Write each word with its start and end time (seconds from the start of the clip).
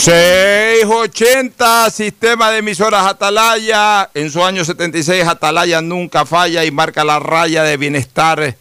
680, 0.00 1.90
sistema 1.90 2.50
de 2.50 2.60
emisoras 2.60 3.04
Atalaya. 3.04 4.08
En 4.14 4.30
su 4.30 4.42
año 4.42 4.64
76, 4.64 5.26
Atalaya 5.26 5.82
nunca 5.82 6.24
falla 6.24 6.64
y 6.64 6.70
marca 6.70 7.04
la 7.04 7.18
raya 7.18 7.64
de 7.64 7.76
bienestar, 7.76 8.56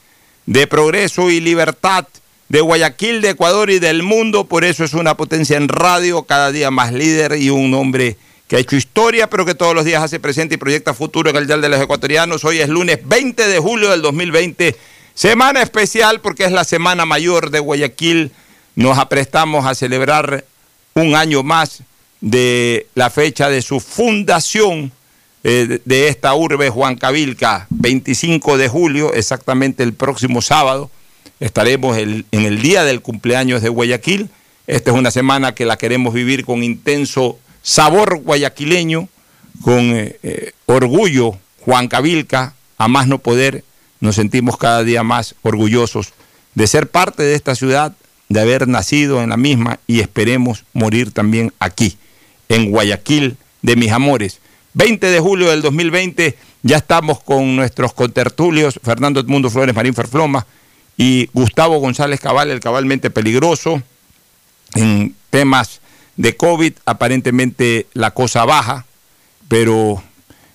de 0.46 0.68
progreso 0.68 1.30
y 1.30 1.40
libertad 1.40 2.06
de 2.50 2.60
Guayaquil, 2.60 3.22
de 3.22 3.30
Ecuador 3.30 3.70
y 3.70 3.80
del 3.80 4.04
mundo. 4.04 4.48
Por 4.48 4.66
eso 4.66 4.84
es 4.84 4.94
una 4.94 5.16
potencia 5.16 5.56
en 5.56 5.70
radio, 5.70 6.24
cada 6.24 6.52
día 6.52 6.72
más 6.72 6.92
líder 6.92 7.38
y 7.38 7.50
un 7.50 7.74
hombre 7.74 8.18
que 8.50 8.58
ha 8.58 8.60
hecho 8.60 8.76
historia, 8.76 9.30
pero 9.30 9.46
que 9.46 9.56
todos 9.56 9.74
los 9.74 9.86
días 9.86 10.04
hace 10.04 10.20
presente 10.20 10.56
y 10.56 10.58
proyecta 10.58 10.94
futuro 10.94 11.30
en 11.30 11.38
el 11.38 11.48
Día 11.48 11.56
de 11.56 11.70
los 11.70 11.80
Ecuatorianos. 11.80 12.44
Hoy 12.44 12.60
es 12.60 12.68
lunes 12.68 13.00
20 13.06 13.48
de 13.48 13.60
julio 13.60 13.92
del 13.92 14.02
2020, 14.02 14.76
semana 15.14 15.62
especial 15.62 16.20
porque 16.20 16.44
es 16.44 16.52
la 16.52 16.66
semana 16.66 17.06
mayor 17.06 17.50
de 17.50 17.60
Guayaquil. 17.60 18.34
Nos 18.76 18.98
aprestamos 18.98 19.66
a 19.66 19.74
celebrar 19.74 20.44
un 21.00 21.16
año 21.16 21.44
más 21.44 21.84
de 22.22 22.88
la 22.96 23.10
fecha 23.10 23.50
de 23.50 23.62
su 23.62 23.80
fundación 23.80 24.92
eh, 25.44 25.80
de 25.86 26.08
esta 26.10 26.36
urbe 26.36 26.72
Cabilca, 27.00 27.68
25 27.70 28.58
de 28.58 28.68
julio, 28.68 29.14
exactamente 29.14 29.84
el 29.84 29.94
próximo 29.94 30.42
sábado. 30.42 30.92
Estaremos 31.40 31.98
en 31.98 32.26
el 32.32 32.62
día 32.62 32.84
del 32.84 33.02
cumpleaños 33.02 33.62
de 33.62 33.70
Guayaquil. 33.70 34.30
Esta 34.68 34.92
es 34.92 34.98
una 34.98 35.12
semana 35.12 35.56
que 35.56 35.66
la 35.66 35.78
queremos 35.78 36.14
vivir 36.14 36.46
con 36.46 36.64
intenso 36.64 37.40
sabor 37.62 38.20
guayaquileño, 38.20 39.08
con 39.62 39.80
eh, 39.80 40.20
eh, 40.24 40.52
orgullo 40.66 41.38
Cabilca, 41.90 42.54
a 42.78 42.88
más 42.88 43.08
no 43.08 43.20
poder. 43.20 43.64
Nos 44.00 44.16
sentimos 44.16 44.58
cada 44.58 44.84
día 44.84 45.04
más 45.04 45.36
orgullosos 45.44 46.14
de 46.56 46.68
ser 46.68 46.90
parte 46.90 47.24
de 47.24 47.36
esta 47.36 47.56
ciudad, 47.56 47.94
de 48.30 48.40
haber 48.40 48.68
nacido 48.68 49.22
en 49.22 49.30
la 49.30 49.38
misma 49.38 49.80
y 49.88 50.00
esperemos 50.00 50.64
morir 50.74 51.12
también 51.12 51.52
aquí, 51.60 51.98
en 52.48 52.72
Guayaquil 52.72 53.38
de 53.62 53.76
mis 53.76 53.92
amores. 53.92 54.40
20 54.74 55.08
de 55.08 55.20
julio 55.20 55.50
del 55.50 55.62
2020 55.62 56.38
ya 56.62 56.78
estamos 56.78 57.22
con 57.22 57.56
nuestros 57.56 57.94
contertulios, 57.94 58.80
Fernando 58.84 59.20
Edmundo 59.20 59.50
Flores 59.50 59.76
Marín 59.76 59.94
Ferfloma 59.94 60.46
y 60.96 61.30
Gustavo 61.34 61.80
González 61.80 62.20
Cabal, 62.20 62.52
el 62.52 62.60
cabalmente 62.60 63.10
peligroso, 63.10 63.82
en 64.76 65.16
temas 65.30 65.82
de 66.18 66.36
COVID, 66.36 66.74
aparentemente 66.86 67.88
la 67.94 68.12
cosa 68.12 68.46
baja, 68.46 68.86
pero 69.48 70.04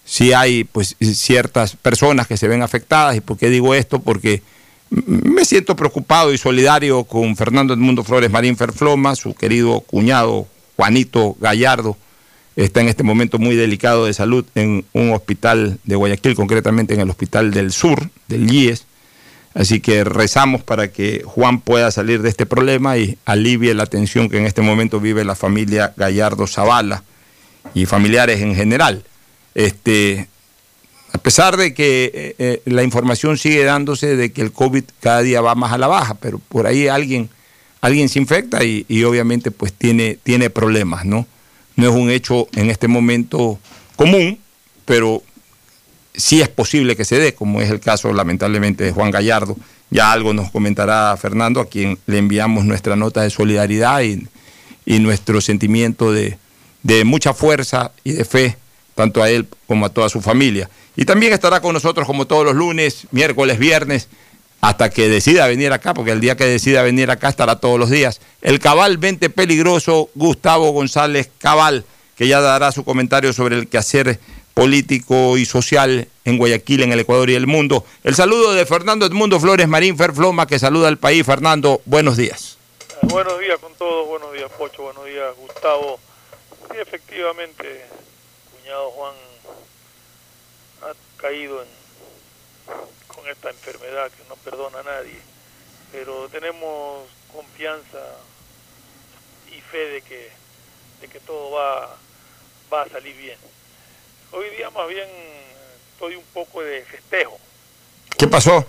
sí 0.05 0.33
hay 0.33 0.65
pues 0.65 0.97
ciertas 1.01 1.77
personas 1.77 2.27
que 2.27 2.37
se 2.37 2.49
ven 2.49 2.63
afectadas. 2.63 3.17
¿Y 3.17 3.21
por 3.21 3.39
qué 3.39 3.49
digo 3.49 3.75
esto? 3.75 4.01
Porque 4.01 4.43
me 5.07 5.45
siento 5.45 5.77
preocupado 5.77 6.33
y 6.33 6.39
solidario 6.39 7.05
con 7.05 7.37
Fernando 7.37 7.75
Edmundo 7.75 8.05
Flores 8.05 8.31
Marín 8.31 8.57
Ferfloma, 8.57 9.17
su 9.17 9.35
querido 9.35 9.81
cuñado 9.81 10.47
Juanito 10.77 11.37
Gallardo. 11.41 11.97
Está 12.57 12.81
en 12.81 12.89
este 12.89 13.03
momento 13.03 13.39
muy 13.39 13.57
delicado 13.57 14.07
de 14.07 14.15
salud 14.15 14.45
en 14.55 14.85
un 14.93 15.13
hospital 15.13 15.79
de 15.85 15.97
Guayaquil, 15.97 16.37
concretamente 16.37 16.95
en 16.95 17.01
el 17.01 17.11
Hospital 17.11 17.51
del 17.51 17.73
Sur, 17.73 18.09
del 18.29 18.53
IES. 18.53 18.87
Así 19.55 19.81
que 19.81 20.05
rezamos 20.05 20.63
para 20.63 20.89
que 20.89 21.23
Juan 21.25 21.61
pueda 21.61 21.91
salir 21.91 22.23
de 22.23 22.29
este 22.29 22.47
problema 22.47 22.97
y 22.97 23.19
alivie 23.25 23.75
la 23.75 23.87
tensión 23.87 24.29
que 24.29 24.39
en 24.39 24.47
este 24.47 24.63
momento 24.63 25.01
vive 25.01 25.25
la 25.25 25.35
familia 25.35 25.95
Gallardo 25.97 26.47
Zavala 26.47 27.03
y 27.73 27.87
familiares 27.87 28.41
en 28.41 28.55
general. 28.55 29.05
Este, 29.55 30.29
a 31.15 31.19
pesar 31.19 31.57
de 31.57 31.75
que 31.75 32.11
eh, 32.13 32.35
eh, 32.39 32.63
la 32.65 32.83
información 32.83 33.39
sigue 33.39 33.63
dándose 33.63 34.17
de 34.17 34.33
que 34.33 34.43
el 34.43 34.51
COVID 34.51 34.83
cada 34.99 35.23
día 35.23 35.41
va 35.41 35.55
más 35.55 35.73
a 35.73 35.79
la 35.79 35.87
baja, 35.87 36.15
pero 36.15 36.41
por 36.41 36.67
ahí 36.67 36.89
alguien, 36.89 37.31
alguien 37.81 38.09
se 38.09 38.19
infecta 38.19 38.65
y, 38.65 39.05
obviamente 39.05 39.53
pues 39.53 39.73
tiene, 39.73 40.19
tiene 40.21 40.51
problemas, 40.51 41.05
¿no? 41.05 41.25
No 41.77 41.89
es 41.89 41.95
un 41.95 42.11
hecho 42.11 42.49
en 42.57 42.69
este 42.69 42.89
momento 42.89 43.61
común, 43.95 44.41
pero 44.87 45.23
sí 46.15 46.41
es 46.41 46.49
posible 46.49 46.97
que 46.97 47.05
se 47.05 47.21
dé, 47.21 47.33
como 47.33 47.61
es 47.61 47.71
el 47.71 47.79
caso 47.79 48.13
lamentablemente 48.13 48.83
de 48.83 48.91
Juan 48.91 49.13
Gallardo. 49.13 49.57
Ya 49.91 50.11
algo 50.11 50.35
nos 50.35 50.51
comentará 50.51 51.17
Fernando, 51.17 51.61
a 51.61 51.69
quien 51.69 51.97
le 52.07 52.19
enviamos 52.19 52.65
nuestra 52.65 52.97
nota 52.97 53.23
de 53.23 53.31
solidaridad 53.31 54.03
y, 54.03 54.27
nuestro 54.99 55.41
sentimiento 55.41 56.13
de, 56.13 56.39
de 56.83 57.05
mucha 57.05 57.35
fuerza 57.35 57.93
y 58.03 58.13
de 58.13 58.25
fe, 58.25 58.57
tanto 58.95 59.23
a 59.23 59.31
él 59.31 59.47
como 59.67 59.87
a 59.87 59.91
toda 59.91 60.09
su 60.09 60.21
familia. 60.21 60.69
Y 60.97 61.05
también 61.05 61.33
estará 61.33 61.61
con 61.61 61.73
nosotros 61.73 62.07
como 62.07 62.27
todos 62.27 62.45
los 62.45 62.55
lunes, 62.55 63.07
miércoles, 63.11 63.59
viernes, 63.59 64.09
hasta 64.61 64.89
que 64.91 65.09
decida 65.09 65.47
venir 65.47 65.73
acá, 65.73 65.93
porque 65.93 66.13
el 66.13 66.21
día 66.21 66.37
que 66.37 66.45
decida 66.45 66.83
venir 66.83 67.11
acá 67.11 67.29
estará 67.29 67.57
todos 67.57 67.79
los 67.79 67.91
días. 67.91 68.21
El 68.41 68.61
cabal 68.61 68.97
20 68.99 69.29
peligroso, 69.31 70.09
Gustavo 70.15 70.71
González 70.71 71.31
Cabal, 71.39 71.85
que 72.17 72.29
ya 72.29 72.41
dará 72.41 72.73
su 72.73 72.85
comentario 72.85 73.33
sobre 73.33 73.57
el 73.57 73.69
quehacer 73.69 74.19
político 74.55 75.37
y 75.37 75.45
social 75.45 76.09
en 76.25 76.39
Guayaquil, 76.39 76.83
en 76.83 76.93
el 76.93 77.01
Ecuador 77.01 77.29
y 77.29 77.35
el 77.35 77.47
mundo. 77.47 77.85
El 78.05 78.15
saludo 78.15 78.55
de 78.55 78.65
Fernando 78.65 79.05
Edmundo 79.05 79.39
Flores 79.41 79.69
Marín 79.69 79.99
Ferfloma, 79.99 80.47
que 80.47 80.59
saluda 80.59 80.89
al 80.89 80.97
país. 80.97 81.27
Fernando, 81.27 81.83
buenos 81.85 82.17
días. 82.17 82.57
Buenos 83.03 83.39
días 83.41 83.59
con 83.59 83.75
todos, 83.75 84.09
buenos 84.09 84.33
días 84.33 84.51
Pocho, 84.57 84.83
buenos 84.85 85.05
días 85.05 85.35
Gustavo. 85.37 85.99
Sí, 86.71 86.79
efectivamente, 86.81 87.85
cuñado 88.75 88.91
Juan 88.91 89.15
caído 91.17 91.63
en, 91.63 91.69
con 93.07 93.27
esta 93.29 93.51
enfermedad 93.51 94.11
que 94.11 94.25
no 94.29 94.37
perdona 94.37 94.81
a 94.81 94.83
nadie, 94.83 95.17
pero 95.93 96.29
tenemos 96.29 97.09
confianza 97.33 97.99
y 99.51 99.61
fe 99.61 99.79
de 99.79 100.03
que, 100.03 100.31
de 101.01 101.09
que 101.09 101.21
todo 101.21 101.53
va, 101.53 101.97
va 102.73 102.83
a 102.83 102.89
salir 102.89 103.17
bien. 103.17 103.39
Hoy 104.33 104.51
día 104.51 104.69
más 104.71 104.89
bien 104.89 105.09
estoy 105.93 106.17
un 106.17 106.25
poco 106.35 106.61
de 106.63 106.83
festejo. 106.85 107.39
¿Qué 108.19 108.27
pasó? 108.27 108.67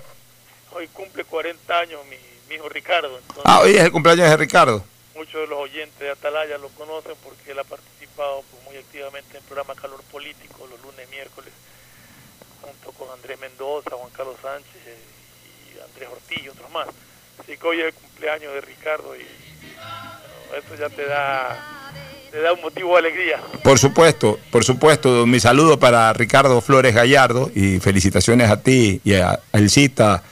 Hoy 0.72 0.88
cumple 0.90 1.25
40 1.25 1.78
años 1.80 2.06
mi, 2.06 2.16
mi 2.48 2.56
hijo 2.56 2.69
Ricardo. 2.69 3.18
Entonces, 3.18 3.44
Ah, 3.46 3.60
hoy 3.62 3.75
es 3.75 3.84
el 3.84 3.92
cumpleaños 3.92 4.30
de 4.30 4.38
Ricardo. 4.38 4.84
muchos 5.16 5.42
de 5.42 5.48
los 5.48 5.60
oyentes 5.60 6.00
de 6.00 6.12
Atalaya 6.12 6.58
lo 6.58 6.69
conocen 6.69 7.16
porque 7.24 7.51
él 7.51 7.60
ha 7.60 7.63
participado 7.66 8.44
activamente 8.96 9.32
en 9.32 9.38
el 9.38 9.44
programa 9.44 9.76
Calor 9.76 10.02
Político 10.10 10.68
los 10.72 10.82
lunes, 10.82 11.10
miércoles, 11.10 11.52
junto 12.62 12.98
con 12.98 13.10
Andrés 13.12 13.38
Mendoza, 13.42 13.92
Juan 13.92 14.10
Carlos 14.16 14.38
Sánchez 14.42 14.82
eh, 14.88 14.98
y 15.76 15.82
Andrés 15.82 16.10
Ortiz 16.10 16.46
y 16.46 16.48
otros 16.48 16.72
más. 16.72 16.88
Así 17.38 17.58
que 17.58 17.68
hoy 17.68 17.82
es 17.82 17.88
el 17.88 17.94
cumpleaños 17.94 18.54
de 18.54 18.62
Ricardo 18.62 19.14
y 19.18 19.26
bueno, 20.50 20.66
eso 20.66 20.76
ya 20.80 20.88
te 20.88 21.06
da, 21.06 21.92
te 22.32 22.40
da 22.40 22.54
un 22.54 22.62
motivo 22.62 22.94
de 22.94 23.00
alegría. 23.00 23.42
Por 23.64 23.78
supuesto, 23.78 24.40
por 24.50 24.64
supuesto. 24.64 25.26
Mi 25.26 25.42
saludo 25.42 25.78
para 25.78 26.14
Ricardo 26.14 26.62
Flores 26.62 26.96
Gallardo 26.96 27.52
y 27.54 27.82
felicitaciones 27.82 28.50
a 28.50 28.62
ti 28.62 29.02
y 29.04 29.16
a 29.16 29.42
Elcita 29.52 30.24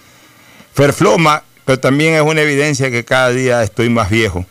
Ferfloma, 0.73 1.43
pero 1.65 1.81
también 1.81 2.13
es 2.13 2.21
una 2.21 2.41
evidencia 2.41 2.89
que 2.89 3.03
cada 3.03 3.31
día 3.31 3.61
estoy 3.61 3.89
más 3.89 4.09
viejo. 4.09 4.45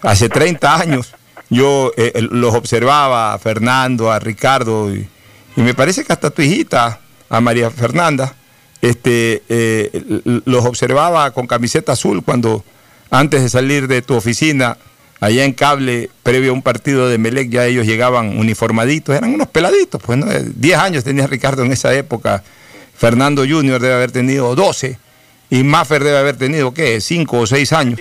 Hace 0.00 0.28
30 0.28 0.76
años 0.76 1.12
yo 1.50 1.92
eh, 1.96 2.12
eh, 2.14 2.22
los 2.30 2.54
observaba 2.54 3.34
a 3.34 3.38
Fernando, 3.38 4.10
a 4.10 4.18
Ricardo 4.18 4.94
y, 4.94 5.08
y 5.56 5.60
me 5.60 5.74
parece 5.74 6.04
que 6.04 6.12
hasta 6.12 6.30
tu 6.30 6.42
hijita, 6.42 7.00
a 7.28 7.40
María 7.40 7.70
Fernanda, 7.70 8.34
este, 8.80 9.42
eh, 9.48 10.20
los 10.44 10.64
observaba 10.64 11.30
con 11.32 11.46
camiseta 11.46 11.92
azul 11.92 12.22
cuando 12.22 12.64
antes 13.10 13.42
de 13.42 13.48
salir 13.48 13.88
de 13.88 14.02
tu 14.02 14.14
oficina, 14.14 14.76
allá 15.20 15.44
en 15.44 15.52
cable, 15.52 16.10
previo 16.22 16.50
a 16.50 16.54
un 16.54 16.62
partido 16.62 17.08
de 17.08 17.18
Melec, 17.18 17.50
ya 17.50 17.66
ellos 17.66 17.86
llegaban 17.86 18.38
uniformaditos, 18.38 19.16
eran 19.16 19.34
unos 19.34 19.48
peladitos, 19.48 20.00
pues, 20.02 20.18
¿no? 20.18 20.26
10 20.26 20.78
años 20.78 21.04
tenía 21.04 21.26
Ricardo 21.26 21.64
en 21.64 21.72
esa 21.72 21.92
época, 21.94 22.44
Fernando 22.96 23.44
Junior 23.48 23.80
debe 23.80 23.94
haber 23.94 24.12
tenido 24.12 24.54
12, 24.54 24.98
y 25.50 25.62
Maffer 25.64 26.04
debe 26.04 26.18
haber 26.18 26.36
tenido, 26.36 26.72
¿qué? 26.74 27.00
5 27.00 27.38
o 27.38 27.46
6 27.46 27.72
años. 27.72 28.00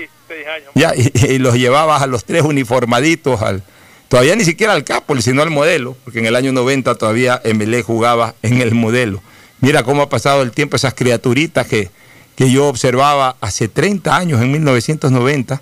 Ya, 0.76 0.94
y, 0.96 1.38
los 1.40 1.56
llevabas 1.56 2.02
a 2.02 2.08
los 2.08 2.26
tres 2.26 2.44
uniformaditos, 2.44 3.42
al, 3.42 3.64
todavía 4.08 4.36
ni 4.36 4.46
siquiera 4.46 4.74
al 4.74 4.84
Capoli, 4.84 5.22
sino 5.22 5.42
al 5.42 5.50
modelo, 5.50 5.96
porque 6.04 6.20
en 6.20 6.26
el 6.26 6.36
año 6.36 6.52
90 6.52 6.96
todavía 6.96 7.42
Emelec 7.44 7.86
jugaba 7.86 8.36
en 8.42 8.62
el 8.62 8.74
modelo. 8.74 9.22
Mira 9.60 9.84
cómo 9.84 10.04
ha 10.04 10.10
pasado 10.10 10.42
el 10.42 10.52
tiempo, 10.52 10.76
esas 10.76 10.94
criaturitas 10.94 11.68
que, 11.68 11.90
que 12.36 12.52
yo 12.52 12.68
observaba 12.68 13.36
hace 13.42 13.68
30 13.68 14.16
años, 14.16 14.42
en 14.42 14.52
1990, 14.52 15.62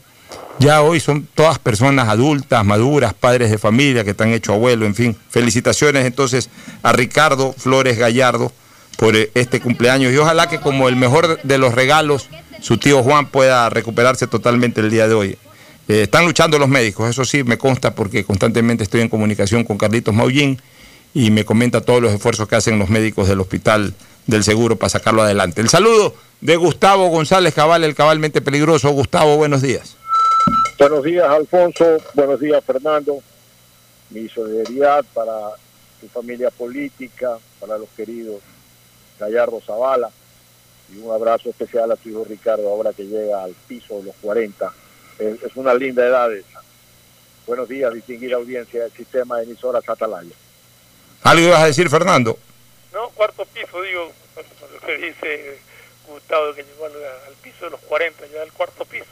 ya 0.58 0.82
hoy 0.82 1.00
son 1.00 1.28
todas 1.34 1.60
personas 1.60 2.08
adultas, 2.08 2.64
maduras, 2.66 3.14
padres 3.14 3.52
de 3.52 3.58
familia 3.58 4.04
que 4.04 4.16
han 4.18 4.32
hecho 4.32 4.54
abuelo, 4.54 4.86
en 4.86 4.96
fin. 4.96 5.16
Felicitaciones 5.30 6.06
entonces 6.06 6.50
a 6.82 6.94
Ricardo 6.94 7.54
Flores 7.58 7.98
Gallardo 7.98 8.52
por 8.98 9.16
eh, 9.16 9.32
este 9.34 9.60
cumpleaños 9.60 10.14
y 10.14 10.18
ojalá 10.18 10.48
que 10.48 10.60
como 10.60 10.88
el 10.88 10.96
mejor 10.96 11.42
de 11.44 11.58
los 11.58 11.76
regalos, 11.76 12.30
su 12.62 12.78
tío 12.78 13.04
Juan 13.04 13.28
pueda 13.28 13.70
recuperarse 13.70 14.28
totalmente 14.28 14.82
el 14.82 14.90
día 14.90 15.08
de 15.08 15.14
hoy. 15.14 15.38
Eh, 15.88 16.04
están 16.04 16.26
luchando 16.26 16.58
los 16.58 16.68
médicos, 16.68 17.10
eso 17.10 17.26
sí 17.26 17.44
me 17.44 17.58
consta 17.58 17.94
porque 17.94 18.24
constantemente 18.24 18.84
estoy 18.84 19.02
en 19.02 19.10
comunicación 19.10 19.64
con 19.64 19.78
Carlitos 19.78 20.14
Maullín 20.14 20.60
y 21.14 21.32
me 21.32 21.46
comenta 21.46 21.82
todos 21.82 22.02
los 22.02 22.12
esfuerzos 22.12 22.48
que 22.48 22.56
hacen 22.56 22.80
los 22.80 22.90
médicos 22.90 23.28
del 23.28 23.40
Hospital 23.40 23.94
del 24.26 24.44
Seguro 24.44 24.78
para 24.78 24.90
sacarlo 24.90 25.22
adelante. 25.22 25.62
El 25.62 25.70
saludo 25.70 26.16
de 26.42 26.56
Gustavo 26.56 27.08
González 27.10 27.54
Cabal, 27.54 27.84
el 27.84 27.96
cabalmente 27.96 28.42
peligroso. 28.42 28.90
Gustavo, 28.90 29.38
buenos 29.38 29.62
días. 29.62 29.96
Buenos 30.78 31.04
días, 31.04 31.26
Alfonso. 31.30 31.98
Buenos 32.14 32.40
días, 32.40 32.64
Fernando. 32.66 33.20
Mi 34.10 34.28
solidaridad 34.28 35.06
para 35.14 35.34
tu 36.02 36.08
familia 36.08 36.52
política, 36.52 37.38
para 37.60 37.78
los 37.78 37.90
queridos 37.96 38.42
Gallardo 39.20 39.62
Zavala. 39.66 40.10
Y 40.94 40.98
un 41.00 41.14
abrazo 41.14 41.50
especial 41.50 41.92
a 41.92 41.96
tu 41.96 42.10
hijo 42.10 42.26
Ricardo, 42.28 42.68
ahora 42.70 42.94
que 42.94 43.04
llega 43.04 43.44
al 43.44 43.54
piso 43.68 44.00
de 44.00 44.06
los 44.06 44.16
40. 44.22 44.74
Es, 45.20 45.44
es 45.44 45.56
una 45.56 45.74
linda 45.74 46.06
edad 46.06 46.34
esa. 46.34 46.62
Buenos 47.48 47.70
días, 47.70 47.94
distinguida 47.94 48.38
audiencia 48.38 48.84
del 48.84 48.92
sistema 48.92 49.38
de 49.38 49.44
emisoras 49.44 49.88
Atalaya. 49.88 50.36
¿Algo 51.24 51.48
ibas 51.48 51.62
a 51.62 51.68
decir, 51.68 51.90
Fernando? 51.90 52.38
No, 52.94 53.10
cuarto 53.10 53.46
piso, 53.46 53.82
digo, 53.82 54.12
lo 54.36 54.88
que 54.88 54.98
dice 54.98 55.58
Gustavo, 56.08 56.54
que 56.54 56.64
llegó 56.64 56.86
al, 56.86 56.94
al 57.28 57.34
piso 57.42 57.66
de 57.66 57.72
los 57.72 57.80
40, 57.82 58.28
ya 58.34 58.42
al 58.42 58.52
cuarto 58.52 58.86
piso. 58.86 59.06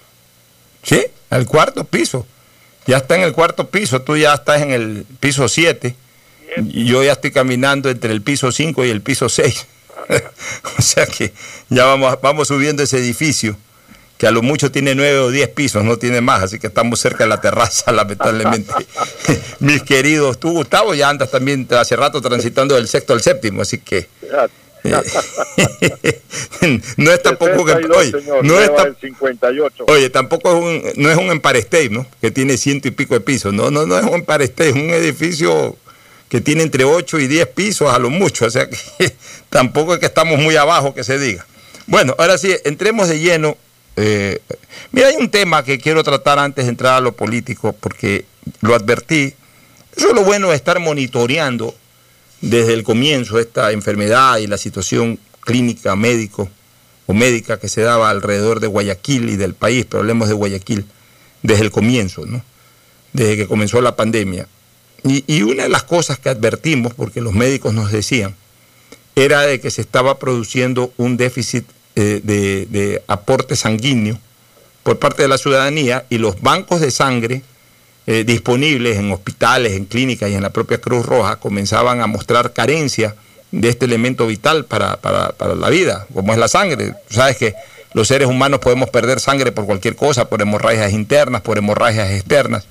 Sí, 0.84 1.06
al 1.30 1.46
cuarto 1.46 1.84
piso. 1.84 2.26
Ya 2.86 2.98
está 2.98 3.16
en 3.16 3.22
el 3.22 3.34
cuarto 3.34 3.70
piso, 3.70 4.02
tú 4.02 4.18
ya 4.18 4.34
estás 4.34 4.62
en 4.62 4.72
el 4.72 5.06
piso 5.20 5.48
7. 5.48 5.96
Bien. 6.48 6.70
Y 6.72 6.86
yo 6.86 7.04
ya 7.04 7.14
estoy 7.14 7.32
caminando 7.32 7.90
entre 7.90 8.12
el 8.12 8.22
piso 8.22 8.52
5 8.52 8.86
y 8.86 8.90
el 8.90 9.02
piso 9.02 9.30
6. 9.30 9.68
o 10.78 10.82
sea 10.82 11.06
que 11.06 11.34
ya 11.70 11.86
vamos, 11.86 12.18
vamos 12.22 12.48
subiendo 12.48 12.84
ese 12.84 12.98
edificio, 12.98 13.56
que 14.18 14.28
a 14.28 14.32
lo 14.32 14.42
mucho 14.42 14.72
tiene 14.72 14.96
9 14.96 15.20
o 15.20 15.30
10 15.32 15.50
pisos, 15.50 15.84
no 15.84 15.98
tiene 15.98 16.22
más, 16.22 16.44
así 16.44 16.60
que 16.60 16.68
estamos 16.68 17.00
cerca 17.00 17.24
de 17.24 17.30
la 17.30 17.42
terraza, 17.42 17.92
lamentablemente. 17.94 18.74
Mis 19.60 19.84
queridos, 19.84 20.40
tú 20.40 20.52
Gustavo 20.52 20.94
ya 20.94 21.10
andas 21.10 21.32
también 21.32 21.68
hace 21.72 21.96
rato 21.96 22.22
transitando 22.22 22.76
del 22.76 22.88
sexto 22.88 23.14
al 23.14 23.22
séptimo, 23.22 23.62
así 23.62 23.80
que... 23.80 24.08
eh, 26.02 26.22
no 26.98 27.12
es 27.12 27.24
tampoco 27.24 27.64
que... 27.66 27.72
62, 27.74 27.98
Oye, 27.98 28.12
señor, 28.12 28.44
no 28.44 28.60
es 28.60 28.68
nueva 28.68 28.84
tam- 28.84 28.86
del 28.86 28.96
58. 28.98 29.86
Oye, 29.88 30.10
tampoco 30.10 30.50
es 30.50 30.56
un, 30.56 31.02
no 31.02 31.10
es 31.10 31.18
un 31.18 31.32
State, 31.56 31.90
¿no? 31.90 32.06
Que 32.20 32.32
tiene 32.32 32.58
ciento 32.58 32.90
y 32.90 32.92
pico 32.92 33.14
de 33.14 33.22
pisos. 33.22 33.54
No, 33.54 33.72
no, 33.72 33.86
no 33.86 33.98
es 33.98 34.06
un 34.06 34.26
State, 34.28 34.70
es 34.70 34.76
un 34.76 34.90
edificio 34.90 35.78
que 36.34 36.42
tiene 36.42 36.64
entre 36.64 36.84
8 36.84 37.20
y 37.20 37.28
10 37.28 37.48
pisos 37.50 37.94
a 37.94 38.00
lo 38.00 38.10
mucho. 38.10 38.46
O 38.46 38.50
sea 38.50 38.68
que 38.68 38.76
tampoco 39.52 39.94
es 39.94 40.00
que 40.00 40.08
estamos 40.08 40.40
muy 40.40 40.56
abajo, 40.56 40.96
que 40.96 41.04
se 41.04 41.20
diga. 41.20 41.46
Bueno, 41.86 42.16
ahora 42.18 42.40
sí, 42.40 42.52
entremos 42.66 43.08
de 43.08 43.20
lleno. 43.20 43.56
Eh, 43.98 44.40
mira, 44.92 45.10
hay 45.10 45.18
un 45.18 45.30
tema 45.30 45.64
que 45.64 45.78
quiero 45.78 46.04
tratar 46.04 46.40
antes 46.40 46.66
de 46.66 46.70
entrar 46.72 46.96
a 46.96 47.02
lo 47.02 47.12
político, 47.12 47.74
porque 47.74 48.26
lo 48.62 48.74
advertí. 48.74 49.36
Eso 49.96 50.08
es 50.08 50.16
lo 50.16 50.24
bueno 50.24 50.50
de 50.50 50.56
estar 50.56 50.80
monitoreando 50.80 51.76
desde 52.42 52.74
el 52.74 52.82
comienzo 52.82 53.38
esta 53.38 53.72
enfermedad 53.72 54.40
y 54.40 54.48
la 54.48 54.58
situación 54.58 55.20
clínica, 55.42 55.96
médico 55.96 56.50
o 57.06 57.14
médica 57.14 57.60
que 57.60 57.70
se 57.70 57.82
daba 57.82 58.10
alrededor 58.10 58.60
de 58.60 58.66
Guayaquil 58.66 59.30
y 59.30 59.36
del 59.36 59.54
país, 59.54 59.86
pero 59.88 60.02
hablemos 60.02 60.30
de 60.30 60.34
Guayaquil, 60.34 60.88
desde 61.44 61.62
el 61.62 61.70
comienzo, 61.70 62.26
¿no? 62.26 62.44
desde 63.12 63.38
que 63.38 63.48
comenzó 63.48 63.80
la 63.82 63.96
pandemia. 63.96 64.48
Y, 65.04 65.24
y 65.28 65.42
una 65.44 65.64
de 65.64 65.70
las 65.70 65.84
cosas 65.84 66.18
que 66.20 66.30
advertimos, 66.30 66.94
porque 66.94 67.22
los 67.22 67.34
médicos 67.34 67.74
nos 67.74 67.92
decían, 67.92 68.36
era 69.16 69.42
de 69.42 69.60
que 69.60 69.70
se 69.70 69.82
estaba 69.82 70.18
produciendo 70.18 70.94
un 70.98 71.18
déficit 71.18 71.66
eh, 71.96 72.22
de, 72.24 72.66
de 72.68 73.04
aporte 73.08 73.56
sanguíneo 73.56 74.18
por 74.82 74.98
parte 75.00 75.22
de 75.22 75.28
la 75.28 75.38
ciudadanía 75.38 76.06
y 76.10 76.18
los 76.18 76.42
bancos 76.42 76.82
de 76.82 76.90
sangre 76.92 77.42
eh, 78.08 78.24
disponibles 78.26 78.98
en 78.98 79.12
hospitales, 79.12 79.74
en 79.74 79.86
clínicas 79.86 80.30
y 80.30 80.34
en 80.34 80.42
la 80.42 80.50
propia 80.52 80.80
Cruz 80.80 81.06
Roja 81.06 81.36
comenzaban 81.38 82.02
a 82.02 82.08
mostrar 82.08 82.52
carencia 82.54 83.16
de 83.52 83.70
este 83.70 83.86
elemento 83.86 84.26
vital 84.26 84.66
para, 84.66 84.98
para- 84.98 85.30
para 85.34 85.54
la 85.56 85.70
vida, 85.70 86.08
como 86.14 86.34
es 86.34 86.40
la 86.40 86.48
sangre. 86.48 86.94
Tú 87.08 87.14
sabes 87.16 87.38
que 87.38 87.54
los 87.94 88.08
seres 88.08 88.28
humanos 88.28 88.60
podemos 88.60 88.90
perder 88.90 89.20
sangre 89.20 89.52
por 89.52 89.66
cualquier 89.66 89.96
cosa, 89.96 90.28
por 90.28 90.42
hemorragias 90.42 90.92
internas, 90.92 91.42
por 91.44 91.58
hemorragias 91.60 92.10
externas. 92.12 92.66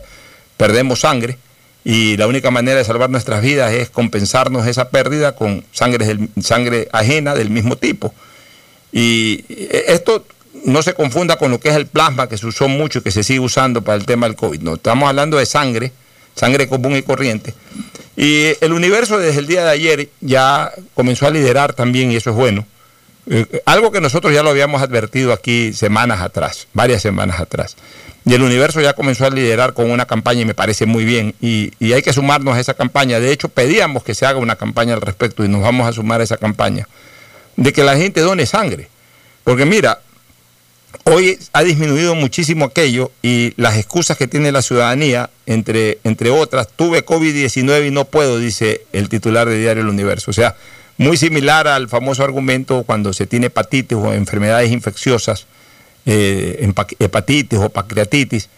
Perdemos 0.56 1.00
sangre 1.00 1.38
y 1.84 2.16
la 2.16 2.26
única 2.26 2.50
manera 2.50 2.78
de 2.78 2.84
salvar 2.84 3.10
nuestras 3.10 3.42
vidas 3.42 3.72
es 3.72 3.90
compensarnos 3.90 4.66
esa 4.66 4.90
pérdida 4.90 5.34
con 5.34 5.64
sangre, 5.72 6.28
sangre 6.40 6.88
ajena 6.92 7.34
del 7.34 7.50
mismo 7.50 7.76
tipo. 7.76 8.14
Y 8.92 9.44
esto 9.48 10.24
no 10.64 10.82
se 10.82 10.94
confunda 10.94 11.36
con 11.36 11.50
lo 11.50 11.58
que 11.58 11.70
es 11.70 11.76
el 11.76 11.86
plasma 11.86 12.28
que 12.28 12.38
se 12.38 12.46
usó 12.46 12.68
mucho 12.68 13.00
y 13.00 13.02
que 13.02 13.10
se 13.10 13.24
sigue 13.24 13.40
usando 13.40 13.82
para 13.82 13.96
el 13.96 14.06
tema 14.06 14.26
del 14.26 14.36
COVID. 14.36 14.60
No, 14.60 14.74
estamos 14.74 15.08
hablando 15.08 15.38
de 15.38 15.46
sangre, 15.46 15.92
sangre 16.36 16.68
común 16.68 16.96
y 16.96 17.02
corriente. 17.02 17.54
Y 18.16 18.52
el 18.60 18.72
universo 18.72 19.18
desde 19.18 19.40
el 19.40 19.46
día 19.46 19.64
de 19.64 19.70
ayer 19.70 20.08
ya 20.20 20.70
comenzó 20.94 21.26
a 21.26 21.30
liderar 21.30 21.72
también, 21.72 22.12
y 22.12 22.16
eso 22.16 22.30
es 22.30 22.36
bueno. 22.36 22.66
Eh, 23.31 23.62
algo 23.67 23.93
que 23.93 24.00
nosotros 24.00 24.33
ya 24.33 24.43
lo 24.43 24.50
habíamos 24.50 24.83
advertido 24.83 25.33
aquí 25.33 25.73
semanas 25.73 26.21
atrás, 26.21 26.67
varias 26.73 27.02
semanas 27.02 27.41
atrás. 27.41 27.76
Y 28.25 28.35
el 28.35 28.43
universo 28.43 28.81
ya 28.81 28.93
comenzó 28.93 29.26
a 29.26 29.31
liderar 29.31 29.73
con 29.73 29.91
una 29.91 30.07
campaña 30.07 30.43
y 30.43 30.45
me 30.45 30.55
parece 30.55 30.87
muy 30.87 31.05
bien. 31.05 31.35
Y, 31.41 31.73
y 31.81 31.93
hay 31.93 32.02
que 32.02 32.12
sumarnos 32.12 32.57
a 32.57 32.61
esa 32.61 32.75
campaña. 32.75 33.19
De 33.19 33.33
hecho, 33.33 33.49
pedíamos 33.49 34.05
que 34.05 34.14
se 34.14 34.26
haga 34.26 34.38
una 34.38 34.57
campaña 34.57 34.95
al 34.95 35.00
respecto 35.00 35.45
y 35.45 35.49
nos 35.49 35.62
vamos 35.62 35.88
a 35.88 35.93
sumar 35.93 36.21
a 36.21 36.25
esa 36.25 36.37
campaña. 36.37 36.87
De 37.57 37.73
que 37.73 37.83
la 37.83 37.97
gente 37.97 38.21
done 38.21 38.47
sangre. 38.47 38.88
Porque 39.43 39.64
mira, 39.64 40.00
hoy 41.05 41.38
ha 41.52 41.62
disminuido 41.64 42.14
muchísimo 42.14 42.67
aquello 42.67 43.11
y 43.23 43.55
las 43.57 43.76
excusas 43.76 44.17
que 44.17 44.29
tiene 44.29 44.52
la 44.52 44.62
ciudadanía, 44.62 45.31
entre, 45.47 45.99
entre 46.05 46.31
otras, 46.31 46.69
tuve 46.69 47.05
COVID-19 47.05 47.88
y 47.88 47.91
no 47.91 48.05
puedo, 48.05 48.38
dice 48.38 48.83
el 48.93 49.09
titular 49.09 49.49
de 49.49 49.59
Diario 49.59 49.83
El 49.83 49.88
Universo. 49.88 50.31
O 50.31 50.35
sea, 50.35 50.55
muy 51.02 51.16
similar 51.16 51.68
al 51.68 51.88
famoso 51.88 52.25
argumento 52.25 52.85
cuando 52.85 53.12
se 53.12 53.26
tiene 53.26 53.47
hepatitis 53.47 53.97
o 53.97 54.12
enfermedades 54.12 54.71
infecciosas, 54.71 55.47
eh, 56.06 56.73
hepatitis 56.99 57.59
o 57.59 57.68
pancreatitis, 57.68 58.49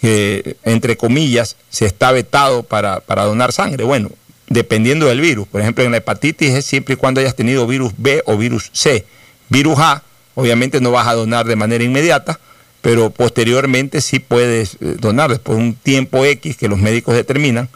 que 0.00 0.56
entre 0.64 0.96
comillas 0.96 1.56
se 1.70 1.86
está 1.86 2.12
vetado 2.12 2.62
para, 2.62 3.00
para 3.00 3.24
donar 3.24 3.52
sangre. 3.52 3.84
Bueno, 3.84 4.10
dependiendo 4.48 5.06
del 5.06 5.20
virus. 5.20 5.46
Por 5.46 5.60
ejemplo, 5.60 5.84
en 5.84 5.90
la 5.90 5.98
hepatitis 5.98 6.54
es 6.54 6.64
siempre 6.64 6.94
y 6.94 6.96
cuando 6.96 7.20
hayas 7.20 7.36
tenido 7.36 7.66
virus 7.66 7.92
B 7.96 8.22
o 8.26 8.36
virus 8.36 8.70
C. 8.72 9.04
Virus 9.48 9.78
A, 9.78 10.02
obviamente 10.34 10.80
no 10.80 10.90
vas 10.90 11.06
a 11.06 11.14
donar 11.14 11.46
de 11.46 11.56
manera 11.56 11.84
inmediata, 11.84 12.38
pero 12.80 13.10
posteriormente 13.10 14.00
sí 14.00 14.18
puedes 14.18 14.74
eh, 14.74 14.96
donar, 14.98 15.30
después 15.30 15.58
de 15.58 15.64
un 15.64 15.74
tiempo 15.74 16.24
X 16.24 16.56
que 16.56 16.68
los 16.68 16.78
médicos 16.78 17.14
determinan, 17.14 17.68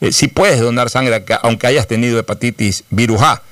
eh, 0.00 0.12
sí 0.12 0.28
puedes 0.28 0.60
donar 0.60 0.90
sangre 0.90 1.24
aunque 1.42 1.66
hayas 1.66 1.86
tenido 1.86 2.18
hepatitis 2.18 2.84
virus 2.90 3.20
A. 3.22 3.42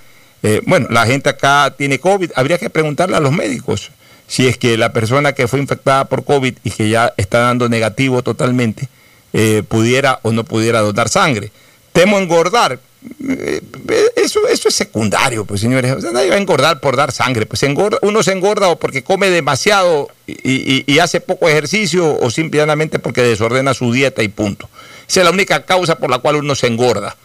Eh, 0.42 0.62
bueno, 0.66 0.86
la 0.90 1.06
gente 1.06 1.28
acá 1.28 1.74
tiene 1.76 1.98
COVID, 1.98 2.32
habría 2.34 2.58
que 2.58 2.70
preguntarle 2.70 3.16
a 3.16 3.20
los 3.20 3.32
médicos 3.32 3.90
si 4.26 4.46
es 4.46 4.58
que 4.58 4.76
la 4.76 4.92
persona 4.92 5.32
que 5.32 5.48
fue 5.48 5.58
infectada 5.58 6.04
por 6.04 6.24
COVID 6.24 6.58
y 6.62 6.70
que 6.70 6.88
ya 6.90 7.14
está 7.16 7.40
dando 7.40 7.68
negativo 7.68 8.22
totalmente, 8.22 8.88
pudiera 9.68 10.20
o 10.22 10.32
no 10.32 10.44
pudiera 10.44 10.80
donar 10.80 11.08
sangre. 11.08 11.50
Temo 11.92 12.18
engordar, 12.18 12.78
eh, 13.28 13.62
eso, 14.16 14.46
eso 14.48 14.68
es 14.68 14.74
secundario, 14.74 15.44
pues 15.44 15.60
señores. 15.60 16.02
nadie 16.12 16.30
va 16.30 16.36
a 16.36 16.38
engordar 16.38 16.80
por 16.80 16.96
dar 16.96 17.12
sangre. 17.12 17.46
Pues 17.46 17.62
engorda, 17.62 17.98
uno 18.02 18.22
se 18.22 18.32
engorda 18.32 18.68
o 18.68 18.78
porque 18.78 19.02
come 19.02 19.30
demasiado 19.30 20.08
y, 20.26 20.98
hace 20.98 21.20
poco 21.20 21.48
ejercicio 21.48 22.18
o 22.18 22.30
simplemente 22.30 22.98
porque 22.98 23.22
desordena 23.22 23.74
su 23.74 23.92
dieta 23.92 24.22
y 24.22 24.28
punto. 24.28 24.68
Esa 25.08 25.20
es 25.20 25.24
la 25.24 25.30
única 25.30 25.64
causa 25.64 25.96
por 25.96 26.10
la 26.10 26.18
cual 26.18 26.36
uno 26.36 26.54
se 26.54 26.66
engorda. 26.66 27.16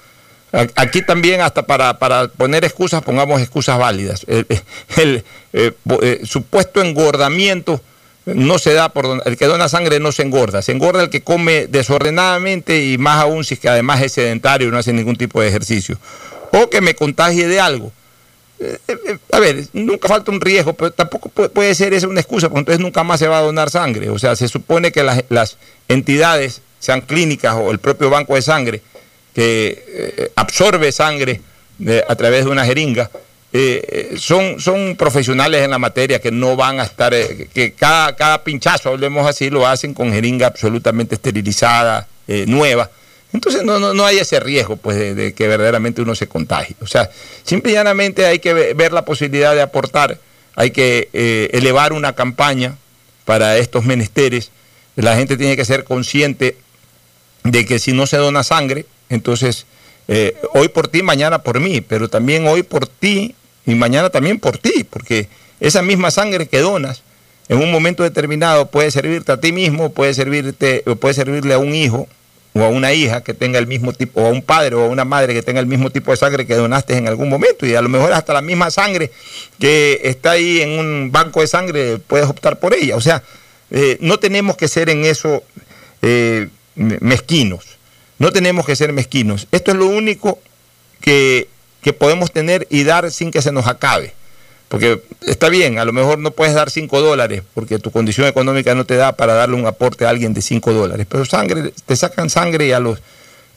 Aquí 0.76 1.02
también, 1.02 1.42
hasta 1.42 1.64
para, 1.64 1.98
poner 2.28 2.64
excusas, 2.64 3.02
pongamos 3.02 3.42
excusas 3.42 3.78
válidas. 3.78 4.26
El, 4.28 5.24
eh, 5.54 5.72
eh, 6.02 6.22
supuesto 6.24 6.82
engordamiento 6.82 7.82
no 8.26 8.58
se 8.60 8.74
da 8.74 8.90
por 8.90 9.22
el 9.26 9.38
que 9.38 9.46
dona 9.46 9.68
sangre 9.68 10.00
no 10.00 10.12
se 10.12 10.22
engorda, 10.22 10.62
se 10.62 10.72
engorda 10.72 11.04
el 11.04 11.10
que 11.10 11.24
come 11.24 11.68
desordenadamente 11.68 12.86
y 12.86 12.98
más 12.98 13.20
aún 13.20 13.44
si 13.44 13.56
es 13.56 13.60
que 13.60 13.68
además 13.68 14.02
es 14.02 14.14
sedentario 14.14 14.68
y 14.68 14.72
no 14.72 14.78
hace 14.78 14.94
ningún 14.94 15.16
tipo 15.16 15.42
de 15.42 15.50
ejercicio. 15.50 15.98
O 16.52 16.70
que 16.70 16.82
me 16.82 16.96
contagie 16.96 17.48
de 17.48 17.60
algo. 17.60 17.92
Eh, 18.60 18.78
eh, 18.88 18.98
eh, 19.08 19.18
a 19.32 19.40
ver, 19.40 19.66
nunca 19.74 20.08
falta 20.08 20.32
un 20.32 20.40
riesgo, 20.40 20.74
pero 20.74 20.92
tampoco 20.92 21.30
puede 21.30 21.76
ser 21.76 21.94
esa 21.94 22.08
una 22.08 22.22
excusa, 22.22 22.48
porque 22.48 22.60
entonces 22.60 22.80
nunca 22.80 23.04
más 23.04 23.20
se 23.20 23.28
va 23.28 23.40
a 23.40 23.42
donar 23.42 23.70
sangre. 23.70 24.10
O 24.10 24.18
sea, 24.18 24.36
se 24.36 24.48
supone 24.48 24.92
que 24.92 25.04
las, 25.04 25.58
entidades, 25.90 26.62
sean 26.80 27.02
clínicas 27.02 27.56
o 27.56 27.72
el 27.72 27.80
propio 27.80 28.10
banco 28.10 28.36
de 28.36 28.42
sangre, 28.42 28.82
que 29.34 30.32
absorbe 30.36 30.92
sangre 30.92 31.42
a 32.08 32.16
través 32.16 32.46
de 32.46 32.52
una 32.52 32.66
jeringa, 32.66 33.10
eh, 33.56 34.16
son, 34.18 34.60
son 34.60 34.96
profesionales 34.96 35.62
en 35.62 35.70
la 35.70 35.78
materia 35.78 36.20
que 36.20 36.32
no 36.32 36.56
van 36.56 36.80
a 36.80 36.84
estar, 36.86 37.14
eh, 37.14 37.48
que 37.54 37.74
cada, 37.74 38.16
cada 38.16 38.44
pinchazo, 38.44 38.90
hablemos 38.90 39.28
así, 39.28 39.52
lo 39.52 39.68
hacen 39.68 39.94
con 39.94 40.12
jeringa 40.12 40.48
absolutamente 40.48 41.14
esterilizada, 41.14 42.08
eh, 42.28 42.46
nueva. 42.48 42.90
Entonces 43.32 43.62
no, 43.64 43.94
no, 43.94 44.06
hay 44.06 44.18
ese 44.18 44.40
riesgo 44.40 44.76
pues, 44.78 45.16
de, 45.16 45.36
que 45.36 45.48
verdaderamente 45.48 46.02
uno 46.02 46.16
se 46.16 46.28
contagie. 46.28 46.76
O 46.82 46.88
sea, 46.88 47.12
simple 47.44 47.72
y 47.72 47.76
llanamente 47.76 48.26
hay 48.26 48.40
que 48.40 48.54
ver 48.74 48.92
la 48.92 49.06
posibilidad 49.06 49.54
de 49.54 49.62
aportar, 49.62 50.18
hay 50.56 50.72
que 50.72 51.10
elevar 51.52 51.94
una 51.94 52.14
campaña 52.14 52.76
para 53.26 53.58
estos 53.58 53.86
menesteres. 53.86 54.52
La 54.96 55.16
gente 55.16 55.38
tiene 55.38 55.56
que 55.56 55.66
ser 55.66 55.84
consciente 55.84 56.58
de 57.44 57.66
que 57.66 57.78
si 57.80 57.92
no 57.92 58.06
se 58.06 58.18
dona 58.18 58.44
sangre, 58.44 58.86
entonces 59.14 59.66
hoy 60.54 60.68
por 60.68 60.90
ti, 60.90 61.02
mañana 61.02 61.44
por 61.44 61.60
mí, 61.60 61.82
pero 61.82 62.10
también 62.10 62.46
hoy 62.48 62.64
por 62.64 62.88
ti 62.88 63.36
y 63.66 63.76
mañana 63.76 64.10
también 64.10 64.40
por 64.40 64.58
ti, 64.58 64.84
porque 64.84 65.30
esa 65.60 65.82
misma 65.82 66.12
sangre 66.12 66.48
que 66.48 66.60
donas 66.60 67.04
en 67.48 67.60
un 67.60 67.72
momento 67.72 68.04
determinado 68.04 68.70
puede 68.70 68.92
servirte 68.92 69.32
a 69.32 69.40
ti 69.40 69.52
mismo, 69.52 69.92
puede 69.92 70.14
servirte, 70.14 70.84
puede 71.00 71.14
servirle 71.14 71.54
a 71.54 71.58
un 71.58 71.74
hijo 71.74 72.08
o 72.54 72.62
a 72.62 72.70
una 72.70 72.94
hija 72.94 73.22
que 73.22 73.34
tenga 73.34 73.60
el 73.60 73.68
mismo 73.68 73.94
tipo, 73.94 74.22
o 74.22 74.28
a 74.28 74.30
un 74.30 74.42
padre 74.42 74.76
o 74.76 74.84
a 74.84 74.88
una 74.88 75.06
madre 75.06 75.34
que 75.34 75.42
tenga 75.42 75.60
el 75.60 75.66
mismo 75.66 75.90
tipo 75.90 76.12
de 76.12 76.18
sangre 76.18 76.46
que 76.46 76.56
donaste 76.56 76.96
en 76.96 77.08
algún 77.08 77.30
momento, 77.30 77.66
y 77.66 77.74
a 77.76 77.82
lo 77.82 77.90
mejor 77.90 78.14
hasta 78.14 78.34
la 78.34 78.42
misma 78.42 78.70
sangre 78.70 79.12
que 79.60 80.02
está 80.04 80.32
ahí 80.32 80.62
en 80.62 80.78
un 80.78 81.12
banco 81.12 81.42
de 81.42 81.48
sangre 81.48 81.98
puedes 81.98 82.28
optar 82.28 82.60
por 82.60 82.76
ella. 82.76 82.96
O 82.96 83.02
sea, 83.02 83.24
eh, 83.72 83.98
no 84.02 84.20
tenemos 84.20 84.56
que 84.56 84.68
ser 84.68 84.90
en 84.90 85.04
eso 85.04 85.44
eh, 86.02 86.48
mezquinos, 86.76 87.66
no 88.20 88.32
tenemos 88.32 88.66
que 88.66 88.76
ser 88.76 88.94
mezquinos. 88.94 89.48
Esto 89.52 89.72
es 89.72 89.78
lo 89.78 89.88
único 89.88 90.40
que 91.02 91.48
que 91.84 91.94
podemos 91.94 92.32
tener 92.32 92.66
y 92.72 92.84
dar 92.84 93.12
sin 93.12 93.30
que 93.30 93.44
se 93.44 93.52
nos 93.52 93.68
acabe. 93.68 94.14
Porque 94.70 95.04
está 95.28 95.50
bien, 95.50 95.78
a 95.78 95.86
lo 95.86 95.94
mejor 95.94 96.18
no 96.18 96.32
puedes 96.32 96.56
dar 96.56 96.72
5 96.72 97.02
dólares 97.02 97.44
porque 97.54 97.78
tu 97.78 97.92
condición 97.92 98.26
económica 98.26 98.74
no 98.74 98.86
te 98.86 98.96
da 98.96 99.12
para 99.12 99.34
darle 99.34 99.56
un 99.56 99.68
aporte 99.68 100.06
a 100.06 100.10
alguien 100.10 100.34
de 100.34 100.42
5 100.42 100.74
dólares. 100.74 101.06
Pero 101.08 101.26
sangre, 101.26 101.72
te 101.86 101.96
sacan 101.96 102.32
sangre 102.32 102.66
y 102.66 102.72
a, 102.72 102.80
los, 102.80 103.00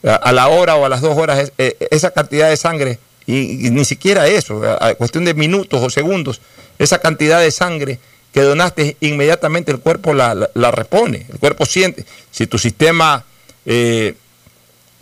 a, 0.03 0.31
la 0.31 0.49
hora 0.49 0.75
o 0.75 0.85
a 0.85 0.89
las 0.89 1.01
dos 1.01 1.17
horas 1.17 1.51
eh, 1.57 1.75
esa 1.89 2.11
cantidad 2.11 2.49
de 2.49 2.57
sangre, 2.57 2.99
y, 3.25 3.71
ni 3.71 3.83
siquiera 3.83 4.27
eso, 4.27 4.61
a, 4.79 4.93
cuestión 4.93 5.25
de 5.25 5.33
minutos 5.33 5.81
o 5.81 5.89
segundos, 5.89 6.39
esa 6.77 6.99
cantidad 6.99 7.39
de 7.39 7.49
sangre 7.49 7.99
que 8.31 8.41
donaste, 8.41 8.97
inmediatamente 8.99 9.71
el 9.71 9.79
cuerpo 9.79 10.13
la, 10.13 10.35
repone. 10.71 11.25
El 11.31 11.39
cuerpo 11.39 11.65
siente. 11.65 12.05
Si 12.29 12.45
tu 12.45 12.59
sistema 12.59 13.25
eh, 13.65 14.13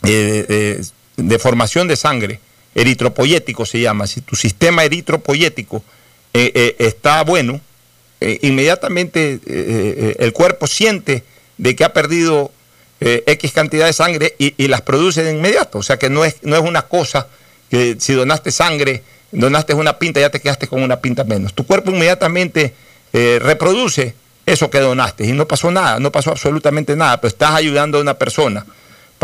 eh, 0.07 0.81
de 1.17 1.39
formación 1.39 1.87
de 1.87 1.95
sangre 1.95 2.39
eritropoyético 2.75 3.65
se 3.65 3.79
llama, 3.79 4.05
si 4.05 4.21
tu 4.21 4.35
sistema 4.35 4.83
eritropoyético 4.83 5.83
eh, 6.33 6.51
eh, 6.53 6.75
está 6.79 7.23
bueno, 7.23 7.61
eh, 8.19 8.39
inmediatamente 8.41 9.39
el 10.19 10.33
cuerpo 10.33 10.67
siente 10.67 11.23
de 11.57 11.75
que 11.75 11.85
ha 11.85 11.93
perdido 11.93 12.51
X 12.99 13.51
cantidad 13.53 13.85
de 13.85 13.93
sangre 13.93 14.35
y, 14.37 14.67
las 14.67 14.81
produce 14.81 15.23
de 15.23 15.31
inmediato. 15.31 15.77
O 15.77 15.83
sea 15.83 15.97
que 15.97 16.09
no 16.09 16.25
es, 16.25 16.37
no 16.43 16.55
es 16.55 16.61
una 16.61 16.83
cosa 16.83 17.27
que 17.69 17.95
si 17.99 18.13
donaste 18.13 18.51
sangre, 18.51 19.03
donaste 19.31 19.73
una 19.73 19.97
pinta, 19.97 20.19
ya 20.19 20.29
te 20.29 20.41
quedaste 20.41 20.67
con 20.67 20.81
una 20.81 20.99
pinta 20.99 21.23
menos. 21.23 21.53
Tu 21.53 21.65
cuerpo 21.65 21.91
inmediatamente 21.91 22.73
reproduce 23.13 24.15
eso 24.45 24.69
que 24.69 24.79
donaste 24.79 25.25
y 25.25 25.31
no 25.31 25.47
pasó 25.47 25.71
nada, 25.71 25.99
no 25.99 26.11
pasó 26.11 26.31
absolutamente 26.31 26.95
nada, 26.95 27.21
pero 27.21 27.29
estás 27.29 27.51
ayudando 27.55 27.97
a 27.97 28.01
una 28.01 28.15
persona 28.15 28.65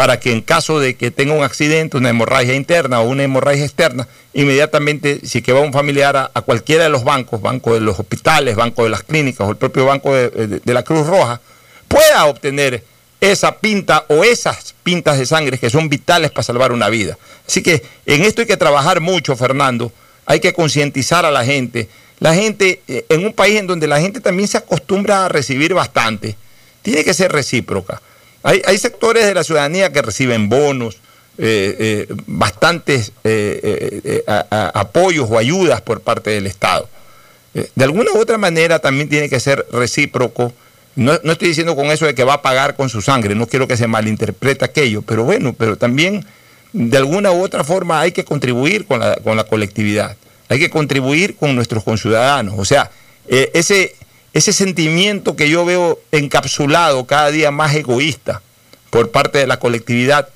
para 0.01 0.19
que 0.19 0.31
en 0.31 0.41
caso 0.41 0.79
de 0.79 0.95
que 0.95 1.11
tenga 1.11 1.35
un 1.35 1.43
accidente, 1.43 1.95
una 1.95 2.09
hemorragia 2.09 2.55
interna 2.55 3.01
o 3.01 3.03
una 3.03 3.21
hemorragia 3.21 3.63
externa, 3.63 4.07
inmediatamente, 4.33 5.19
si 5.23 5.43
que 5.43 5.53
va 5.53 5.59
un 5.59 5.71
familiar 5.71 6.17
a, 6.33 6.41
cualquiera 6.41 6.85
de 6.85 6.89
los 6.89 7.03
bancos, 7.03 7.39
banco 7.39 7.75
de 7.75 7.81
los 7.81 7.99
hospitales, 7.99 8.55
banco 8.55 8.83
de 8.83 8.89
las 8.89 9.03
clínicas 9.03 9.47
o 9.47 9.51
el 9.51 9.57
propio 9.57 9.85
banco 9.85 10.15
de, 10.15 10.59
la 10.65 10.81
Cruz 10.81 11.05
Roja, 11.05 11.39
pueda 11.87 12.25
obtener 12.25 12.83
esa 13.19 13.59
pinta 13.59 14.05
o 14.07 14.23
esas 14.23 14.73
pintas 14.81 15.19
de 15.19 15.27
sangre 15.27 15.59
que 15.59 15.69
son 15.69 15.87
vitales 15.87 16.31
para 16.31 16.41
salvar 16.41 16.71
una 16.71 16.89
vida. 16.89 17.15
Así 17.47 17.61
que 17.61 17.83
en 18.07 18.23
esto 18.23 18.41
hay 18.41 18.47
que 18.47 18.57
trabajar 18.57 19.01
mucho, 19.01 19.35
Fernando, 19.35 19.91
hay 20.25 20.39
que 20.39 20.51
concientizar 20.51 21.27
a 21.27 21.31
la 21.31 21.45
gente. 21.45 21.89
La 22.17 22.33
gente, 22.33 22.81
eh, 22.87 23.05
en 23.07 23.23
un 23.23 23.33
país 23.33 23.59
en 23.59 23.67
donde 23.67 23.85
la 23.85 24.01
gente 24.01 24.19
también 24.19 24.47
se 24.47 24.57
acostumbra 24.57 25.25
a 25.25 25.29
recibir 25.29 25.75
bastante, 25.75 26.35
tiene 26.81 27.03
que 27.03 27.13
ser 27.13 27.31
recíproca. 27.31 28.01
Hay, 28.43 28.77
sectores 28.77 29.25
de 29.25 29.33
la 29.33 29.43
ciudadanía 29.43 29.91
que 29.91 30.01
reciben 30.01 30.49
bonos, 30.49 30.97
eh, 31.37 32.07
eh, 32.09 32.15
bastantes 32.25 33.11
eh, 33.23 34.23
apoyos 34.49 35.29
o 35.29 35.37
ayudas 35.37 35.81
por 35.81 36.01
parte 36.01 36.31
del 36.31 36.47
Estado. 36.47 36.89
de 37.53 37.83
alguna 37.83 38.11
u 38.11 38.19
otra 38.19 38.37
manera 38.37 38.79
también 38.79 39.09
tiene 39.09 39.29
que 39.29 39.39
ser 39.39 39.65
recíproco. 39.71 40.53
No, 40.95 41.13
estoy 41.13 41.49
diciendo 41.49 41.75
con 41.75 41.85
eso 41.87 42.05
de 42.05 42.15
que 42.15 42.23
va 42.23 42.35
a 42.35 42.41
pagar 42.41 42.75
con 42.75 42.89
su 42.89 43.01
sangre, 43.01 43.35
no 43.35 43.47
quiero 43.47 43.67
que 43.67 43.77
se 43.77 43.87
malinterprete 43.87 44.65
aquello, 44.65 45.03
pero 45.03 45.23
bueno, 45.23 45.53
pero 45.53 45.77
también 45.77 46.25
de 46.73 46.97
alguna 46.97 47.31
u 47.31 47.43
otra 47.43 47.63
forma 47.63 48.01
hay 48.01 48.11
que 48.11 48.25
contribuir 48.25 48.85
con 48.85 48.99
la, 48.99 49.15
con 49.17 49.37
la 49.37 49.43
colectividad, 49.45 50.17
hay 50.49 50.59
que 50.59 50.69
contribuir 50.69 51.35
con 51.35 51.55
nuestros 51.55 51.83
conciudadanos. 51.83 52.55
O 52.57 52.65
sea, 52.65 52.91
ese, 53.27 53.95
ese 54.33 54.53
sentimiento 54.53 55.35
que 55.35 55.49
yo 55.49 55.65
veo 55.65 55.99
encapsulado 56.11 57.05
cada 57.05 57.31
día 57.31 57.51
más 57.51 57.75
egoísta 57.75 58.41
por 58.89 59.11
parte 59.11 59.39
de 59.39 59.47
la 59.47 59.59
colectividad, 59.59 60.29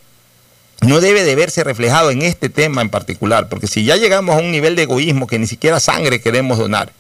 no 0.82 1.00
debe 1.00 1.24
de 1.24 1.36
verse 1.36 1.64
reflejado 1.64 2.12
en 2.12 2.22
este 2.22 2.50
tema 2.50 2.82
en 2.82 2.90
particular, 2.90 3.50
porque 3.50 3.68
si 3.68 3.86
ya 3.86 3.96
llegamos 3.96 4.36
a 4.36 4.40
un 4.40 4.52
nivel 4.52 4.76
de 4.76 4.84
egoísmo 4.84 5.28
que 5.28 5.40
ni 5.40 5.48
siquiera 5.48 5.80
sangre 5.80 6.22
queremos 6.22 6.58
donar, 6.58 6.92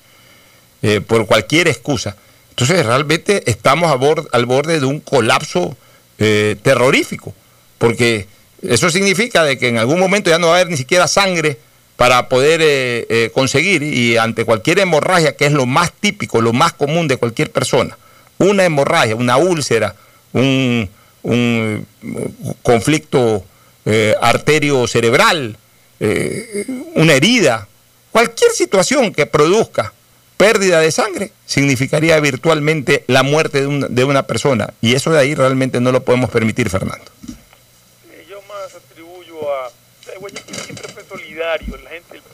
eh, 0.81 1.01
por 1.01 1.25
cualquier 1.25 1.67
excusa, 1.67 2.15
entonces 2.49 2.85
realmente 2.85 3.49
estamos 3.49 3.91
al 4.31 4.45
borde 4.45 4.79
de 4.79 4.85
un 4.85 4.99
colapso 4.99 5.75
eh, 6.19 6.55
terrorífico, 6.61 7.33
porque 7.77 8.27
eso 8.61 8.89
significa 8.89 9.43
de 9.43 9.57
que 9.57 9.67
en 9.67 9.77
algún 9.77 9.99
momento 9.99 10.29
ya 10.29 10.39
no 10.39 10.47
va 10.47 10.53
a 10.53 10.55
haber 10.57 10.71
ni 10.71 10.77
siquiera 10.77 11.07
sangre 11.07 11.59
para 11.95 12.27
poder 12.29 12.61
eh, 12.61 13.05
eh, 13.09 13.31
conseguir 13.33 13.83
y 13.83 14.17
ante 14.17 14.45
cualquier 14.45 14.79
hemorragia, 14.79 15.35
que 15.35 15.45
es 15.45 15.51
lo 15.51 15.65
más 15.65 15.91
típico, 15.93 16.41
lo 16.41 16.53
más 16.53 16.73
común 16.73 17.07
de 17.07 17.17
cualquier 17.17 17.51
persona, 17.51 17.97
una 18.37 18.65
hemorragia, 18.65 19.15
una 19.15 19.37
úlcera, 19.37 19.95
un, 20.33 20.89
conflicto 22.61 23.43
eh, 23.85 24.13
arterio 24.21 24.85
cerebral, 24.87 25.57
una 26.93 27.13
herida 27.13 27.67
cualquier 28.15 28.51
situación 28.51 29.11
que 29.11 29.25
produzca 29.25 29.91
pérdida 30.37 30.79
de 30.79 30.89
sangre 30.89 31.31
significaría 31.45 32.17
virtualmente 32.21 33.03
la 33.07 33.23
muerte 33.23 33.59
de 33.59 33.67
una, 33.67 33.87
de 33.87 34.03
una 34.05 34.23
persona. 34.23 34.73
Y 34.81 34.95
eso 34.95 35.11
de 35.11 35.19
ahí 35.19 35.35
realmente 35.35 35.81
no 35.81 35.91
lo 35.91 36.03
podemos 36.05 36.29
permitir, 36.29 36.69
Fernando. 36.69 37.11
yo 38.29 38.41
más 38.43 38.73
atribuyo 38.73 39.35
a... 39.53 39.69
Siempre 40.63 40.87
fue 40.93 41.03
solidario, 41.03 41.77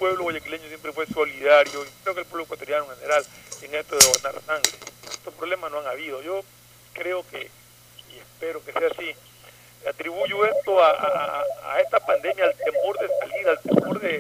pueblo 0.01 0.23
guayaquileño 0.23 0.67
siempre 0.67 0.91
fue 0.93 1.05
solidario, 1.05 1.85
y 1.85 1.87
creo 2.01 2.15
que 2.15 2.21
el 2.21 2.25
pueblo 2.25 2.45
ecuatoriano 2.45 2.85
en 2.85 2.97
general, 2.97 3.23
en 3.61 3.75
esto 3.75 3.95
de 3.95 4.05
donar 4.07 4.41
sangre. 4.41 4.71
Estos 5.11 5.31
problemas 5.35 5.71
no 5.71 5.77
han 5.77 5.85
habido. 5.85 6.23
Yo 6.23 6.41
creo 6.93 7.23
que, 7.29 7.51
y 8.11 8.17
espero 8.17 8.65
que 8.65 8.71
sea 8.71 8.87
así, 8.87 9.15
atribuyo 9.87 10.43
esto 10.43 10.83
a, 10.83 11.79
esta 11.83 11.99
pandemia, 11.99 12.45
al 12.45 12.55
temor 12.55 12.97
de 12.97 13.07
salir, 13.19 13.47
al 13.47 13.59
temor 13.59 13.99
de 13.99 14.17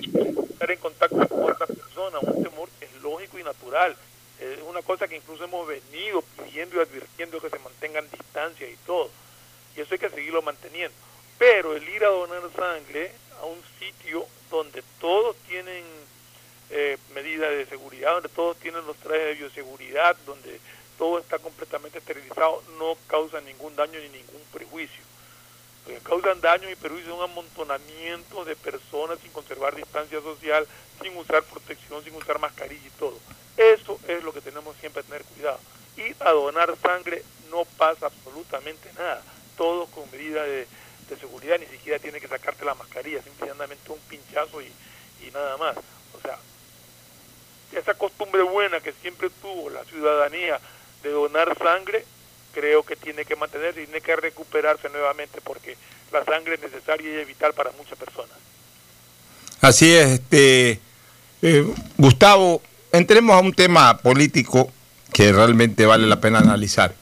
estar 0.51 0.69
en 0.69 0.77
contacto 0.77 1.27
con 1.27 1.51
otras 1.51 1.69
personas, 1.71 2.21
un 2.21 2.43
temor 2.43 2.69
que 2.77 2.85
es 2.85 2.93
lógico 3.01 3.39
y 3.39 3.43
natural. 3.43 3.95
Es 4.39 4.61
una 4.61 4.83
cosa 4.83 5.07
que 5.07 5.15
incluso 5.15 5.43
hemos 5.43 5.67
venido 5.67 6.21
pidiendo 6.21 6.77
y 6.77 6.79
advirtiendo 6.79 7.41
que 7.41 7.49
se 7.49 7.57
mantengan 7.57 8.09
distancia 8.11 8.69
y 8.69 8.75
todo. 8.85 9.09
Y 9.75 9.81
eso 9.81 9.95
hay 9.95 9.99
que 9.99 10.09
seguirlo 10.11 10.43
manteniendo. 10.43 10.95
Pero 11.39 11.75
el 11.75 11.89
ir 11.89 12.05
a 12.05 12.09
donar 12.09 12.43
sangre 12.55 13.11
a 13.41 13.45
un 13.45 13.59
sitio 13.79 14.27
donde 14.49 14.83
todos 14.99 15.35
tienen 15.47 15.83
eh, 16.69 16.97
medidas 17.15 17.49
de 17.51 17.65
seguridad, 17.65 18.13
donde 18.13 18.29
todos 18.29 18.57
tienen 18.57 18.85
los 18.85 18.97
trajes 18.97 19.25
de 19.25 19.33
bioseguridad, 19.35 20.15
donde 20.25 20.59
todo 20.97 21.19
está 21.19 21.39
completamente 21.39 21.97
esterilizado, 21.97 22.61
no 22.77 22.95
causa 23.07 23.41
ningún 23.41 23.75
daño 23.75 23.99
ni 23.99 24.09
ningún 24.09 24.41
prejuicio 24.53 25.01
que 25.85 25.97
causan 25.99 26.39
daño 26.41 26.69
y 26.69 26.75
perjuicio 26.75 27.17
un 27.71 27.77
amontonamiento 27.77 28.45
de 28.45 28.55
personas 28.55 29.19
sin 29.19 29.31
conservar 29.31 29.75
distancia 29.75 30.21
social, 30.21 30.67
sin 31.01 31.15
usar 31.17 31.43
protección, 31.43 32.03
sin 32.03 32.15
usar 32.15 32.39
mascarilla 32.39 32.87
y 32.87 32.99
todo. 32.99 33.17
Eso 33.57 33.99
es 34.07 34.23
lo 34.23 34.33
que 34.33 34.41
tenemos 34.41 34.75
siempre 34.77 35.03
que 35.03 35.09
tener 35.09 35.23
cuidado. 35.25 35.59
Y 35.97 36.15
a 36.23 36.31
donar 36.31 36.75
sangre 36.81 37.23
no 37.49 37.65
pasa 37.77 38.07
absolutamente 38.07 38.91
nada. 38.93 39.21
Todo 39.57 39.85
con 39.87 40.09
medidas 40.11 40.47
de, 40.47 40.67
seguridad, 41.19 41.59
ni 41.59 41.65
siquiera 41.65 41.99
tiene 41.99 42.21
que 42.21 42.27
sacarte 42.29 42.63
la 42.63 42.73
mascarilla, 42.73 43.21
simplemente 43.21 43.91
un 43.91 43.99
pinchazo 43.99 44.61
y, 44.61 44.71
y 45.27 45.31
nada 45.31 45.57
más. 45.57 45.75
O 45.77 46.21
sea, 46.21 46.37
esa 47.73 47.93
costumbre 47.95 48.43
buena 48.43 48.79
que 48.79 48.93
siempre 48.93 49.29
tuvo 49.41 49.69
la 49.69 49.83
ciudadanía 49.83 50.59
de 51.03 51.11
donar 51.11 51.57
sangre 51.57 52.05
creo 52.51 52.83
que 52.83 52.95
tiene 52.95 53.25
que 53.25 53.35
mantenerse 53.35 53.81
y 53.81 53.85
tiene 53.85 54.01
que 54.01 54.15
recuperarse 54.15 54.89
nuevamente 54.89 55.41
porque 55.41 55.77
la 56.11 56.23
sangre 56.25 56.55
es 56.55 56.61
necesaria 56.61 57.21
y 57.21 57.25
vital 57.25 57.53
para 57.53 57.71
muchas 57.71 57.97
personas. 57.97 58.37
Así 59.61 59.91
es, 59.91 60.09
este, 60.09 60.79
eh, 61.43 61.67
Gustavo, 61.97 62.61
entremos 62.91 63.35
a 63.35 63.39
un 63.39 63.53
tema 63.53 63.99
político 63.99 64.71
que 65.13 65.31
realmente 65.31 65.85
vale 65.85 66.07
la 66.07 66.19
pena 66.19 66.39
analizar. 66.39 66.95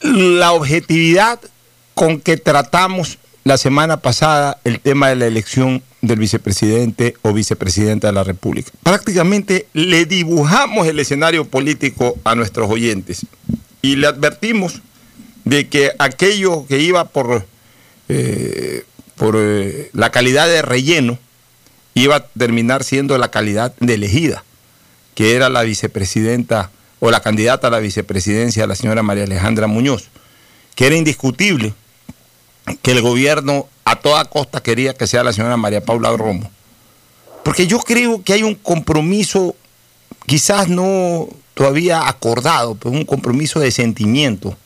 La 0.00 0.52
objetividad 0.52 1.40
con 1.94 2.20
que 2.20 2.36
tratamos 2.36 3.18
la 3.44 3.56
semana 3.56 3.98
pasada 3.98 4.58
el 4.64 4.80
tema 4.80 5.08
de 5.08 5.16
la 5.16 5.26
elección 5.26 5.82
del 6.00 6.18
vicepresidente 6.18 7.14
o 7.22 7.32
vicepresidenta 7.32 8.08
de 8.08 8.12
la 8.12 8.24
República. 8.24 8.70
Prácticamente 8.82 9.66
le 9.72 10.04
dibujamos 10.04 10.86
el 10.86 10.98
escenario 10.98 11.44
político 11.46 12.16
a 12.24 12.34
nuestros 12.34 12.70
oyentes 12.70 13.26
y 13.82 13.96
le 13.96 14.06
advertimos 14.06 14.82
de 15.44 15.68
que 15.68 15.92
aquello 15.98 16.66
que 16.66 16.78
iba 16.78 17.04
por, 17.04 17.46
eh, 18.08 18.84
por 19.16 19.36
eh, 19.38 19.90
la 19.92 20.10
calidad 20.10 20.48
de 20.48 20.62
relleno 20.62 21.18
iba 21.94 22.16
a 22.16 22.26
terminar 22.26 22.84
siendo 22.84 23.18
la 23.18 23.30
calidad 23.30 23.74
de 23.78 23.94
elegida, 23.94 24.44
que 25.14 25.34
era 25.34 25.48
la 25.48 25.62
vicepresidenta 25.62 26.70
o 27.00 27.10
la 27.10 27.20
candidata 27.20 27.66
a 27.66 27.70
la 27.70 27.80
vicepresidencia, 27.80 28.66
la 28.66 28.76
señora 28.76 29.02
María 29.02 29.24
Alejandra 29.24 29.66
Muñoz, 29.66 30.08
que 30.74 30.86
era 30.86 30.96
indiscutible 30.96 31.74
que 32.80 32.92
el 32.92 33.02
gobierno 33.02 33.68
a 33.84 33.96
toda 33.96 34.24
costa 34.24 34.62
quería 34.62 34.94
que 34.94 35.06
sea 35.06 35.24
la 35.24 35.32
señora 35.32 35.56
María 35.56 35.84
Paula 35.84 36.16
Romo. 36.16 36.50
Porque 37.44 37.66
yo 37.66 37.80
creo 37.80 38.22
que 38.22 38.32
hay 38.32 38.42
un 38.42 38.54
compromiso, 38.54 39.56
quizás 40.26 40.68
no 40.68 41.28
todavía 41.54 42.08
acordado, 42.08 42.76
pues 42.76 42.94
un 42.94 43.04
compromiso 43.04 43.60
de 43.60 43.70
sentimiento 43.70 44.56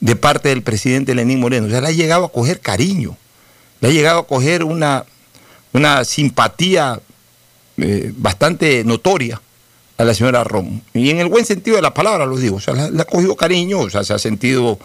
de 0.00 0.16
parte 0.16 0.50
del 0.50 0.62
presidente 0.62 1.14
Lenín 1.14 1.40
Moreno. 1.40 1.66
O 1.66 1.70
sea, 1.70 1.80
le 1.80 1.88
ha 1.88 1.92
llegado 1.92 2.24
a 2.24 2.32
coger 2.32 2.60
cariño, 2.60 3.16
le 3.80 3.88
ha 3.88 3.90
llegado 3.90 4.20
a 4.20 4.26
coger 4.26 4.64
una, 4.64 5.04
una 5.72 6.04
simpatía 6.04 7.00
eh, 7.78 8.12
bastante 8.16 8.84
notoria 8.84 9.40
a 9.98 10.04
la 10.04 10.14
señora 10.14 10.44
Romo. 10.44 10.80
Y 10.94 11.10
en 11.10 11.18
el 11.18 11.28
buen 11.28 11.44
sentido 11.44 11.76
de 11.76 11.82
la 11.82 11.94
palabra 11.94 12.26
lo 12.26 12.36
digo, 12.36 12.56
o 12.56 12.60
sea, 12.60 12.74
le, 12.74 13.00
ha 13.00 13.04
cogido 13.04 13.36
cariño, 13.36 13.80
o 13.80 13.90
sea, 13.90 14.04
se 14.04 14.14
ha 14.14 14.18
sentido 14.18 14.78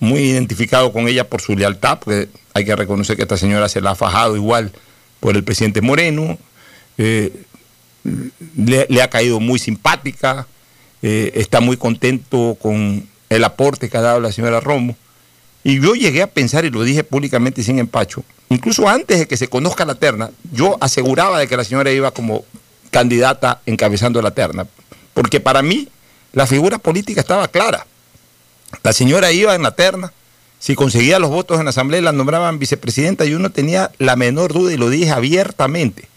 muy 0.00 0.20
identificado 0.20 0.92
con 0.92 1.08
ella 1.08 1.28
por 1.28 1.40
su 1.40 1.56
lealtad, 1.56 1.98
porque 2.00 2.28
hay 2.54 2.64
que 2.64 2.74
reconocer 2.74 3.16
que 3.16 3.22
esta 3.22 3.36
señora 3.36 3.68
se 3.68 3.80
la 3.80 3.92
ha 3.92 3.94
fajado 3.94 4.36
igual 4.36 4.72
por 5.20 5.36
el 5.36 5.44
presidente 5.44 5.80
Moreno. 5.80 6.38
Eh, 6.98 7.32
le, 8.56 9.02
ha 9.02 9.08
caído 9.08 9.38
muy 9.38 9.58
simpática, 9.58 10.46
eh, 11.02 11.32
está 11.34 11.60
muy 11.60 11.76
contento 11.76 12.56
con 12.60 13.06
el 13.28 13.44
aporte 13.44 13.88
que 13.88 13.96
ha 13.96 14.02
dado 14.02 14.20
la 14.20 14.32
señora 14.32 14.60
Romo. 14.60 14.96
Y 15.64 15.80
yo 15.80 15.94
llegué 15.94 16.22
a 16.22 16.26
pensar, 16.26 16.64
y 16.64 16.70
lo 16.70 16.82
dije 16.82 17.04
públicamente 17.04 17.62
sin 17.62 17.78
empacho, 17.78 18.24
incluso 18.48 18.88
antes 18.88 19.18
de 19.18 19.28
que 19.28 19.36
se 19.36 19.48
conozca 19.48 19.84
la 19.84 19.94
terna, 19.94 20.30
yo 20.52 20.76
aseguraba 20.80 21.38
de 21.38 21.46
que 21.46 21.56
la 21.56 21.64
señora 21.64 21.90
iba 21.92 22.10
como 22.10 22.44
candidata 22.90 23.60
encabezando 23.66 24.20
la 24.20 24.32
terna, 24.32 24.66
porque 25.14 25.40
para 25.40 25.62
mí 25.62 25.88
la 26.32 26.46
figura 26.46 26.78
política 26.78 27.20
estaba 27.20 27.48
clara. 27.48 27.86
La 28.82 28.92
señora 28.92 29.30
iba 29.32 29.54
en 29.54 29.62
la 29.62 29.74
terna, 29.74 30.12
si 30.58 30.76
conseguía 30.76 31.18
los 31.18 31.30
votos 31.30 31.58
en 31.58 31.64
la 31.64 31.70
asamblea 31.70 32.00
la 32.00 32.12
nombraban 32.12 32.60
vicepresidenta 32.60 33.24
y 33.24 33.34
uno 33.34 33.50
tenía 33.50 33.90
la 33.98 34.14
menor 34.14 34.52
duda 34.52 34.72
y 34.72 34.76
lo 34.76 34.90
dije 34.90 35.10
abiertamente 35.10 36.08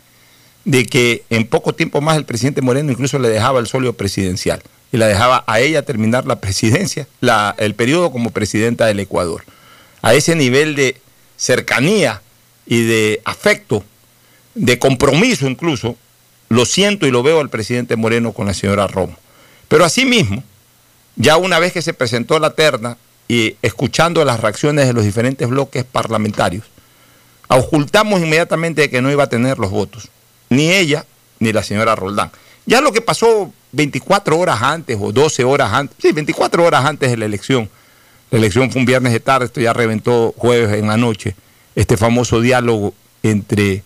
de 0.65 0.86
que 0.86 1.23
en 1.31 1.47
poco 1.47 1.73
tiempo 1.73 1.99
más 1.99 2.15
el 2.15 2.25
presidente 2.25 2.62
Moreno 2.62 2.91
incluso 2.91 3.17
le 3.17 3.29
dejaba 3.29 3.60
el 3.60 3.65
solio 3.65 3.93
presidencial 3.93 4.62
y 4.91 4.98
la 4.98 5.08
dejaba 5.08 5.43
a 5.48 5.60
ella 5.60 5.84
terminar 5.84 6.26
la 6.26 6.39
presidencia, 6.39 7.08
la, 7.21 7.56
el 7.58 7.76
periodo 7.76 8.12
como 8.12 8.32
presidenta 8.32 8.86
del 8.86 9.00
Ecuador. 9.00 9.43
A 10.02 10.13
ese 10.13 10.36
nivel 10.36 10.76
de 10.76 11.02
cercanía 11.38 12.21
y 12.65 12.84
de 12.84 13.21
afecto, 13.26 13.84
de 14.54 14.80
compromiso 14.80 15.48
incluso, 15.48 15.98
lo 16.50 16.65
siento 16.65 17.08
y 17.08 17.12
lo 17.12 17.24
veo 17.24 17.39
al 17.39 17.50
presidente 17.50 17.95
Moreno 17.95 18.32
con 18.32 18.45
la 18.45 18.54
señora 18.54 18.88
Romo. 18.88 19.17
Pero 19.67 19.84
asimismo, 19.84 20.43
ya 21.15 21.38
una 21.38 21.60
vez 21.60 21.74
que 21.74 21.82
se 21.82 21.93
presentó 21.93 22.39
la 22.39 22.52
terna 22.52 22.98
y 23.28 23.56
escuchando 23.62 24.24
las 24.24 24.39
reacciones 24.39 24.88
de 24.88 24.93
los 24.93 25.04
diferentes 25.04 25.50
bloques 25.50 25.84
parlamentarios, 25.84 26.65
ocultamos 27.48 28.21
inmediatamente 28.21 28.89
que 28.89 29.02
no 29.02 29.12
iba 29.12 29.24
a 29.24 29.30
tener 29.30 29.58
los 29.60 29.71
votos 29.71 30.10
ni 30.50 30.71
ella 30.71 31.06
ni 31.39 31.52
la 31.52 31.63
señora 31.63 31.95
Roldán. 31.95 32.32
Ya 32.65 32.82
lo 32.82 32.91
que 32.91 33.01
pasó 33.01 33.51
24 33.71 34.38
horas 34.38 34.62
antes 34.62 34.97
o 34.99 35.12
12 35.12 35.43
horas 35.43 35.71
antes, 35.71 35.97
sí, 36.01 36.12
24 36.12 36.63
horas 36.63 36.86
antes 36.86 37.10
de 37.12 37.17
la 37.17 37.25
elección, 37.25 37.69
la 38.32 38.39
elección 38.39 38.71
fue 38.71 38.80
un 38.80 38.86
viernes 38.86 39.13
de 39.13 39.19
tarde, 39.19 39.45
esto 39.45 39.62
ya 39.62 39.73
reventó 39.73 40.34
jueves 40.36 40.78
en 40.78 40.88
la 40.88 40.97
noche, 40.97 41.36
este 41.75 41.95
famoso 41.97 42.41
diálogo 42.41 42.93
entre 43.21 43.73
eh, 43.73 43.84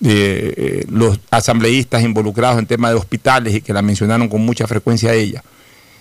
eh, 0.00 0.84
los 0.88 1.18
asambleístas 1.30 2.02
involucrados 2.02 2.58
en 2.58 2.66
temas 2.66 2.92
de 2.92 2.98
hospitales 2.98 3.54
y 3.54 3.60
que 3.60 3.72
la 3.72 3.82
mencionaron 3.82 4.28
con 4.28 4.40
mucha 4.40 4.66
frecuencia 4.66 5.10
a 5.10 5.14
ella. 5.14 5.42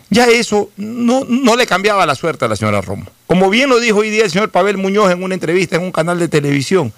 Ya 0.10 0.26
eso 0.26 0.70
no, 0.76 1.24
no 1.28 1.56
le 1.56 1.66
cambiaba 1.66 2.06
la 2.06 2.16
suerte 2.16 2.46
a 2.46 2.48
la 2.50 2.56
señora 2.56 2.82
Romo. 2.82 3.06
Como 3.28 3.50
bien 3.50 3.70
lo 3.70 3.80
dijo 3.80 4.00
hoy 4.00 4.10
día 4.10 4.26
el 4.26 4.32
señor 4.32 4.52
Pavel 4.52 4.78
Muñoz 4.78 5.12
en 5.12 5.24
una 5.24 5.34
entrevista 5.34 5.78
en 5.78 5.84
un 5.84 5.92
canal 5.92 6.20
de 6.20 6.28
televisión, 6.28 6.92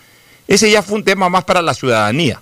ese 0.47 0.69
ya 0.69 0.81
fue 0.81 0.95
un 0.95 1.03
tema 1.03 1.29
más 1.29 1.43
para 1.43 1.61
la 1.61 1.73
ciudadanía 1.73 2.41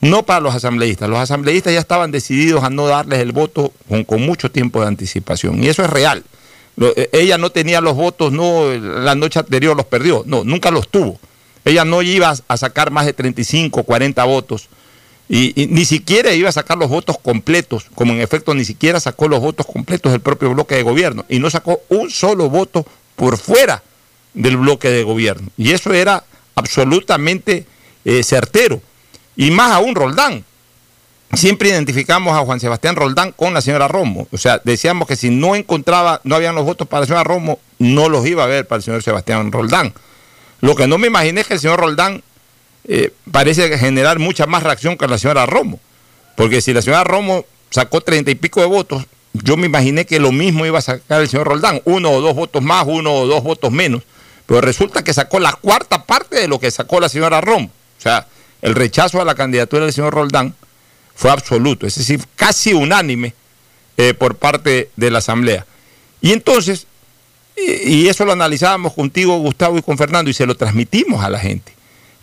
no 0.00 0.24
para 0.24 0.40
los 0.40 0.54
asambleístas. 0.54 1.08
Los 1.08 1.18
asambleístas 1.18 1.72
ya 1.72 1.80
estaban 1.80 2.10
decididos 2.10 2.64
a 2.64 2.70
no 2.70 2.86
darles 2.86 3.20
el 3.20 3.32
voto 3.32 3.72
con, 4.06 4.22
mucho 4.22 4.50
tiempo 4.50 4.80
de 4.80 4.88
anticipación. 4.88 5.62
Y 5.62 5.68
eso 5.68 5.84
es 5.84 5.90
real. 5.90 6.24
Eh, 6.80 7.10
ella 7.12 7.36
no 7.36 7.50
tenía 7.50 7.80
los 7.80 7.94
votos, 7.94 8.32
no 8.32 8.70
la 8.72 9.14
noche 9.14 9.38
anterior 9.38 9.76
los 9.76 9.86
perdió, 9.86 10.22
no, 10.26 10.44
nunca 10.44 10.70
los 10.70 10.88
tuvo. 10.88 11.20
Ella 11.64 11.84
no 11.84 12.00
iba 12.00 12.34
a 12.48 12.56
sacar 12.56 12.90
más 12.90 13.04
de 13.04 13.12
35, 13.12 13.82
40 13.82 14.24
votos. 14.24 14.68
Y, 15.28 15.68
ni 15.70 15.84
siquiera 15.84 16.32
iba 16.32 16.48
a 16.48 16.52
sacar 16.52 16.76
los 16.76 16.88
votos 16.88 17.16
completos, 17.18 17.86
como 17.94 18.14
en 18.14 18.20
efecto 18.20 18.52
ni 18.54 18.64
siquiera 18.64 18.98
sacó 18.98 19.28
los 19.28 19.40
votos 19.40 19.66
completos 19.66 20.10
del 20.10 20.20
propio 20.20 20.50
bloque 20.50 20.74
de 20.74 20.82
gobierno. 20.82 21.24
Y 21.28 21.38
no 21.38 21.50
sacó 21.50 21.82
un 21.88 22.10
solo 22.10 22.48
voto 22.48 22.86
por 23.14 23.36
fuera 23.36 23.82
del 24.32 24.56
bloque 24.56 24.88
de 24.88 25.04
gobierno. 25.04 25.48
Y 25.56 25.72
eso 25.72 25.92
era 25.92 26.24
absolutamente 26.56 27.66
eh, 28.04 28.24
certero 28.24 28.80
y 29.36 29.50
más 29.50 29.72
aún 29.72 29.94
Roldán. 29.94 30.44
Siempre 31.32 31.68
identificamos 31.68 32.36
a 32.36 32.40
Juan 32.40 32.58
Sebastián 32.58 32.96
Roldán 32.96 33.32
con 33.32 33.54
la 33.54 33.60
señora 33.60 33.86
Romo. 33.86 34.26
O 34.32 34.38
sea, 34.38 34.60
decíamos 34.64 35.06
que 35.06 35.14
si 35.14 35.30
no 35.30 35.54
encontraba, 35.54 36.20
no 36.24 36.34
habían 36.34 36.56
los 36.56 36.64
votos 36.64 36.88
para 36.88 37.02
la 37.02 37.06
señora 37.06 37.24
Romo, 37.24 37.60
no 37.78 38.08
los 38.08 38.26
iba 38.26 38.42
a 38.42 38.46
ver 38.46 38.66
para 38.66 38.78
el 38.78 38.82
señor 38.82 39.02
Sebastián 39.02 39.52
Roldán. 39.52 39.94
Lo 40.60 40.74
que 40.74 40.88
no 40.88 40.98
me 40.98 41.06
imaginé 41.06 41.42
es 41.42 41.46
que 41.46 41.54
el 41.54 41.60
señor 41.60 41.78
Roldán 41.78 42.22
eh, 42.84 43.12
parece 43.30 43.78
generar 43.78 44.18
mucha 44.18 44.46
más 44.46 44.64
reacción 44.64 44.96
que 44.96 45.06
la 45.06 45.18
señora 45.18 45.46
Romo. 45.46 45.78
Porque 46.36 46.60
si 46.60 46.72
la 46.72 46.82
señora 46.82 47.04
Romo 47.04 47.44
sacó 47.70 48.00
treinta 48.00 48.30
y 48.32 48.34
pico 48.34 48.60
de 48.60 48.66
votos, 48.66 49.06
yo 49.32 49.56
me 49.56 49.66
imaginé 49.66 50.06
que 50.06 50.18
lo 50.18 50.32
mismo 50.32 50.66
iba 50.66 50.78
a 50.78 50.82
sacar 50.82 51.20
el 51.20 51.28
señor 51.28 51.46
Roldán, 51.46 51.80
uno 51.84 52.10
o 52.10 52.20
dos 52.20 52.34
votos 52.34 52.62
más, 52.62 52.84
uno 52.88 53.14
o 53.14 53.26
dos 53.26 53.42
votos 53.44 53.70
menos. 53.70 54.02
Pero 54.46 54.60
resulta 54.60 55.04
que 55.04 55.14
sacó 55.14 55.38
la 55.38 55.52
cuarta 55.52 56.04
parte 56.04 56.40
de 56.40 56.48
lo 56.48 56.58
que 56.58 56.70
sacó 56.72 56.98
la 56.98 57.08
señora 57.08 57.40
Romo. 57.40 57.70
O 57.98 58.02
sea, 58.02 58.26
el 58.62 58.74
rechazo 58.74 59.20
a 59.20 59.24
la 59.24 59.34
candidatura 59.34 59.84
del 59.84 59.92
señor 59.92 60.14
Roldán 60.14 60.54
fue 61.14 61.30
absoluto, 61.30 61.86
es 61.86 61.96
decir, 61.96 62.24
casi 62.36 62.72
unánime 62.72 63.34
eh, 63.96 64.14
por 64.14 64.36
parte 64.36 64.90
de 64.96 65.10
la 65.10 65.18
Asamblea. 65.18 65.66
Y 66.20 66.32
entonces, 66.32 66.86
y, 67.56 68.08
eso 68.08 68.24
lo 68.24 68.32
analizábamos 68.32 68.94
contigo, 68.94 69.38
Gustavo, 69.38 69.78
y 69.78 69.82
con 69.82 69.98
Fernando, 69.98 70.30
y 70.30 70.34
se 70.34 70.46
lo 70.46 70.56
transmitimos 70.56 71.22
a 71.22 71.30
la 71.30 71.38
gente. 71.38 71.74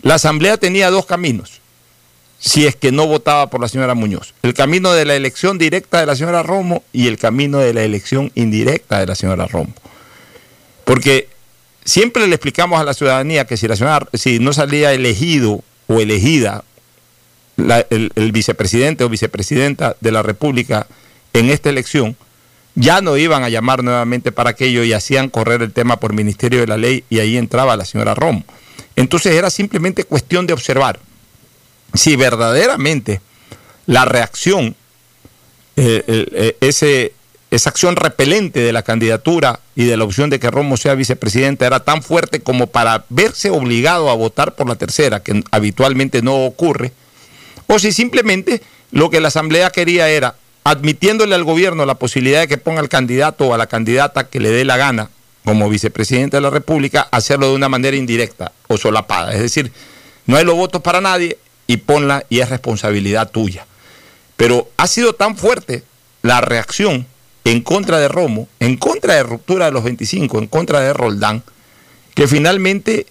La 0.02 0.16
Asamblea 0.16 0.58
tenía 0.58 0.90
dos 0.90 1.06
caminos, 1.06 1.62
si 2.40 2.66
es 2.66 2.76
que 2.76 2.92
no 2.92 3.08
votaba 3.08 3.50
por 3.50 3.62
la 3.62 3.68
señora 3.68 3.94
Muñoz. 3.94 4.34
El 4.44 4.54
camino 4.54 4.94
de 4.94 5.06
la 5.06 5.16
elección 5.16 5.58
directa 5.58 6.00
de 6.00 6.06
la 6.06 6.16
señora 6.16 6.44
Romo 6.44 6.84
y 6.94 7.08
el 7.08 7.18
camino 7.18 7.60
de 7.60 7.74
la 7.74 7.84
elección 7.84 8.32
indirecta 8.36 9.00
de 9.00 9.08
la 9.08 9.16
señora 9.16 9.48
Romo. 9.48 9.74
Porque 10.86 11.30
siempre 11.84 12.28
le 12.28 12.36
explicamos 12.36 12.80
a 12.80 12.84
la 12.84 12.94
ciudadanía 12.94 13.46
que 13.46 13.58
si 13.58 13.68
la 13.68 13.76
señora, 13.76 14.08
si 14.14 14.40
no 14.40 14.54
salía 14.54 14.94
elegido 14.94 15.64
o 15.88 16.00
elegida 16.00 16.64
el, 17.58 18.32
vicepresidente 18.32 19.04
o 19.04 19.10
vicepresidenta 19.10 19.96
de 20.00 20.12
la 20.12 20.22
República 20.22 20.88
en 21.34 21.50
esta 21.50 21.70
elección, 21.70 22.16
ya 22.76 23.02
no 23.02 23.18
iban 23.18 23.44
a 23.44 23.50
llamar 23.50 23.84
nuevamente 23.84 24.32
para 24.32 24.52
aquello 24.52 24.84
y 24.84 24.94
hacían 24.94 25.30
correr 25.30 25.62
el 25.62 25.74
tema 25.74 26.00
por 26.00 26.14
Ministerio 26.14 26.60
de 26.60 26.68
la 26.68 26.78
Ley 26.78 27.04
y 27.10 27.20
ahí 27.20 27.38
entraba 27.38 27.76
la 27.76 27.86
señora 27.86 28.14
Romo. 28.14 28.44
Entonces 28.96 29.34
era 29.34 29.50
simplemente 29.50 30.04
cuestión 30.04 30.46
de 30.46 30.54
observar 30.54 31.00
si 31.94 32.16
verdaderamente 32.16 33.22
la 33.86 34.06
reacción, 34.06 34.76
eh, 35.76 36.04
eh, 36.08 36.58
ese, 36.62 37.14
esa 37.50 37.70
acción 37.70 37.96
repelente 37.96 38.60
de 38.60 38.74
la 38.74 38.84
candidatura 38.84 39.60
y 39.76 39.86
de 39.86 39.96
la 39.96 40.04
opción 40.04 40.30
de 40.30 40.40
que 40.40 40.52
Romo 40.52 40.76
sea 40.76 40.96
vicepresidenta 40.96 41.66
era 41.66 41.80
tan 41.80 42.04
fuerte 42.04 42.42
como 42.42 42.68
para 42.68 43.06
verse 43.10 43.50
obligado 43.50 44.10
a 44.10 44.16
votar 44.16 44.56
por 44.56 44.68
la 44.68 44.76
tercera, 44.76 45.24
que 45.24 45.44
habitualmente 45.52 46.22
no 46.22 46.46
ocurre, 46.46 46.92
o 47.68 47.80
si 47.80 47.92
simplemente 47.92 48.62
lo 48.92 49.10
que 49.10 49.22
la 49.22 49.30
Asamblea 49.30 49.70
quería 49.70 50.10
era, 50.10 50.36
admitiéndole 50.64 51.36
al 51.36 51.46
gobierno 51.46 51.86
la 51.86 51.96
posibilidad 51.96 52.42
de 52.42 52.48
que 52.48 52.58
ponga 52.58 52.80
al 52.80 52.90
candidato 52.90 53.48
o 53.48 53.54
a 53.54 53.58
la 53.58 53.68
candidata 53.68 54.28
que 54.28 54.40
le 54.40 54.50
dé 54.50 54.66
la 54.66 54.78
gana 54.78 55.10
como 55.46 55.70
vicepresidente 55.70 56.38
de 56.38 56.42
la 56.42 56.50
República, 56.50 57.08
hacerlo 57.10 57.48
de 57.48 57.56
una 57.56 57.70
manera 57.70 57.96
indirecta 57.96 58.52
o 58.68 58.78
solapada. 58.78 59.32
Es 59.32 59.40
decir, 59.40 59.72
no 60.26 60.36
hay 60.36 60.44
los 60.44 60.56
votos 60.56 60.82
para 60.82 61.00
nadie 61.00 61.38
y 61.68 61.78
ponla 61.78 62.26
y 62.28 62.40
es 62.40 62.50
responsabilidad 62.50 63.30
tuya. 63.30 63.66
Pero 64.36 64.70
ha 64.76 64.88
sido 64.88 65.14
tan 65.14 65.38
fuerte 65.38 65.84
la 66.22 66.42
reacción 66.42 67.08
en 67.48 67.62
contra 67.62 67.98
de 67.98 68.10
Romo, 68.10 68.50
en 68.60 68.76
contra 68.76 69.16
de 69.16 69.24
ruptura 69.24 69.68
de 69.68 69.72
los 69.72 69.86
25, 69.86 70.40
en 70.40 70.48
contra 70.48 70.82
de 70.82 70.92
Roldán, 70.92 71.44
que 72.14 72.28
finalmente 72.28 73.06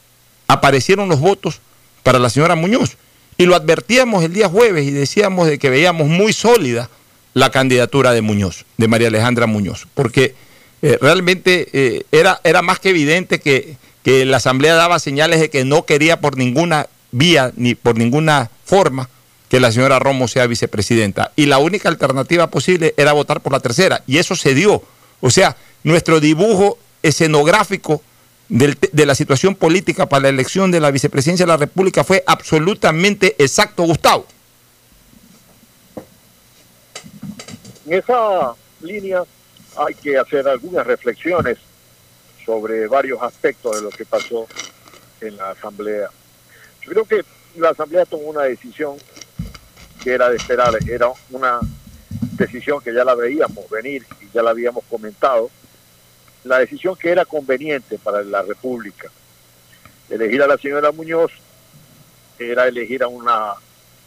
aparecieron 0.47 1.09
los 1.09 1.21
votos 1.21 1.61
para 2.03 2.19
la 2.19 2.29
señora 2.29 2.55
Muñoz. 2.55 2.99
Y 3.39 3.47
lo 3.47 3.57
advertíamos 3.57 4.25
el 4.25 4.35
día 4.35 4.49
jueves 4.49 4.87
y 4.87 4.91
decíamos 4.91 5.49
de 5.49 5.59
que 5.59 5.71
veíamos 5.71 6.09
muy 6.09 6.35
sólida 6.35 6.91
la 7.33 7.51
candidatura 7.51 8.13
de 8.13 8.21
Muñoz, 8.21 8.67
de 8.77 8.89
María 8.89 9.09
Alejandra 9.09 9.47
Muñoz, 9.47 9.89
porque 9.95 10.35
eh, 10.83 10.99
realmente 11.01 11.69
eh, 11.73 12.03
era, 12.13 12.39
era 12.45 12.61
más 12.61 12.79
que 12.79 12.91
evidente 12.91 13.41
que, 13.41 13.77
que 14.03 14.27
la 14.27 14.37
Asamblea 14.37 14.75
daba 14.75 14.99
señales 14.99 15.41
de 15.41 15.49
que 15.49 15.65
no 15.65 15.87
quería 15.87 16.21
por 16.21 16.37
ninguna 16.37 16.89
vía 17.11 17.53
ni 17.57 17.75
por 17.75 17.97
ninguna 17.97 18.51
forma 18.67 19.09
que 19.49 19.61
la 19.61 19.73
señora 19.73 19.99
Romo 19.99 20.29
sea 20.29 20.47
vicepresidenta. 20.47 21.33
Y 21.37 21.47
la 21.47 21.59
única 21.59 21.89
alternativa 21.89 22.49
posible 22.49 22.95
era 22.97 23.13
votar 23.13 23.41
por 23.41 23.53
la 23.53 23.61
tercera. 23.61 24.03
Y 24.07 24.19
eso 24.19 24.35
se 24.35 24.55
dio. 24.55 24.83
O 25.21 25.31
sea, 25.31 25.57
nuestro 25.85 26.21
dibujo 26.21 26.79
escenográfico 27.03 28.03
de 28.49 29.07
la 29.07 29.15
situación 29.15 29.55
política 29.55 30.07
para 30.09 30.25
la 30.25 30.29
elección 30.29 30.71
de 30.71 30.81
la 30.81 30.91
vicepresidencia 30.91 31.47
de 31.47 31.53
la 31.53 31.57
República 31.57 32.05
fue 32.05 32.23
absolutamente 32.27 33.35
exacto, 33.39 33.83
Gustavo. 33.83 34.27
En 37.87 37.95
esa 37.95 38.55
línea 38.81 39.23
hay 39.77 39.95
que 39.95 40.17
hacer 40.19 40.49
algunas 40.49 40.87
reflexiones 40.87 41.59
sobre 42.45 42.87
varios 42.87 43.21
aspectos 43.23 43.77
de 43.77 43.83
lo 43.83 43.91
que 43.91 44.05
pasó 44.05 44.47
en 45.21 45.37
la 45.37 45.51
Asamblea. 45.51 46.09
Yo 46.83 46.91
creo 46.93 47.05
que 47.05 47.25
la 47.61 47.71
Asamblea 47.71 48.05
tomó 48.07 48.29
una 48.29 48.43
decisión 48.43 48.97
que 50.07 50.15
era 50.15 50.31
de 50.31 50.37
esperar, 50.37 50.73
era 50.89 51.09
una 51.31 51.59
decisión 52.39 52.81
que 52.81 52.95
ya 52.95 53.05
la 53.05 53.17
veíamos 53.17 53.69
venir 53.69 54.07
y 54.21 54.33
ya 54.33 54.41
la 54.41 54.51
habíamos 54.51 54.85
comentado, 54.85 55.51
la 56.45 56.61
decisión 56.61 56.95
que 56.95 57.11
era 57.11 57.25
conveniente 57.25 57.99
para 57.99 58.23
la 58.23 58.43
República. 58.43 59.11
Elegir 60.09 60.41
a 60.45 60.47
la 60.47 60.59
señora 60.59 60.93
Muñoz 60.93 61.33
era 62.39 62.69
elegir 62.69 63.03
a 63.03 63.09
una 63.09 63.55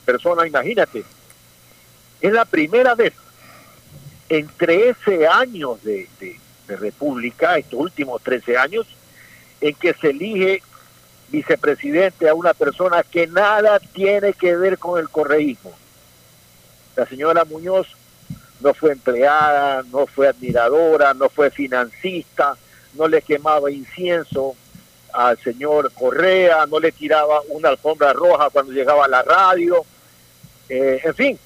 persona, 0.05 0.47
imagínate, 0.47 1.03
es 2.21 2.31
la 2.31 2.45
primera 2.45 2.95
vez 2.95 3.13
en 4.29 4.47
13 4.47 5.27
años 5.27 5.83
de, 5.83 6.07
de 6.17 6.75
República, 6.77 7.57
estos 7.57 7.77
últimos 7.77 8.23
13 8.23 8.55
años, 8.55 8.87
en 9.59 9.75
que 9.75 9.93
se 9.95 10.11
elige 10.11 10.63
vicepresidente 11.27 12.29
a 12.29 12.35
una 12.35 12.53
persona 12.53 13.03
que 13.03 13.27
nada 13.27 13.79
tiene 13.79 14.31
que 14.31 14.55
ver 14.55 14.77
con 14.77 14.97
el 14.97 15.09
correísmo. 15.09 15.73
La 16.99 17.05
señora 17.05 17.45
Muñoz 17.45 17.87
no 18.59 18.73
fue 18.73 18.91
empleada, 18.91 19.83
no 19.89 20.05
fue 20.05 20.27
admiradora, 20.27 21.13
no 21.13 21.29
fue 21.29 21.49
financista, 21.49 22.57
no 22.95 23.07
le 23.07 23.21
quemaba 23.21 23.71
incienso 23.71 24.53
al 25.13 25.37
señor 25.37 25.93
Correa, 25.93 26.65
no 26.65 26.77
le 26.77 26.91
tiraba 26.91 27.39
una 27.51 27.69
alfombra 27.69 28.11
roja 28.11 28.49
cuando 28.49 28.73
llegaba 28.73 29.05
a 29.05 29.07
la 29.07 29.21
radio. 29.21 29.85
Eh, 30.67 30.99
en 31.01 31.15
fin, 31.15 31.39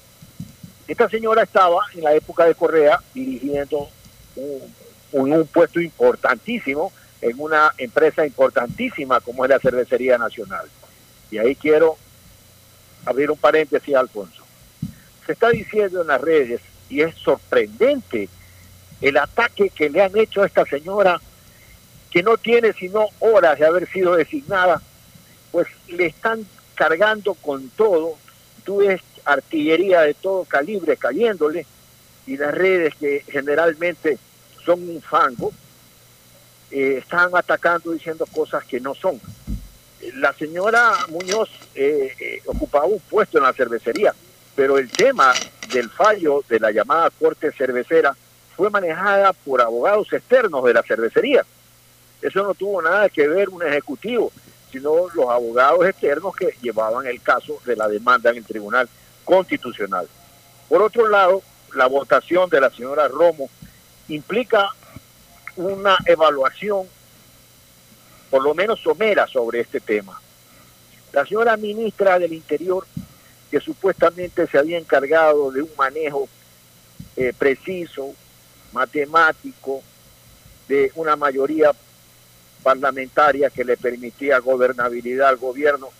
esta 0.88 1.08
señora 1.08 1.44
estaba 1.44 1.82
en 1.94 2.02
la 2.02 2.14
época 2.14 2.46
de 2.46 2.56
Correa 2.56 2.98
dirigiendo 3.14 3.88
un, 4.34 5.32
un, 5.32 5.46
puesto 5.46 5.80
importantísimo 5.80 6.92
en 7.20 7.38
una 7.38 7.72
empresa 7.78 8.26
importantísima 8.26 9.20
como 9.20 9.44
es 9.44 9.50
la 9.50 9.60
Cervecería 9.60 10.18
Nacional. 10.18 10.66
Y 11.30 11.38
ahí 11.38 11.54
quiero 11.54 11.96
abrir 13.04 13.30
un 13.30 13.38
paréntesis, 13.38 13.94
Alfonso. 13.94 14.43
Se 15.26 15.32
está 15.32 15.50
diciendo 15.50 16.02
en 16.02 16.08
las 16.08 16.20
redes 16.20 16.60
y 16.88 17.00
es 17.00 17.14
sorprendente 17.16 18.28
el 19.00 19.16
ataque 19.16 19.70
que 19.70 19.90
le 19.90 20.02
han 20.02 20.16
hecho 20.16 20.42
a 20.42 20.46
esta 20.46 20.64
señora 20.64 21.20
que 22.10 22.22
no 22.22 22.36
tiene 22.36 22.72
sino 22.72 23.06
horas 23.18 23.58
de 23.58 23.66
haber 23.66 23.90
sido 23.90 24.14
designada, 24.14 24.80
pues 25.50 25.66
le 25.88 26.06
están 26.06 26.46
cargando 26.74 27.34
con 27.34 27.68
todo, 27.70 28.16
tú 28.64 28.78
ves 28.78 29.00
artillería 29.24 30.02
de 30.02 30.14
todo 30.14 30.44
calibre 30.44 30.96
cayéndole 30.96 31.66
y 32.26 32.36
las 32.36 32.54
redes 32.54 32.94
que 32.94 33.24
generalmente 33.28 34.18
son 34.64 34.88
un 34.88 35.02
fango, 35.02 35.52
eh, 36.70 36.98
están 36.98 37.30
atacando 37.34 37.92
diciendo 37.92 38.26
cosas 38.26 38.64
que 38.64 38.80
no 38.80 38.94
son. 38.94 39.20
La 40.16 40.32
señora 40.34 40.92
Muñoz 41.08 41.50
eh, 41.74 42.14
eh, 42.18 42.42
ocupaba 42.46 42.84
un 42.84 43.00
puesto 43.00 43.38
en 43.38 43.44
la 43.44 43.52
cervecería, 43.52 44.14
pero 44.54 44.78
el 44.78 44.90
tema 44.90 45.32
del 45.72 45.90
fallo 45.90 46.44
de 46.48 46.60
la 46.60 46.70
llamada 46.70 47.10
corte 47.10 47.52
cervecera 47.52 48.16
fue 48.56 48.70
manejada 48.70 49.32
por 49.32 49.60
abogados 49.60 50.12
externos 50.12 50.64
de 50.64 50.74
la 50.74 50.82
cervecería. 50.82 51.44
Eso 52.22 52.42
no 52.42 52.54
tuvo 52.54 52.80
nada 52.80 53.08
que 53.08 53.26
ver 53.26 53.48
un 53.48 53.62
ejecutivo, 53.62 54.32
sino 54.70 55.08
los 55.14 55.28
abogados 55.28 55.84
externos 55.86 56.34
que 56.36 56.56
llevaban 56.62 57.06
el 57.06 57.20
caso 57.20 57.60
de 57.64 57.76
la 57.76 57.88
demanda 57.88 58.30
en 58.30 58.36
el 58.36 58.44
Tribunal 58.44 58.88
Constitucional. 59.24 60.08
Por 60.68 60.82
otro 60.82 61.08
lado, 61.08 61.42
la 61.74 61.86
votación 61.86 62.48
de 62.48 62.60
la 62.60 62.70
señora 62.70 63.08
Romo 63.08 63.50
implica 64.08 64.68
una 65.56 65.96
evaluación, 66.06 66.86
por 68.30 68.42
lo 68.42 68.54
menos 68.54 68.80
somera, 68.80 69.26
sobre 69.26 69.60
este 69.60 69.80
tema. 69.80 70.20
La 71.12 71.24
señora 71.24 71.56
ministra 71.56 72.18
del 72.18 72.32
Interior 72.32 72.86
que 73.54 73.60
supuestamente 73.60 74.48
se 74.48 74.58
había 74.58 74.78
encargado 74.78 75.52
de 75.52 75.62
un 75.62 75.70
manejo 75.78 76.28
eh, 77.14 77.32
preciso, 77.38 78.12
matemático, 78.72 79.80
de 80.66 80.90
una 80.96 81.14
mayoría 81.14 81.70
parlamentaria 82.64 83.50
que 83.50 83.62
le 83.62 83.76
permitía 83.76 84.40
gobernabilidad 84.40 85.28
al 85.28 85.36
gobierno, 85.36 85.90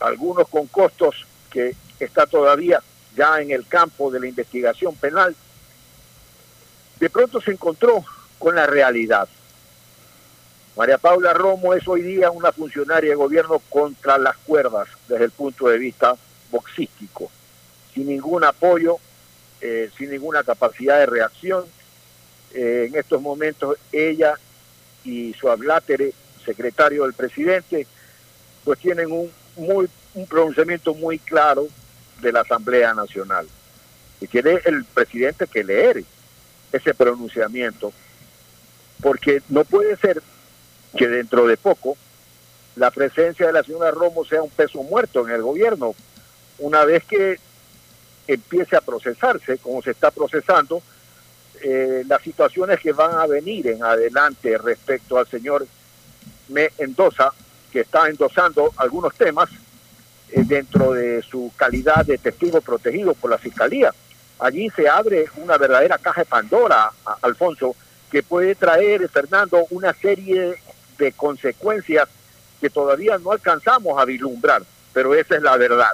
algunos 0.00 0.48
con 0.48 0.66
costos 0.68 1.26
que 1.50 1.76
está 2.00 2.24
todavía 2.24 2.82
ya 3.14 3.42
en 3.42 3.50
el 3.50 3.66
campo 3.66 4.10
de 4.10 4.20
la 4.20 4.26
investigación 4.26 4.96
penal, 4.96 5.36
de 6.98 7.10
pronto 7.10 7.42
se 7.42 7.50
encontró 7.50 8.02
con 8.38 8.54
la 8.54 8.66
realidad. 8.66 9.28
María 10.78 10.96
Paula 10.96 11.34
Romo 11.34 11.74
es 11.74 11.86
hoy 11.86 12.00
día 12.00 12.30
una 12.30 12.52
funcionaria 12.52 13.10
de 13.10 13.16
gobierno 13.16 13.58
contra 13.68 14.16
las 14.16 14.38
cuerdas 14.38 14.88
desde 15.08 15.26
el 15.26 15.30
punto 15.30 15.68
de 15.68 15.76
vista 15.76 16.16
boxístico, 16.54 17.30
sin 17.92 18.06
ningún 18.06 18.44
apoyo, 18.44 18.98
eh, 19.60 19.90
sin 19.98 20.10
ninguna 20.10 20.44
capacidad 20.44 20.98
de 21.00 21.06
reacción. 21.06 21.64
Eh, 22.52 22.86
en 22.88 22.94
estos 22.94 23.20
momentos 23.20 23.76
ella 23.90 24.34
y 25.04 25.34
su 25.34 25.50
ablátere, 25.50 26.12
secretario 26.44 27.02
del 27.02 27.14
presidente, 27.14 27.86
pues 28.64 28.78
tienen 28.78 29.10
un, 29.10 29.30
muy, 29.56 29.88
un 30.14 30.26
pronunciamiento 30.26 30.94
muy 30.94 31.18
claro 31.18 31.66
de 32.20 32.30
la 32.30 32.40
Asamblea 32.42 32.94
Nacional. 32.94 33.48
Y 34.20 34.26
tiene 34.28 34.60
el 34.64 34.84
presidente 34.84 35.46
que 35.46 35.64
leer 35.64 36.04
ese 36.70 36.94
pronunciamiento, 36.94 37.92
porque 39.02 39.42
no 39.48 39.64
puede 39.64 39.96
ser 39.96 40.22
que 40.96 41.08
dentro 41.08 41.46
de 41.46 41.56
poco 41.56 41.96
la 42.76 42.90
presencia 42.90 43.46
de 43.46 43.52
la 43.52 43.62
señora 43.62 43.90
Romo 43.90 44.24
sea 44.24 44.42
un 44.42 44.50
peso 44.50 44.82
muerto 44.82 45.26
en 45.26 45.34
el 45.34 45.42
gobierno, 45.42 45.94
una 46.58 46.84
vez 46.84 47.04
que 47.04 47.38
empiece 48.26 48.76
a 48.76 48.80
procesarse, 48.80 49.58
como 49.58 49.82
se 49.82 49.90
está 49.90 50.10
procesando, 50.10 50.82
eh, 51.62 52.04
las 52.06 52.22
situaciones 52.22 52.80
que 52.80 52.92
van 52.92 53.14
a 53.14 53.26
venir 53.26 53.68
en 53.68 53.82
adelante 53.82 54.58
respecto 54.58 55.18
al 55.18 55.26
señor 55.26 55.66
Mendoza, 56.48 57.32
que 57.72 57.80
está 57.80 58.08
endosando 58.08 58.72
algunos 58.76 59.14
temas 59.14 59.50
eh, 60.30 60.42
dentro 60.44 60.92
de 60.92 61.22
su 61.22 61.52
calidad 61.56 62.04
de 62.04 62.18
testigo 62.18 62.60
protegido 62.60 63.14
por 63.14 63.30
la 63.30 63.38
Fiscalía. 63.38 63.92
Allí 64.38 64.68
se 64.70 64.88
abre 64.88 65.26
una 65.36 65.56
verdadera 65.56 65.98
caja 65.98 66.22
de 66.22 66.26
Pandora, 66.26 66.90
Alfonso, 67.22 67.74
que 68.10 68.22
puede 68.22 68.54
traer, 68.54 69.08
Fernando, 69.08 69.66
una 69.70 69.92
serie 69.92 70.56
de 70.98 71.12
consecuencias 71.12 72.08
que 72.60 72.70
todavía 72.70 73.18
no 73.18 73.32
alcanzamos 73.32 74.00
a 74.00 74.04
vislumbrar, 74.04 74.62
pero 74.92 75.14
esa 75.14 75.36
es 75.36 75.42
la 75.42 75.56
verdad. 75.56 75.90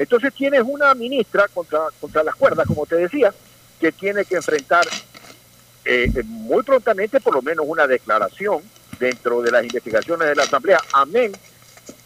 Entonces 0.00 0.32
tienes 0.32 0.62
una 0.64 0.94
ministra 0.94 1.46
contra, 1.52 1.80
contra 2.00 2.24
las 2.24 2.34
cuerdas, 2.34 2.66
como 2.66 2.86
te 2.86 2.96
decía, 2.96 3.34
que 3.78 3.92
tiene 3.92 4.24
que 4.24 4.36
enfrentar 4.36 4.86
eh, 5.84 6.10
muy 6.24 6.62
prontamente 6.62 7.20
por 7.20 7.34
lo 7.34 7.42
menos 7.42 7.66
una 7.68 7.86
declaración 7.86 8.62
dentro 8.98 9.42
de 9.42 9.50
las 9.50 9.62
investigaciones 9.62 10.26
de 10.26 10.34
la 10.34 10.44
Asamblea, 10.44 10.80
amén 10.94 11.32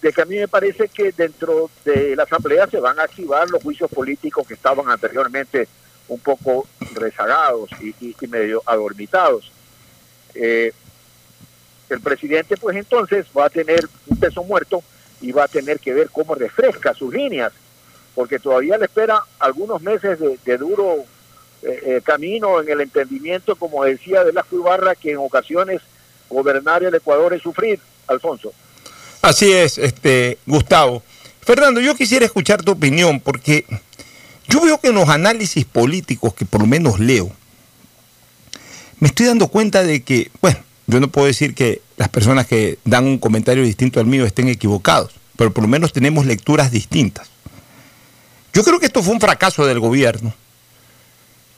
de 0.03 0.13
que 0.13 0.23
a 0.23 0.25
mí 0.25 0.37
me 0.37 0.49
parece 0.49 0.89
que 0.89 1.13
dentro 1.13 1.71
de 1.85 2.17
la 2.17 2.25
Asamblea 2.25 2.67
se 2.67 2.81
van 2.81 2.99
a 2.99 3.05
activar 3.05 3.49
los 3.49 3.63
juicios 3.63 3.89
políticos 3.91 4.47
que 4.47 4.55
estaban 4.55 4.91
anteriormente 4.91 5.69
un 6.09 6.19
poco 6.19 6.67
rezagados 6.95 7.71
y, 7.81 8.15
medio 8.27 8.61
adormitados. 8.67 9.53
Eh, 10.35 10.73
el 11.89 12.01
presidente 12.01 12.57
pues 12.57 12.77
entonces 12.77 13.27
va 13.37 13.47
a 13.47 13.51
tener 13.51 13.89
un 14.07 14.19
peso 14.19 14.43
muerto 14.43 14.83
y 15.21 15.31
va 15.31 15.45
a 15.45 15.49
tener 15.49 15.79
que 15.79 15.95
ver 15.95 16.11
cómo 16.11 16.35
refresca 16.35 16.93
sus 16.93 17.13
líneas, 17.13 17.53
porque 18.15 18.39
todavía 18.39 18.79
le 18.79 18.87
espera 18.87 19.23
algunos 19.39 19.83
meses 19.83 20.19
de, 20.21 20.59
duro 20.59 21.05
eh, 21.63 21.81
eh, 21.85 22.01
camino 22.05 22.61
en 22.61 22.69
el 22.69 22.81
entendimiento, 22.81 23.57
como 23.57 23.85
decía 23.85 24.25
de 24.25 24.33
la 24.33 24.45
Ibarra, 24.51 24.95
que 24.95 25.13
en 25.13 25.19
ocasiones 25.19 25.83
gobernar 26.31 26.83
el 26.85 26.95
Ecuador 26.95 27.35
es 27.35 27.43
sufrir, 27.43 27.81
Alfonso. 28.07 28.53
Así 29.23 29.53
es, 29.53 29.79
este 29.79 30.39
Gustavo. 30.47 31.03
Fernando, 31.41 31.81
yo 31.81 31.95
quisiera 31.95 32.25
escuchar 32.25 32.63
tu 32.63 32.73
opinión, 32.73 33.21
porque 33.21 33.67
yo 34.49 34.61
veo 34.61 34.79
que 34.79 34.89
en 34.89 34.95
los 34.95 35.09
análisis 35.09 35.65
políticos 35.65 36.35
que 36.35 36.45
por 36.45 36.61
lo 36.61 36.67
menos 36.67 37.01
leo, 37.01 37.33
me 39.01 39.09
estoy 39.09 39.27
dando 39.27 39.49
cuenta 39.49 39.83
de 39.83 40.03
que, 40.03 40.31
bueno, 40.41 40.59
yo 40.87 41.01
no 41.01 41.09
puedo 41.09 41.27
decir 41.27 41.55
que 41.55 41.83
las 41.97 42.09
personas 42.09 42.47
que 42.47 42.79
dan 42.85 43.07
un 43.07 43.19
comentario 43.19 43.63
distinto 43.63 44.01
al 44.01 44.07
mío 44.07 44.25
estén 44.25 44.49
equivocados, 44.49 45.13
pero 45.37 45.53
por 45.53 45.65
lo 45.65 45.69
menos 45.69 45.93
tenemos 45.93 46.27
lecturas 46.27 46.71
distintas. 46.71 47.34
Yo 48.55 48.63
creo 48.63 48.79
que 48.79 48.87
esto 48.87 49.03
fue 49.03 49.15
un 49.15 49.21
fracaso 49.21 49.67
del 49.67 49.81
gobierno 49.81 50.33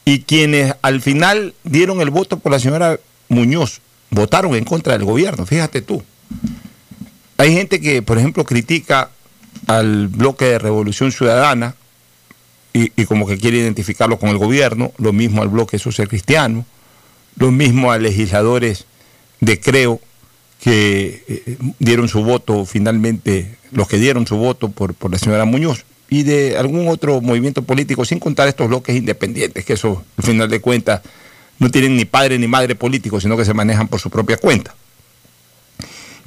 y 0.06 0.20
quienes 0.20 0.74
al 0.80 1.02
final 1.02 1.54
dieron 1.62 2.00
el 2.00 2.10
voto 2.10 2.38
por 2.38 2.52
la 2.52 2.58
señora 2.58 2.98
Muñoz 3.28 3.80
votaron 4.10 4.54
en 4.54 4.64
contra 4.64 4.94
del 4.94 5.04
gobierno, 5.04 5.44
fíjate 5.44 5.82
tú. 5.82 6.02
Hay 7.36 7.52
gente 7.52 7.80
que, 7.80 8.00
por 8.00 8.16
ejemplo, 8.16 8.44
critica 8.44 9.10
al 9.66 10.08
bloque 10.08 10.46
de 10.46 10.58
Revolución 10.58 11.12
Ciudadana 11.12 11.74
y, 12.72 13.04
como 13.06 13.26
que 13.26 13.38
quiere 13.38 13.58
identificarlo 13.58 14.18
con 14.18 14.28
el 14.28 14.38
gobierno, 14.38 14.92
lo 14.98 15.12
mismo 15.12 15.42
al 15.42 15.48
bloque 15.48 15.78
social 15.78 16.08
cristiano, 16.08 16.66
lo 17.36 17.50
mismo 17.50 17.90
a 17.90 17.98
legisladores 17.98 18.86
de 19.40 19.58
Creo 19.60 20.00
que 20.60 21.24
eh, 21.26 21.58
dieron 21.78 22.08
su 22.08 22.22
voto 22.22 22.64
finalmente, 22.64 23.56
los 23.70 23.88
que 23.88 23.98
dieron 23.98 24.26
su 24.26 24.36
voto 24.36 24.70
por, 24.70 24.94
por 24.94 25.10
la 25.10 25.18
señora 25.18 25.46
Muñoz, 25.46 25.84
y 26.08 26.22
de 26.22 26.56
algún 26.56 26.88
otro 26.88 27.20
movimiento 27.20 27.62
político, 27.62 28.04
sin 28.04 28.18
contar 28.18 28.48
estos 28.48 28.68
bloques 28.68 28.94
independientes, 28.94 29.64
que 29.64 29.72
eso, 29.72 30.04
al 30.16 30.24
final 30.24 30.48
de 30.48 30.60
cuentas, 30.60 31.02
no 31.58 31.70
tienen 31.70 31.96
ni 31.96 32.04
padre 32.04 32.38
ni 32.38 32.46
madre 32.46 32.74
político, 32.74 33.20
sino 33.20 33.36
que 33.36 33.44
se 33.44 33.54
manejan 33.54 33.88
por 33.88 34.00
su 34.00 34.10
propia 34.10 34.36
cuenta. 34.36 34.74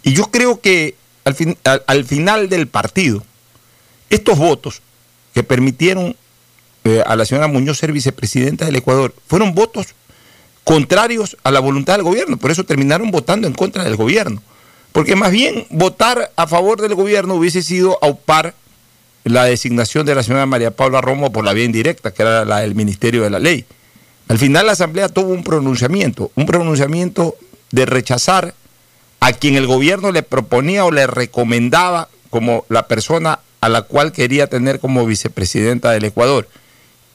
Y 0.03 0.13
yo 0.13 0.25
creo 0.31 0.59
que 0.59 0.95
al, 1.23 1.35
fin, 1.35 1.57
al, 1.63 2.05
final 2.05 2.49
del 2.49 2.67
partido, 2.67 3.23
estos 4.09 4.37
votos 4.37 4.81
que 5.33 5.43
permitieron 5.43 6.15
eh, 6.83 7.03
a 7.05 7.15
la 7.15 7.25
señora 7.25 7.47
Muñoz 7.47 7.77
ser 7.77 7.91
vicepresidenta 7.91 8.65
del 8.65 8.77
Ecuador 8.77 9.13
fueron 9.27 9.53
votos 9.53 9.87
contrarios 10.63 11.37
a 11.43 11.51
la 11.51 11.59
voluntad 11.59 11.93
del 11.93 12.03
gobierno. 12.03 12.37
Por 12.37 12.51
eso 12.51 12.63
terminaron 12.63 13.11
votando 13.11 13.47
en 13.47 13.53
contra 13.53 13.83
del 13.83 13.95
gobierno. 13.95 14.41
Porque 14.91 15.15
más 15.15 15.31
bien 15.31 15.67
votar 15.69 16.31
a 16.35 16.47
favor 16.47 16.81
del 16.81 16.95
gobierno 16.95 17.35
hubiese 17.35 17.61
sido 17.61 17.99
aupar 18.01 18.55
la 19.29 19.45
designación 19.45 20.05
de 20.05 20.15
la 20.15 20.23
señora 20.23 20.45
María 20.45 20.71
Paula 20.71 21.01
Romo 21.01 21.31
por 21.31 21.45
la 21.45 21.53
vía 21.53 21.65
indirecta, 21.65 22.11
que 22.11 22.23
era 22.23 22.45
la 22.45 22.59
del 22.59 22.75
Ministerio 22.75 23.23
de 23.23 23.29
la 23.29 23.39
Ley. 23.39 23.65
Al 24.27 24.37
final 24.37 24.65
la 24.65 24.73
Asamblea 24.73 25.09
tuvo 25.09 25.33
un 25.33 25.43
pronunciamiento, 25.43 26.31
un 26.35 26.45
pronunciamiento 26.45 27.35
de 27.71 27.85
rechazar 27.85 28.53
a 29.19 29.33
quien 29.33 29.55
el 29.55 29.67
gobierno 29.67 30.11
le 30.11 30.23
proponía 30.23 30.85
o 30.85 30.91
le 30.91 31.07
recomendaba 31.07 32.09
como 32.29 32.65
la 32.69 32.87
persona 32.87 33.39
a 33.61 33.69
la 33.69 33.83
cual 33.83 34.11
quería 34.11 34.47
tener 34.47 34.79
como 34.79 35.05
vicepresidenta 35.05 35.91
del 35.91 36.05
Ecuador. 36.05 36.47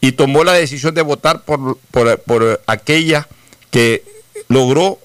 Y 0.01 0.13
tomó 0.13 0.45
la 0.45 0.53
decisión 0.53 0.95
de 0.95 1.03
votar 1.03 1.43
por, 1.45 1.79
por, 1.91 2.21
por 2.21 2.63
aquella 2.67 3.27
que 3.71 4.05
logró 4.49 4.99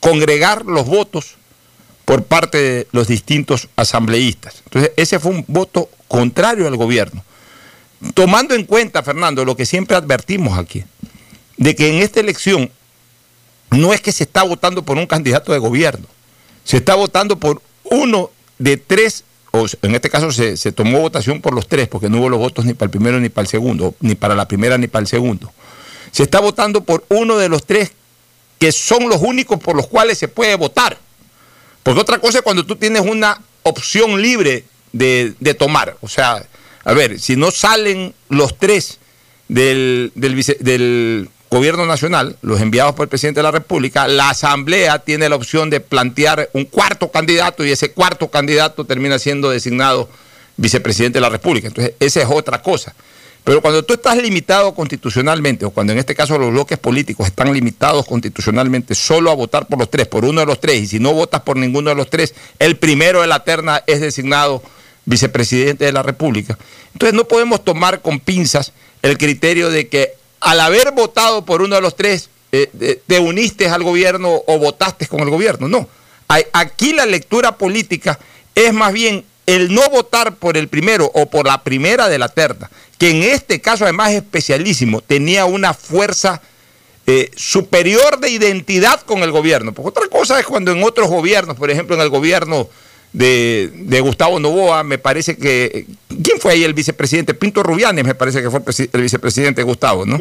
congregar 0.00 0.64
los 0.64 0.86
votos 0.86 1.36
por 2.04 2.24
parte 2.24 2.58
de 2.58 2.86
los 2.92 3.08
distintos 3.08 3.68
asambleístas. 3.76 4.62
Entonces, 4.64 4.92
ese 4.96 5.20
fue 5.20 5.32
un 5.32 5.44
voto 5.46 5.88
contrario 6.12 6.68
al 6.68 6.76
gobierno. 6.76 7.24
Tomando 8.12 8.54
en 8.54 8.64
cuenta, 8.64 9.02
Fernando, 9.02 9.46
lo 9.46 9.56
que 9.56 9.64
siempre 9.64 9.96
advertimos 9.96 10.58
aquí, 10.58 10.84
de 11.56 11.74
que 11.74 11.88
en 11.88 12.02
esta 12.02 12.20
elección 12.20 12.70
no 13.70 13.94
es 13.94 14.02
que 14.02 14.12
se 14.12 14.24
está 14.24 14.42
votando 14.42 14.82
por 14.82 14.98
un 14.98 15.06
candidato 15.06 15.52
de 15.52 15.58
gobierno, 15.58 16.06
se 16.64 16.76
está 16.76 16.96
votando 16.96 17.38
por 17.38 17.62
uno 17.84 18.30
de 18.58 18.76
tres, 18.76 19.24
o 19.52 19.64
en 19.80 19.94
este 19.94 20.10
caso 20.10 20.30
se, 20.32 20.58
se 20.58 20.70
tomó 20.70 21.00
votación 21.00 21.40
por 21.40 21.54
los 21.54 21.66
tres, 21.66 21.88
porque 21.88 22.10
no 22.10 22.18
hubo 22.18 22.28
los 22.28 22.38
votos 22.38 22.66
ni 22.66 22.74
para 22.74 22.88
el 22.88 22.90
primero 22.90 23.18
ni 23.18 23.30
para 23.30 23.44
el 23.44 23.48
segundo, 23.48 23.94
ni 24.00 24.14
para 24.14 24.34
la 24.34 24.46
primera 24.46 24.76
ni 24.76 24.88
para 24.88 25.00
el 25.00 25.08
segundo. 25.08 25.50
Se 26.10 26.24
está 26.24 26.40
votando 26.40 26.84
por 26.84 27.06
uno 27.08 27.38
de 27.38 27.48
los 27.48 27.64
tres 27.64 27.92
que 28.58 28.70
son 28.70 29.08
los 29.08 29.22
únicos 29.22 29.58
por 29.60 29.74
los 29.74 29.86
cuales 29.86 30.18
se 30.18 30.28
puede 30.28 30.56
votar. 30.56 30.98
Porque 31.82 32.00
otra 32.02 32.18
cosa 32.18 32.38
es 32.38 32.44
cuando 32.44 32.66
tú 32.66 32.76
tienes 32.76 33.00
una 33.00 33.40
opción 33.62 34.20
libre 34.20 34.66
de, 34.92 35.54
tomar. 35.58 35.96
O 36.00 36.08
sea, 36.08 36.44
a 36.84 36.92
ver, 36.92 37.18
si 37.20 37.36
no 37.36 37.50
salen 37.50 38.14
los 38.28 38.58
tres 38.58 38.98
del, 39.48 40.12
del, 40.14 41.28
gobierno 41.50 41.84
nacional, 41.84 42.36
los 42.40 42.62
enviados 42.62 42.94
por 42.94 43.04
el 43.04 43.08
presidente 43.10 43.40
de 43.40 43.44
la 43.44 43.50
República, 43.50 44.08
la 44.08 44.30
Asamblea 44.30 45.00
tiene 45.00 45.28
la 45.28 45.36
opción 45.36 45.68
de 45.68 45.80
plantear 45.80 46.48
un 46.54 46.64
cuarto 46.64 47.10
candidato 47.10 47.62
y 47.62 47.70
ese 47.70 47.92
cuarto 47.92 48.30
candidato 48.30 48.86
termina 48.86 49.18
siendo 49.18 49.50
designado 49.50 50.08
vicepresidente 50.56 51.18
de 51.18 51.20
la 51.20 51.28
República. 51.28 51.68
Entonces, 51.68 51.94
esa 52.00 52.22
es 52.22 52.28
otra 52.30 52.62
cosa. 52.62 52.94
Pero 53.44 53.60
cuando 53.60 53.84
tú 53.84 53.94
estás 53.94 54.16
limitado 54.18 54.72
constitucionalmente, 54.72 55.64
o 55.64 55.70
cuando 55.70 55.92
en 55.92 55.98
este 55.98 56.14
caso 56.14 56.38
los 56.38 56.52
bloques 56.52 56.78
políticos 56.78 57.26
están 57.26 57.52
limitados 57.52 58.06
constitucionalmente 58.06 58.94
solo 58.94 59.30
a 59.30 59.34
votar 59.34 59.66
por 59.66 59.80
los 59.80 59.90
tres, 59.90 60.06
por 60.06 60.24
uno 60.24 60.40
de 60.40 60.46
los 60.46 60.60
tres, 60.60 60.80
y 60.82 60.86
si 60.86 61.00
no 61.00 61.12
votas 61.12 61.42
por 61.42 61.56
ninguno 61.56 61.90
de 61.90 61.96
los 61.96 62.08
tres, 62.08 62.34
el 62.60 62.76
primero 62.76 63.20
de 63.20 63.26
la 63.26 63.42
terna 63.42 63.82
es 63.86 64.00
designado 64.00 64.62
vicepresidente 65.04 65.84
de 65.84 65.92
la 65.92 66.02
República. 66.02 66.58
Entonces 66.92 67.14
no 67.14 67.24
podemos 67.24 67.64
tomar 67.64 68.02
con 68.02 68.20
pinzas 68.20 68.72
el 69.02 69.18
criterio 69.18 69.70
de 69.70 69.88
que 69.88 70.14
al 70.40 70.60
haber 70.60 70.92
votado 70.92 71.44
por 71.44 71.62
uno 71.62 71.76
de 71.76 71.80
los 71.80 71.96
tres, 71.96 72.28
eh, 72.50 73.00
te 73.06 73.18
uniste 73.18 73.68
al 73.68 73.82
gobierno 73.82 74.42
o 74.46 74.58
votaste 74.58 75.06
con 75.06 75.20
el 75.20 75.30
gobierno. 75.30 75.68
No. 75.68 75.88
Aquí 76.52 76.92
la 76.92 77.06
lectura 77.06 77.56
política 77.56 78.18
es 78.54 78.72
más 78.72 78.92
bien 78.92 79.24
el 79.46 79.74
no 79.74 79.88
votar 79.90 80.36
por 80.36 80.56
el 80.56 80.68
primero 80.68 81.10
o 81.14 81.26
por 81.26 81.46
la 81.46 81.62
primera 81.62 82.08
de 82.08 82.18
la 82.18 82.28
terna, 82.28 82.70
que 82.98 83.10
en 83.10 83.22
este 83.22 83.60
caso 83.60 83.84
además 83.84 84.10
es 84.10 84.16
especialísimo, 84.16 85.00
tenía 85.00 85.44
una 85.44 85.74
fuerza 85.74 86.40
eh, 87.06 87.30
superior 87.36 88.20
de 88.20 88.30
identidad 88.30 89.00
con 89.00 89.22
el 89.22 89.32
gobierno. 89.32 89.72
Porque 89.72 89.88
otra 89.88 90.08
cosa 90.08 90.38
es 90.38 90.46
cuando 90.46 90.72
en 90.72 90.82
otros 90.84 91.08
gobiernos, 91.08 91.56
por 91.56 91.70
ejemplo 91.70 91.96
en 91.96 92.02
el 92.02 92.08
gobierno 92.08 92.68
de, 93.12 94.00
Gustavo 94.00 94.40
Novoa, 94.40 94.82
me 94.82 94.98
parece 94.98 95.36
que... 95.36 95.86
¿Quién 96.08 96.38
fue 96.40 96.52
ahí 96.52 96.64
el 96.64 96.74
vicepresidente? 96.74 97.34
Pinto 97.34 97.62
Rubianes, 97.62 98.04
me 98.04 98.14
parece 98.14 98.42
que 98.42 98.50
fue 98.50 98.60
el 98.92 99.02
vicepresidente 99.02 99.62
Gustavo, 99.62 100.06
¿no? 100.06 100.20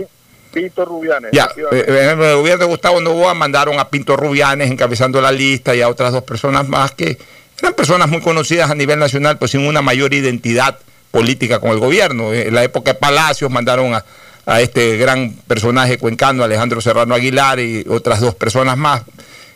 Pinto 0.53 0.83
Rubianes. 0.85 1.31
Ya, 1.31 1.49
eh, 1.71 2.11
en 2.13 2.21
el 2.21 2.35
gobierno 2.35 2.65
de 2.65 2.71
Gustavo 2.71 2.99
Novoa 2.99 3.33
mandaron 3.33 3.79
a 3.79 3.89
Pinto 3.89 4.17
Rubianes 4.17 4.69
encabezando 4.69 5.21
la 5.21 5.31
lista 5.31 5.73
y 5.75 5.81
a 5.81 5.87
otras 5.87 6.11
dos 6.11 6.23
personas 6.23 6.67
más 6.67 6.91
que 6.91 7.17
eran 7.61 7.73
personas 7.73 8.09
muy 8.09 8.21
conocidas 8.21 8.71
a 8.71 8.75
nivel 8.75 8.97
nacional, 8.99 9.37
pues 9.37 9.51
sin 9.51 9.65
una 9.67 9.81
mayor 9.81 10.13
identidad 10.13 10.79
política 11.11 11.59
con 11.59 11.71
el 11.71 11.79
gobierno. 11.79 12.33
En 12.33 12.53
la 12.55 12.63
época 12.63 12.93
de 12.93 12.99
Palacios 12.99 13.51
mandaron 13.51 13.93
a, 13.93 14.03
a 14.45 14.61
este 14.61 14.97
gran 14.97 15.33
personaje 15.47 15.97
cuencano, 15.97 16.43
Alejandro 16.43 16.81
Serrano 16.81 17.13
Aguilar, 17.13 17.59
y 17.59 17.85
otras 17.87 18.19
dos 18.19 18.33
personas 18.33 18.77
más, 18.77 19.03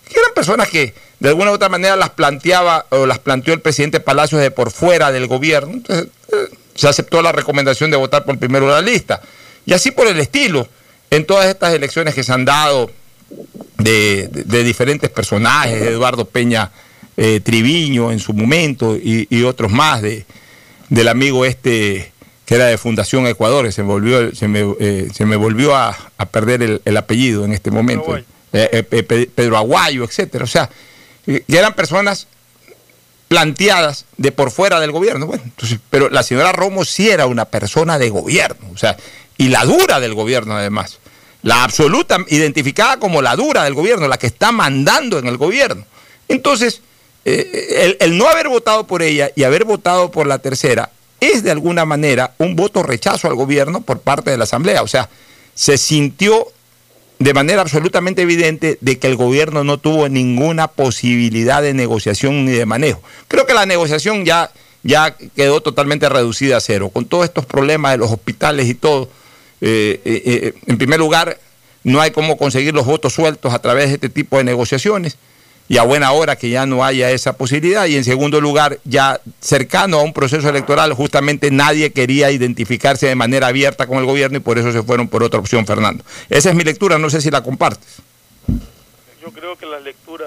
que 0.07 0.19
eran 0.19 0.33
personas 0.33 0.69
que 0.69 0.93
de 1.19 1.29
alguna 1.29 1.51
u 1.51 1.55
otra 1.55 1.69
manera 1.69 1.95
las 1.95 2.11
planteaba 2.11 2.85
o 2.89 3.05
las 3.05 3.19
planteó 3.19 3.53
el 3.53 3.61
presidente 3.61 3.99
Palacios 3.99 4.41
de 4.41 4.51
por 4.51 4.71
fuera 4.71 5.11
del 5.11 5.27
gobierno. 5.27 5.73
Entonces, 5.73 6.07
eh, 6.31 6.55
se 6.75 6.87
aceptó 6.87 7.21
la 7.21 7.31
recomendación 7.31 7.89
de 7.89 7.97
votar 7.97 8.25
por 8.25 8.37
primero 8.37 8.67
la 8.67 8.81
lista. 8.81 9.21
Y 9.65 9.73
así 9.73 9.91
por 9.91 10.07
el 10.07 10.19
estilo, 10.19 10.67
en 11.09 11.25
todas 11.25 11.47
estas 11.47 11.73
elecciones 11.73 12.13
que 12.13 12.23
se 12.23 12.33
han 12.33 12.45
dado 12.45 12.91
de, 13.77 14.27
diferentes 14.63 15.09
personajes, 15.09 15.81
Eduardo 15.81 16.25
Peña 16.25 16.71
eh, 17.17 17.39
Triviño 17.39 18.11
en 18.11 18.19
su 18.19 18.33
momento 18.33 18.95
y, 18.95 19.43
otros 19.43 19.71
más, 19.71 20.01
de, 20.01 20.25
del 20.89 21.07
amigo 21.07 21.45
este 21.45 22.11
que 22.45 22.53
era 22.53 22.65
de 22.65 22.77
Fundación 22.77 23.25
Ecuador, 23.25 23.71
se, 23.71 23.81
volvió, 23.81 24.35
se, 24.35 24.47
me, 24.47 24.75
eh, 24.79 25.07
se 25.11 25.25
me 25.25 25.35
volvió 25.35 25.75
a, 25.75 25.97
perder 26.29 26.79
el, 26.85 26.97
apellido 26.97 27.43
en 27.43 27.53
este 27.53 27.71
momento, 27.71 28.19
Pedro 29.35 29.57
Aguayo, 29.57 30.03
etcétera. 30.03 30.43
O 30.43 30.47
sea, 30.47 30.69
que 31.25 31.43
eran 31.47 31.73
personas 31.73 32.27
planteadas 33.27 34.05
de 34.17 34.31
por 34.31 34.51
fuera 34.51 34.79
del 34.79 34.91
gobierno. 34.91 35.25
Bueno, 35.25 35.43
pero 35.89 36.09
la 36.09 36.23
señora 36.23 36.51
Romo 36.51 36.85
sí 36.85 37.09
era 37.09 37.25
una 37.25 37.45
persona 37.45 37.97
de 37.97 38.09
gobierno, 38.09 38.69
o 38.73 38.77
sea, 38.77 38.97
y 39.37 39.49
la 39.49 39.65
dura 39.65 39.99
del 39.99 40.13
gobierno 40.13 40.55
además. 40.55 40.99
La 41.41 41.63
absoluta, 41.63 42.17
identificada 42.29 42.97
como 42.97 43.21
la 43.21 43.35
dura 43.35 43.63
del 43.63 43.75
gobierno, 43.75 44.07
la 44.07 44.17
que 44.17 44.27
está 44.27 44.51
mandando 44.51 45.19
en 45.19 45.27
el 45.27 45.37
gobierno. 45.37 45.85
Entonces, 46.27 46.81
eh, 47.23 47.97
el, 47.99 48.17
no 48.17 48.27
haber 48.27 48.49
votado 48.49 48.87
por 48.87 49.01
ella 49.01 49.31
y 49.35 49.43
haber 49.43 49.63
votado 49.63 50.11
por 50.11 50.27
la 50.27 50.39
tercera 50.39 50.91
es 51.19 51.43
de 51.43 51.51
alguna 51.51 51.85
manera 51.85 52.33
un 52.37 52.55
voto 52.55 52.83
rechazo 52.83 53.27
al 53.27 53.35
gobierno 53.35 53.81
por 53.81 53.99
parte 53.99 54.31
de 54.31 54.37
la 54.37 54.45
Asamblea. 54.45 54.81
O 54.81 54.87
sea, 54.87 55.09
se 55.53 55.77
sintió 55.77 56.47
de 57.19 57.33
manera 57.33 57.61
absolutamente 57.61 58.23
evidente 58.23 58.77
de 58.81 58.99
que 58.99 59.07
el 59.07 59.15
gobierno 59.15 59.63
no 59.63 59.77
tuvo 59.77 60.09
ninguna 60.09 60.67
posibilidad 60.67 61.61
de 61.61 61.73
negociación 61.73 62.45
ni 62.45 62.51
de 62.51 62.65
manejo. 62.65 63.01
Creo 63.27 63.45
que 63.45 63.53
la 63.53 63.65
negociación 63.65 64.25
ya, 64.25 64.51
ya 64.83 65.15
quedó 65.35 65.61
totalmente 65.61 66.09
reducida 66.09 66.57
a 66.57 66.61
cero. 66.61 66.89
Con 66.89 67.05
todos 67.05 67.25
estos 67.25 67.45
problemas 67.45 67.93
de 67.93 67.97
los 67.99 68.11
hospitales 68.11 68.67
y 68.67 68.75
todo, 68.75 69.09
eh, 69.61 70.01
eh, 70.03 70.21
eh, 70.25 70.53
en 70.67 70.77
primer 70.77 70.99
lugar, 70.99 71.39
no 71.83 72.01
hay 72.01 72.11
cómo 72.11 72.37
conseguir 72.37 72.73
los 72.73 72.85
votos 72.85 73.13
sueltos 73.13 73.53
a 73.53 73.59
través 73.59 73.87
de 73.87 73.95
este 73.95 74.09
tipo 74.09 74.37
de 74.37 74.43
negociaciones 74.43 75.17
y 75.67 75.77
a 75.77 75.83
buena 75.83 76.11
hora 76.11 76.35
que 76.35 76.49
ya 76.49 76.65
no 76.65 76.83
haya 76.83 77.11
esa 77.11 77.33
posibilidad. 77.33 77.85
Y 77.85 77.95
en 77.95 78.03
segundo 78.03 78.39
lugar, 78.39 78.79
ya 78.83 79.19
cercano 79.39 79.99
a 79.99 80.03
un 80.03 80.13
proceso 80.13 80.47
electoral, 80.49 80.93
justamente 80.93 81.49
nadie 81.51 81.91
quería 81.91 82.31
identificarse 82.31 83.07
de 83.07 83.15
manera 83.15 83.47
abierta 83.47 83.87
con 83.87 83.97
el 83.97 84.05
gobierno 84.05 84.37
y 84.37 84.41
por 84.41 84.57
eso 84.57 84.71
se 84.71 84.83
fueron 84.83 85.07
por 85.07 85.23
otra 85.23 85.39
opción, 85.39 85.65
Fernando. 85.65 86.03
Esa 86.29 86.49
es 86.49 86.55
mi 86.55 86.63
lectura, 86.63 86.97
no 86.97 87.09
sé 87.09 87.21
si 87.21 87.31
la 87.31 87.41
compartes. 87.41 87.97
Yo 89.21 89.31
creo 89.31 89.57
que 89.57 89.65
la 89.65 89.79
lectura, 89.79 90.25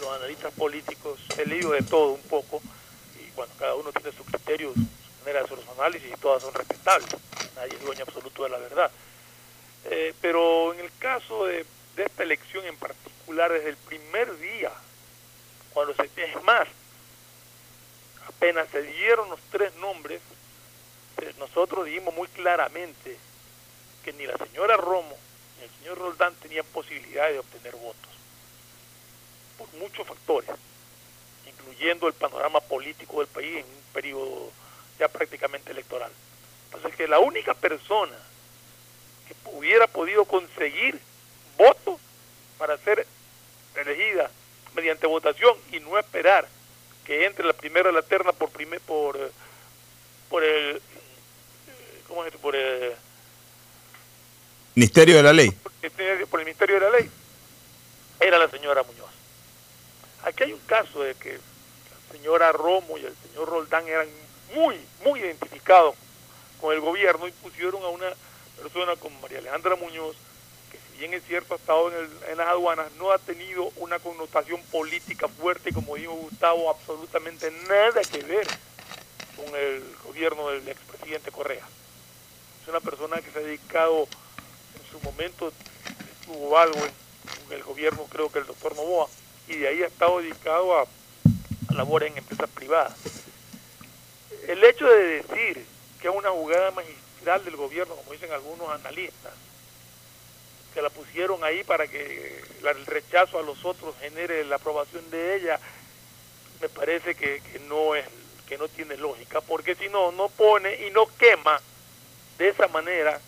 los 0.00 0.16
analistas 0.16 0.52
políticos, 0.52 1.18
he 1.38 1.46
leído 1.46 1.72
de 1.72 1.82
todo 1.82 2.12
un 2.12 2.22
poco, 2.22 2.62
y 3.20 3.30
bueno, 3.36 3.52
cada 3.58 3.74
uno 3.74 3.92
tiene 3.92 4.16
su 4.16 4.24
criterio, 4.24 4.72
su 4.72 5.24
manera 5.24 5.42
de 5.42 5.48
sus 5.48 5.58
análisis 5.78 6.08
y 6.10 6.20
todas 6.20 6.42
son 6.42 6.54
respetables. 6.54 7.08
Nadie 7.56 7.74
es 7.78 7.84
dueño 7.84 8.04
absoluto 8.06 8.44
de 8.44 8.48
la 8.48 8.58
verdad. 8.58 8.90
Eh, 9.84 10.14
pero 10.20 10.72
en 10.72 10.80
el 10.80 10.90
caso 10.98 11.44
de 11.44 11.66
de 11.96 12.04
esta 12.04 12.22
elección 12.22 12.64
en 12.66 12.76
particular 12.76 13.11
desde 13.34 13.70
el 13.70 13.76
primer 13.76 14.38
día, 14.38 14.70
cuando 15.72 15.94
se 15.94 16.04
es 16.04 16.42
más, 16.42 16.68
apenas 18.28 18.68
se 18.70 18.82
dieron 18.82 19.30
los 19.30 19.40
tres 19.50 19.74
nombres, 19.76 20.20
eh, 21.18 21.32
nosotros 21.38 21.86
dijimos 21.86 22.14
muy 22.14 22.28
claramente 22.28 23.16
que 24.04 24.12
ni 24.12 24.26
la 24.26 24.36
señora 24.36 24.76
Romo 24.76 25.16
ni 25.56 25.64
el 25.64 25.70
señor 25.78 25.98
Roldán 25.98 26.34
tenían 26.36 26.66
posibilidad 26.66 27.28
de 27.28 27.38
obtener 27.38 27.74
votos, 27.76 28.10
por 29.56 29.72
muchos 29.74 30.06
factores, 30.06 30.50
incluyendo 31.46 32.08
el 32.08 32.14
panorama 32.14 32.60
político 32.60 33.20
del 33.20 33.28
país 33.28 33.58
en 33.58 33.64
un 33.64 33.82
periodo 33.94 34.50
ya 34.98 35.08
prácticamente 35.08 35.72
electoral. 35.72 36.12
Entonces 36.66 36.94
que 36.96 37.08
la 37.08 37.18
única 37.18 37.54
persona 37.54 38.16
que 39.26 39.34
hubiera 39.56 39.86
podido 39.86 40.26
conseguir 40.26 41.00
voto 41.56 41.98
para 42.58 42.76
ser 42.78 43.06
elegida 43.76 44.30
mediante 44.74 45.06
votación 45.06 45.56
y 45.70 45.80
no 45.80 45.98
esperar 45.98 46.48
que 47.04 47.26
entre 47.26 47.44
la 47.44 47.52
primera 47.52 47.90
la 47.92 48.02
terna 48.02 48.32
por 48.32 48.50
primer 48.50 48.80
por 48.80 49.18
por 50.28 50.44
el 50.44 50.80
¿cómo 52.08 52.24
es? 52.24 52.32
por 52.36 52.54
el 52.54 52.94
Ministerio 54.74 55.16
de 55.16 55.22
la 55.22 55.32
Ley. 55.32 55.50
Por 56.30 56.40
el 56.40 56.46
Ministerio 56.46 56.76
de 56.76 56.80
la 56.80 56.90
Ley 56.90 57.10
era 58.20 58.38
la 58.38 58.48
señora 58.48 58.82
Muñoz. 58.82 59.10
Aquí 60.24 60.44
hay 60.44 60.52
un 60.52 60.60
caso 60.60 61.02
de 61.02 61.14
que 61.14 61.32
la 61.32 62.16
señora 62.16 62.52
Romo 62.52 62.96
y 62.96 63.04
el 63.04 63.14
señor 63.28 63.48
Roldán 63.48 63.86
eran 63.88 64.08
muy, 64.54 64.80
muy 65.04 65.20
identificados 65.20 65.94
con 66.60 66.72
el 66.72 66.80
gobierno 66.80 67.26
y 67.26 67.32
pusieron 67.32 67.82
a 67.82 67.88
una 67.88 68.10
persona 68.60 68.94
como 68.96 69.20
María 69.20 69.38
Alejandra 69.38 69.76
Muñoz 69.76 70.16
bien 71.02 71.14
es 71.14 71.24
cierto 71.24 71.54
ha 71.54 71.56
estado 71.56 71.90
en, 71.90 72.38
las 72.38 72.46
aduanas, 72.46 72.86
no 72.92 73.10
ha 73.10 73.18
tenido 73.18 73.72
una 73.78 73.98
connotación 73.98 74.62
política 74.70 75.26
fuerte, 75.26 75.72
como 75.72 75.96
dijo 75.96 76.12
Gustavo, 76.12 76.70
absolutamente 76.70 77.50
nada 77.68 78.02
que 78.02 78.22
ver 78.22 78.46
con 79.34 79.52
el 79.56 79.82
gobierno 80.04 80.50
del 80.50 80.68
expresidente 80.68 81.32
Correa. 81.32 81.66
Es 82.62 82.68
una 82.68 82.78
persona 82.78 83.20
que 83.20 83.32
se 83.32 83.38
ha 83.40 83.42
dedicado 83.42 84.06
en 84.76 84.90
su 84.92 85.00
momento, 85.00 85.52
tuvo 86.24 86.56
algo 86.56 86.78
en, 86.78 86.92
el 87.52 87.64
gobierno, 87.64 88.06
creo 88.08 88.30
que 88.30 88.38
el 88.38 88.46
doctor 88.46 88.76
Novoa, 88.76 89.08
y 89.48 89.56
de 89.56 89.66
ahí 89.66 89.82
ha 89.82 89.88
estado 89.88 90.20
dedicado 90.20 90.78
a, 90.78 90.82
a 90.82 91.74
labores 91.74 92.12
en 92.12 92.18
empresas 92.18 92.48
privadas. 92.50 92.94
El 94.46 94.62
hecho 94.62 94.86
de 94.86 95.20
decir 95.20 95.66
que 96.00 96.06
es 96.06 96.14
una 96.14 96.30
jugada 96.30 96.70
magistral 96.70 97.44
del 97.44 97.56
gobierno, 97.56 97.96
como 97.96 98.12
dicen 98.12 98.30
algunos 98.30 98.70
analistas, 98.70 99.32
que 100.72 100.82
la 100.82 100.90
pusieron 100.90 101.44
ahí 101.44 101.64
para 101.64 101.86
que 101.86 102.42
el 102.62 102.86
rechazo 102.86 103.38
a 103.38 103.42
los 103.42 103.64
otros 103.64 103.94
genere 104.00 104.44
la 104.44 104.56
aprobación 104.56 105.08
de 105.10 105.36
ella, 105.36 105.60
me 106.60 106.68
parece 106.68 107.14
que, 107.14 107.40
no 107.68 107.94
es 107.94 108.04
que 108.46 108.58
no 108.58 108.68
tiene 108.68 108.96
lógica, 108.96 109.40
porque 109.40 109.74
si 109.74 109.88
no, 109.88 110.12
no 110.12 110.28
pone 110.28 110.86
y 110.86 110.90
no 110.90 111.06
quema 111.16 111.60
de 112.38 112.48
esa 112.48 112.68
manera 112.68 113.20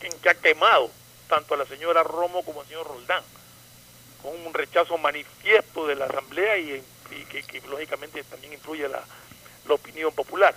en 0.00 0.12
que 0.20 0.30
ha 0.30 0.34
quemado 0.34 0.90
tanto 1.28 1.54
a 1.54 1.56
la 1.56 1.66
señora 1.66 2.02
Romo 2.02 2.44
como 2.44 2.60
al 2.60 2.66
señor 2.66 2.86
Roldán, 2.86 3.22
con 4.22 4.34
un 4.46 4.52
rechazo 4.52 4.98
manifiesto 4.98 5.86
de 5.86 5.94
la 5.94 6.06
Asamblea 6.06 6.58
y, 6.58 6.82
que, 7.30 7.62
lógicamente 7.68 8.22
también 8.24 8.54
influye 8.54 8.88
la, 8.88 9.02
opinión 9.68 10.12
popular. 10.12 10.54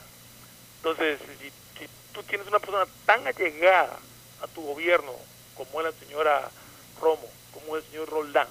Entonces, 0.78 1.19
si, 1.39 1.50
si 1.80 1.89
tú 2.12 2.21
tienes 2.24 2.48
una 2.48 2.60
persona 2.60 2.86
tan 3.06 3.26
allegada 3.26 3.98
tu 4.56 4.62
gobierno, 4.62 5.12
como 5.56 5.82
es 5.82 5.86
la 5.86 6.06
señora 6.06 6.50
Romo, 7.00 7.30
como 7.54 7.78
es 7.78 7.84
el 7.84 7.91
señor 7.91 8.10
Roldán, 8.10 8.48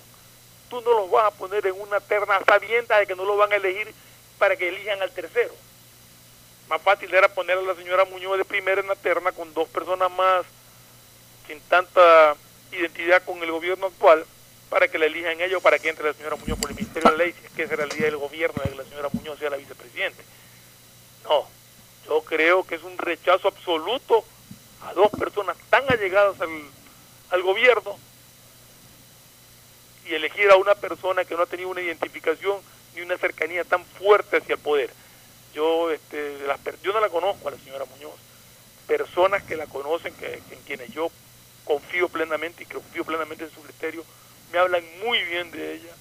tú 0.70 0.80
no 0.82 0.92
los 0.92 1.10
vas 1.10 1.24
a 1.24 1.30
poner 1.36 1.66
en 1.66 1.80
una 1.80 1.98
terna 2.00 2.40
sabienda 2.46 2.98
de 2.98 3.06
que 3.06 3.16
no 3.16 3.24
lo 3.24 3.36
van 3.36 3.52
a 3.52 3.56
elegir 3.56 3.92
para 4.38 4.56
que 4.56 4.68
elijan 4.68 5.02
al 5.02 5.10
tercero. 5.10 5.54
Más 6.68 6.80
fácil 6.80 7.12
era 7.12 7.28
poner 7.28 7.58
a 7.58 7.62
la 7.62 7.74
señora 7.74 8.04
Muñoz 8.04 8.38
de 8.38 8.44
primera 8.44 8.80
en 8.80 8.88
la 8.88 8.96
terna 8.96 9.32
con 9.32 9.52
dos 9.52 9.68
personas 9.68 10.10
más 10.12 10.46
sin 11.46 11.60
tanta 11.62 12.36
identidad 12.72 13.22
con 13.24 13.42
el 13.42 13.50
gobierno 13.50 13.86
actual 13.86 14.24
para 14.70 14.88
que 14.88 14.98
la 14.98 15.06
elijan 15.06 15.40
ellos 15.40 15.62
para 15.62 15.78
que 15.78 15.90
entre 15.90 16.06
la 16.06 16.14
señora 16.14 16.36
Muñoz 16.36 16.58
por 16.58 16.70
el 16.70 16.76
Ministerio 16.76 17.10
de 17.10 17.16
la 17.16 17.24
Ley, 17.24 17.32
si 17.32 17.46
es 17.46 17.52
que 17.52 17.62
ese 17.64 17.74
era 17.74 17.84
el 17.84 17.90
día 17.90 18.06
del 18.06 18.16
gobierno 18.16 18.62
de 18.62 18.70
que 18.70 18.76
la 18.76 18.84
señora 18.84 19.08
Muñoz 19.12 19.38
sea 19.38 19.50
la 19.50 19.56
vicepresidente. 19.56 20.24
No, 21.24 21.46
yo 22.06 22.22
creo 22.22 22.64
que 22.64 22.74
es 22.76 22.82
un 22.82 22.98
rechazo 22.98 23.48
absoluto 23.48 24.24
a 24.86 24.94
dos 24.94 25.10
personas 25.10 25.56
tan 25.70 25.84
allegadas 25.90 26.40
al, 26.40 26.50
al 27.30 27.42
gobierno 27.42 27.96
y 30.06 30.14
elegir 30.14 30.50
a 30.50 30.56
una 30.56 30.74
persona 30.74 31.24
que 31.24 31.34
no 31.34 31.42
ha 31.42 31.46
tenido 31.46 31.70
una 31.70 31.80
identificación 31.80 32.58
ni 32.94 33.00
una 33.02 33.16
cercanía 33.18 33.64
tan 33.64 33.84
fuerte 33.84 34.36
hacia 34.36 34.54
el 34.54 34.60
poder. 34.60 34.90
Yo, 35.54 35.90
este, 35.90 36.36
yo 36.82 36.92
no 36.92 37.00
la 37.00 37.08
conozco 37.08 37.48
a 37.48 37.52
la 37.52 37.58
señora 37.58 37.84
Muñoz. 37.84 38.14
Personas 38.86 39.42
que 39.44 39.56
la 39.56 39.66
conocen, 39.66 40.12
que, 40.14 40.34
en 40.50 40.60
quienes 40.66 40.92
yo 40.92 41.10
confío 41.64 42.08
plenamente 42.08 42.64
y 42.64 42.66
confío 42.66 43.04
plenamente 43.04 43.44
en 43.44 43.50
su 43.50 43.62
criterio. 43.62 44.04
Me 44.52 44.58
hablan 44.58 44.84
muy 45.04 45.22
bien 45.24 45.50
de 45.50 45.74
ella, 45.74 45.92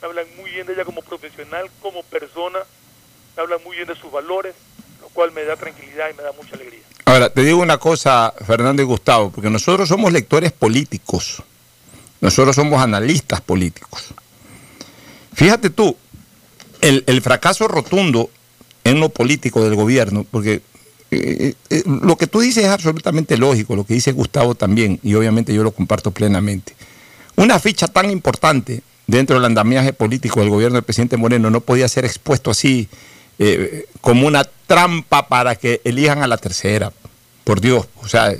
me 0.00 0.08
hablan 0.08 0.26
muy 0.36 0.50
bien 0.50 0.66
de 0.66 0.72
ella 0.72 0.84
como 0.84 1.02
profesional, 1.02 1.70
como 1.80 2.02
persona, 2.02 2.58
me 3.36 3.42
hablan 3.42 3.62
muy 3.62 3.76
bien 3.76 3.88
de 3.88 3.94
sus 3.94 4.10
valores, 4.10 4.54
lo 5.00 5.08
cual 5.10 5.30
me 5.32 5.44
da 5.44 5.56
tranquilidad 5.56 6.10
y 6.10 6.14
me 6.14 6.22
da 6.22 6.32
mucha 6.32 6.54
alegría. 6.56 6.82
Ahora, 7.04 7.30
te 7.30 7.42
digo 7.42 7.60
una 7.60 7.78
cosa, 7.78 8.32
Fernando 8.46 8.82
y 8.82 8.84
Gustavo, 8.84 9.30
porque 9.30 9.50
nosotros 9.50 9.88
somos 9.88 10.12
lectores 10.12 10.52
políticos, 10.52 11.42
nosotros 12.20 12.54
somos 12.54 12.80
analistas 12.80 13.40
políticos. 13.40 14.14
Fíjate 15.32 15.70
tú, 15.70 15.96
el, 16.80 17.04
el 17.06 17.20
fracaso 17.22 17.68
rotundo 17.68 18.30
en 18.84 19.00
lo 19.00 19.08
político 19.08 19.64
del 19.64 19.74
gobierno, 19.74 20.24
porque 20.30 20.62
eh, 21.10 21.54
eh, 21.68 21.82
lo 21.84 22.16
que 22.16 22.26
tú 22.26 22.40
dices 22.40 22.64
es 22.64 22.70
absolutamente 22.70 23.36
lógico, 23.36 23.76
lo 23.76 23.84
que 23.84 23.94
dice 23.94 24.12
Gustavo 24.12 24.54
también, 24.54 24.98
y 25.02 25.14
obviamente 25.14 25.52
yo 25.52 25.62
lo 25.62 25.72
comparto 25.72 26.10
plenamente. 26.10 26.74
Una 27.36 27.58
ficha 27.58 27.86
tan 27.86 28.10
importante 28.10 28.82
dentro 29.06 29.36
del 29.36 29.44
andamiaje 29.44 29.92
político 29.92 30.40
del 30.40 30.48
gobierno 30.48 30.76
del 30.76 30.84
presidente 30.84 31.16
Moreno 31.16 31.50
no 31.50 31.60
podía 31.60 31.88
ser 31.88 32.04
expuesto 32.04 32.50
así 32.50 32.88
eh, 33.44 33.86
como 34.00 34.26
una 34.26 34.44
trampa 34.66 35.28
para 35.28 35.54
que 35.56 35.80
elijan 35.84 36.22
a 36.22 36.26
la 36.26 36.36
tercera. 36.36 36.92
Por 37.44 37.60
Dios, 37.60 37.88
o 38.00 38.06
sea, 38.06 38.32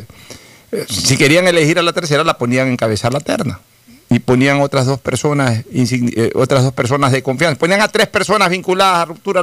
si 0.89 1.17
querían 1.17 1.49
elegir 1.49 1.79
a 1.79 1.83
la 1.83 1.93
tercera 1.93 2.23
la 2.23 2.39
ponían 2.39 2.69
en 2.69 2.75
encabezar 2.75 3.13
la 3.13 3.19
terna 3.19 3.61
y 4.09 4.21
ponían 4.21 4.61
otras 4.61 4.87
dos 4.87 5.01
personas 5.01 5.65
otras 6.35 6.63
dos 6.63 6.73
personas 6.73 7.11
de 7.11 7.23
confianza 7.23 7.59
ponían 7.59 7.81
a 7.81 7.89
tres 7.89 8.07
personas 8.07 8.49
vinculadas 8.49 8.99
a 8.99 9.05
ruptura 9.07 9.43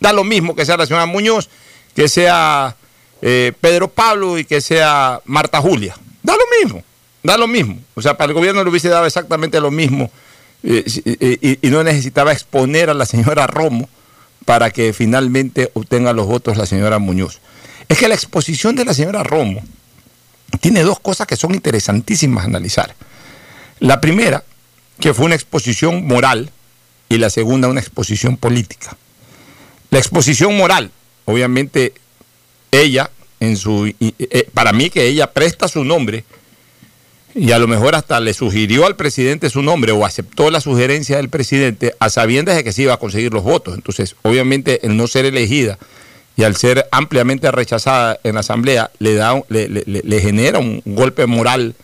da 0.00 0.12
lo 0.14 0.24
mismo 0.24 0.56
que 0.56 0.64
sea 0.64 0.78
la 0.78 0.86
señora 0.86 1.04
Muñoz 1.04 1.50
que 1.94 2.08
sea 2.08 2.74
eh, 3.22 3.52
Pedro 3.60 3.88
Pablo 3.88 4.38
y 4.38 4.44
que 4.44 4.60
sea 4.60 5.20
Marta 5.24 5.60
Julia. 5.60 5.96
Da 6.22 6.34
lo 6.34 6.44
mismo, 6.60 6.84
da 7.22 7.38
lo 7.38 7.46
mismo. 7.46 7.78
O 7.94 8.02
sea, 8.02 8.16
para 8.16 8.28
el 8.28 8.34
gobierno 8.34 8.62
le 8.62 8.70
hubiese 8.70 8.88
dado 8.88 9.06
exactamente 9.06 9.60
lo 9.60 9.70
mismo 9.70 10.10
eh, 10.62 10.84
eh, 11.04 11.58
y, 11.62 11.70
no 11.70 11.82
necesitaba 11.82 12.32
exponer 12.32 12.90
a 12.90 12.94
la 12.94 13.06
señora 13.06 13.46
Romo 13.46 13.88
para 14.46 14.70
que 14.70 14.94
finalmente 14.94 15.70
obtenga 15.74 16.14
los 16.14 16.26
votos 16.26 16.56
la 16.56 16.64
señora 16.64 16.98
Muñoz. 16.98 17.40
Es 17.88 17.98
que 17.98 18.08
la 18.08 18.14
exposición 18.14 18.74
de 18.76 18.86
la 18.86 18.94
señora 18.94 19.22
Romo 19.22 19.62
tiene 20.60 20.82
dos 20.82 21.00
cosas 21.00 21.26
que 21.26 21.36
son 21.36 21.54
interesantísimas 21.54 22.44
a 22.44 22.46
analizar. 22.46 22.94
La 23.80 24.00
primera, 24.00 24.44
que 25.00 25.12
fue 25.12 25.26
una 25.26 25.34
exposición 25.34 26.06
moral, 26.06 26.50
y 27.08 27.18
la 27.18 27.30
segunda, 27.30 27.68
una 27.68 27.80
exposición 27.80 28.36
política. 28.36 28.96
La 29.90 29.98
exposición 29.98 30.56
moral, 30.56 30.90
obviamente 31.24 31.92
ella, 32.70 33.10
en 33.38 33.56
su, 33.56 33.92
eh, 34.00 34.48
para 34.54 34.72
mí 34.72 34.90
que 34.90 35.06
ella 35.06 35.32
presta 35.32 35.68
su 35.68 35.84
nombre 35.84 36.24
y 37.36 37.52
a 37.52 37.58
lo 37.58 37.68
mejor 37.68 37.94
hasta 37.94 38.18
le 38.18 38.32
sugirió 38.32 38.86
al 38.86 38.96
presidente 38.96 39.50
su 39.50 39.60
nombre 39.60 39.92
o 39.92 40.06
aceptó 40.06 40.50
la 40.50 40.60
sugerencia 40.60 41.18
del 41.18 41.28
presidente 41.28 41.94
a 42.00 42.08
sabiendas 42.08 42.56
de 42.56 42.64
que 42.64 42.72
se 42.72 42.82
iba 42.82 42.94
a 42.94 42.96
conseguir 42.96 43.34
los 43.34 43.42
votos. 43.42 43.74
Entonces, 43.74 44.16
obviamente, 44.22 44.86
el 44.86 44.96
no 44.96 45.06
ser 45.06 45.26
elegida 45.26 45.78
y 46.36 46.44
al 46.44 46.56
ser 46.56 46.88
ampliamente 46.90 47.50
rechazada 47.50 48.18
en 48.24 48.34
la 48.34 48.40
Asamblea 48.40 48.90
le, 48.98 49.14
da, 49.14 49.38
le, 49.48 49.68
le, 49.68 50.20
genera 50.20 50.58
un 50.58 50.80
golpe 50.86 51.26
moral 51.26 51.74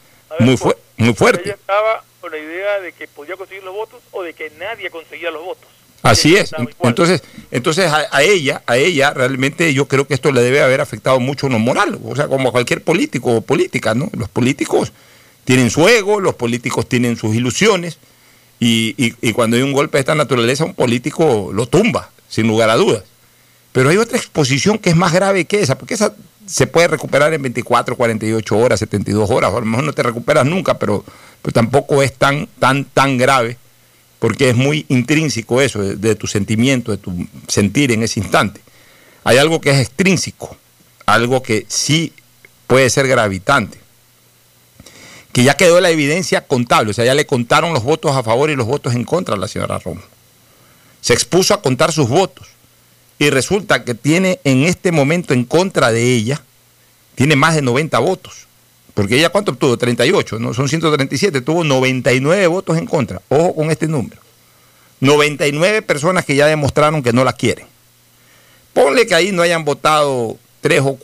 muy, 0.40 0.58
muy 0.96 1.14
fuerte. 1.14 1.42
Ella 1.44 1.54
estaba 1.54 2.02
con 2.22 2.30
la 2.30 2.38
idea 2.38 2.80
de 2.80 2.92
que 2.92 3.06
podía 3.06 3.36
conseguir 3.36 3.62
los 3.62 3.74
votos 3.74 4.00
o 4.10 4.22
de 4.22 4.32
que 4.32 4.50
nadie 4.58 4.88
conseguía 4.90 5.30
los 5.30 5.44
votos. 5.44 5.68
Así 6.02 6.34
es. 6.34 6.50
Entonces, 6.82 7.22
entonces 7.50 7.92
a, 7.92 8.22
ella, 8.22 8.62
a 8.66 8.76
ella 8.76 9.12
realmente 9.12 9.72
yo 9.72 9.86
creo 9.86 10.06
que 10.06 10.14
esto 10.14 10.32
le 10.32 10.40
debe 10.40 10.62
haber 10.62 10.80
afectado 10.80 11.20
mucho 11.20 11.48
lo 11.48 11.58
moral, 11.58 11.98
o 12.04 12.16
sea, 12.16 12.26
como 12.26 12.48
a 12.48 12.52
cualquier 12.52 12.82
político 12.82 13.36
o 13.36 13.40
política, 13.42 13.94
¿no? 13.94 14.10
Los 14.16 14.28
políticos 14.28 14.92
tienen 15.44 15.70
su 15.70 15.88
ego, 15.88 16.20
los 16.20 16.34
políticos 16.34 16.88
tienen 16.88 17.16
sus 17.16 17.34
ilusiones, 17.34 17.98
y, 18.60 18.94
y, 18.96 19.32
cuando 19.32 19.56
hay 19.56 19.62
un 19.62 19.72
golpe 19.72 19.98
de 19.98 20.02
esta 20.02 20.14
naturaleza, 20.14 20.64
un 20.64 20.74
político 20.74 21.50
lo 21.52 21.66
tumba, 21.66 22.10
sin 22.28 22.46
lugar 22.46 22.70
a 22.70 22.76
dudas. 22.76 23.02
Pero 23.72 23.88
hay 23.88 23.96
otra 23.96 24.16
exposición 24.16 24.78
que 24.78 24.90
es 24.90 24.96
más 24.96 25.12
grave 25.12 25.46
que 25.46 25.60
esa, 25.60 25.76
porque 25.76 25.94
esa 25.94 26.14
se 26.46 26.68
puede 26.68 26.86
recuperar 26.86 27.34
en 27.34 27.42
24, 27.42 27.96
48 27.96 28.56
horas, 28.56 28.78
72 28.78 29.30
horas, 29.30 29.50
o 29.52 29.56
a 29.56 29.60
lo 29.60 29.66
mejor 29.66 29.84
no 29.84 29.92
te 29.92 30.04
recuperas 30.04 30.46
nunca, 30.46 30.78
pero, 30.78 31.04
tampoco 31.52 32.02
es 32.02 32.14
tan, 32.14 32.48
tan, 32.60 32.84
tan 32.84 33.18
grave 33.18 33.56
porque 34.22 34.50
es 34.50 34.54
muy 34.54 34.86
intrínseco 34.88 35.60
eso, 35.60 35.82
de, 35.82 36.14
tu 36.14 36.28
sentimiento, 36.28 36.92
de 36.92 36.98
tu 36.98 37.26
sentir 37.48 37.90
en 37.90 38.04
ese 38.04 38.20
instante. 38.20 38.60
Hay 39.24 39.38
algo 39.38 39.60
que 39.60 39.70
es 39.70 39.80
extrínseco, 39.80 40.56
algo 41.06 41.42
que 41.42 41.66
sí 41.66 42.12
puede 42.68 42.88
ser 42.88 43.08
gravitante, 43.08 43.78
que 45.32 45.44
ya 45.44 45.54
quedó 45.54 45.80
la 45.80 45.90
evidencia 45.90 46.46
contable, 46.46 46.90
o 46.90 46.94
sea, 46.94 47.04
ya 47.04 47.14
le 47.14 47.26
contaron 47.26 47.72
los 47.72 47.82
votos 47.82 48.14
a 48.14 48.22
favor 48.22 48.50
y 48.50 48.56
los 48.56 48.66
votos 48.66 48.94
en 48.94 49.04
contra 49.04 49.34
a 49.34 49.38
la 49.38 49.48
señora 49.48 49.78
Romo. 49.78 50.02
Se 51.00 51.14
expuso 51.14 51.54
a 51.54 51.62
contar 51.62 51.92
sus 51.92 52.08
votos 52.08 52.48
y 53.18 53.30
resulta 53.30 53.84
que 53.84 53.94
tiene 53.94 54.40
en 54.44 54.64
este 54.64 54.92
momento 54.92 55.32
en 55.32 55.44
contra 55.44 55.90
de 55.90 56.14
ella, 56.14 56.42
tiene 57.14 57.36
más 57.36 57.54
de 57.54 57.62
90 57.62 57.98
votos. 57.98 58.46
Porque 58.94 59.16
ella 59.16 59.30
cuánto 59.30 59.52
obtuvo? 59.52 59.78
38, 59.78 60.38
¿no? 60.38 60.52
Son 60.52 60.68
137, 60.68 61.40
tuvo 61.40 61.64
99 61.64 62.46
votos 62.46 62.76
en 62.76 62.86
contra. 62.86 63.22
Ojo 63.28 63.54
con 63.54 63.70
este 63.70 63.88
número. 63.88 64.20
99 65.00 65.82
personas 65.82 66.24
que 66.24 66.36
ya 66.36 66.46
demostraron 66.46 67.02
que 67.02 67.12
no 67.12 67.24
la 67.24 67.32
quieren. 67.32 67.66
Ponle 68.72 69.06
que 69.06 69.14
ahí 69.14 69.32
no 69.32 69.42
hayan 69.42 69.64
votado 69.64 70.36
tres 70.60 70.82
o 70.84 70.96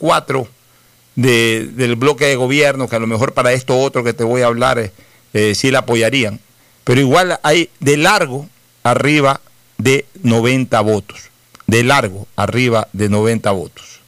cuatro 1.21 1.75
del 1.75 1.95
bloque 1.95 2.25
de 2.25 2.35
gobierno, 2.35 2.87
que 2.87 2.95
a 2.95 2.99
lo 2.99 3.07
mejor 3.07 3.33
para 3.33 3.53
esto 3.53 3.77
otro 3.77 4.03
que 4.03 4.13
te 4.13 4.23
voy 4.23 4.41
a 4.41 4.47
hablar 4.47 4.79
eh, 4.79 4.91
eh, 5.33 5.55
sí 5.55 5.71
la 5.71 5.79
apoyarían. 5.79 6.39
Pero 6.83 7.01
igual 7.01 7.39
hay 7.43 7.69
de 7.79 7.97
largo 7.97 8.47
arriba 8.83 9.41
de 9.77 10.05
90 10.23 10.79
votos. 10.81 11.29
De 11.67 11.83
largo 11.83 12.27
arriba 12.35 12.87
de 12.93 13.09
90 13.09 13.51
votos. 13.51 13.99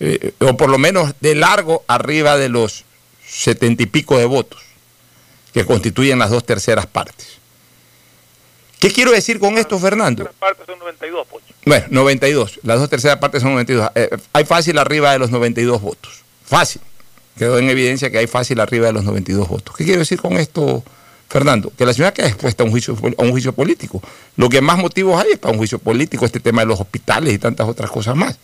Eh, 0.00 0.32
o 0.40 0.56
por 0.56 0.68
lo 0.68 0.78
menos 0.78 1.14
de 1.20 1.34
largo 1.34 1.84
arriba 1.86 2.36
de 2.36 2.48
los 2.48 2.84
setenta 3.24 3.82
y 3.82 3.86
pico 3.86 4.18
de 4.18 4.26
votos, 4.26 4.60
que 5.54 5.64
constituyen 5.64 6.18
las 6.18 6.30
dos 6.30 6.44
terceras 6.44 6.86
partes. 6.86 7.38
¿Qué 8.78 8.90
quiero 8.92 9.12
decir 9.12 9.38
con 9.38 9.58
esto, 9.58 9.78
Fernando? 9.78 10.24
Las 10.24 10.34
partes 10.34 10.66
son 10.66 10.78
92, 10.80 11.26
Pocho. 11.28 11.54
Bueno, 11.64 11.86
92. 11.90 12.60
Las 12.64 12.80
dos 12.80 12.90
terceras 12.90 13.18
partes 13.18 13.42
son 13.42 13.52
92. 13.52 13.90
Eh, 13.94 14.10
hay 14.32 14.44
fácil 14.44 14.76
arriba 14.76 15.12
de 15.12 15.20
los 15.20 15.30
92 15.30 15.80
votos. 15.80 16.21
Fácil. 16.52 16.82
Quedó 17.38 17.58
en 17.58 17.70
evidencia 17.70 18.10
que 18.10 18.18
hay 18.18 18.26
fácil 18.26 18.60
arriba 18.60 18.88
de 18.88 18.92
los 18.92 19.04
92 19.04 19.48
votos. 19.48 19.74
¿Qué 19.74 19.84
quiero 19.84 20.00
decir 20.00 20.20
con 20.20 20.34
esto, 20.34 20.84
Fernando? 21.30 21.72
Que 21.78 21.86
la 21.86 21.94
ciudad 21.94 22.12
queda 22.12 22.26
expuesta 22.26 22.62
a 22.62 22.66
un 22.66 22.72
juicio, 22.72 22.94
a 23.16 23.22
un 23.22 23.30
juicio 23.30 23.54
político. 23.54 24.02
Lo 24.36 24.50
que 24.50 24.60
más 24.60 24.76
motivos 24.76 25.18
hay 25.18 25.32
es 25.32 25.38
para 25.38 25.52
un 25.52 25.56
juicio 25.56 25.78
político, 25.78 26.26
este 26.26 26.40
tema 26.40 26.60
de 26.60 26.66
los 26.66 26.78
hospitales 26.78 27.32
y 27.32 27.38
tantas 27.38 27.66
otras 27.66 27.90
cosas 27.90 28.16
más. 28.16 28.38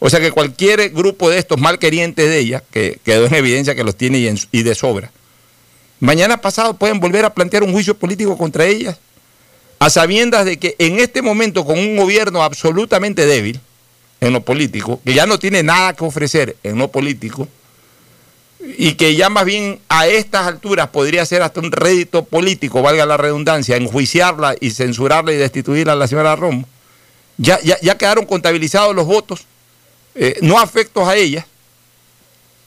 O 0.00 0.10
sea 0.10 0.18
que 0.18 0.32
cualquier 0.32 0.90
grupo 0.90 1.30
de 1.30 1.38
estos 1.38 1.60
malquerientes 1.60 2.28
de 2.28 2.38
ella, 2.40 2.64
que 2.72 2.98
quedó 3.04 3.26
en 3.26 3.34
evidencia 3.36 3.76
que 3.76 3.84
los 3.84 3.94
tiene 3.94 4.18
y, 4.50 4.62
de 4.64 4.74
sobra, 4.74 5.12
mañana 6.00 6.40
pasado 6.40 6.74
pueden 6.74 6.98
volver 6.98 7.24
a 7.24 7.34
plantear 7.34 7.62
un 7.62 7.70
juicio 7.70 7.96
político 7.96 8.36
contra 8.36 8.66
ellas, 8.66 8.98
a 9.78 9.90
sabiendas 9.90 10.44
de 10.44 10.56
que 10.56 10.74
en 10.80 10.98
este 10.98 11.22
momento 11.22 11.64
con 11.64 11.78
un 11.78 11.96
gobierno 11.96 12.42
absolutamente 12.42 13.26
débil 13.26 13.60
en 14.20 14.32
lo 14.32 14.42
político, 14.42 15.00
que 15.04 15.14
ya 15.14 15.26
no 15.26 15.38
tiene 15.38 15.62
nada 15.62 15.94
que 15.94 16.04
ofrecer 16.04 16.56
en 16.62 16.78
lo 16.78 16.88
político, 16.90 17.48
y 18.60 18.94
que 18.94 19.14
ya 19.14 19.28
más 19.28 19.44
bien 19.44 19.78
a 19.88 20.06
estas 20.08 20.46
alturas 20.46 20.88
podría 20.88 21.24
ser 21.24 21.42
hasta 21.42 21.60
un 21.60 21.70
rédito 21.70 22.24
político, 22.24 22.82
valga 22.82 23.06
la 23.06 23.16
redundancia, 23.16 23.76
enjuiciarla 23.76 24.56
y 24.60 24.70
censurarla 24.70 25.32
y 25.32 25.36
destituirla 25.36 25.92
a 25.92 25.96
la 25.96 26.08
señora 26.08 26.36
Romo, 26.36 26.68
ya, 27.36 27.60
ya, 27.62 27.78
ya 27.80 27.96
quedaron 27.96 28.26
contabilizados 28.26 28.96
los 28.96 29.06
votos 29.06 29.46
eh, 30.20 30.36
no 30.42 30.58
afectos 30.58 31.06
a 31.06 31.14
ella, 31.14 31.46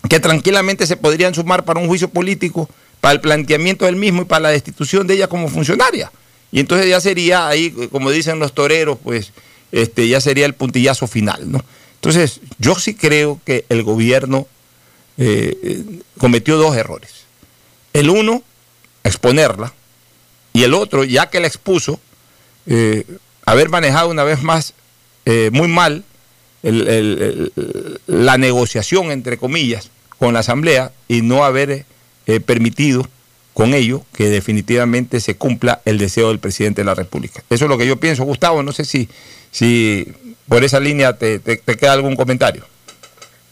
que 0.09 0.21
tranquilamente 0.21 0.87
se 0.87 0.95
podrían 0.95 1.35
sumar 1.35 1.65
para 1.65 1.81
un 1.81 1.87
juicio 1.87 2.07
político, 2.07 2.69
para 3.01 3.13
el 3.13 3.19
planteamiento 3.19 3.85
del 3.85 3.97
mismo 3.97 4.21
y 4.21 4.25
para 4.25 4.43
la 4.43 4.49
destitución 4.51 5.05
de 5.05 5.15
ella 5.15 5.27
como 5.27 5.49
funcionaria. 5.49 6.09
Y 6.51 6.61
entonces 6.61 6.87
ya 6.87 7.01
sería 7.01 7.47
ahí, 7.47 7.71
como 7.91 8.09
dicen 8.09 8.39
los 8.39 8.53
toreros, 8.53 8.97
pues 9.03 9.33
este, 9.71 10.07
ya 10.07 10.21
sería 10.21 10.45
el 10.45 10.53
puntillazo 10.53 11.07
final. 11.07 11.51
¿no? 11.51 11.63
Entonces, 11.95 12.41
yo 12.57 12.75
sí 12.75 12.95
creo 12.95 13.39
que 13.45 13.65
el 13.69 13.83
gobierno 13.83 14.47
eh, 15.17 16.01
cometió 16.17 16.57
dos 16.57 16.75
errores. 16.75 17.25
El 17.93 18.09
uno, 18.09 18.43
exponerla, 19.03 19.73
y 20.53 20.63
el 20.63 20.73
otro, 20.73 21.03
ya 21.03 21.29
que 21.29 21.39
la 21.39 21.47
expuso, 21.47 21.99
eh, 22.65 23.05
haber 23.45 23.69
manejado 23.69 24.09
una 24.09 24.23
vez 24.23 24.41
más 24.43 24.73
muy 25.51 25.67
mal 25.67 26.03
la 26.63 28.37
negociación, 28.37 29.11
entre 29.11 29.37
comillas, 29.37 29.91
con 30.21 30.33
la 30.33 30.41
Asamblea 30.41 30.91
y 31.07 31.23
no 31.23 31.43
haber 31.43 31.85
eh, 32.27 32.39
permitido 32.39 33.07
con 33.55 33.73
ello 33.73 34.05
que 34.13 34.29
definitivamente 34.29 35.19
se 35.19 35.35
cumpla 35.35 35.81
el 35.83 35.97
deseo 35.97 36.27
del 36.27 36.37
presidente 36.37 36.81
de 36.81 36.85
la 36.85 36.93
República. 36.93 37.43
Eso 37.49 37.65
es 37.65 37.69
lo 37.69 37.77
que 37.79 37.87
yo 37.87 37.99
pienso, 37.99 38.23
Gustavo. 38.23 38.61
No 38.61 38.71
sé 38.71 38.85
si, 38.85 39.09
si 39.51 40.35
por 40.47 40.63
esa 40.63 40.79
línea 40.79 41.17
te, 41.17 41.39
queda 41.41 41.93
algún 41.93 42.15
comentario. 42.15 42.65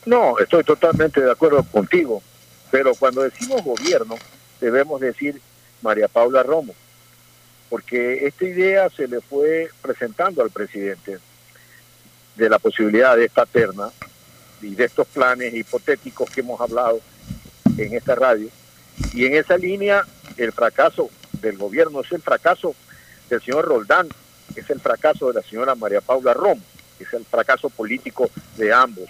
No, 0.05 0.39
estoy 0.39 0.63
totalmente 0.63 1.21
de 1.21 1.31
acuerdo 1.31 1.63
contigo. 1.63 2.23
Pero 2.71 2.95
cuando 2.95 3.23
decimos 3.23 3.63
gobierno, 3.63 4.17
debemos 4.61 5.01
decir 5.01 5.41
María 5.81 6.07
Paula 6.07 6.43
Romo, 6.43 6.73
porque 7.69 8.27
esta 8.27 8.45
idea 8.45 8.89
se 8.89 9.07
le 9.07 9.21
fue 9.21 9.69
presentando 9.81 10.41
al 10.41 10.51
presidente 10.51 11.17
de 12.35 12.49
la 12.49 12.59
posibilidad 12.59 13.15
de 13.15 13.25
esta 13.25 13.45
terna 13.45 13.89
y 14.61 14.75
de 14.75 14.85
estos 14.85 15.07
planes 15.07 15.53
hipotéticos 15.53 16.29
que 16.29 16.41
hemos 16.41 16.61
hablado 16.61 16.99
en 17.77 17.95
esta 17.95 18.15
radio. 18.15 18.49
Y 19.13 19.25
en 19.25 19.35
esa 19.35 19.57
línea, 19.57 20.05
el 20.37 20.51
fracaso 20.51 21.09
del 21.41 21.57
gobierno 21.57 22.01
es 22.01 22.11
el 22.11 22.21
fracaso 22.21 22.75
del 23.29 23.41
señor 23.41 23.65
Roldán, 23.65 24.07
es 24.55 24.69
el 24.69 24.79
fracaso 24.79 25.27
de 25.27 25.35
la 25.35 25.41
señora 25.41 25.75
María 25.75 26.01
Paula 26.01 26.33
Romo, 26.33 26.61
es 26.99 27.11
el 27.13 27.25
fracaso 27.25 27.69
político 27.69 28.29
de 28.57 28.73
ambos. 28.73 29.09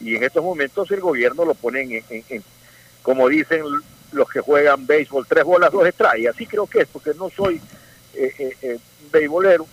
Y 0.00 0.16
en 0.16 0.24
estos 0.24 0.42
momentos 0.42 0.90
el 0.90 1.00
gobierno 1.00 1.44
lo 1.44 1.54
ponen 1.54 2.02
en, 2.08 2.44
como 3.02 3.28
dicen 3.28 3.62
los 4.12 4.28
que 4.28 4.40
juegan 4.40 4.86
béisbol, 4.86 5.26
tres 5.28 5.44
bolas, 5.44 5.72
dos 5.72 5.88
strikes. 5.88 6.28
Así 6.28 6.46
creo 6.46 6.66
que 6.66 6.80
es, 6.80 6.88
porque 6.92 7.12
no 7.14 7.30
soy 7.30 7.60
eh, 8.14 8.32
eh, 8.38 8.56
eh, 8.62 8.78
beisbolero, 9.10 9.66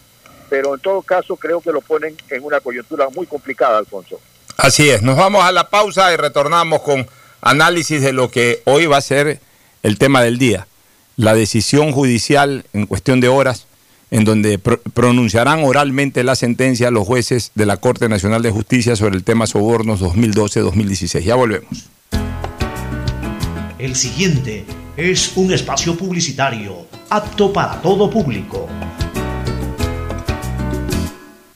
pero 0.49 0.75
en 0.75 0.81
todo 0.81 1.01
caso 1.01 1.35
creo 1.35 1.61
que 1.61 1.71
lo 1.71 1.81
ponen 1.81 2.15
en 2.29 2.43
una 2.43 2.59
coyuntura 2.59 3.09
muy 3.09 3.25
complicada, 3.25 3.77
Alfonso. 3.77 4.19
Así 4.57 4.89
es, 4.89 5.01
nos 5.01 5.17
vamos 5.17 5.43
a 5.43 5.51
la 5.51 5.69
pausa 5.69 6.13
y 6.13 6.17
retornamos 6.17 6.81
con 6.81 7.07
análisis 7.41 8.01
de 8.01 8.13
lo 8.13 8.29
que 8.29 8.61
hoy 8.65 8.85
va 8.85 8.97
a 8.97 9.01
ser 9.01 9.39
el 9.83 9.97
tema 9.97 10.21
del 10.21 10.37
día, 10.37 10.67
la 11.15 11.33
decisión 11.33 11.91
judicial 11.91 12.65
en 12.73 12.85
cuestión 12.85 13.21
de 13.21 13.29
horas 13.29 13.67
en 14.11 14.25
donde 14.25 14.57
pronunciarán 14.57 15.63
oralmente 15.63 16.23
la 16.23 16.35
sentencia 16.35 16.91
los 16.91 17.05
jueces 17.05 17.51
de 17.55 17.65
la 17.65 17.77
Corte 17.77 18.09
Nacional 18.09 18.41
de 18.41 18.51
Justicia 18.51 18.95
sobre 18.95 19.15
el 19.15 19.23
tema 19.23 19.47
sobornos 19.47 20.01
2012-2016. 20.01 21.21
Ya 21.21 21.35
volvemos. 21.35 21.89
El 23.77 23.95
siguiente 23.95 24.65
es 24.97 25.31
un 25.35 25.53
espacio 25.53 25.95
publicitario 25.95 26.87
apto 27.09 27.53
para 27.53 27.81
todo 27.81 28.09
público. 28.09 28.67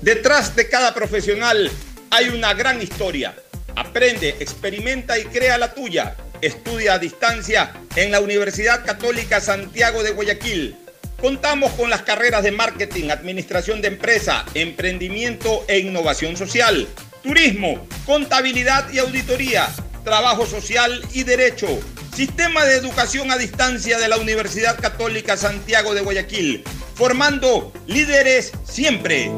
Detrás 0.00 0.54
de 0.54 0.68
cada 0.68 0.94
profesional 0.94 1.70
hay 2.10 2.28
una 2.28 2.54
gran 2.54 2.80
historia. 2.80 3.34
Aprende, 3.74 4.36
experimenta 4.40 5.18
y 5.18 5.24
crea 5.24 5.58
la 5.58 5.74
tuya. 5.74 6.16
Estudia 6.40 6.94
a 6.94 6.98
distancia 6.98 7.72
en 7.96 8.10
la 8.10 8.20
Universidad 8.20 8.84
Católica 8.84 9.40
Santiago 9.40 10.02
de 10.02 10.12
Guayaquil. 10.12 10.76
Contamos 11.20 11.72
con 11.72 11.88
las 11.88 12.02
carreras 12.02 12.42
de 12.42 12.52
marketing, 12.52 13.08
administración 13.08 13.80
de 13.80 13.88
empresa, 13.88 14.44
emprendimiento 14.54 15.64
e 15.66 15.78
innovación 15.78 16.36
social, 16.36 16.86
turismo, 17.22 17.86
contabilidad 18.04 18.92
y 18.92 18.98
auditoría 18.98 19.68
Trabajo 20.04 20.46
Social 20.46 21.02
y 21.14 21.24
Derecho. 21.24 21.66
Sistema 22.14 22.64
de 22.64 22.76
Educación 22.76 23.30
a 23.30 23.38
Distancia 23.38 23.98
de 23.98 24.08
la 24.08 24.18
Universidad 24.18 24.78
Católica 24.78 25.36
Santiago 25.36 25.94
de 25.94 26.02
Guayaquil. 26.02 26.64
Formando 26.94 27.72
líderes 27.86 28.52
siempre. 28.64 29.30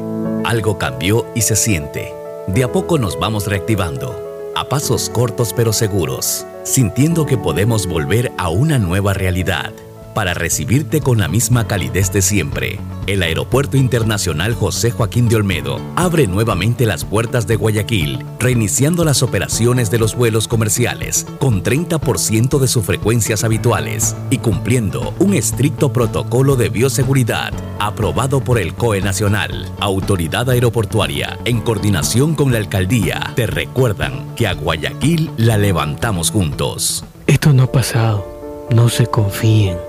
Algo 0.45 0.77
cambió 0.77 1.31
y 1.33 1.41
se 1.41 1.55
siente. 1.55 2.13
De 2.47 2.63
a 2.63 2.71
poco 2.71 2.99
nos 2.99 3.17
vamos 3.17 3.47
reactivando. 3.47 4.51
A 4.55 4.69
pasos 4.69 5.09
cortos 5.09 5.53
pero 5.53 5.73
seguros. 5.73 6.45
Sintiendo 6.63 7.25
que 7.25 7.37
podemos 7.37 7.87
volver 7.87 8.31
a 8.37 8.49
una 8.49 8.77
nueva 8.77 9.13
realidad 9.13 9.73
para 10.13 10.33
recibirte 10.33 11.01
con 11.01 11.19
la 11.19 11.27
misma 11.27 11.67
calidez 11.67 12.11
de 12.11 12.21
siempre. 12.21 12.79
El 13.07 13.23
Aeropuerto 13.23 13.77
Internacional 13.77 14.53
José 14.53 14.91
Joaquín 14.91 15.29
de 15.29 15.37
Olmedo 15.37 15.79
abre 15.95 16.27
nuevamente 16.27 16.85
las 16.85 17.05
puertas 17.05 17.47
de 17.47 17.55
Guayaquil, 17.55 18.23
reiniciando 18.39 19.03
las 19.03 19.23
operaciones 19.23 19.89
de 19.89 19.97
los 19.97 20.15
vuelos 20.15 20.47
comerciales 20.47 21.25
con 21.39 21.63
30% 21.63 22.59
de 22.59 22.67
sus 22.67 22.85
frecuencias 22.85 23.43
habituales 23.43 24.15
y 24.29 24.37
cumpliendo 24.37 25.13
un 25.19 25.33
estricto 25.33 25.91
protocolo 25.91 26.55
de 26.55 26.69
bioseguridad 26.69 27.51
aprobado 27.79 28.41
por 28.41 28.59
el 28.59 28.75
COE 28.75 29.01
Nacional. 29.01 29.71
Autoridad 29.79 30.49
Aeroportuaria, 30.49 31.39
en 31.45 31.61
coordinación 31.61 32.35
con 32.35 32.51
la 32.51 32.59
Alcaldía, 32.59 33.33
te 33.35 33.47
recuerdan 33.47 34.35
que 34.35 34.47
a 34.47 34.53
Guayaquil 34.53 35.31
la 35.37 35.57
levantamos 35.57 36.29
juntos. 36.31 37.03
Esto 37.25 37.53
no 37.53 37.63
ha 37.63 37.71
pasado. 37.71 38.67
No 38.69 38.89
se 38.89 39.07
confíen. 39.07 39.88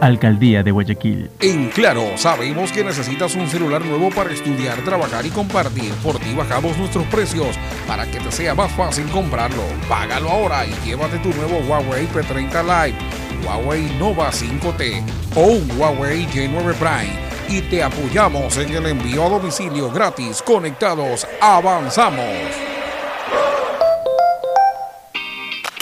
Alcaldía 0.00 0.62
de 0.62 0.70
Guayaquil. 0.70 1.30
En 1.40 1.70
Claro, 1.70 2.16
sabemos 2.16 2.72
que 2.72 2.84
necesitas 2.84 3.34
un 3.34 3.48
celular 3.48 3.84
nuevo 3.84 4.10
para 4.10 4.32
estudiar, 4.32 4.82
trabajar 4.84 5.24
y 5.26 5.30
compartir. 5.30 5.92
Por 6.02 6.18
ti 6.18 6.34
bajamos 6.34 6.76
nuestros 6.78 7.06
precios 7.06 7.56
para 7.86 8.06
que 8.06 8.18
te 8.18 8.32
sea 8.32 8.54
más 8.54 8.72
fácil 8.72 9.06
comprarlo. 9.08 9.62
Págalo 9.88 10.30
ahora 10.30 10.66
y 10.66 10.74
llévate 10.84 11.18
tu 11.18 11.28
nuevo 11.30 11.58
Huawei 11.68 12.06
P30 12.08 12.62
Lite, 12.62 12.98
Huawei 13.44 13.90
Nova 13.98 14.30
5T 14.30 15.02
o 15.36 15.40
un 15.40 15.70
Huawei 15.78 16.26
J9 16.26 16.74
Prime. 16.74 17.28
Y 17.48 17.62
te 17.62 17.82
apoyamos 17.82 18.56
en 18.58 18.70
el 18.70 18.86
envío 18.86 19.24
a 19.24 19.28
domicilio 19.28 19.90
gratis. 19.90 20.42
Conectados, 20.42 21.26
avanzamos. 21.40 22.77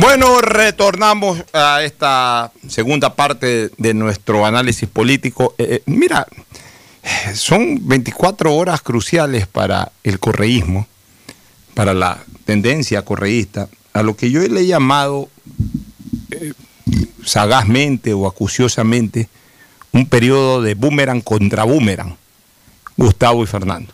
Bueno, 0.00 0.40
retornamos 0.40 1.44
a 1.52 1.82
esta 1.82 2.52
segunda 2.66 3.14
parte 3.14 3.70
de 3.76 3.92
nuestro 3.92 4.46
análisis 4.46 4.88
político. 4.88 5.54
Eh, 5.58 5.66
eh, 5.68 5.82
mira, 5.84 6.26
son 7.34 7.86
24 7.86 8.54
horas 8.54 8.80
cruciales 8.80 9.46
para 9.46 9.92
el 10.02 10.18
correísmo, 10.18 10.86
para 11.74 11.92
la 11.92 12.18
tendencia 12.46 13.04
correísta, 13.04 13.68
a 13.92 14.02
lo 14.02 14.16
que 14.16 14.30
yo 14.30 14.40
le 14.40 14.62
he 14.62 14.66
llamado 14.66 15.28
eh, 16.30 16.54
sagazmente 17.22 18.14
o 18.14 18.26
acuciosamente 18.26 19.28
un 19.92 20.06
periodo 20.06 20.62
de 20.62 20.76
boomerang 20.76 21.20
contra 21.20 21.64
boomerang, 21.64 22.16
Gustavo 22.96 23.44
y 23.44 23.46
Fernando. 23.46 23.92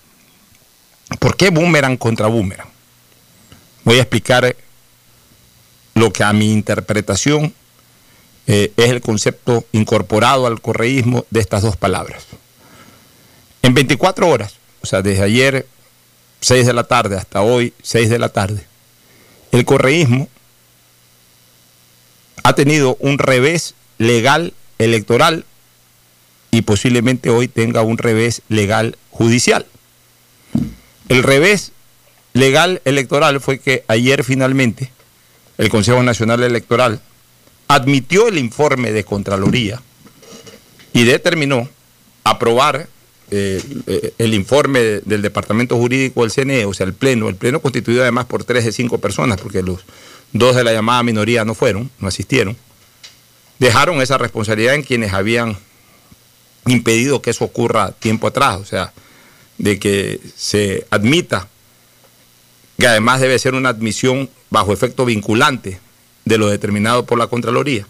¿Por 1.18 1.36
qué 1.36 1.50
boomerang 1.50 1.96
contra 1.96 2.28
boomerang? 2.28 2.68
Voy 3.82 3.98
a 3.98 4.02
explicar 4.02 4.54
lo 5.96 6.12
que 6.12 6.22
a 6.22 6.32
mi 6.34 6.52
interpretación 6.52 7.54
eh, 8.46 8.70
es 8.76 8.90
el 8.90 9.00
concepto 9.00 9.64
incorporado 9.72 10.46
al 10.46 10.60
correísmo 10.60 11.24
de 11.30 11.40
estas 11.40 11.62
dos 11.62 11.76
palabras. 11.78 12.26
En 13.62 13.72
24 13.72 14.28
horas, 14.28 14.56
o 14.82 14.86
sea, 14.86 15.00
desde 15.00 15.22
ayer 15.22 15.66
6 16.40 16.66
de 16.66 16.72
la 16.74 16.84
tarde 16.84 17.16
hasta 17.16 17.40
hoy 17.40 17.72
6 17.82 18.10
de 18.10 18.18
la 18.18 18.28
tarde, 18.28 18.66
el 19.52 19.64
correísmo 19.64 20.28
ha 22.42 22.52
tenido 22.52 22.98
un 23.00 23.16
revés 23.18 23.74
legal 23.96 24.52
electoral 24.78 25.46
y 26.50 26.60
posiblemente 26.60 27.30
hoy 27.30 27.48
tenga 27.48 27.80
un 27.80 27.96
revés 27.96 28.42
legal 28.50 28.98
judicial. 29.10 29.64
El 31.08 31.22
revés 31.22 31.72
legal 32.34 32.82
electoral 32.84 33.40
fue 33.40 33.60
que 33.60 33.82
ayer 33.88 34.24
finalmente 34.24 34.90
el 35.58 35.68
Consejo 35.68 36.02
Nacional 36.02 36.42
Electoral 36.42 37.00
admitió 37.68 38.28
el 38.28 38.38
informe 38.38 38.92
de 38.92 39.04
Contraloría 39.04 39.82
y 40.92 41.04
determinó 41.04 41.68
aprobar 42.24 42.88
eh, 43.30 43.62
eh, 43.86 44.12
el 44.18 44.34
informe 44.34 44.80
del 45.04 45.20
Departamento 45.20 45.76
Jurídico 45.76 46.22
del 46.22 46.30
CNE, 46.30 46.64
o 46.64 46.74
sea, 46.74 46.86
el 46.86 46.94
Pleno, 46.94 47.28
el 47.28 47.34
Pleno 47.34 47.60
constituido 47.60 48.02
además 48.02 48.26
por 48.26 48.44
tres 48.44 48.64
de 48.64 48.72
cinco 48.72 48.98
personas, 48.98 49.40
porque 49.40 49.62
los 49.62 49.80
dos 50.32 50.54
de 50.54 50.64
la 50.64 50.72
llamada 50.72 51.02
minoría 51.02 51.44
no 51.44 51.54
fueron, 51.54 51.90
no 51.98 52.08
asistieron, 52.08 52.56
dejaron 53.58 54.00
esa 54.00 54.18
responsabilidad 54.18 54.74
en 54.74 54.82
quienes 54.82 55.12
habían 55.12 55.56
impedido 56.66 57.22
que 57.22 57.30
eso 57.30 57.44
ocurra 57.44 57.92
tiempo 57.92 58.28
atrás, 58.28 58.58
o 58.58 58.64
sea, 58.64 58.92
de 59.58 59.78
que 59.78 60.20
se 60.36 60.86
admita 60.90 61.48
que 62.78 62.86
además 62.86 63.20
debe 63.20 63.38
ser 63.38 63.54
una 63.54 63.70
admisión 63.70 64.28
bajo 64.50 64.72
efecto 64.72 65.04
vinculante 65.04 65.80
de 66.24 66.38
lo 66.38 66.48
determinado 66.48 67.06
por 67.06 67.18
la 67.18 67.28
Contraloría. 67.28 67.86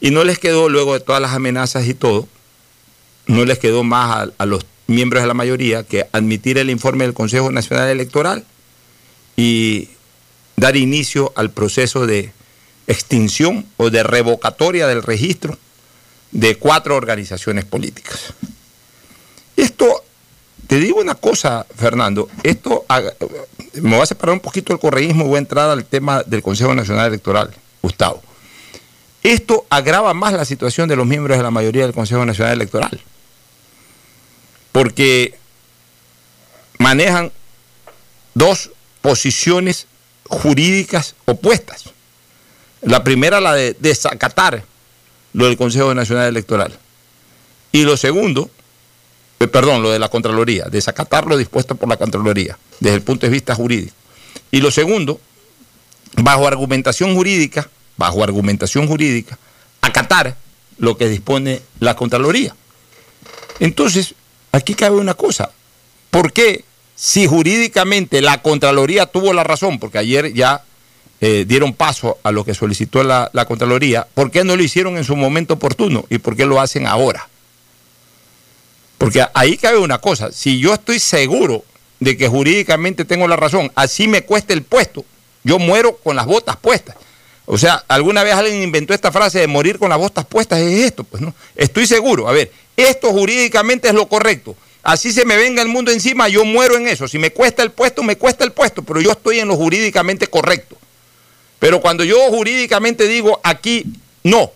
Y 0.00 0.10
no 0.10 0.24
les 0.24 0.38
quedó, 0.38 0.68
luego 0.68 0.94
de 0.94 1.00
todas 1.00 1.20
las 1.20 1.32
amenazas 1.32 1.86
y 1.86 1.94
todo, 1.94 2.28
no 3.26 3.44
les 3.44 3.58
quedó 3.58 3.84
más 3.84 4.30
a, 4.38 4.46
los 4.46 4.64
miembros 4.86 5.22
de 5.22 5.28
la 5.28 5.34
mayoría 5.34 5.82
que 5.82 6.06
admitir 6.12 6.58
el 6.58 6.70
informe 6.70 7.04
del 7.04 7.14
Consejo 7.14 7.50
Nacional 7.50 7.88
Electoral 7.88 8.44
y 9.36 9.88
dar 10.56 10.76
inicio 10.76 11.32
al 11.36 11.50
proceso 11.50 12.06
de 12.06 12.32
extinción 12.86 13.66
o 13.76 13.90
de 13.90 14.02
revocatoria 14.02 14.86
del 14.86 15.02
registro 15.02 15.58
de 16.32 16.56
cuatro 16.56 16.96
organizaciones 16.96 17.64
políticas. 17.64 18.32
Esto 19.56 20.04
te 20.68 20.78
digo 20.78 21.00
una 21.00 21.14
cosa, 21.14 21.66
Fernando, 21.74 22.28
esto 22.42 22.84
me 23.72 23.96
voy 23.96 24.02
a 24.02 24.06
separar 24.06 24.34
un 24.34 24.40
poquito 24.40 24.72
del 24.72 24.78
correísmo 24.78 25.24
y 25.24 25.28
voy 25.28 25.36
a 25.36 25.38
entrar 25.38 25.70
al 25.70 25.86
tema 25.86 26.22
del 26.22 26.42
Consejo 26.42 26.74
Nacional 26.74 27.06
Electoral, 27.06 27.54
Gustavo. 27.80 28.22
Esto 29.22 29.64
agrava 29.70 30.12
más 30.12 30.34
la 30.34 30.44
situación 30.44 30.86
de 30.86 30.96
los 30.96 31.06
miembros 31.06 31.38
de 31.38 31.42
la 31.42 31.50
mayoría 31.50 31.84
del 31.84 31.94
Consejo 31.94 32.24
Nacional 32.26 32.52
Electoral, 32.52 33.00
porque 34.70 35.38
manejan 36.78 37.32
dos 38.34 38.70
posiciones 39.00 39.86
jurídicas 40.24 41.14
opuestas. 41.24 41.84
La 42.82 43.02
primera, 43.02 43.40
la 43.40 43.54
de 43.54 43.74
desacatar 43.80 44.64
lo 45.32 45.46
del 45.46 45.56
Consejo 45.56 45.94
Nacional 45.94 46.28
Electoral. 46.28 46.78
Y 47.72 47.84
lo 47.84 47.96
segundo, 47.96 48.50
eh, 49.40 49.46
perdón, 49.46 49.82
lo 49.82 49.90
de 49.90 49.98
la 49.98 50.08
Contraloría, 50.08 50.64
desacatar 50.64 51.26
lo 51.26 51.36
dispuesto 51.36 51.74
por 51.74 51.88
la 51.88 51.96
Contraloría, 51.96 52.58
desde 52.80 52.96
el 52.96 53.02
punto 53.02 53.26
de 53.26 53.30
vista 53.30 53.54
jurídico. 53.54 53.94
Y 54.50 54.60
lo 54.60 54.70
segundo, 54.70 55.20
bajo 56.16 56.46
argumentación 56.46 57.14
jurídica, 57.14 57.68
bajo 57.96 58.24
argumentación 58.24 58.86
jurídica, 58.86 59.38
acatar 59.80 60.36
lo 60.78 60.96
que 60.96 61.08
dispone 61.08 61.62
la 61.80 61.94
Contraloría. 61.94 62.54
Entonces, 63.60 64.14
aquí 64.52 64.74
cabe 64.74 64.96
una 64.96 65.14
cosa. 65.14 65.50
¿Por 66.10 66.32
qué 66.32 66.64
si 66.96 67.26
jurídicamente 67.26 68.20
la 68.22 68.42
Contraloría 68.42 69.06
tuvo 69.06 69.32
la 69.32 69.44
razón, 69.44 69.78
porque 69.78 69.98
ayer 69.98 70.32
ya 70.34 70.64
eh, 71.20 71.44
dieron 71.46 71.74
paso 71.74 72.18
a 72.24 72.32
lo 72.32 72.44
que 72.44 72.54
solicitó 72.54 73.04
la, 73.04 73.30
la 73.32 73.44
Contraloría, 73.44 74.06
¿por 74.14 74.32
qué 74.32 74.42
no 74.42 74.56
lo 74.56 74.62
hicieron 74.62 74.96
en 74.96 75.04
su 75.04 75.14
momento 75.14 75.54
oportuno 75.54 76.04
y 76.10 76.18
por 76.18 76.34
qué 76.34 76.44
lo 76.44 76.60
hacen 76.60 76.86
ahora? 76.86 77.28
Porque 79.08 79.24
ahí 79.32 79.56
cabe 79.56 79.78
una 79.78 80.02
cosa, 80.02 80.30
si 80.32 80.58
yo 80.58 80.74
estoy 80.74 80.98
seguro 80.98 81.64
de 81.98 82.18
que 82.18 82.28
jurídicamente 82.28 83.06
tengo 83.06 83.26
la 83.26 83.36
razón, 83.36 83.72
así 83.74 84.06
me 84.06 84.20
cueste 84.20 84.52
el 84.52 84.62
puesto, 84.62 85.02
yo 85.44 85.58
muero 85.58 85.96
con 85.96 86.14
las 86.14 86.26
botas 86.26 86.58
puestas. 86.58 86.94
O 87.46 87.56
sea, 87.56 87.82
alguna 87.88 88.22
vez 88.22 88.34
alguien 88.34 88.62
inventó 88.62 88.92
esta 88.92 89.10
frase 89.10 89.38
de 89.38 89.46
morir 89.46 89.78
con 89.78 89.88
las 89.88 89.96
botas 89.96 90.26
puestas, 90.26 90.60
es 90.60 90.84
esto, 90.84 91.04
pues 91.04 91.22
no. 91.22 91.32
Estoy 91.56 91.86
seguro, 91.86 92.28
a 92.28 92.32
ver, 92.32 92.52
esto 92.76 93.10
jurídicamente 93.10 93.88
es 93.88 93.94
lo 93.94 94.08
correcto. 94.08 94.54
así 94.82 95.10
se 95.10 95.24
me 95.24 95.38
venga 95.38 95.62
el 95.62 95.68
mundo 95.68 95.90
encima, 95.90 96.28
yo 96.28 96.44
muero 96.44 96.76
en 96.76 96.86
eso. 96.86 97.08
Si 97.08 97.18
me 97.18 97.30
cuesta 97.30 97.62
el 97.62 97.70
puesto, 97.70 98.02
me 98.02 98.18
cuesta 98.18 98.44
el 98.44 98.52
puesto, 98.52 98.82
pero 98.82 99.00
yo 99.00 99.12
estoy 99.12 99.38
en 99.38 99.48
lo 99.48 99.56
jurídicamente 99.56 100.26
correcto. 100.26 100.76
Pero 101.58 101.80
cuando 101.80 102.04
yo 102.04 102.18
jurídicamente 102.28 103.08
digo 103.08 103.40
aquí 103.42 103.86
no, 104.22 104.52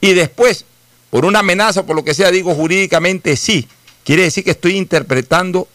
y 0.00 0.14
después, 0.14 0.64
por 1.10 1.24
una 1.24 1.38
amenaza, 1.38 1.86
por 1.86 1.94
lo 1.94 2.04
que 2.04 2.12
sea, 2.12 2.32
digo 2.32 2.56
jurídicamente 2.56 3.36
sí, 3.36 3.68
quiere 4.04 4.22
decir 4.22 4.44
que 4.44 4.52
estoy 4.52 4.76
interpretando 4.76 5.68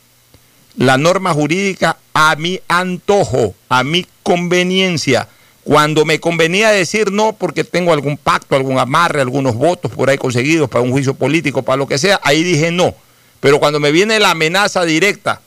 la 0.78 0.98
norma 0.98 1.34
jurídica 1.34 1.98
a 2.14 2.36
mi 2.36 2.62
antojo, 2.68 3.56
a 3.68 3.84
mi 3.84 4.06
conveniencia. 4.24 5.28
Cuando 5.64 6.06
me 6.06 6.20
convenía 6.20 6.70
decir 6.70 7.12
no 7.12 7.34
porque 7.34 7.64
tengo 7.64 7.92
algún 7.92 8.18
pacto, 8.18 8.56
algún 8.56 8.80
amarre, 8.80 9.22
algunos 9.22 9.56
votos 9.56 9.92
por 9.92 10.10
ahí 10.10 10.18
conseguidos 10.18 10.70
para 10.70 10.84
un 10.84 10.92
juicio 10.92 11.14
político, 11.14 11.64
para 11.64 11.78
lo 11.78 11.88
que 11.88 11.98
sea, 11.98 12.20
ahí 12.24 12.44
dije 12.44 12.72
no. 12.72 12.96
Pero 13.40 13.60
cuando 13.60 13.80
me 13.80 13.92
viene 13.92 14.20
la 14.20 14.32
amenaza 14.32 14.86
directa 14.86 15.42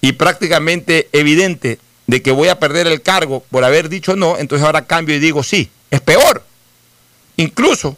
y 0.00 0.12
prácticamente 0.12 1.08
evidente 1.12 1.78
de 2.06 2.22
que 2.22 2.30
voy 2.30 2.48
a 2.48 2.58
perder 2.58 2.86
el 2.86 3.02
cargo 3.02 3.44
por 3.50 3.64
haber 3.64 3.88
dicho 3.88 4.16
no, 4.16 4.38
entonces 4.38 4.64
ahora 4.64 4.86
cambio 4.86 5.16
y 5.16 5.18
digo 5.18 5.42
sí. 5.42 5.70
Es 5.90 6.00
peor. 6.00 6.42
Incluso, 7.36 7.96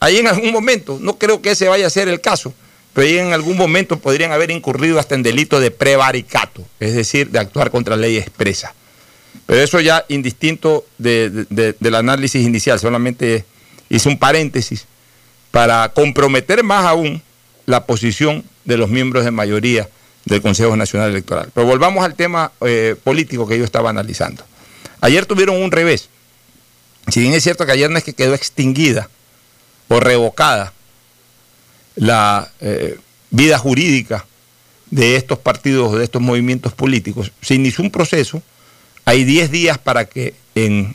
ahí 0.00 0.18
en 0.18 0.26
algún 0.26 0.52
momento, 0.52 0.98
no 1.00 1.16
creo 1.16 1.40
que 1.40 1.52
ese 1.52 1.68
vaya 1.68 1.86
a 1.86 1.90
ser 1.90 2.08
el 2.08 2.20
caso, 2.20 2.52
pero 2.92 3.08
en 3.08 3.32
algún 3.32 3.56
momento 3.56 3.98
podrían 3.98 4.32
haber 4.32 4.50
incurrido 4.50 4.98
hasta 4.98 5.14
en 5.14 5.22
delito 5.22 5.60
de 5.60 5.70
prevaricato, 5.70 6.64
es 6.78 6.94
decir, 6.94 7.30
de 7.30 7.38
actuar 7.38 7.70
contra 7.70 7.96
ley 7.96 8.16
expresa. 8.16 8.74
Pero 9.46 9.60
eso 9.60 9.80
ya 9.80 10.04
indistinto 10.08 10.84
del 10.98 11.94
análisis 11.94 12.46
inicial, 12.46 12.78
solamente 12.78 13.44
hice 13.88 14.08
un 14.08 14.18
paréntesis 14.18 14.86
para 15.50 15.88
comprometer 15.90 16.62
más 16.62 16.84
aún 16.84 17.22
la 17.66 17.86
posición 17.86 18.44
de 18.64 18.76
los 18.76 18.88
miembros 18.88 19.24
de 19.24 19.30
mayoría 19.30 19.88
del 20.24 20.42
Consejo 20.42 20.76
Nacional 20.76 21.10
Electoral. 21.10 21.50
Pero 21.54 21.66
volvamos 21.66 22.04
al 22.04 22.14
tema 22.14 22.52
eh, 22.60 22.94
político 23.02 23.46
que 23.46 23.58
yo 23.58 23.64
estaba 23.64 23.90
analizando. 23.90 24.44
Ayer 25.00 25.26
tuvieron 25.26 25.60
un 25.60 25.72
revés. 25.72 26.08
Si 27.08 27.20
bien 27.20 27.34
es 27.34 27.42
cierto 27.42 27.66
que 27.66 27.72
ayer 27.72 27.90
no 27.90 27.98
es 27.98 28.04
que 28.04 28.12
quedó 28.12 28.34
extinguida 28.34 29.08
o 29.88 29.98
revocada 29.98 30.72
la 31.96 32.50
eh, 32.60 32.98
vida 33.30 33.58
jurídica 33.58 34.26
de 34.90 35.16
estos 35.16 35.38
partidos, 35.38 35.98
de 35.98 36.04
estos 36.04 36.20
movimientos 36.20 36.72
políticos, 36.74 37.32
se 37.40 37.54
inició 37.54 37.82
un 37.84 37.90
proceso, 37.90 38.42
hay 39.04 39.24
10 39.24 39.50
días 39.50 39.78
para 39.78 40.04
que 40.04 40.34
en 40.54 40.94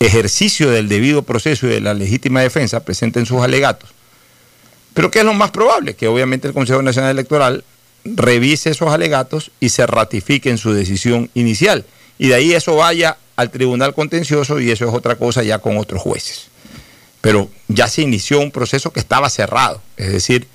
ejercicio 0.00 0.70
del 0.70 0.88
debido 0.88 1.22
proceso 1.22 1.66
y 1.66 1.70
de 1.70 1.80
la 1.80 1.94
legítima 1.94 2.40
defensa 2.40 2.84
presenten 2.84 3.26
sus 3.26 3.42
alegatos. 3.42 3.90
Pero 4.94 5.10
¿qué 5.10 5.20
es 5.20 5.24
lo 5.24 5.34
más 5.34 5.50
probable? 5.50 5.94
Que 5.94 6.08
obviamente 6.08 6.48
el 6.48 6.54
Consejo 6.54 6.82
Nacional 6.82 7.10
Electoral 7.10 7.64
revise 8.04 8.70
esos 8.70 8.88
alegatos 8.88 9.50
y 9.60 9.68
se 9.68 9.86
ratifique 9.86 10.50
en 10.50 10.58
su 10.58 10.72
decisión 10.72 11.30
inicial. 11.34 11.84
Y 12.18 12.28
de 12.28 12.34
ahí 12.34 12.52
eso 12.52 12.76
vaya 12.76 13.16
al 13.36 13.50
Tribunal 13.50 13.94
Contencioso 13.94 14.58
y 14.58 14.70
eso 14.70 14.88
es 14.88 14.94
otra 14.94 15.16
cosa 15.16 15.42
ya 15.42 15.58
con 15.58 15.76
otros 15.76 16.02
jueces. 16.02 16.48
Pero 17.20 17.48
ya 17.66 17.88
se 17.88 18.02
inició 18.02 18.40
un 18.40 18.50
proceso 18.50 18.92
que 18.92 19.00
estaba 19.00 19.28
cerrado, 19.28 19.82
es 19.96 20.12
decir, 20.12 20.46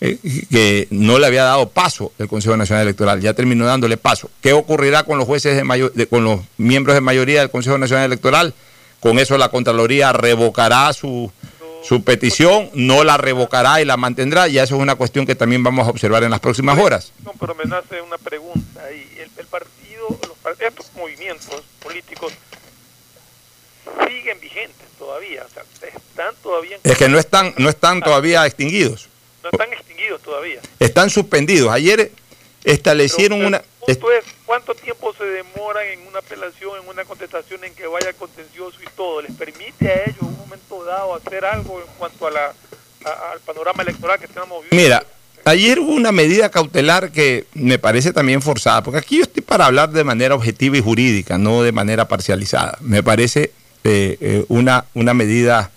eh, 0.00 0.18
que 0.50 0.88
no 0.90 1.18
le 1.18 1.26
había 1.26 1.44
dado 1.44 1.68
paso 1.68 2.12
el 2.18 2.26
Consejo 2.26 2.56
Nacional 2.56 2.84
Electoral, 2.84 3.20
ya 3.20 3.34
terminó 3.34 3.66
dándole 3.66 3.96
paso. 3.96 4.30
¿Qué 4.40 4.52
ocurrirá 4.54 5.02
con 5.02 5.18
los 5.18 5.26
jueces 5.26 5.56
de, 5.56 5.62
mayor, 5.62 5.92
con 6.08 6.24
los 6.24 6.40
miembros 6.56 6.94
de 6.94 7.02
mayoría 7.02 7.40
del 7.40 7.50
Consejo 7.50 7.76
Nacional 7.76 8.06
Electoral? 8.06 8.54
Con 8.98 9.18
eso 9.18 9.36
la 9.38 9.50
Contraloría 9.50 10.12
revocará 10.12 10.92
su, 10.92 11.30
su 11.82 12.04
petición 12.04 12.70
no 12.74 13.04
la 13.04 13.16
revocará 13.16 13.80
y 13.80 13.84
la 13.84 13.96
mantendrá, 13.96 14.48
y 14.48 14.58
eso 14.58 14.76
es 14.76 14.80
una 14.80 14.94
cuestión 14.94 15.26
que 15.26 15.34
también 15.34 15.62
vamos 15.62 15.86
a 15.86 15.90
observar 15.90 16.22
en 16.24 16.30
las 16.30 16.40
próximas 16.40 16.78
horas. 16.78 17.12
No, 17.24 17.32
pero 17.38 17.54
me 17.54 17.64
nace 17.64 18.00
una 18.00 18.18
pregunta. 18.18 18.80
Y 18.92 19.18
el, 19.20 19.46
partido, 19.46 20.08
los, 20.08 20.60
estos 20.60 20.90
movimientos 20.96 21.62
políticos 21.82 22.32
siguen 24.06 24.40
vigentes 24.40 24.86
todavía, 24.98 25.44
o 25.44 25.48
sea, 25.48 25.62
están 26.20 26.34
todavía... 26.42 26.78
Es 26.82 26.98
que 26.98 27.08
no 27.08 27.18
están, 27.18 27.54
no 27.56 27.68
están 27.68 28.02
todavía 28.02 28.46
extinguidos. 28.46 29.08
No 29.42 29.50
están 29.50 29.72
extinguidos 29.72 30.20
todavía. 30.20 30.60
Están 30.78 31.10
suspendidos. 31.10 31.72
Ayer 31.72 32.12
establecieron 32.64 33.44
una... 33.44 33.62
¿cuánto 34.44 34.74
tiempo 34.74 35.14
se 35.14 35.24
demoran 35.24 35.86
en 35.86 36.06
una 36.06 36.18
apelación, 36.18 36.80
en 36.82 36.88
una 36.88 37.04
contestación, 37.04 37.64
en 37.64 37.74
que 37.74 37.86
vaya 37.86 38.12
contencioso 38.12 38.78
y 38.82 38.88
todo? 38.96 39.22
¿Les 39.22 39.32
permite 39.32 39.88
a 39.88 40.02
ellos 40.04 40.18
en 40.20 40.26
un 40.26 40.38
momento 40.38 40.84
dado 40.84 41.14
hacer 41.14 41.44
algo 41.44 41.80
en 41.80 41.86
cuanto 41.98 42.26
a 42.26 42.30
la, 42.30 42.54
al 43.32 43.40
panorama 43.40 43.82
electoral 43.82 44.18
que 44.18 44.26
estamos 44.26 44.62
viviendo? 44.64 44.76
Mira, 44.76 45.06
ayer 45.44 45.78
hubo 45.78 45.92
una 45.92 46.12
medida 46.12 46.50
cautelar 46.50 47.10
que 47.10 47.46
me 47.54 47.78
parece 47.78 48.12
también 48.12 48.42
forzada, 48.42 48.82
porque 48.82 48.98
aquí 48.98 49.16
yo 49.16 49.22
estoy 49.22 49.42
para 49.42 49.66
hablar 49.66 49.90
de 49.90 50.04
manera 50.04 50.34
objetiva 50.34 50.76
y 50.76 50.82
jurídica, 50.82 51.38
no 51.38 51.62
de 51.62 51.72
manera 51.72 52.06
parcializada. 52.06 52.76
Me 52.80 53.02
parece 53.02 53.52
eh, 53.84 54.18
eh, 54.20 54.44
una, 54.48 54.84
una 54.94 55.14
medida... 55.14 55.70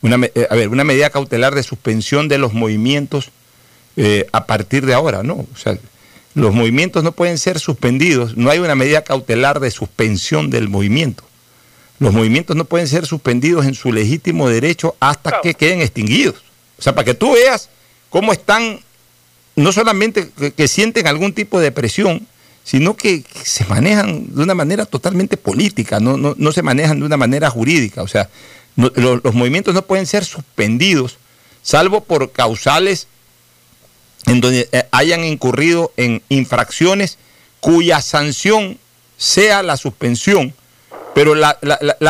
Una, 0.00 0.26
eh, 0.34 0.46
a 0.48 0.54
ver, 0.54 0.68
una 0.68 0.84
medida 0.84 1.10
cautelar 1.10 1.54
de 1.54 1.62
suspensión 1.62 2.28
de 2.28 2.38
los 2.38 2.52
movimientos 2.52 3.30
a 4.30 4.46
partir 4.46 4.86
de 4.86 4.94
ahora, 4.94 5.24
¿no? 5.24 5.34
O 5.34 5.56
sea, 5.56 5.76
los 6.34 6.54
movimientos 6.54 7.02
no 7.02 7.10
pueden 7.10 7.36
ser 7.36 7.58
suspendidos, 7.58 8.36
no 8.36 8.48
hay 8.48 8.60
una 8.60 8.76
medida 8.76 9.02
cautelar 9.02 9.58
de 9.58 9.72
suspensión 9.72 10.50
del 10.50 10.68
movimiento. 10.68 11.24
Los 11.98 12.12
movimientos 12.12 12.54
no 12.54 12.64
pueden 12.64 12.86
ser 12.86 13.06
suspendidos 13.06 13.66
en 13.66 13.74
su 13.74 13.92
legítimo 13.92 14.48
derecho 14.48 14.94
hasta 15.00 15.40
que 15.40 15.54
queden 15.54 15.80
extinguidos. 15.80 16.36
O 16.78 16.82
sea, 16.82 16.94
para 16.94 17.04
que 17.04 17.14
tú 17.14 17.32
veas 17.32 17.70
cómo 18.08 18.32
están, 18.32 18.80
no 19.56 19.72
solamente 19.72 20.30
que, 20.56 20.68
sienten 20.68 21.08
algún 21.08 21.32
tipo 21.32 21.58
de 21.58 21.72
presión, 21.72 22.26
sino 22.62 22.96
que, 22.96 23.24
se 23.42 23.64
manejan 23.64 24.32
de 24.32 24.42
una 24.42 24.54
manera 24.54 24.86
totalmente 24.86 25.36
política, 25.36 25.98
no, 25.98 26.16
no, 26.16 26.52
se 26.52 26.62
manejan 26.62 27.00
de 27.00 27.06
una 27.06 27.16
manera 27.16 27.50
jurídica. 27.50 28.02
O 28.02 28.08
sea, 28.08 28.28
los 28.78 29.34
movimientos 29.34 29.74
no 29.74 29.82
pueden 29.82 30.06
ser 30.06 30.24
suspendidos, 30.24 31.18
salvo 31.62 32.04
por 32.04 32.30
causales 32.30 33.08
en 34.26 34.40
donde 34.40 34.68
eh, 34.72 34.84
hayan 34.92 35.24
incurrido 35.24 35.92
en 35.96 36.22
infracciones 36.28 37.18
cuya 37.60 38.00
sanción 38.00 38.78
sea 39.16 39.62
la 39.62 39.76
suspensión, 39.76 40.54
pero 41.14 41.34
la, 41.34 41.58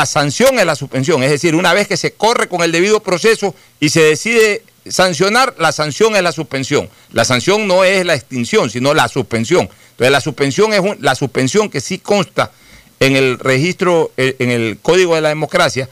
sanción 0.04 0.58
es 0.58 0.66
la 0.66 0.76
suspensión, 0.76 1.22
es 1.22 1.30
decir, 1.30 1.54
una 1.54 1.72
vez 1.72 1.88
que 1.88 1.96
se 1.96 2.12
corre 2.12 2.48
con 2.48 2.62
el 2.62 2.72
debido 2.72 3.00
proceso 3.00 3.54
y 3.80 3.88
se 3.88 4.02
decide 4.02 4.62
sancionar, 4.86 5.54
la 5.58 5.72
sanción 5.72 6.14
es 6.16 6.22
la 6.22 6.32
suspensión. 6.32 6.90
La 7.12 7.24
sanción 7.24 7.66
no 7.66 7.84
es 7.84 8.04
la 8.04 8.14
extinción, 8.14 8.68
sino 8.68 8.92
la 8.92 9.08
suspensión. 9.08 9.70
Entonces 9.92 10.12
la 10.12 10.20
suspensión 10.20 10.72
es 10.74 10.82
la 11.00 11.14
suspensión 11.14 11.70
que 11.70 11.80
sí 11.80 11.98
consta 11.98 12.52
en 13.00 13.16
el 13.16 13.38
registro, 13.38 14.12
eh, 14.16 14.36
en 14.38 14.50
el 14.50 14.78
Código 14.82 15.14
de 15.14 15.22
la 15.22 15.30
Democracia, 15.30 15.88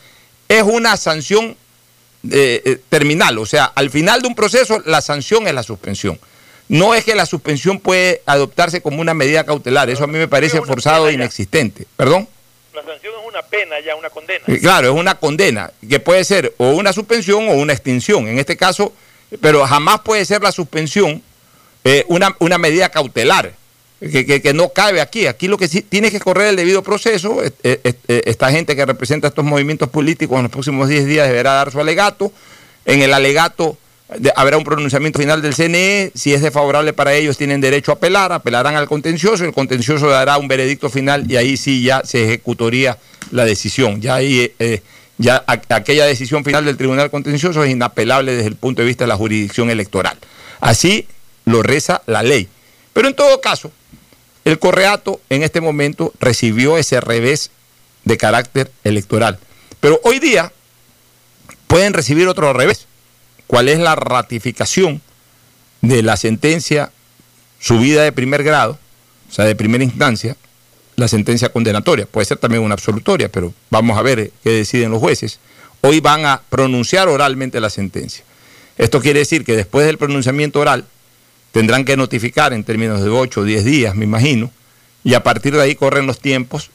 es 0.49 0.63
una 0.63 0.97
sanción 0.97 1.57
eh, 2.31 2.63
eh, 2.65 2.81
terminal, 2.89 3.39
o 3.39 3.47
sea, 3.47 3.65
al 3.65 3.91
final 3.91 4.23
de 4.23 4.29
un 4.29 4.35
proceso 4.35 4.83
la 4.85 5.01
sanción 5.01 5.47
es 5.47 5.55
la 5.55 5.63
suspensión. 5.63 6.19
No 6.69 6.95
es 6.95 7.05
que 7.05 7.15
la 7.15 7.27
suspensión 7.27 7.79
puede 7.79 8.23
adoptarse 8.27 8.81
como 8.81 9.01
una 9.01 9.15
medida 9.15 9.45
cautelar, 9.45 9.89
eso 9.89 10.05
a 10.05 10.09
mí 10.09 10.19
me 10.19 10.27
parece 10.27 10.61
forzado 10.63 11.09
e 11.09 11.13
inexistente. 11.13 11.87
¿Perdón? 11.97 12.29
La 12.75 12.83
sanción 12.85 13.15
es 13.21 13.29
una 13.29 13.43
pena 13.43 13.77
ya, 13.81 13.95
una 13.95 14.11
condena. 14.11 14.45
Claro, 14.61 14.89
es 14.89 14.95
una 15.01 15.15
condena, 15.15 15.71
que 15.89 16.01
puede 16.01 16.25
ser 16.25 16.55
o 16.59 16.71
una 16.71 16.93
suspensión 16.93 17.49
o 17.49 17.53
una 17.53 17.73
extinción. 17.73 18.27
En 18.27 18.39
este 18.41 18.57
caso, 18.57 18.93
pero 19.41 19.65
jamás 19.65 20.01
puede 20.01 20.25
ser 20.25 20.43
la 20.43 20.51
suspensión 20.51 21.23
eh, 21.85 22.05
una, 22.09 22.35
una 22.41 22.59
medida 22.59 22.89
cautelar 22.89 23.53
que, 24.09 24.53
no 24.55 24.71
cabe 24.71 25.01
aquí. 25.01 25.27
Aquí 25.27 25.49
lo 25.49 25.59
que 25.59 25.69
sí 25.69 25.83
tiene 25.83 26.11
que 26.11 26.21
correr 26.21 26.49
el 26.49 26.57
debido 26.57 26.83
proceso. 26.83 27.41
esta 27.63 28.51
gente 28.51 28.77
que 28.77 28.87
representa 28.87 29.29
estos 29.29 29.45
movimientos 29.45 29.89
políticos 29.89 30.37
en 30.37 30.45
los 30.45 30.53
próximos 30.53 30.89
10 30.89 31.07
días 31.07 31.29
deberá 31.29 31.53
dar 31.53 31.73
su 31.73 31.81
alegato. 31.81 32.33
En 32.85 33.03
el 33.03 33.13
alegato 33.13 33.77
habrá 34.37 34.57
un 34.57 34.65
pronunciamiento 34.65 35.19
final 35.19 35.43
del 35.43 35.55
CNE. 35.55 36.13
Si 36.15 36.33
es 36.33 36.43
desfavorable 36.43 36.93
para 36.93 37.15
ellos, 37.15 37.37
tienen 37.37 37.61
derecho 37.61 37.93
a 37.93 37.95
apelar. 37.95 38.33
Apelarán 38.33 38.77
al 38.77 38.87
contencioso. 38.87 39.45
El 39.45 39.53
contencioso 39.53 40.09
dará 40.09 40.39
un 40.39 40.49
veredicto 40.49 40.91
final 40.91 41.31
y 41.31 41.37
ahí 41.37 41.57
sí 41.57 41.83
ya 41.83 42.03
se 42.05 42.25
ejecutaría 42.25 42.99
la 43.31 43.45
decisión. 43.45 44.01
Ya 44.01 44.15
ahí. 44.17 44.53
Eh, 44.59 44.83
ya 45.19 45.45
aquella 45.47 46.05
decisión 46.05 46.45
final 46.45 46.67
del 46.67 46.77
Tribunal 46.77 47.11
Contencioso 47.11 47.65
es 47.65 47.71
inapelable 47.71 48.35
desde 48.35 48.49
el 48.49 48.57
punto 48.57 48.83
de 48.83 48.87
vista 48.87 49.05
de 49.05 49.09
la 49.09 49.17
jurisdicción 49.17 49.71
electoral. 49.71 50.19
Así 50.61 51.07
lo 51.47 51.63
reza 51.63 52.03
la 52.07 52.23
ley. 52.23 52.49
Pero 52.93 53.09
en 53.09 53.15
todo 53.15 53.41
caso, 53.41 53.73
el 54.47 54.61
Correato 54.61 55.21
en 55.29 55.43
este 55.43 55.61
momento 55.61 56.13
recibió 56.21 56.79
ese 56.79 57.01
revés 57.01 57.51
de 58.05 58.17
carácter 58.17 58.71
electoral. 58.85 59.41
Pero 59.81 60.01
hoy 60.05 60.21
día 60.21 60.53
pueden 61.67 61.93
recibir 61.93 62.29
otro 62.29 62.53
revés. 62.53 62.87
¿Cuál 63.49 63.69
es 63.69 63.81
la 63.81 63.97
ratificación 63.97 65.03
de 65.81 66.01
la 66.05 66.17
sentencia 66.17 66.93
subida 67.59 68.05
de 68.05 68.13
primer 68.13 68.45
grado, 68.45 68.79
o 69.29 69.33
sea, 69.33 69.45
de 69.45 69.57
primera 69.57 69.83
instancia, 69.83 70.37
la 70.95 71.09
sentencia 71.09 71.49
condenatoria? 71.49 72.07
Puede 72.07 72.27
ser 72.27 72.39
también 72.39 72.63
una 72.63 72.75
absolutoria, 72.75 73.29
pero 73.29 73.53
vamos 73.71 73.99
a 73.99 74.03
ver 74.03 74.31
qué 74.45 74.51
deciden 74.51 74.93
los 74.93 75.01
jueces. 75.01 75.41
Hoy 75.81 75.99
van 75.99 76.25
a 76.25 76.41
pronunciar 76.49 77.09
oralmente 77.09 77.59
la 77.59 77.69
sentencia. 77.69 78.25
Esto 78.79 79.01
quiere 79.01 79.19
decir 79.19 79.45
que 79.45 79.57
después 79.57 79.87
del 79.87 79.99
pronunciamiento 79.99 80.61
oral, 80.61 80.85
tendrán 81.57 81.87
que 81.87 81.97
notificar 81.97 82.53
en 82.53 82.65
términos 82.65 83.03
de 83.03 83.09
8 83.09 83.41
o 83.41 83.45
10 83.45 83.65
días, 83.65 83.95
me 83.95 84.05
imagino, 84.05 84.51
y 85.03 85.15
a 85.15 85.23
partir 85.23 85.55
de 85.55 85.63
ahí 85.63 85.75
corren 85.75 86.07
los 86.07 86.21
tiempos. 86.21 86.69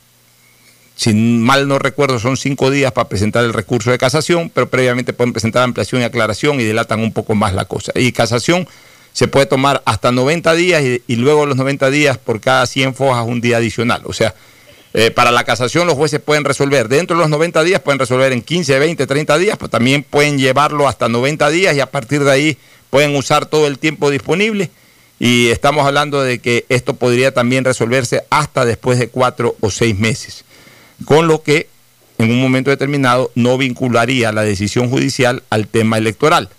Si 0.95 1.13
mal 1.13 1.67
no 1.67 1.77
recuerdo, 1.77 2.17
son 2.17 2.35
5 2.35 2.71
días 2.71 2.91
para 2.91 3.07
presentar 3.07 3.45
el 3.45 3.53
recurso 3.53 3.91
de 3.91 3.99
casación, 3.99 4.49
pero 4.49 4.71
previamente 4.71 5.13
pueden 5.13 5.33
presentar 5.33 5.61
ampliación 5.61 6.01
y 6.01 6.05
aclaración 6.05 6.59
y 6.59 6.63
dilatan 6.63 6.99
un 6.99 7.13
poco 7.13 7.35
más 7.35 7.53
la 7.53 7.65
cosa. 7.65 7.91
Y 7.93 8.11
casación 8.11 8.67
se 9.13 9.27
puede 9.27 9.45
tomar 9.45 9.83
hasta 9.85 10.11
90 10.11 10.51
días 10.55 10.81
y, 10.81 11.03
y 11.05 11.15
luego 11.17 11.45
los 11.45 11.57
90 11.57 11.91
días 11.91 12.17
por 12.17 12.41
cada 12.41 12.65
100 12.65 12.95
fojas 12.95 13.23
un 13.27 13.39
día 13.39 13.57
adicional. 13.57 14.01
O 14.05 14.13
sea, 14.13 14.33
eh, 14.95 15.11
para 15.11 15.29
la 15.29 15.43
casación 15.43 15.85
los 15.85 15.95
jueces 15.95 16.21
pueden 16.21 16.43
resolver 16.43 16.87
dentro 16.87 17.15
de 17.17 17.21
los 17.21 17.29
90 17.29 17.63
días, 17.63 17.81
pueden 17.81 17.99
resolver 17.99 18.33
en 18.33 18.41
15, 18.41 18.79
20, 18.79 19.05
30 19.05 19.37
días, 19.37 19.57
pero 19.59 19.69
también 19.69 20.01
pueden 20.01 20.39
llevarlo 20.39 20.87
hasta 20.87 21.07
90 21.07 21.51
días 21.51 21.75
y 21.75 21.81
a 21.81 21.91
partir 21.91 22.23
de 22.23 22.31
ahí 22.31 22.57
pueden 22.91 23.15
usar 23.15 23.47
todo 23.47 23.65
el 23.65 23.79
tiempo 23.79 24.11
disponible. 24.11 24.69
Y 25.17 25.47
estamos 25.47 25.87
hablando 25.87 26.21
de 26.21 26.39
que 26.39 26.65
esto 26.69 26.95
podría 26.95 27.33
también 27.33 27.63
resolverse 27.63 28.23
hasta 28.29 28.65
después 28.65 28.99
de 28.99 29.07
cuatro 29.07 29.55
o 29.61 29.71
seis 29.71 29.97
meses. 29.97 30.45
Con 31.05 31.27
lo 31.27 31.41
que 31.41 31.67
en 32.19 32.29
un 32.29 32.39
momento 32.39 32.69
determinado 32.69 33.31
no 33.33 33.57
vincularía 33.57 34.31
la 34.31 34.43
decisión 34.43 34.89
judicial 34.89 35.41
al 35.49 35.67
tema 35.67 35.97
electoral. 35.97 36.49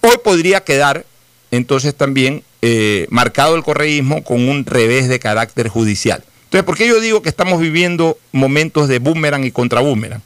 Hoy 0.00 0.16
podría 0.22 0.62
quedar 0.62 1.04
entonces 1.50 1.94
también 1.94 2.44
eh, 2.62 3.06
marcado 3.10 3.56
el 3.56 3.64
correísmo 3.64 4.22
con 4.22 4.48
un 4.48 4.64
revés 4.64 5.08
de 5.08 5.18
carácter 5.18 5.68
judicial. 5.68 6.22
Entonces, 6.44 6.64
¿por 6.64 6.76
qué 6.76 6.86
yo 6.86 7.00
digo 7.00 7.22
que 7.22 7.28
estamos 7.28 7.60
viviendo 7.60 8.18
momentos 8.32 8.88
de 8.88 8.98
boomerang 8.98 9.44
y 9.44 9.52
contra 9.52 9.80
boomerang? 9.80 10.22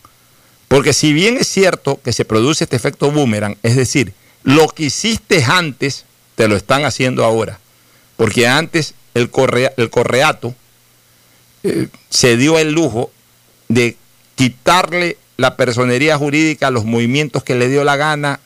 Porque 0.68 0.92
si 0.92 1.12
bien 1.12 1.36
es 1.36 1.48
cierto 1.48 2.00
que 2.02 2.12
se 2.12 2.24
produce 2.24 2.64
este 2.64 2.76
efecto 2.76 3.10
boomerang, 3.10 3.56
es 3.62 3.76
decir, 3.76 4.12
lo 4.44 4.68
que 4.68 4.84
hiciste 4.84 5.42
antes, 5.44 6.04
te 6.36 6.48
lo 6.48 6.56
están 6.56 6.84
haciendo 6.84 7.24
ahora. 7.24 7.58
Porque 8.16 8.46
antes 8.46 8.94
el, 9.14 9.30
el 9.76 9.90
correato 9.90 10.54
eh, 11.64 11.88
se 12.10 12.36
dio 12.36 12.58
el 12.58 12.72
lujo 12.72 13.10
de 13.68 13.96
quitarle 14.36 15.16
la 15.36 15.56
personería 15.56 16.16
jurídica 16.16 16.68
a 16.68 16.70
los 16.70 16.84
movimientos 16.84 17.42
que 17.42 17.56
le 17.56 17.68
dio 17.68 17.82
la 17.82 17.96
gana 17.96 18.38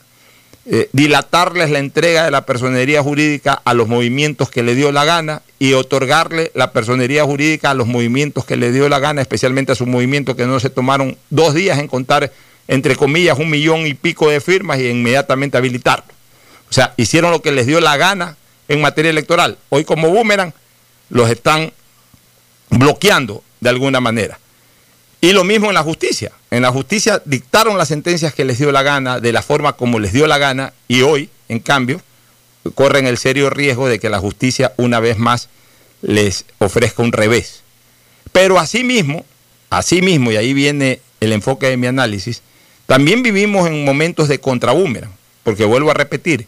eh, 0.71 0.87
dilatarles 0.93 1.71
la 1.71 1.79
entrega 1.79 2.25
de 2.25 2.29
la 2.29 2.45
personería 2.45 3.01
jurídica 3.01 3.59
a 3.65 3.73
los 3.73 3.87
movimientos 3.87 4.51
que 4.51 4.61
le 4.61 4.75
dio 4.75 4.91
la 4.91 5.03
gana 5.03 5.41
y 5.57 5.73
otorgarle 5.73 6.51
la 6.53 6.73
personería 6.73 7.23
jurídica 7.23 7.71
a 7.71 7.73
los 7.73 7.87
movimientos 7.87 8.45
que 8.45 8.55
le 8.55 8.71
dio 8.71 8.87
la 8.87 8.99
gana, 8.99 9.19
especialmente 9.21 9.71
a 9.71 9.75
sus 9.75 9.87
movimientos 9.87 10.35
que 10.35 10.45
no 10.45 10.59
se 10.59 10.69
tomaron 10.69 11.17
dos 11.31 11.55
días 11.55 11.79
en 11.79 11.87
contar, 11.87 12.31
entre 12.69 12.95
comillas, 12.95 13.39
un 13.39 13.49
millón 13.49 13.87
y 13.87 13.95
pico 13.95 14.29
de 14.29 14.39
firmas 14.39 14.79
y 14.79 14.87
inmediatamente 14.87 15.57
habilitarlo. 15.57 16.05
O 16.69 16.73
sea, 16.73 16.93
hicieron 16.97 17.31
lo 17.31 17.41
que 17.41 17.51
les 17.51 17.65
dio 17.65 17.81
la 17.81 17.97
gana 17.97 18.37
en 18.67 18.79
materia 18.79 19.09
electoral. 19.09 19.57
Hoy 19.69 19.83
como 19.83 20.09
boomerang 20.09 20.53
los 21.09 21.31
están 21.31 21.73
bloqueando 22.69 23.43
de 23.59 23.69
alguna 23.69 23.99
manera. 23.99 24.39
Y 25.19 25.33
lo 25.33 25.43
mismo 25.43 25.69
en 25.69 25.73
la 25.73 25.81
justicia. 25.81 26.31
En 26.51 26.61
la 26.61 26.71
justicia 26.71 27.23
dictaron 27.25 27.75
las 27.75 27.87
sentencias 27.87 28.35
que 28.35 28.45
les 28.45 28.59
dio 28.59 28.71
la 28.71 28.83
gana, 28.83 29.19
de 29.19 29.33
la 29.33 29.41
forma 29.41 29.73
como 29.73 29.99
les 29.99 30.13
dio 30.13 30.27
la 30.27 30.37
gana, 30.37 30.71
y 30.87 31.01
hoy, 31.01 31.31
en 31.47 31.59
cambio, 31.59 31.99
corren 32.75 33.07
el 33.07 33.17
serio 33.17 33.49
riesgo 33.49 33.87
de 33.87 33.99
que 33.99 34.11
la 34.11 34.19
justicia 34.19 34.73
una 34.77 34.99
vez 34.99 35.17
más 35.17 35.49
les 36.03 36.45
ofrezca 36.59 37.01
un 37.01 37.13
revés. 37.13 37.63
Pero 38.31 38.59
asimismo, 38.59 39.25
asimismo, 39.71 40.31
y 40.31 40.37
ahí 40.37 40.53
viene 40.53 41.01
el 41.19 41.33
enfoque 41.33 41.67
de 41.67 41.77
mi 41.77 41.87
análisis, 41.87 42.43
también 42.89 43.21
vivimos 43.21 43.67
en 43.67 43.85
momentos 43.85 44.27
de 44.27 44.39
contrabúmero, 44.39 45.09
porque 45.43 45.63
vuelvo 45.63 45.91
a 45.91 45.93
repetir, 45.93 46.47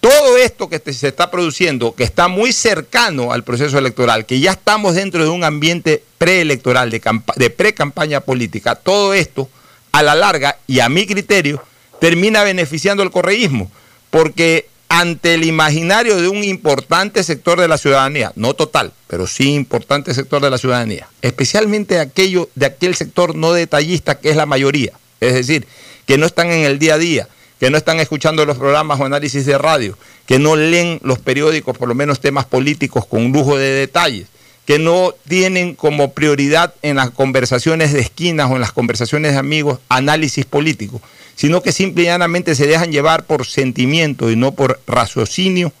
todo 0.00 0.36
esto 0.36 0.68
que 0.68 0.80
se 0.92 1.06
está 1.06 1.30
produciendo, 1.30 1.94
que 1.94 2.02
está 2.02 2.26
muy 2.26 2.52
cercano 2.52 3.30
al 3.30 3.44
proceso 3.44 3.78
electoral, 3.78 4.26
que 4.26 4.40
ya 4.40 4.50
estamos 4.50 4.96
dentro 4.96 5.22
de 5.22 5.30
un 5.30 5.44
ambiente 5.44 6.02
preelectoral, 6.18 6.90
de, 6.90 7.00
de 7.36 7.50
pre-campaña 7.50 8.18
política, 8.18 8.74
todo 8.74 9.14
esto, 9.14 9.48
a 9.92 10.02
la 10.02 10.16
larga 10.16 10.58
y 10.66 10.80
a 10.80 10.88
mi 10.88 11.06
criterio, 11.06 11.62
termina 12.00 12.42
beneficiando 12.42 13.04
al 13.04 13.12
correísmo, 13.12 13.70
porque 14.10 14.66
ante 14.88 15.34
el 15.34 15.44
imaginario 15.44 16.16
de 16.16 16.26
un 16.26 16.42
importante 16.42 17.22
sector 17.22 17.60
de 17.60 17.68
la 17.68 17.78
ciudadanía, 17.78 18.32
no 18.34 18.54
total, 18.54 18.92
pero 19.06 19.28
sí 19.28 19.54
importante 19.54 20.12
sector 20.12 20.42
de 20.42 20.50
la 20.50 20.58
ciudadanía, 20.58 21.06
especialmente 21.22 22.00
aquello 22.00 22.50
de 22.56 22.66
aquel 22.66 22.96
sector 22.96 23.36
no 23.36 23.52
detallista 23.52 24.18
que 24.18 24.30
es 24.30 24.34
la 24.34 24.44
mayoría, 24.44 24.94
es 25.20 25.34
decir, 25.34 25.66
que 26.06 26.18
no 26.18 26.26
están 26.26 26.50
en 26.50 26.64
el 26.64 26.78
día 26.78 26.94
a 26.94 26.98
día, 26.98 27.28
que 27.60 27.70
no 27.70 27.76
están 27.76 28.00
escuchando 28.00 28.44
los 28.46 28.56
programas 28.56 29.00
o 29.00 29.04
análisis 29.04 29.44
de 29.44 29.58
radio, 29.58 29.98
que 30.26 30.38
no 30.38 30.56
leen 30.56 31.00
los 31.02 31.18
periódicos, 31.18 31.76
por 31.76 31.88
lo 31.88 31.94
menos 31.94 32.20
temas 32.20 32.44
políticos 32.44 33.06
con 33.06 33.32
lujo 33.32 33.56
de 33.56 33.70
detalles, 33.70 34.28
que 34.64 34.78
no 34.78 35.14
tienen 35.26 35.74
como 35.74 36.12
prioridad 36.12 36.74
en 36.82 36.96
las 36.96 37.10
conversaciones 37.10 37.92
de 37.92 38.00
esquinas 38.00 38.50
o 38.50 38.54
en 38.54 38.60
las 38.60 38.72
conversaciones 38.72 39.32
de 39.32 39.38
amigos 39.38 39.80
análisis 39.88 40.44
político, 40.44 41.00
sino 41.36 41.62
que 41.62 41.72
simple 41.72 42.02
y 42.02 42.06
llanamente 42.06 42.54
se 42.54 42.66
dejan 42.66 42.92
llevar 42.92 43.24
por 43.24 43.46
sentimiento 43.46 44.30
y 44.30 44.36
no 44.36 44.52
por 44.52 44.80
raciocinio, 44.86 45.72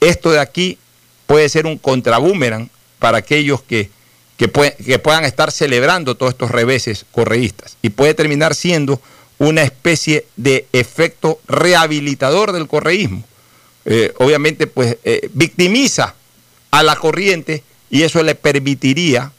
esto 0.00 0.30
de 0.30 0.40
aquí 0.40 0.78
puede 1.26 1.48
ser 1.48 1.66
un 1.66 1.78
contrabúmeran 1.78 2.70
para 2.98 3.18
aquellos 3.18 3.62
que, 3.62 3.90
que, 4.38 4.46
puedan 4.46 5.24
estar 5.24 5.50
celebrando 5.50 6.16
todos 6.16 6.32
estos 6.32 6.52
reveses 6.52 7.04
correístas 7.10 7.76
y 7.82 7.90
puede 7.90 8.14
terminar 8.14 8.54
siendo 8.54 9.02
una 9.38 9.62
especie 9.62 10.26
de 10.36 10.66
efecto 10.72 11.40
rehabilitador 11.48 12.52
del 12.52 12.68
correísmo. 12.68 13.24
Eh, 13.84 14.12
obviamente, 14.18 14.68
pues 14.68 14.96
eh, 15.04 15.28
victimiza 15.34 16.14
a 16.70 16.82
la 16.84 16.94
corriente 16.94 17.64
y 17.90 18.02
eso 18.02 18.22
le 18.22 18.36
permitiría, 18.36 19.32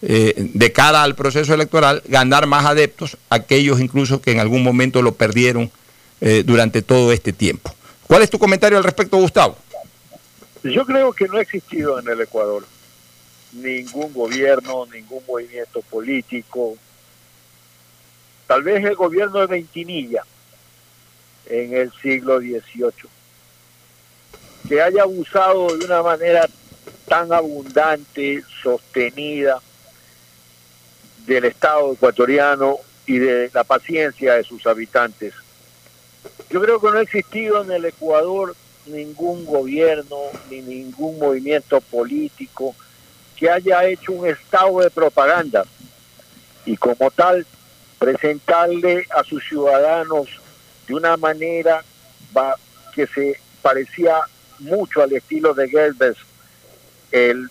eh, 0.00 0.34
de 0.36 0.72
cara 0.72 1.02
al 1.02 1.14
proceso 1.14 1.52
electoral, 1.52 2.02
ganar 2.06 2.46
más 2.46 2.64
adeptos, 2.64 3.18
aquellos 3.28 3.78
incluso 3.80 4.22
que 4.22 4.30
en 4.30 4.40
algún 4.40 4.62
momento 4.62 5.02
lo 5.02 5.12
perdieron 5.12 5.70
durante 6.46 6.80
todo 6.80 7.12
este 7.12 7.34
tiempo. 7.34 7.74
¿Cuál 8.06 8.22
es 8.22 8.30
tu 8.30 8.38
comentario 8.38 8.78
al 8.78 8.84
respecto, 8.84 9.18
Gustavo? 9.18 9.58
Yo 10.64 10.86
creo 10.86 11.12
que 11.12 11.28
no 11.28 11.36
ha 11.36 11.42
existido 11.42 12.00
en 12.00 12.08
el 12.08 12.22
Ecuador 12.22 12.64
ningún 13.52 14.12
gobierno, 14.12 14.86
ningún 14.86 15.22
movimiento 15.26 15.82
político, 15.82 16.76
tal 18.46 18.62
vez 18.62 18.84
el 18.84 18.94
gobierno 18.94 19.40
de 19.40 19.46
Ventimilla 19.46 20.24
en 21.46 21.74
el 21.74 21.92
siglo 22.02 22.38
XVIII, 22.38 23.10
que 24.68 24.82
haya 24.82 25.02
abusado 25.02 25.76
de 25.76 25.84
una 25.84 26.02
manera 26.02 26.48
tan 27.08 27.32
abundante, 27.32 28.42
sostenida 28.62 29.60
del 31.26 31.44
Estado 31.44 31.92
ecuatoriano 31.92 32.78
y 33.06 33.18
de 33.18 33.50
la 33.52 33.64
paciencia 33.64 34.34
de 34.34 34.44
sus 34.44 34.66
habitantes. 34.66 35.34
Yo 36.50 36.60
creo 36.60 36.80
que 36.80 36.88
no 36.88 36.98
ha 36.98 37.02
existido 37.02 37.62
en 37.62 37.70
el 37.70 37.84
Ecuador 37.84 38.54
ningún 38.86 39.44
gobierno 39.44 40.16
ni 40.50 40.60
ningún 40.62 41.18
movimiento 41.18 41.80
político 41.80 42.74
que 43.36 43.50
haya 43.50 43.84
hecho 43.84 44.12
un 44.12 44.26
estado 44.26 44.80
de 44.80 44.90
propaganda 44.90 45.64
y 46.64 46.76
como 46.76 47.10
tal 47.10 47.46
presentarle 47.98 49.06
a 49.14 49.22
sus 49.24 49.44
ciudadanos 49.44 50.28
de 50.86 50.94
una 50.94 51.16
manera 51.16 51.84
que 52.94 53.06
se 53.06 53.40
parecía 53.62 54.20
mucho 54.58 55.02
al 55.02 55.12
estilo 55.12 55.54
de 55.54 55.68
Goebbels, 55.68 56.18
el, 57.12 57.48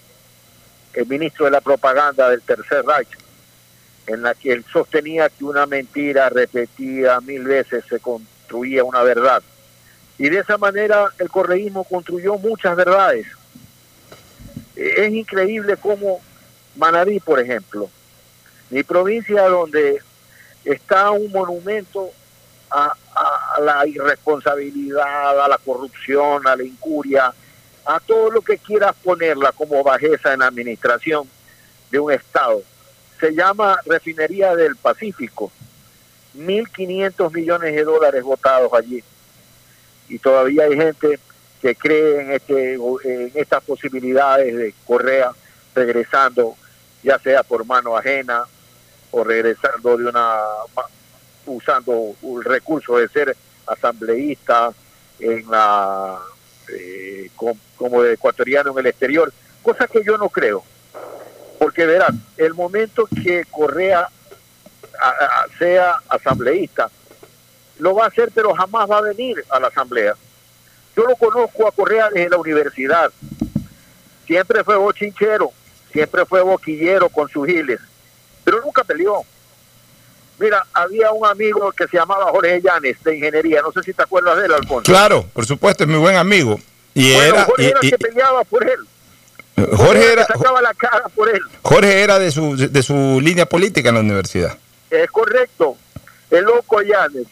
el 0.93 1.05
ministro 1.07 1.45
de 1.45 1.51
la 1.51 1.61
propaganda 1.61 2.29
del 2.29 2.41
Tercer 2.41 2.85
Reich, 2.85 3.09
en 4.07 4.21
la 4.21 4.33
que 4.33 4.51
él 4.51 4.65
sostenía 4.71 5.29
que 5.29 5.43
una 5.43 5.65
mentira 5.65 6.29
repetida 6.29 7.19
mil 7.21 7.43
veces 7.43 7.83
se 7.89 7.99
construía 7.99 8.83
una 8.83 9.01
verdad. 9.03 9.41
Y 10.17 10.29
de 10.29 10.39
esa 10.39 10.57
manera 10.57 11.07
el 11.19 11.29
correísmo 11.29 11.83
construyó 11.83 12.37
muchas 12.37 12.75
verdades. 12.75 13.27
Es 14.75 15.11
increíble 15.11 15.77
cómo 15.77 16.21
Manabí, 16.75 17.19
por 17.19 17.39
ejemplo, 17.39 17.89
mi 18.69 18.83
provincia 18.83 19.43
donde 19.43 20.01
está 20.65 21.11
un 21.11 21.31
monumento 21.31 22.11
a, 22.69 22.93
la 23.61 23.87
irresponsabilidad, 23.87 25.39
a 25.39 25.47
la 25.47 25.57
corrupción, 25.57 26.45
a 26.45 26.55
la 26.55 26.63
incuria, 26.63 27.33
a 27.85 27.99
todo 28.01 28.29
lo 28.29 28.41
que 28.41 28.57
quieras 28.57 28.93
ponerla 29.01 29.53
como 29.53 29.81
bajeza 29.83 30.33
en 30.33 30.39
la 30.39 30.47
administración 30.47 31.29
de 31.91 31.99
un 31.99 32.11
Estado. 32.11 32.61
Se 33.19 33.33
llama 33.33 33.79
Refinería 33.85 34.53
del 34.55 34.75
Pacífico. 34.75 35.51
1.500 36.37 37.33
millones 37.33 37.73
de 37.73 37.83
dólares 37.85 38.23
votados 38.23 38.73
allí. 38.73 39.01
Y 40.09 40.19
todavía 40.19 40.65
hay 40.65 40.75
gente 40.75 41.19
que 41.65 41.75
cree 41.75 42.21
en, 42.21 42.31
este, 42.31 42.73
en 42.75 43.31
estas 43.33 43.63
posibilidades 43.63 44.55
de 44.55 44.71
Correa 44.85 45.31
regresando, 45.73 46.55
ya 47.01 47.17
sea 47.17 47.41
por 47.41 47.65
mano 47.65 47.97
ajena 47.97 48.43
o 49.09 49.23
regresando 49.23 49.97
de 49.97 50.05
una 50.05 50.41
usando 51.47 52.13
un 52.21 52.43
recurso 52.43 52.97
de 52.97 53.07
ser 53.07 53.35
asambleísta 53.65 54.73
en 55.17 55.49
la 55.49 56.19
eh, 56.71 57.31
como, 57.35 58.03
ecuatoriano 58.03 58.71
en 58.73 58.77
el 58.77 58.85
exterior, 58.85 59.33
cosa 59.63 59.87
que 59.87 60.03
yo 60.03 60.19
no 60.19 60.29
creo. 60.29 60.63
Porque 61.57 61.87
verán, 61.87 62.23
el 62.37 62.53
momento 62.53 63.07
que 63.07 63.43
Correa 63.49 64.07
sea 65.57 65.95
asambleísta, 66.09 66.91
lo 67.79 67.95
va 67.95 68.05
a 68.05 68.09
hacer, 68.09 68.29
pero 68.35 68.53
jamás 68.53 68.87
va 68.87 68.99
a 68.99 69.01
venir 69.01 69.43
a 69.49 69.59
la 69.59 69.69
asamblea. 69.69 70.13
Yo 70.95 71.03
lo 71.03 71.15
conozco 71.15 71.67
a 71.67 71.71
Correa 71.71 72.09
desde 72.09 72.29
la 72.29 72.37
universidad. 72.37 73.11
Siempre 74.25 74.63
fue 74.63 74.75
bochinchero, 74.77 75.51
siempre 75.91 76.25
fue 76.25 76.41
boquillero 76.41 77.09
con 77.09 77.29
sus 77.29 77.47
giles, 77.47 77.79
pero 78.43 78.61
nunca 78.61 78.83
peleó. 78.83 79.23
Mira, 80.39 80.65
había 80.73 81.11
un 81.11 81.25
amigo 81.25 81.71
que 81.71 81.87
se 81.87 81.97
llamaba 81.97 82.25
Jorge 82.31 82.61
Llanes 82.61 83.01
de 83.03 83.15
ingeniería, 83.15 83.61
no 83.61 83.71
sé 83.71 83.83
si 83.83 83.93
te 83.93 84.03
acuerdas 84.03 84.37
de 84.37 84.45
él, 84.45 84.53
Alfonso. 84.53 84.91
Claro, 84.91 85.25
por 85.33 85.45
supuesto, 85.45 85.83
es 85.83 85.89
mi 85.89 85.97
buen 85.97 86.17
amigo. 86.17 86.59
Y 86.93 87.11
era, 87.11 87.45
Jorge 87.45 87.69
era 87.69 87.79
que 87.79 87.97
peleaba 87.97 88.43
por 88.43 88.67
él. 88.67 88.79
Jorge, 89.77 90.11
era, 90.11 90.25
sacaba 90.25 90.61
la 90.61 90.73
cara 90.73 91.07
por 91.15 91.29
él. 91.29 91.41
Jorge 91.61 92.01
era 92.01 92.19
de 92.19 92.31
su, 92.31 92.57
de 92.57 92.83
su 92.83 93.21
línea 93.21 93.45
política 93.45 93.89
en 93.89 93.95
la 93.95 94.01
universidad. 94.01 94.57
Es 94.89 95.09
correcto. 95.11 95.77
El 96.29 96.43
loco 96.43 96.81
Llanes. 96.81 97.27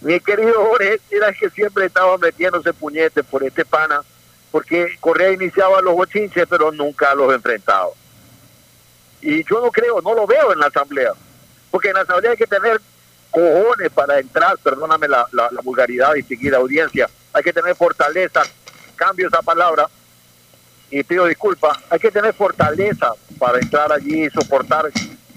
Mi 0.00 0.18
querido 0.20 0.64
Jorge 0.64 1.00
era 1.10 1.32
que 1.32 1.50
siempre 1.50 1.86
estaba 1.86 2.16
metiéndose 2.18 2.72
puñetes 2.72 3.24
por 3.24 3.44
este 3.44 3.64
pana, 3.64 4.02
porque 4.50 4.96
Correa 5.00 5.32
iniciaba 5.32 5.80
los 5.82 5.94
bochinches, 5.94 6.46
pero 6.48 6.72
nunca 6.72 7.14
los 7.14 7.32
enfrentaba. 7.34 7.90
Y 9.20 9.44
yo 9.44 9.60
no 9.60 9.70
creo, 9.70 10.00
no 10.00 10.14
lo 10.14 10.26
veo 10.26 10.52
en 10.52 10.58
la 10.58 10.66
asamblea 10.66 11.12
porque 11.70 11.88
en 11.88 11.94
la 11.94 12.00
asamblea 12.02 12.32
hay 12.32 12.36
que 12.36 12.46
tener 12.46 12.80
cojones 13.30 13.90
para 13.94 14.18
entrar, 14.18 14.58
perdóname 14.58 15.06
la, 15.06 15.26
la, 15.32 15.48
vulgaridad 15.62 16.14
y 16.16 16.22
seguir 16.22 16.54
audiencia, 16.54 17.08
hay 17.32 17.42
que 17.42 17.52
tener 17.52 17.76
fortaleza, 17.76 18.42
cambio 18.96 19.28
esa 19.28 19.40
palabra 19.40 19.88
y 20.90 21.02
pido 21.04 21.26
disculpas, 21.26 21.78
hay 21.88 22.00
que 22.00 22.10
tener 22.10 22.34
fortaleza 22.34 23.12
para 23.38 23.58
entrar 23.60 23.92
allí 23.92 24.24
y 24.24 24.30
soportar 24.30 24.90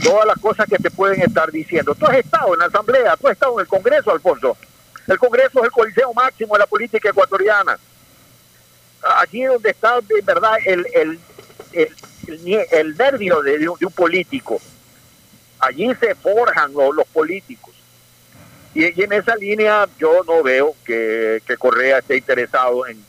todas 0.03 0.25
las 0.25 0.37
cosas 0.39 0.67
que 0.67 0.77
te 0.77 0.91
pueden 0.91 1.21
estar 1.21 1.51
diciendo. 1.51 1.95
Tú 1.95 2.05
has 2.05 2.17
estado 2.17 2.53
en 2.53 2.59
la 2.59 2.65
asamblea, 2.65 3.17
tú 3.17 3.27
has 3.27 3.33
estado 3.33 3.53
en 3.53 3.61
el 3.61 3.67
Congreso, 3.67 4.11
Alfonso. 4.11 4.57
El 5.07 5.17
Congreso 5.17 5.59
es 5.59 5.65
el 5.65 5.71
coliseo 5.71 6.13
máximo 6.13 6.53
de 6.53 6.59
la 6.59 6.67
política 6.67 7.09
ecuatoriana. 7.09 7.77
Allí 9.17 9.43
donde 9.43 9.71
está 9.71 9.99
de 10.01 10.21
verdad 10.21 10.57
el, 10.65 10.85
el, 10.93 11.19
el, 12.71 12.97
nervio 12.97 13.41
de 13.41 13.67
un 13.67 13.91
político 13.93 14.61
allí 15.63 15.93
se 15.99 16.13
forjan 16.15 16.73
los, 16.73 17.07
políticos. 17.07 17.73
Y, 18.75 19.01
en 19.01 19.13
esa 19.13 19.35
línea 19.35 19.87
yo 19.97 20.23
no 20.27 20.43
veo 20.43 20.75
que, 20.85 21.41
Correa 21.57 21.99
esté 21.99 22.17
interesado 22.17 22.85
en 22.87 23.03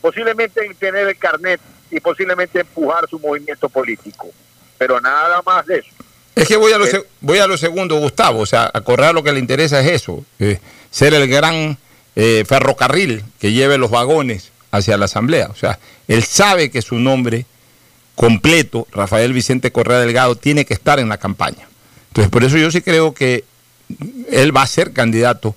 posiblemente 0.00 0.64
en 0.64 0.74
tener 0.76 1.08
el 1.08 1.18
carnet 1.18 1.60
y 1.90 1.98
posiblemente 1.98 2.60
empujar 2.60 3.08
su 3.08 3.18
movimiento 3.18 3.68
político. 3.68 4.30
Pero 4.78 5.00
nada 5.00 5.42
más 5.44 5.66
de 5.66 5.78
eso. 5.78 5.90
Es 6.36 6.46
que 6.46 6.56
voy 6.56 6.70
a 6.72 6.78
lo, 6.78 6.86
eh, 6.86 7.02
voy 7.22 7.38
a 7.38 7.46
lo 7.46 7.56
segundo, 7.56 7.96
Gustavo. 7.96 8.40
O 8.40 8.46
sea, 8.46 8.70
a 8.72 8.82
Correa 8.82 9.14
lo 9.14 9.24
que 9.24 9.32
le 9.32 9.40
interesa 9.40 9.80
es 9.80 10.02
eso, 10.02 10.24
eh, 10.38 10.60
ser 10.90 11.14
el 11.14 11.26
gran 11.28 11.78
eh, 12.14 12.44
ferrocarril 12.46 13.24
que 13.40 13.52
lleve 13.52 13.78
los 13.78 13.90
vagones 13.90 14.52
hacia 14.70 14.98
la 14.98 15.06
Asamblea. 15.06 15.48
O 15.48 15.56
sea, 15.56 15.78
él 16.06 16.22
sabe 16.22 16.70
que 16.70 16.82
su 16.82 16.96
nombre 16.96 17.46
completo, 18.14 18.86
Rafael 18.92 19.32
Vicente 19.32 19.72
Correa 19.72 19.98
Delgado, 19.98 20.36
tiene 20.36 20.66
que 20.66 20.74
estar 20.74 21.00
en 21.00 21.08
la 21.08 21.16
campaña. 21.16 21.66
Entonces, 22.08 22.30
por 22.30 22.44
eso 22.44 22.58
yo 22.58 22.70
sí 22.70 22.82
creo 22.82 23.14
que 23.14 23.44
él 24.30 24.54
va 24.54 24.62
a 24.62 24.66
ser 24.66 24.92
candidato 24.92 25.54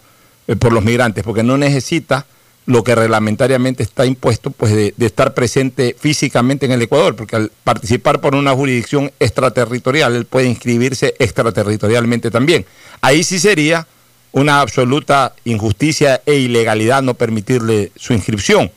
por 0.60 0.72
los 0.72 0.84
migrantes, 0.84 1.26
porque 1.26 1.44
no 1.44 1.58
necesita 1.58 2.26
lo 2.70 2.84
que 2.84 2.94
reglamentariamente 2.94 3.82
está 3.82 4.06
impuesto, 4.06 4.52
pues 4.52 4.72
de, 4.76 4.94
estar 5.00 5.34
presente 5.34 5.96
físicamente 6.00 6.68
en 6.68 6.72
el 6.72 6.84
Ecuador, 6.84 7.16
porque 7.16 7.36
al 7.36 7.52
participar 7.64 8.22
por 8.22 8.36
una 8.36 8.54
jurisdicción 8.54 9.12
extraterritorial, 9.20 10.16
él 10.16 10.26
puede 10.26 10.50
inscribirse 10.50 11.16
extraterritorialmente 11.18 12.30
también. 12.30 12.68
Ahí 13.02 13.24
sí 13.24 13.40
sería 13.40 13.88
una 14.34 14.62
absoluta 14.62 15.34
injusticia 15.46 16.22
e 16.28 16.36
ilegalidad 16.36 17.02
no 17.02 17.16
permitirle 17.16 17.92
su 17.96 18.14
inscripción, 18.14 18.72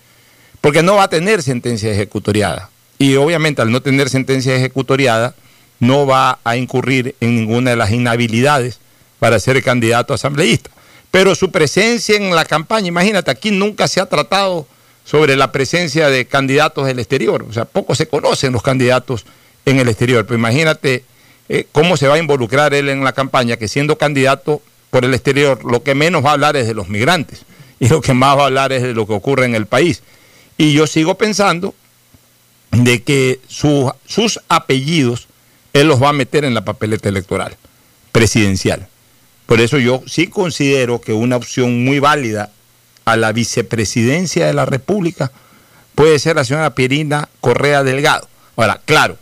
porque 0.62 0.82
no 0.82 0.94
va 0.94 1.02
a 1.02 1.10
tener 1.10 1.42
sentencia 1.42 1.92
ejecutoriada. 1.92 2.70
Y 2.98 3.16
obviamente 3.16 3.60
al 3.60 3.70
no 3.70 3.82
tener 3.82 4.08
sentencia 4.08 4.56
ejecutoriada, 4.56 5.34
no 5.80 6.06
va 6.06 6.38
a 6.44 6.56
incurrir 6.56 7.14
en 7.20 7.36
ninguna 7.36 7.72
de 7.72 7.76
las 7.76 7.90
inhabilidades 7.90 8.78
para 9.18 9.38
ser 9.38 9.62
candidato 9.62 10.14
asambleísta. 10.14 10.70
Pero 11.12 11.36
su 11.36 11.52
presencia 11.52 12.16
en 12.16 12.34
la 12.34 12.44
campaña, 12.44 12.88
imagínate, 12.88 13.30
aquí 13.30 13.52
nunca 13.52 13.86
se 13.86 14.00
ha 14.00 14.06
tratado 14.06 14.66
sobre 15.04 15.36
la 15.36 15.52
presencia 15.52 16.08
de 16.08 16.26
candidatos 16.26 16.86
del 16.86 16.98
exterior. 16.98 17.44
O 17.48 17.52
sea, 17.52 17.66
poco 17.66 17.94
se 17.94 18.08
conocen 18.08 18.52
los 18.52 18.62
candidatos 18.62 19.24
en 19.64 19.78
el 19.78 19.88
exterior. 19.88 20.24
Pero 20.26 20.38
imagínate 20.38 21.04
eh, 21.48 21.66
cómo 21.70 21.96
se 21.96 22.08
va 22.08 22.14
a 22.14 22.18
involucrar 22.18 22.72
él 22.74 22.88
en 22.88 23.04
la 23.04 23.12
campaña, 23.12 23.58
que 23.58 23.68
siendo 23.68 23.98
candidato 23.98 24.62
por 24.90 25.04
el 25.04 25.12
exterior, 25.14 25.64
lo 25.64 25.82
que 25.82 25.94
menos 25.94 26.24
va 26.24 26.30
a 26.30 26.32
hablar 26.32 26.56
es 26.56 26.66
de 26.66 26.74
los 26.74 26.88
migrantes 26.88 27.44
y 27.78 27.88
lo 27.88 28.00
que 28.00 28.14
más 28.14 28.36
va 28.38 28.42
a 28.42 28.46
hablar 28.46 28.72
es 28.72 28.82
de 28.82 28.94
lo 28.94 29.06
que 29.06 29.12
ocurre 29.12 29.44
en 29.44 29.54
el 29.54 29.66
país. 29.66 30.02
Y 30.56 30.72
yo 30.72 30.86
sigo 30.86 31.16
pensando 31.18 31.74
de 32.70 33.02
que 33.02 33.38
sus 33.48 34.40
apellidos 34.48 35.28
él 35.74 35.88
los 35.88 36.02
va 36.02 36.08
a 36.08 36.14
meter 36.14 36.44
en 36.44 36.54
la 36.54 36.64
papeleta 36.64 37.08
electoral 37.08 37.56
presidencial. 38.12 38.88
Por 39.46 39.60
eso 39.60 39.78
yo 39.78 40.02
sí 40.06 40.28
considero 40.28 41.00
que 41.00 41.12
una 41.12 41.36
opción 41.36 41.84
muy 41.84 41.98
válida 41.98 42.50
a 43.04 43.16
la 43.16 43.32
vicepresidencia 43.32 44.46
de 44.46 44.54
la 44.54 44.64
República 44.64 45.32
puede 45.94 46.18
ser 46.18 46.36
la 46.36 46.44
señora 46.44 46.74
Pierina 46.74 47.28
Correa 47.40 47.82
Delgado. 47.82 48.28
Ahora, 48.56 48.80
claro, 48.84 49.18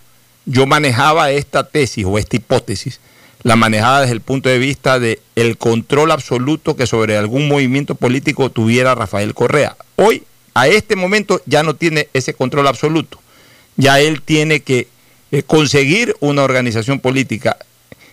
yo 0.47 0.67
manejaba 0.67 1.31
esta 1.31 1.69
tesis 1.69 2.05
o 2.05 2.19
esta 2.19 2.37
hipótesis, 2.37 3.01
la 3.43 3.57
manejaba 3.57 4.01
desde 4.03 4.13
el 4.13 4.21
punto 4.21 4.49
de 4.49 4.59
vista 4.59 4.99
de 4.99 5.21
el 5.35 5.57
control 5.57 6.11
absoluto 6.11 6.77
que 6.77 6.87
sobre 6.87 7.17
algún 7.17 7.49
movimiento 7.49 7.95
político 7.95 8.51
tuviera 8.51 8.95
Rafael 8.95 9.35
Correa. 9.35 9.77
Hoy, 9.97 10.25
a 10.55 10.69
este 10.69 10.97
momento, 10.97 11.41
ya 11.47 11.63
no 11.63 11.75
tiene 11.75 12.09
ese 12.13 12.35
control 12.35 12.67
absoluto. 12.67 13.21
Ya 13.77 14.01
él 14.01 14.21
tiene 14.21 14.61
que 14.61 14.89
eh, 15.33 15.43
conseguir 15.43 16.15
una 16.21 16.43
organización 16.43 17.01
política 17.01 17.57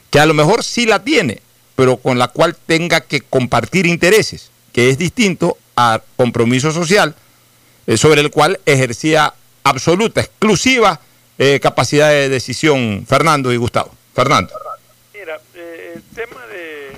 que 0.10 0.20
a 0.20 0.26
lo 0.26 0.34
mejor 0.34 0.64
sí 0.64 0.86
la 0.86 1.04
tiene, 1.04 1.42
pero 1.78 1.98
con 1.98 2.18
la 2.18 2.30
cual 2.30 2.58
tenga 2.66 3.02
que 3.02 3.22
compartir 3.22 3.86
intereses, 3.86 4.50
que 4.74 4.90
es 4.90 4.98
distinto 4.98 5.60
a 5.76 6.02
compromiso 6.16 6.72
social, 6.72 7.16
eh, 7.86 7.98
sobre 7.98 8.22
el 8.22 8.32
cual 8.32 8.60
ejercía 8.66 9.32
absoluta, 9.64 10.22
exclusiva 10.22 11.00
eh, 11.38 11.60
capacidad 11.62 12.10
de 12.10 12.30
decisión 12.30 13.06
Fernando 13.08 13.54
y 13.54 13.58
Gustavo. 13.58 13.94
Fernando. 14.16 14.52
Mira, 15.14 15.40
el 15.54 16.02
tema 16.16 16.48
de, 16.48 16.90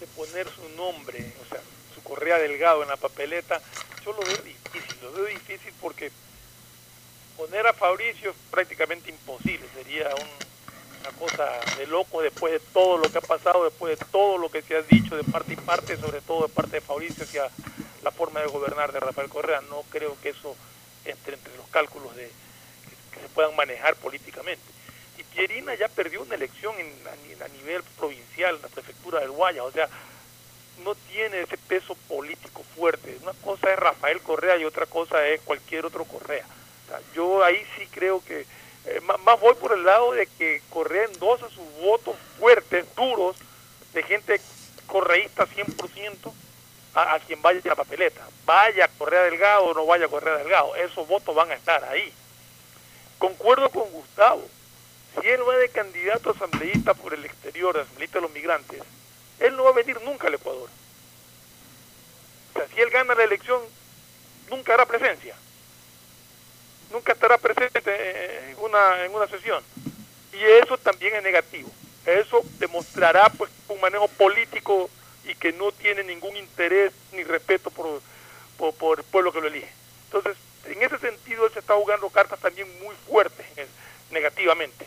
de, 0.00 0.06
poner 0.16 0.46
su 0.48 0.74
nombre, 0.74 1.34
o 1.44 1.48
sea, 1.50 1.60
su 1.94 2.02
correa 2.02 2.38
delgado 2.38 2.82
en 2.82 2.88
la 2.88 2.96
papeleta, 2.96 3.60
yo 4.06 4.12
lo 4.12 4.20
veo 4.20 4.38
difícil, 4.38 4.96
lo 5.02 5.12
veo 5.12 5.26
difícil 5.26 5.74
porque 5.82 6.10
poner 7.36 7.66
a 7.66 7.74
Fabricio 7.74 8.30
es 8.30 8.36
prácticamente 8.50 9.10
imposible, 9.10 9.66
sería 9.74 10.06
una 10.14 10.35
cosa 11.30 11.50
de 11.76 11.86
loco 11.86 12.22
después 12.22 12.52
de 12.52 12.60
todo 12.60 12.98
lo 12.98 13.10
que 13.10 13.18
ha 13.18 13.22
pasado, 13.22 13.64
después 13.64 13.98
de 13.98 14.04
todo 14.06 14.38
lo 14.38 14.50
que 14.50 14.62
se 14.62 14.76
ha 14.76 14.82
dicho 14.82 15.16
de 15.16 15.24
parte 15.24 15.54
y 15.54 15.56
parte, 15.56 15.96
sobre 15.96 16.20
todo 16.20 16.46
de 16.46 16.52
parte 16.52 16.76
de 16.76 16.80
Fabricio 16.80 17.24
hacia 17.24 17.50
la 18.02 18.10
forma 18.10 18.40
de 18.40 18.46
gobernar 18.46 18.92
de 18.92 19.00
Rafael 19.00 19.28
Correa. 19.28 19.60
No 19.62 19.82
creo 19.90 20.16
que 20.22 20.30
eso 20.30 20.56
entre 21.04 21.34
entre 21.34 21.56
los 21.56 21.66
cálculos 21.68 22.14
de 22.16 22.30
que, 23.12 23.20
se 23.20 23.28
puedan 23.28 23.56
manejar 23.56 23.96
políticamente. 23.96 24.62
Y 25.18 25.22
Pierina 25.24 25.74
ya 25.74 25.88
perdió 25.88 26.22
una 26.22 26.34
elección 26.34 26.74
a, 26.76 27.48
nivel 27.48 27.82
provincial 27.98 28.56
en 28.56 28.62
la 28.62 28.68
prefectura 28.68 29.20
del 29.20 29.30
Guaya, 29.30 29.64
o 29.64 29.72
sea, 29.72 29.88
no 30.84 30.94
tiene 30.94 31.40
ese 31.40 31.56
peso 31.56 31.94
político 32.08 32.62
fuerte. 32.74 33.18
Una 33.22 33.32
cosa 33.34 33.72
es 33.72 33.78
Rafael 33.78 34.20
Correa 34.20 34.56
y 34.58 34.64
otra 34.64 34.86
cosa 34.86 35.26
es 35.26 35.40
cualquier 35.40 35.86
otro 35.86 36.04
Correa 36.04 36.44
yo 37.14 37.42
ahí 37.44 37.62
sí 37.76 37.86
creo 37.90 38.22
que, 38.24 38.46
eh, 38.86 39.00
más, 39.00 39.40
voy 39.40 39.54
por 39.54 39.72
el 39.72 39.84
lado 39.84 40.12
de 40.12 40.26
que 40.26 40.62
Correa 40.70 41.04
endosa 41.04 41.48
sus 41.50 41.64
votos 41.80 42.14
fuertes, 42.38 42.86
duros, 42.94 43.36
de 43.92 44.02
gente 44.04 44.40
correísta 44.86 45.46
100% 45.46 46.32
a, 46.94 47.14
a 47.14 47.20
quien 47.20 47.42
vaya 47.42 47.60
a 47.64 47.68
la 47.68 47.74
papeleta. 47.74 48.26
Vaya 48.44 48.88
Correa 48.96 49.22
Delgado 49.22 49.64
o 49.64 49.74
no 49.74 49.86
vaya 49.86 50.08
Correa 50.08 50.36
Delgado, 50.36 50.76
esos 50.76 51.06
votos 51.08 51.34
van 51.34 51.50
a 51.50 51.54
estar 51.54 51.84
ahí. 51.84 52.12
Concuerdo 53.18 53.70
con 53.70 53.90
Gustavo, 53.90 54.46
si 55.20 55.26
él 55.28 55.40
va 55.48 55.56
de 55.56 55.68
candidato 55.70 56.30
asambleísta 56.30 56.94
por 56.94 57.12
el 57.12 57.24
exterior, 57.24 57.76
asambleísta 57.76 58.18
de 58.18 58.22
los 58.22 58.30
migrantes, 58.32 58.82
él 59.40 59.56
no 59.56 59.64
va 59.64 59.70
a 59.70 59.74
venir 59.74 60.00
nunca 60.02 60.28
al 60.28 60.34
Ecuador. 60.34 60.68
O 62.54 62.58
sea, 62.58 62.68
si 62.68 62.80
él 62.80 62.90
gana 62.90 63.14
la 63.14 63.24
elección, 63.24 63.60
nunca 64.48 64.74
hará 64.74 64.86
presencia 64.86 65.34
nunca 66.96 67.12
estará 67.12 67.36
presente 67.36 67.80
en 68.50 68.58
una, 68.58 69.04
en 69.04 69.14
una 69.14 69.28
sesión. 69.28 69.62
Y 70.32 70.42
eso 70.62 70.78
también 70.78 71.14
es 71.14 71.22
negativo. 71.22 71.70
Eso 72.06 72.42
demostrará 72.58 73.28
pues 73.36 73.50
un 73.68 73.80
manejo 73.80 74.08
político 74.08 74.88
y 75.28 75.34
que 75.34 75.52
no 75.52 75.72
tiene 75.72 76.04
ningún 76.04 76.36
interés 76.36 76.92
ni 77.12 77.22
respeto 77.22 77.70
por, 77.70 78.00
por, 78.78 78.98
el 78.98 79.04
pueblo 79.04 79.32
que 79.32 79.40
lo 79.40 79.48
elige. 79.48 79.68
Entonces, 80.06 80.36
en 80.64 80.82
ese 80.82 80.98
sentido, 80.98 81.46
él 81.46 81.52
se 81.52 81.58
está 81.58 81.74
jugando 81.74 82.08
cartas 82.08 82.40
también 82.40 82.68
muy 82.80 82.94
fuertes 83.06 83.46
negativamente. 84.10 84.86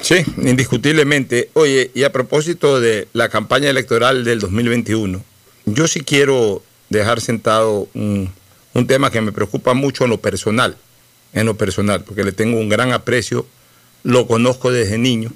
Sí, 0.00 0.24
indiscutiblemente. 0.38 1.50
Oye, 1.52 1.90
y 1.94 2.02
a 2.02 2.10
propósito 2.10 2.80
de 2.80 3.06
la 3.12 3.28
campaña 3.28 3.70
electoral 3.70 4.24
del 4.24 4.40
2021, 4.40 5.22
yo 5.66 5.86
sí 5.86 6.00
quiero 6.00 6.62
dejar 6.88 7.20
sentado 7.20 7.88
un, 7.94 8.32
un 8.74 8.86
tema 8.86 9.10
que 9.10 9.20
me 9.20 9.32
preocupa 9.32 9.72
mucho 9.72 10.04
en 10.04 10.10
lo 10.10 10.20
personal, 10.20 10.76
en 11.32 11.46
lo 11.46 11.56
personal, 11.56 12.04
porque 12.04 12.24
le 12.24 12.32
tengo 12.32 12.58
un 12.58 12.68
gran 12.68 12.92
aprecio, 12.92 13.46
lo 14.02 14.26
conozco 14.26 14.70
desde 14.70 14.98
niño 14.98 15.32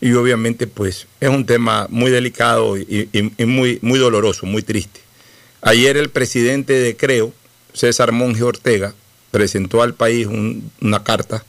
y 0.00 0.12
obviamente 0.12 0.66
pues 0.66 1.06
es 1.20 1.28
un 1.28 1.44
tema 1.44 1.86
muy 1.90 2.10
delicado 2.10 2.76
y, 2.76 3.08
muy, 3.46 3.78
muy 3.82 3.98
doloroso, 3.98 4.46
muy 4.46 4.62
triste. 4.62 5.00
Ayer 5.60 5.96
el 5.96 6.08
presidente 6.08 6.72
de 6.72 6.96
Creo, 6.96 7.32
César 7.72 8.12
Monge 8.12 8.42
Ortega, 8.42 8.94
presentó 9.30 9.82
al 9.82 9.94
país 9.94 10.26
una 10.26 11.04
carta 11.04 11.44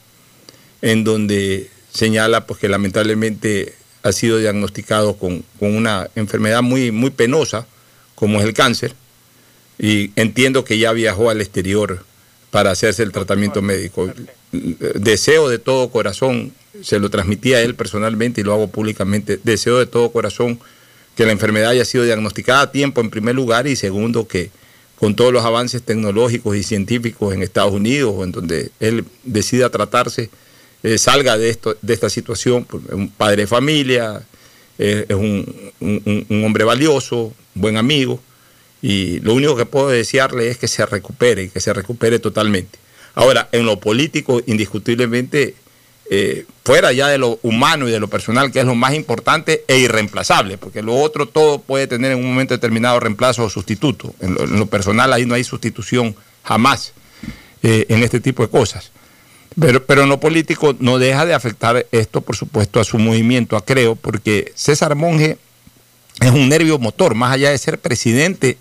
en 0.82 1.04
donde 1.04 1.70
señala 1.92 2.46
pues, 2.46 2.60
que 2.60 2.70
lamentablemente 2.70 3.76
ha 4.04 4.12
sido 4.12 4.38
diagnosticado 4.38 5.18
con, 5.18 5.44
con, 5.60 5.76
una 5.76 6.10
enfermedad 6.16 6.62
muy, 6.62 6.92
muy 6.92 7.10
penosa, 7.10 7.68
como 8.16 8.40
es 8.40 8.46
el 8.46 8.54
cáncer, 8.54 8.94
y 9.80 10.12
entiendo 10.18 10.66
que 10.66 10.78
ya 10.78 10.92
viajó 10.92 11.30
al 11.30 11.40
exterior 11.40 12.04
para 12.52 12.72
hacerse 12.72 13.02
el 13.02 13.14
tratamiento 13.14 13.62
médico. 13.62 14.12
Deseo 14.52 15.48
de 15.48 15.58
todo 15.58 15.90
corazón, 15.90 16.52
se 16.84 17.00
lo 17.00 17.10
transmití 17.10 17.54
a 17.54 17.62
él 17.62 17.76
personalmente 17.76 18.42
y 18.42 18.44
lo 18.44 18.54
hago 18.54 18.68
públicamente, 18.68 19.40
deseo 19.44 19.80
de 19.80 19.86
todo 19.86 20.12
corazón 20.12 20.60
que 21.16 21.26
la 21.26 21.32
enfermedad 21.32 21.72
haya 21.72 21.86
sido 21.86 22.04
diagnosticada 22.04 22.62
a 22.62 22.72
tiempo 22.72 23.02
en 23.02 23.10
primer 23.10 23.36
lugar 23.36 23.68
y 23.68 23.76
segundo 23.76 24.28
que 24.28 24.52
con 24.98 25.16
todos 25.16 25.32
los 25.32 25.46
avances 25.46 25.82
tecnológicos 25.82 26.58
y 26.58 26.64
científicos 26.64 27.34
en 27.34 27.42
Estados 27.42 27.74
Unidos 27.74 28.14
o 28.18 28.24
en 28.26 28.34
donde 28.34 28.72
él 28.82 29.06
decida 29.24 29.70
tratarse, 29.70 30.30
eh, 30.84 30.98
salga 30.98 31.38
de, 31.38 31.50
esto, 31.50 31.78
de 31.82 31.94
esta 31.94 32.10
situación, 32.10 32.66
pues, 32.66 32.84
es 32.86 32.94
un 32.94 33.10
padre 33.10 33.44
de 33.44 33.48
familia, 33.48 34.22
eh, 34.78 35.06
es 35.08 35.16
un 35.16 36.44
hombre 36.44 36.66
valioso, 36.66 37.34
buen 37.54 37.78
amigo, 37.78 38.20
y 38.82 39.20
lo 39.20 39.34
único 39.34 39.56
que 39.56 39.66
puedo 39.66 39.90
desearle 39.90 40.50
es 40.50 40.58
que 40.58 40.68
se 40.68 40.86
recupere, 40.86 41.50
que 41.50 41.60
se 41.60 41.74
recupere 41.74 42.20
totalmente. 42.20 42.80
Ahora, 43.16 43.50
en 43.52 43.66
lo 43.66 43.80
político, 43.80 44.42
indiscutiblemente, 44.46 45.56
eh, 46.10 46.46
fuera 46.64 46.92
ya 46.94 47.08
de 47.08 47.18
lo 47.18 47.40
humano 47.44 47.88
y 47.88 47.92
de 47.92 48.00
lo 48.00 48.08
personal, 48.08 48.52
que 48.52 48.60
es 48.60 48.66
lo 48.66 48.76
más 48.76 48.94
importante 48.94 49.64
e 49.68 49.78
irreemplazable, 49.80 50.58
porque 50.58 50.82
lo 50.82 50.96
otro 50.96 51.28
todo 51.28 51.60
puede 51.60 51.88
tener 51.88 52.14
en 52.14 52.20
un 52.20 52.28
momento 52.28 52.54
determinado 52.54 53.00
reemplazo 53.00 53.44
o 53.44 53.50
sustituto. 53.50 54.14
En 54.20 54.36
lo, 54.36 54.66
personal 54.68 55.12
ahí 55.12 55.26
no 55.26 55.36
hay 55.36 55.44
sustitución 55.44 56.16
jamás 56.44 56.94
eh, 57.62 57.86
en 57.90 58.02
este 58.04 58.20
tipo 58.22 58.44
de 58.44 58.50
cosas. 58.50 58.92
Pero, 59.60 59.84
pero 59.86 60.04
en 60.04 60.10
lo 60.10 60.20
político 60.20 60.76
no 60.80 61.00
deja 61.00 61.26
de 61.26 61.34
afectar 61.34 61.86
esto, 61.92 62.22
por 62.22 62.38
supuesto, 62.38 62.80
a 62.80 62.86
su 62.86 62.98
movimiento, 62.98 63.58
a 63.58 63.66
Creo, 63.66 63.96
porque 63.96 64.54
César 64.56 64.96
Monge 64.96 65.38
es 66.22 66.32
un 66.32 66.48
nervio 66.48 66.80
motor, 66.80 67.16
más 67.16 67.34
allá 67.34 67.50
de 67.50 67.58
ser 67.58 67.80
presidente 67.80 68.58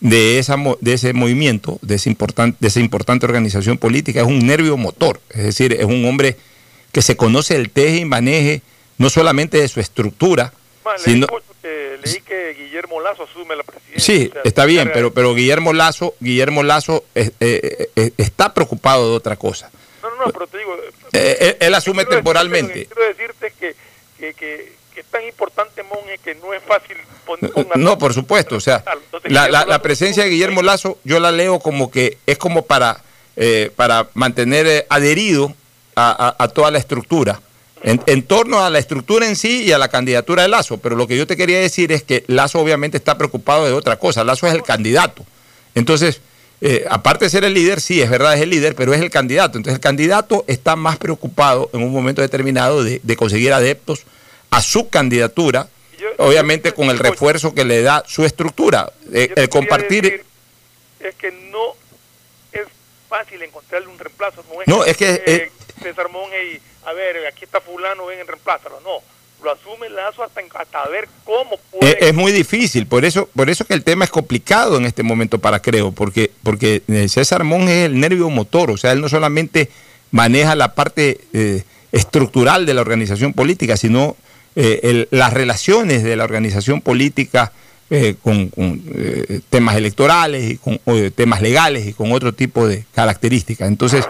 de, 0.00 0.38
esa, 0.38 0.56
de 0.80 0.92
ese 0.92 1.12
movimiento, 1.12 1.78
de, 1.82 1.96
ese 1.96 2.14
de 2.14 2.68
esa 2.68 2.80
importante 2.80 3.26
organización 3.26 3.78
política, 3.78 4.20
es 4.20 4.26
un 4.26 4.46
nervio 4.46 4.76
motor, 4.76 5.20
es 5.30 5.44
decir, 5.44 5.72
es 5.72 5.84
un 5.84 6.04
hombre 6.04 6.36
que 6.92 7.02
se 7.02 7.16
conoce 7.16 7.56
el 7.56 7.70
teje 7.70 7.98
y 7.98 8.04
maneje 8.04 8.62
no 8.96 9.10
solamente 9.10 9.58
de 9.58 9.68
su 9.68 9.80
estructura, 9.80 10.52
sino... 10.96 11.26
Leí 12.02 12.20
que, 12.20 12.54
Guillermo 12.54 13.00
Lazo 13.00 13.24
asume 13.24 13.56
la 13.56 13.64
presidencia. 13.64 14.00
Sí, 14.00 14.30
está 14.44 14.64
bien, 14.64 14.90
pero, 14.94 15.12
pero 15.12 15.34
Guillermo 15.34 15.72
Lazo, 15.72 16.14
Guillermo 16.20 16.62
Lazo 16.62 17.04
eh, 17.14 17.30
eh, 17.40 17.90
eh, 17.96 18.12
está 18.16 18.54
preocupado 18.54 19.10
de 19.10 19.16
otra 19.16 19.36
cosa. 19.36 19.70
No, 20.02 20.10
no, 20.10 20.26
no, 20.26 20.32
pero 20.32 20.46
te 20.46 20.58
digo... 20.58 20.76
él, 21.12 21.74
asume 21.74 22.04
temporalmente. 22.04 22.86
quiero 22.86 23.02
decirte 23.08 23.52
que, 23.58 24.34
que 24.34 24.77
tan 25.18 25.26
importante, 25.26 25.82
Monge, 25.82 26.18
que 26.18 26.34
no 26.36 26.54
es 26.54 26.62
fácil 26.62 26.96
poner... 27.26 27.50
No, 27.76 27.98
por 27.98 28.14
supuesto, 28.14 28.56
o 28.56 28.60
sea, 28.60 28.84
la, 29.24 29.82
presencia 29.82 30.22
de 30.22 30.30
Guillermo 30.30 30.62
Lazo 30.62 30.98
yo 31.04 31.18
la 31.18 31.32
leo 31.32 31.58
como 31.58 31.90
que 31.90 32.18
es 32.26 32.38
como 32.38 32.66
para, 32.66 33.02
eh, 33.36 33.70
para 33.74 34.08
mantener 34.14 34.66
eh, 34.66 34.86
adherido 34.88 35.52
a, 35.96 36.48
toda 36.54 36.70
la 36.70 36.78
estructura. 36.78 37.40
En, 37.82 38.22
torno 38.22 38.64
a 38.64 38.70
la 38.70 38.78
estructura 38.78 39.26
en 39.26 39.34
sí 39.34 39.64
y 39.64 39.72
a 39.72 39.78
la 39.78 39.88
candidatura 39.88 40.42
de 40.42 40.48
Lazo. 40.48 40.78
Pero 40.78 40.94
lo 40.94 41.08
que 41.08 41.16
yo 41.16 41.26
te 41.26 41.36
quería 41.36 41.58
decir 41.58 41.90
es 41.90 42.04
que 42.04 42.24
Lazo 42.28 42.60
obviamente 42.60 42.96
está 42.96 43.18
preocupado 43.18 43.64
de 43.66 43.72
otra 43.72 43.98
cosa. 43.98 44.22
Lazo 44.22 44.46
es 44.46 44.54
el 44.54 44.62
candidato. 44.62 45.24
Entonces, 45.74 46.20
eh, 46.60 46.86
aparte 46.88 47.24
de 47.24 47.30
ser 47.30 47.44
el 47.44 47.54
líder, 47.54 47.80
sí, 47.80 48.00
es 48.00 48.10
verdad, 48.10 48.34
es 48.34 48.42
el 48.42 48.50
líder, 48.50 48.76
pero 48.76 48.94
es 48.94 49.00
el 49.00 49.10
candidato. 49.10 49.58
Entonces, 49.58 49.74
el 49.74 49.80
candidato 49.80 50.44
está 50.46 50.76
más 50.76 50.98
preocupado 50.98 51.70
en 51.72 51.82
un 51.82 51.92
momento 51.92 52.22
determinado 52.22 52.84
de, 52.84 53.00
de 53.02 53.16
conseguir 53.16 53.52
adeptos 53.52 54.04
a 54.50 54.62
su 54.62 54.88
candidatura, 54.88 55.68
obviamente 56.18 56.72
con 56.72 56.90
el 56.90 56.98
refuerzo 56.98 57.54
que 57.54 57.64
le 57.64 57.82
da 57.82 58.04
su 58.06 58.24
estructura. 58.24 58.92
Eh, 59.12 59.32
el 59.36 59.48
compartir... 59.48 60.24
Es 61.00 61.14
que 61.14 61.30
no 61.30 61.74
es 62.52 62.66
fácil 63.08 63.40
encontrarle 63.42 63.88
un 63.88 63.98
reemplazo. 63.98 64.44
No 64.66 64.84
es, 64.84 64.96
que... 64.96 65.50
César 65.82 66.08
Monge 66.10 66.54
y, 66.54 66.60
a 66.86 66.92
ver, 66.92 67.26
aquí 67.26 67.44
está 67.44 67.60
fulano, 67.60 68.06
ven, 68.06 68.26
reemplázalo. 68.26 68.80
No, 68.80 69.00
lo 69.42 69.52
asume 69.52 69.88
Lazo 69.88 70.24
hasta, 70.24 70.40
hasta 70.54 70.88
ver 70.88 71.08
cómo 71.24 71.56
puede... 71.70 72.08
Es, 72.08 72.14
muy 72.14 72.32
difícil, 72.32 72.86
por 72.86 73.04
eso, 73.04 73.28
por 73.34 73.48
eso 73.50 73.64
que 73.64 73.74
el 73.74 73.84
tema 73.84 74.04
es 74.04 74.10
complicado 74.10 74.76
en 74.76 74.84
este 74.84 75.02
momento 75.02 75.38
para 75.38 75.60
Creo, 75.60 75.92
porque, 75.92 76.30
porque 76.42 76.82
eh, 76.88 77.08
César 77.08 77.44
Monge 77.44 77.84
es 77.84 77.86
el 77.86 78.00
nervio 78.00 78.28
motor, 78.30 78.70
o 78.70 78.76
sea, 78.76 78.92
él 78.92 79.00
no 79.00 79.08
solamente 79.08 79.70
maneja 80.10 80.54
la 80.54 80.74
parte 80.74 81.20
eh, 81.32 81.62
estructural 81.92 82.66
de 82.66 82.74
la 82.74 82.80
organización 82.80 83.32
política, 83.32 83.76
sino 83.76 84.16
eh, 84.60 85.06
las 85.12 85.32
relaciones 85.32 86.02
de 86.02 86.16
la 86.16 86.24
organización 86.24 86.80
política 86.80 87.52
eh, 87.90 88.16
con, 88.20 88.50
eh, 88.56 89.38
temas 89.50 89.76
electorales 89.76 90.50
y 90.50 90.56
con 90.56 90.80
temas 91.14 91.42
legales 91.42 91.86
y 91.86 91.92
con 91.92 92.10
otro 92.10 92.34
tipo 92.34 92.66
de 92.66 92.84
características. 92.92 93.68
Entonces, 93.68 94.04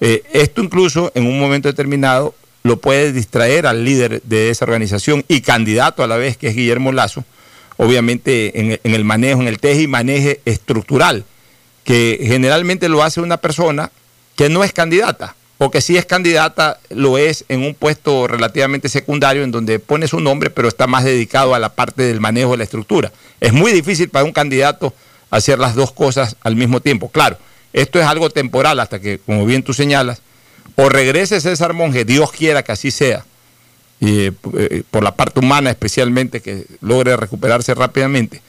esto 0.00 0.62
incluso 0.62 1.12
en 1.14 1.28
un 1.28 1.38
momento 1.38 1.68
determinado 1.68 2.34
lo 2.64 2.78
puede 2.78 3.12
distraer 3.12 3.68
al 3.68 3.84
líder 3.84 4.20
de 4.22 4.50
esa 4.50 4.64
organización 4.64 5.24
y 5.28 5.42
candidato 5.42 6.02
a 6.02 6.08
la 6.08 6.16
vez, 6.16 6.36
que 6.36 6.48
es 6.48 6.56
Guillermo 6.56 6.90
Lazo, 6.90 7.24
obviamente 7.76 8.60
en, 8.60 8.80
el 8.82 9.04
manejo, 9.04 9.42
en 9.42 9.48
el 9.48 9.60
teje 9.60 9.82
y 9.82 9.86
maneje 9.86 10.40
estructural, 10.44 11.24
que 11.84 12.18
generalmente 12.20 12.88
lo 12.88 13.04
hace 13.04 13.20
una 13.20 13.36
persona 13.36 13.92
que 14.34 14.48
no 14.48 14.64
es 14.64 14.72
candidata 14.72 15.36
porque 15.58 15.80
si 15.80 15.96
es 15.96 16.04
candidata, 16.04 16.80
lo 16.90 17.16
es 17.16 17.44
en 17.48 17.62
un 17.62 17.74
puesto 17.74 18.26
relativamente 18.26 18.88
secundario 18.88 19.44
en 19.44 19.52
donde 19.52 19.78
pone 19.78 20.08
su 20.08 20.20
nombre, 20.20 20.50
pero 20.50 20.68
está 20.68 20.86
más 20.86 21.04
dedicado 21.04 21.54
a 21.54 21.58
la 21.58 21.68
parte 21.68 22.02
del 22.02 22.20
manejo 22.20 22.52
de 22.52 22.58
la 22.58 22.64
estructura. 22.64 23.12
Es 23.40 23.52
muy 23.52 23.72
difícil 23.72 24.08
para 24.08 24.24
un 24.24 24.32
candidato 24.32 24.92
hacer 25.30 25.58
las 25.58 25.74
dos 25.74 25.92
cosas 25.92 26.36
al 26.42 26.56
mismo 26.56 26.80
tiempo. 26.80 27.08
Claro, 27.08 27.38
esto 27.72 28.00
es 28.00 28.06
algo 28.06 28.30
temporal 28.30 28.80
hasta 28.80 29.00
que, 29.00 29.18
como 29.18 29.46
bien 29.46 29.62
tú 29.62 29.74
señalas, 29.74 30.22
o 30.76 30.88
regrese 30.88 31.40
César 31.40 31.72
Monge, 31.72 32.04
Dios 32.04 32.32
quiera 32.32 32.62
que 32.64 32.72
así 32.72 32.90
sea, 32.90 33.24
y, 34.00 34.26
eh, 34.58 34.82
por 34.90 35.04
la 35.04 35.14
parte 35.14 35.38
humana 35.38 35.70
especialmente, 35.70 36.40
que 36.40 36.66
logre 36.80 37.16
recuperarse 37.16 37.74
rápidamente, 37.74 38.42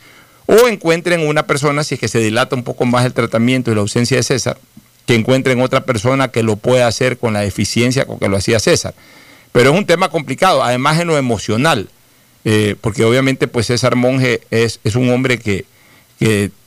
o 0.47 0.67
encuentren 0.67 1.27
una 1.27 1.45
persona, 1.45 1.83
si 1.83 1.95
es 1.95 1.99
que 1.99 2.07
se 2.07 2.19
dilata 2.19 2.55
un 2.55 2.63
poco 2.63 2.85
más 2.85 3.05
el 3.05 3.13
tratamiento 3.13 3.71
y 3.71 3.75
la 3.75 3.81
ausencia 3.81 4.17
de 4.17 4.23
César, 4.23 4.57
que 5.05 5.15
encuentren 5.15 5.61
otra 5.61 5.85
persona 5.85 6.29
que 6.29 6.43
lo 6.43 6.55
pueda 6.55 6.87
hacer 6.87 7.17
con 7.17 7.33
la 7.33 7.43
eficiencia 7.43 8.05
con 8.05 8.19
que 8.19 8.27
lo 8.27 8.37
hacía 8.37 8.59
César. 8.59 8.93
Pero 9.51 9.71
es 9.71 9.77
un 9.77 9.85
tema 9.85 10.09
complicado, 10.09 10.63
además 10.63 10.99
en 10.99 11.07
lo 11.07 11.17
emocional, 11.17 11.89
eh, 12.43 12.75
porque 12.81 13.05
obviamente 13.05 13.47
pues 13.47 13.67
César 13.67 13.95
Monge 13.95 14.41
es, 14.51 14.79
es 14.83 14.95
un 14.95 15.09
hombre 15.09 15.39
que, 15.39 15.65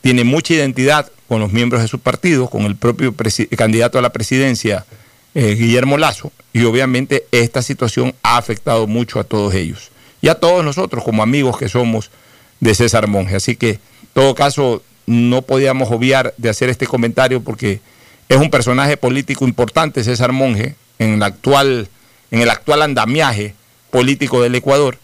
tiene 0.01 0.23
mucha 0.23 0.53
identidad 0.53 1.11
con 1.27 1.39
los 1.39 1.51
miembros 1.51 1.81
de 1.81 1.87
su 1.87 1.99
partido, 1.99 2.49
con 2.49 2.63
el 2.63 2.75
propio 2.75 3.15
candidato 3.57 3.97
a 3.97 4.01
la 4.01 4.11
presidencia, 4.11 4.85
eh, 5.33 5.55
Guillermo 5.55 5.97
Lazo, 5.97 6.31
y 6.53 6.63
obviamente 6.65 7.25
esta 7.31 7.63
situación 7.63 8.13
ha 8.21 8.37
afectado 8.37 8.85
mucho 8.85 9.19
a 9.19 9.23
todos 9.23 9.55
ellos 9.55 9.89
y 10.21 10.27
a 10.27 10.35
todos 10.35 10.63
nosotros 10.63 11.03
como 11.03 11.23
amigos 11.23 11.57
que 11.57 11.67
somos 11.67 12.11
de 12.59 12.75
César 12.75 13.07
Monge. 13.07 13.35
Así 13.35 13.55
que, 13.55 13.71
en 13.71 13.79
todo 14.13 14.35
caso, 14.35 14.83
no 15.05 15.41
podíamos 15.41 15.91
obviar 15.91 16.33
de 16.37 16.49
hacer 16.49 16.69
este 16.69 16.87
comentario 16.87 17.41
porque 17.41 17.81
es 18.29 18.37
un 18.37 18.51
personaje 18.51 18.95
político 18.95 19.45
importante, 19.45 20.03
César 20.03 20.31
Monge, 20.31 20.75
en, 20.99 21.19
la 21.19 21.25
actual, 21.25 21.89
en 22.29 22.41
el 22.41 22.49
actual 22.49 22.83
andamiaje 22.83 23.55
político 23.89 24.41
del 24.41 24.53
Ecuador, 24.53 24.97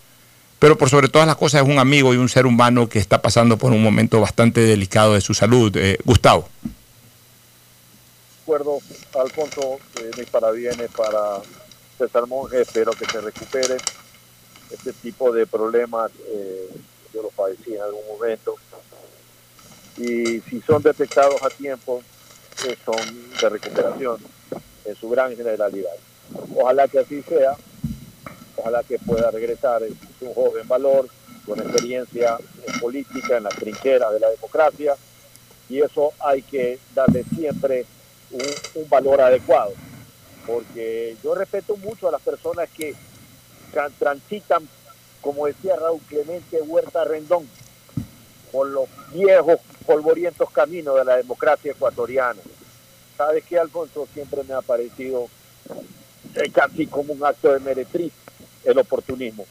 pero 0.60 0.78
por 0.78 0.90
sobre 0.90 1.10
todas 1.10 1.28
las 1.28 1.36
cosas 1.36 1.64
es 1.64 1.68
un 1.68 1.80
amigo 1.80 2.14
y 2.14 2.18
un 2.18 2.30
ser 2.30 2.46
humano 2.46 2.88
que 2.88 3.00
está 3.00 3.22
pasando 3.22 3.58
por 3.58 3.72
un 3.72 3.82
momento 3.82 4.22
bastante 4.22 4.62
delicado 4.62 5.16
de 5.16 5.22
su 5.22 5.34
salud. 5.34 5.76
Eh, 5.76 5.98
Gustavo. 6.06 6.48
acuerdo, 8.44 8.80
Alfonso, 9.20 9.80
eh, 10.00 10.12
mis 10.18 10.30
parabienes 10.30 10.92
para 10.96 11.42
César 11.98 12.28
Monge, 12.28 12.62
espero 12.62 12.92
que 12.92 13.06
se 13.06 13.22
recupere. 13.22 13.78
Este 14.70 14.94
tipo 14.94 15.32
de 15.32 15.48
problemas 15.48 16.12
eh, 16.28 16.70
yo 17.14 17.24
los 17.24 17.34
padecí 17.34 17.74
en 17.74 17.82
algún 17.82 18.06
momento 18.08 18.56
y 19.98 20.42
si 20.42 20.62
son 20.66 20.82
detectados 20.82 21.42
a 21.42 21.50
tiempo, 21.50 22.04
eh, 22.64 22.78
son 22.86 23.32
de 23.42 23.50
recuperación 23.50 24.18
en 24.86 24.96
su 24.96 25.10
gran 25.10 25.36
generalidad. 25.36 25.92
Ojalá 26.56 26.88
que 26.88 27.00
así 27.00 27.22
sea, 27.24 27.56
ojalá 28.56 28.84
que 28.84 28.98
pueda 29.00 29.30
regresar, 29.32 29.84
es 29.84 29.94
un 30.22 30.34
joven 30.34 30.68
valor 30.68 31.08
con 31.46 31.60
experiencia 31.60 32.38
en 32.66 32.80
política, 32.80 33.38
en 33.38 33.44
la 33.44 33.50
trinchera 33.50 34.10
de 34.12 34.20
la 34.20 34.30
democracia, 34.30 34.96
y 35.70 35.82
eso 35.82 36.14
hay 36.20 36.42
que 36.42 36.80
darle 36.94 37.24
siempre 37.36 37.86
un, 38.32 38.90
valor 38.90 39.22
adecuado, 39.22 39.74
porque 40.46 41.16
yo 41.24 41.36
respeto 41.36 41.76
mucho 41.78 42.08
a 42.08 42.12
las 42.12 42.22
personas 42.22 42.70
que 42.70 42.96
transitan, 44.00 44.68
como 45.22 45.48
decía 45.48 45.76
Raúl 45.76 46.02
Clemente 46.08 46.62
Huerta 46.62 47.04
Rendón, 47.04 47.48
por 48.52 48.68
los 48.68 48.88
viejos 49.12 49.60
polvorientos 49.86 50.50
caminos 50.52 50.96
de 50.96 51.06
la 51.06 51.18
democracia 51.18 51.72
ecuatoriana. 51.72 52.42
¿Sabes 53.18 53.44
qué, 53.48 53.58
Alfonso? 53.58 54.08
Siempre 54.14 54.44
me 54.44 54.54
ha 54.54 54.62
parecido 54.62 55.28
eh, 56.36 56.50
casi 56.52 56.88
como 56.88 57.14
un 57.14 57.24
acto 57.24 57.54
de 57.54 57.60
meretriz 57.60 58.12
el 58.66 58.78
oportunismo. 58.78 59.46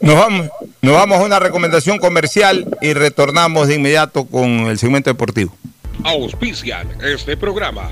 Nos 0.00 0.14
vamos, 0.14 0.50
nos 0.82 0.94
vamos 0.94 1.18
a 1.18 1.24
una 1.24 1.38
recomendación 1.38 1.98
comercial 1.98 2.66
y 2.80 2.92
retornamos 2.92 3.68
de 3.68 3.76
inmediato 3.76 4.26
con 4.26 4.48
el 4.66 4.78
segmento 4.78 5.10
deportivo. 5.10 5.56
Auspician 6.04 6.88
este 7.02 7.36
programa. 7.36 7.90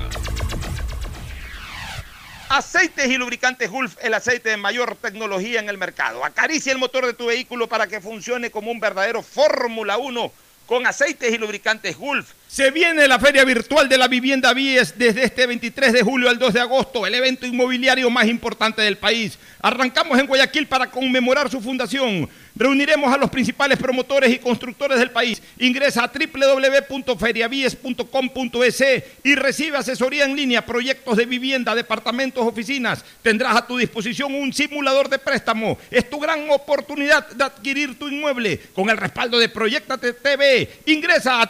Aceites 2.49 3.07
y 3.07 3.17
lubricantes 3.17 3.69
Gulf, 3.69 3.95
el 4.01 4.13
aceite 4.15 4.49
de 4.49 4.57
mayor 4.57 4.95
tecnología 4.95 5.59
en 5.59 5.69
el 5.69 5.77
mercado. 5.77 6.25
Acaricia 6.25 6.71
el 6.71 6.79
motor 6.79 7.05
de 7.05 7.13
tu 7.13 7.27
vehículo 7.27 7.67
para 7.67 7.85
que 7.85 8.01
funcione 8.01 8.49
como 8.49 8.71
un 8.71 8.79
verdadero 8.79 9.21
Fórmula 9.21 9.99
1 9.99 10.31
con 10.69 10.85
aceites 10.85 11.33
y 11.33 11.39
lubricantes 11.39 11.97
Gulf. 11.97 12.33
Se 12.49 12.69
viene 12.71 13.07
la 13.07 13.19
Feria 13.19 13.45
Virtual 13.45 13.87
de 13.87 13.95
la 13.95 14.07
Vivienda 14.07 14.55
Vies 14.55 14.97
desde 14.97 15.23
este 15.23 15.45
23 15.45 15.93
de 15.93 16.01
julio 16.01 16.31
al 16.31 16.39
2 16.39 16.55
de 16.55 16.59
agosto, 16.59 17.05
el 17.05 17.13
evento 17.13 17.45
inmobiliario 17.45 18.09
más 18.09 18.25
importante 18.25 18.81
del 18.81 18.97
país. 18.97 19.37
Arrancamos 19.61 20.17
en 20.17 20.25
Guayaquil 20.25 20.65
para 20.65 20.89
conmemorar 20.89 21.51
su 21.51 21.61
fundación. 21.61 22.27
Reuniremos 22.55 23.13
a 23.13 23.17
los 23.17 23.29
principales 23.29 23.77
promotores 23.77 24.33
y 24.33 24.39
constructores 24.39 24.97
del 24.99 25.11
país. 25.11 25.41
Ingresa 25.59 26.03
a 26.03 26.11
www.feriavies.com.es 26.11 28.83
y 29.23 29.35
recibe 29.35 29.77
asesoría 29.77 30.25
en 30.25 30.35
línea, 30.35 30.65
proyectos 30.65 31.17
de 31.17 31.25
vivienda, 31.25 31.75
departamentos, 31.75 32.43
oficinas. 32.45 33.05
Tendrás 33.21 33.55
a 33.55 33.67
tu 33.67 33.77
disposición 33.77 34.33
un 34.33 34.51
simulador 34.51 35.07
de 35.07 35.19
préstamo. 35.19 35.77
Es 35.91 36.09
tu 36.09 36.19
gran 36.19 36.49
oportunidad 36.49 37.29
de 37.29 37.43
adquirir 37.43 37.97
tu 37.97 38.09
inmueble 38.09 38.59
con 38.73 38.89
el 38.89 38.97
respaldo 38.97 39.39
de 39.39 39.49
Proyectate 39.49 40.13
TV. 40.13 40.67
Ingresa 40.87 41.41
a 41.41 41.49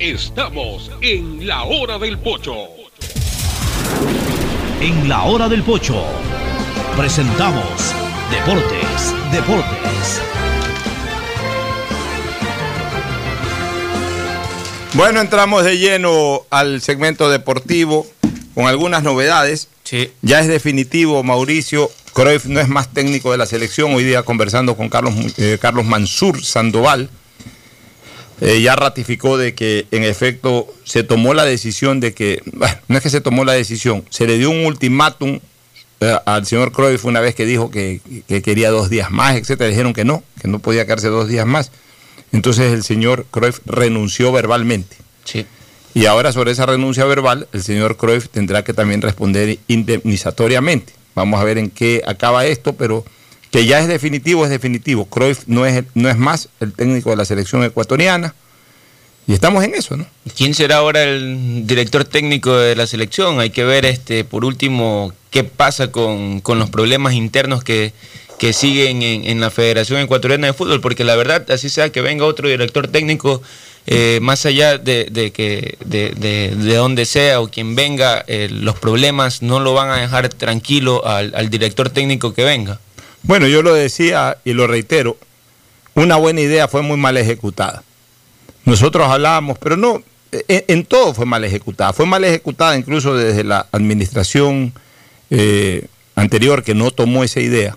Estamos 0.00 0.90
en 1.02 1.46
la 1.46 1.64
hora 1.64 1.98
del 1.98 2.18
pocho. 2.18 2.54
En 4.80 5.10
la 5.10 5.24
hora 5.24 5.46
del 5.46 5.62
pocho 5.62 6.02
presentamos 6.96 7.62
Deportes, 8.30 9.14
Deportes. 9.30 10.22
Bueno, 14.94 15.20
entramos 15.20 15.64
de 15.64 15.76
lleno 15.76 16.46
al 16.48 16.80
segmento 16.80 17.28
deportivo 17.28 18.06
con 18.54 18.68
algunas 18.68 19.02
novedades. 19.02 19.68
Sí. 19.84 20.12
Ya 20.22 20.40
es 20.40 20.48
definitivo, 20.48 21.22
Mauricio. 21.22 21.90
Cruyff 22.14 22.46
no 22.46 22.58
es 22.58 22.68
más 22.68 22.90
técnico 22.94 23.32
de 23.32 23.36
la 23.36 23.44
selección. 23.44 23.92
Hoy 23.92 24.04
día 24.04 24.22
conversando 24.22 24.78
con 24.78 24.88
Carlos, 24.88 25.12
eh, 25.36 25.58
Carlos 25.60 25.84
Mansur 25.84 26.42
Sandoval 26.42 27.10
eh, 28.40 28.62
ya 28.62 28.74
ratificó 28.76 29.36
de 29.36 29.54
que 29.54 29.86
en 29.90 30.04
efecto 30.04 30.72
se 30.84 31.02
tomó 31.02 31.34
la 31.34 31.44
decisión 31.44 32.00
de 32.00 32.14
que, 32.14 32.42
bueno, 32.52 32.74
no 32.88 32.96
es 32.96 33.02
que 33.02 33.10
se 33.10 33.20
tomó 33.20 33.44
la 33.44 33.52
decisión, 33.52 34.04
se 34.10 34.26
le 34.26 34.38
dio 34.38 34.50
un 34.50 34.64
ultimátum 34.64 35.40
eh, 36.00 36.16
al 36.24 36.46
señor 36.46 36.72
Cruyff 36.72 37.04
una 37.04 37.20
vez 37.20 37.34
que 37.34 37.44
dijo 37.44 37.70
que, 37.70 38.00
quería 38.42 38.70
dos 38.70 38.88
días 38.88 39.10
más, 39.10 39.36
etcétera, 39.36 39.68
dijeron 39.68 39.92
que 39.92 40.04
no, 40.04 40.24
que 40.40 40.48
no 40.48 40.58
podía 40.58 40.86
quedarse 40.86 41.08
dos 41.08 41.28
días 41.28 41.46
más. 41.46 41.70
Entonces 42.32 42.72
el 42.72 42.82
señor 42.82 43.26
Cruyff 43.30 43.60
renunció 43.66 44.32
verbalmente. 44.32 44.96
Sí. 45.24 45.46
Y 45.92 46.06
ahora 46.06 46.32
sobre 46.32 46.52
esa 46.52 46.64
renuncia 46.64 47.04
verbal, 47.04 47.48
el 47.52 47.62
señor 47.62 47.96
Cruyff 47.96 48.28
tendrá 48.28 48.64
que 48.64 48.72
también 48.72 49.02
responder 49.02 49.58
indemnizatoriamente. 49.66 50.94
Vamos 51.14 51.40
a 51.40 51.44
ver 51.44 51.58
en 51.58 51.68
qué 51.68 52.02
acaba 52.06 52.46
esto, 52.46 52.74
pero 52.74 53.04
que 53.50 53.66
ya 53.66 53.80
es 53.80 53.88
definitivo, 53.88 54.44
es 54.44 54.50
definitivo. 54.50 55.06
Cruyff 55.06 55.42
no 55.46 55.66
es, 55.66 55.84
no 55.94 56.08
es 56.08 56.16
más 56.16 56.48
el 56.60 56.72
técnico 56.72 57.10
de 57.10 57.16
la 57.16 57.24
selección 57.24 57.64
ecuatoriana. 57.64 58.34
Y 59.26 59.32
estamos 59.32 59.62
en 59.62 59.74
eso, 59.74 59.96
¿no? 59.96 60.06
¿Quién 60.36 60.54
será 60.54 60.78
ahora 60.78 61.04
el 61.04 61.66
director 61.66 62.04
técnico 62.04 62.56
de 62.56 62.74
la 62.74 62.86
selección? 62.86 63.38
Hay 63.38 63.50
que 63.50 63.64
ver, 63.64 63.84
este, 63.84 64.24
por 64.24 64.44
último, 64.44 65.12
qué 65.30 65.44
pasa 65.44 65.92
con, 65.92 66.42
los 66.44 66.70
problemas 66.70 67.14
internos 67.14 67.62
que, 67.62 67.92
siguen 68.52 69.02
en, 69.02 69.40
la 69.40 69.50
Federación 69.50 70.00
Ecuatoriana 70.00 70.48
de 70.48 70.52
Fútbol, 70.52 70.80
porque 70.80 71.04
la 71.04 71.14
verdad, 71.14 71.48
así 71.50 71.68
sea 71.68 71.92
que 71.92 72.00
venga 72.00 72.24
otro 72.24 72.48
director 72.48 72.88
técnico, 72.88 73.42
eh, 73.86 74.18
más 74.22 74.46
allá 74.46 74.78
de, 74.78 75.06
que 75.32 75.76
de, 75.84 76.10
de, 76.10 76.74
donde 76.74 77.04
sea 77.04 77.40
o 77.40 77.48
quien 77.48 77.76
venga, 77.76 78.24
eh, 78.26 78.48
los 78.50 78.78
problemas 78.78 79.42
no 79.42 79.60
lo 79.60 79.74
van 79.74 79.90
a 79.90 80.00
dejar 80.00 80.28
tranquilo 80.30 81.06
al 81.06 81.50
director 81.50 81.90
técnico 81.90 82.32
que 82.34 82.44
venga. 82.44 82.80
Bueno, 83.22 83.46
yo 83.46 83.62
lo 83.62 83.74
decía 83.74 84.38
y 84.44 84.52
lo 84.52 84.66
reitero, 84.66 85.16
una 85.94 86.16
buena 86.16 86.40
idea 86.40 86.68
fue 86.68 86.82
muy 86.82 86.96
mal 86.96 87.16
ejecutada. 87.16 87.82
Nosotros 88.64 89.08
hablábamos, 89.08 89.58
pero 89.58 89.76
no, 89.76 90.02
en, 90.32 90.84
todo 90.84 91.14
fue 91.14 91.26
mal 91.26 91.44
ejecutada. 91.44 91.92
Fue 91.92 92.06
mal 92.06 92.24
ejecutada 92.24 92.76
incluso 92.76 93.16
desde 93.16 93.44
la 93.44 93.66
administración 93.72 94.72
eh, 95.30 95.86
anterior 96.14 96.62
que 96.62 96.74
no 96.74 96.90
tomó 96.90 97.24
esa 97.24 97.40
idea 97.40 97.76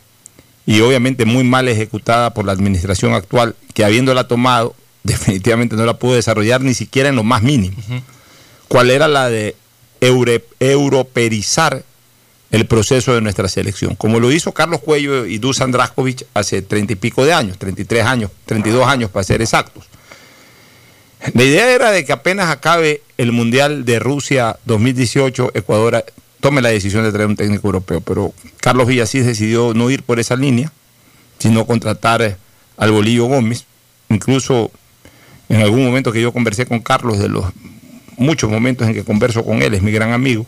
y 0.66 0.80
obviamente 0.82 1.26
muy 1.26 1.44
mal 1.44 1.68
ejecutada 1.68 2.34
por 2.34 2.46
la 2.46 2.54
administración 2.54 3.14
actual 3.14 3.56
que 3.74 3.84
habiéndola 3.84 4.28
tomado 4.28 4.76
definitivamente 5.04 5.76
no 5.76 5.86
la 5.86 5.98
pudo 5.98 6.16
desarrollar 6.16 6.62
ni 6.62 6.74
siquiera 6.74 7.10
en 7.10 7.16
lo 7.16 7.24
más 7.24 7.42
mínimo. 7.42 7.76
¿Cuál 8.68 8.90
era 8.90 9.08
la 9.08 9.30
de 9.30 9.56
europerizar 10.00 11.84
el 12.54 12.68
proceso 12.68 13.16
de 13.16 13.22
nuestra 13.22 13.48
selección, 13.48 13.96
como 13.96 14.20
lo 14.20 14.32
hizo 14.32 14.52
Carlos 14.52 14.80
Cuello 14.80 15.26
y 15.26 15.40
Dusan 15.40 15.72
Draskovic 15.72 16.28
hace 16.36 16.62
treinta 16.62 16.94
y 16.94 16.96
pico 16.96 17.26
de 17.26 17.34
años, 17.34 17.58
33 17.58 18.06
años, 18.06 18.30
32 18.46 18.88
años 18.88 19.10
para 19.10 19.24
ser 19.24 19.42
exactos. 19.42 19.86
La 21.34 21.44
idea 21.44 21.74
era 21.74 21.90
de 21.90 22.06
que 22.06 22.14
apenas 22.14 22.52
acabe 22.52 23.02
el 23.18 23.32
Mundial 23.32 23.86
de 23.86 23.98
Rusia 23.98 24.60
2018, 24.66 25.50
Ecuador 25.56 26.06
tome 26.42 26.62
la 26.62 26.70
decisión 26.70 27.04
de 27.04 27.12
traer 27.12 27.28
un 27.28 27.36
técnico 27.36 27.70
europeo, 27.70 28.02
pero 28.02 28.36
Carlos 28.58 28.86
Villasís 28.86 29.26
decidió 29.26 29.74
no 29.74 29.90
ir 29.90 30.04
por 30.04 30.20
esa 30.20 30.36
línea, 30.36 30.72
sino 31.40 31.66
contratar 31.66 32.38
al 32.78 32.92
Bolillo 32.92 33.26
Gómez. 33.26 33.66
Incluso 34.10 34.70
en 35.50 35.64
algún 35.64 35.84
momento 35.84 36.12
que 36.12 36.22
yo 36.22 36.32
conversé 36.32 36.68
con 36.68 36.82
Carlos, 36.82 37.18
de 37.18 37.30
los 37.30 37.46
muchos 38.16 38.52
momentos 38.52 38.88
en 38.88 38.94
que 38.94 39.04
converso 39.04 39.44
con 39.44 39.64
él, 39.64 39.74
es 39.74 39.82
mi 39.82 39.92
gran 39.92 40.12
amigo, 40.12 40.46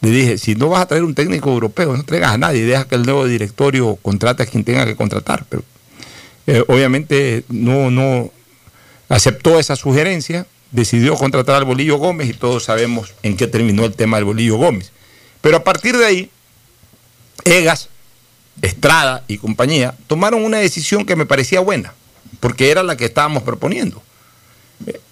le 0.00 0.10
dije, 0.10 0.38
si 0.38 0.54
no 0.54 0.68
vas 0.68 0.82
a 0.82 0.86
traer 0.86 1.04
un 1.04 1.14
técnico 1.14 1.50
europeo, 1.50 1.96
no 1.96 2.04
traigas 2.04 2.32
a 2.32 2.38
nadie, 2.38 2.64
deja 2.64 2.86
que 2.86 2.94
el 2.94 3.02
nuevo 3.02 3.26
directorio 3.26 3.96
contrate 3.96 4.42
a 4.42 4.46
quien 4.46 4.64
tenga 4.64 4.84
que 4.84 4.94
contratar. 4.94 5.44
Pero 5.48 5.62
eh, 6.46 6.62
obviamente 6.68 7.44
no, 7.48 7.90
no 7.90 8.30
aceptó 9.08 9.58
esa 9.58 9.76
sugerencia, 9.76 10.46
decidió 10.70 11.14
contratar 11.14 11.56
al 11.56 11.64
Bolillo 11.64 11.96
Gómez 11.96 12.28
y 12.28 12.34
todos 12.34 12.64
sabemos 12.64 13.14
en 13.22 13.36
qué 13.36 13.46
terminó 13.46 13.84
el 13.84 13.94
tema 13.94 14.18
del 14.18 14.26
Bolillo 14.26 14.56
Gómez. 14.56 14.92
Pero 15.40 15.56
a 15.56 15.64
partir 15.64 15.96
de 15.96 16.04
ahí, 16.04 16.30
Egas, 17.44 17.88
Estrada 18.62 19.22
y 19.28 19.36
compañía 19.36 19.94
tomaron 20.06 20.42
una 20.42 20.58
decisión 20.58 21.04
que 21.04 21.14
me 21.14 21.26
parecía 21.26 21.60
buena, 21.60 21.92
porque 22.40 22.70
era 22.70 22.82
la 22.82 22.96
que 22.96 23.04
estábamos 23.04 23.42
proponiendo. 23.42 24.02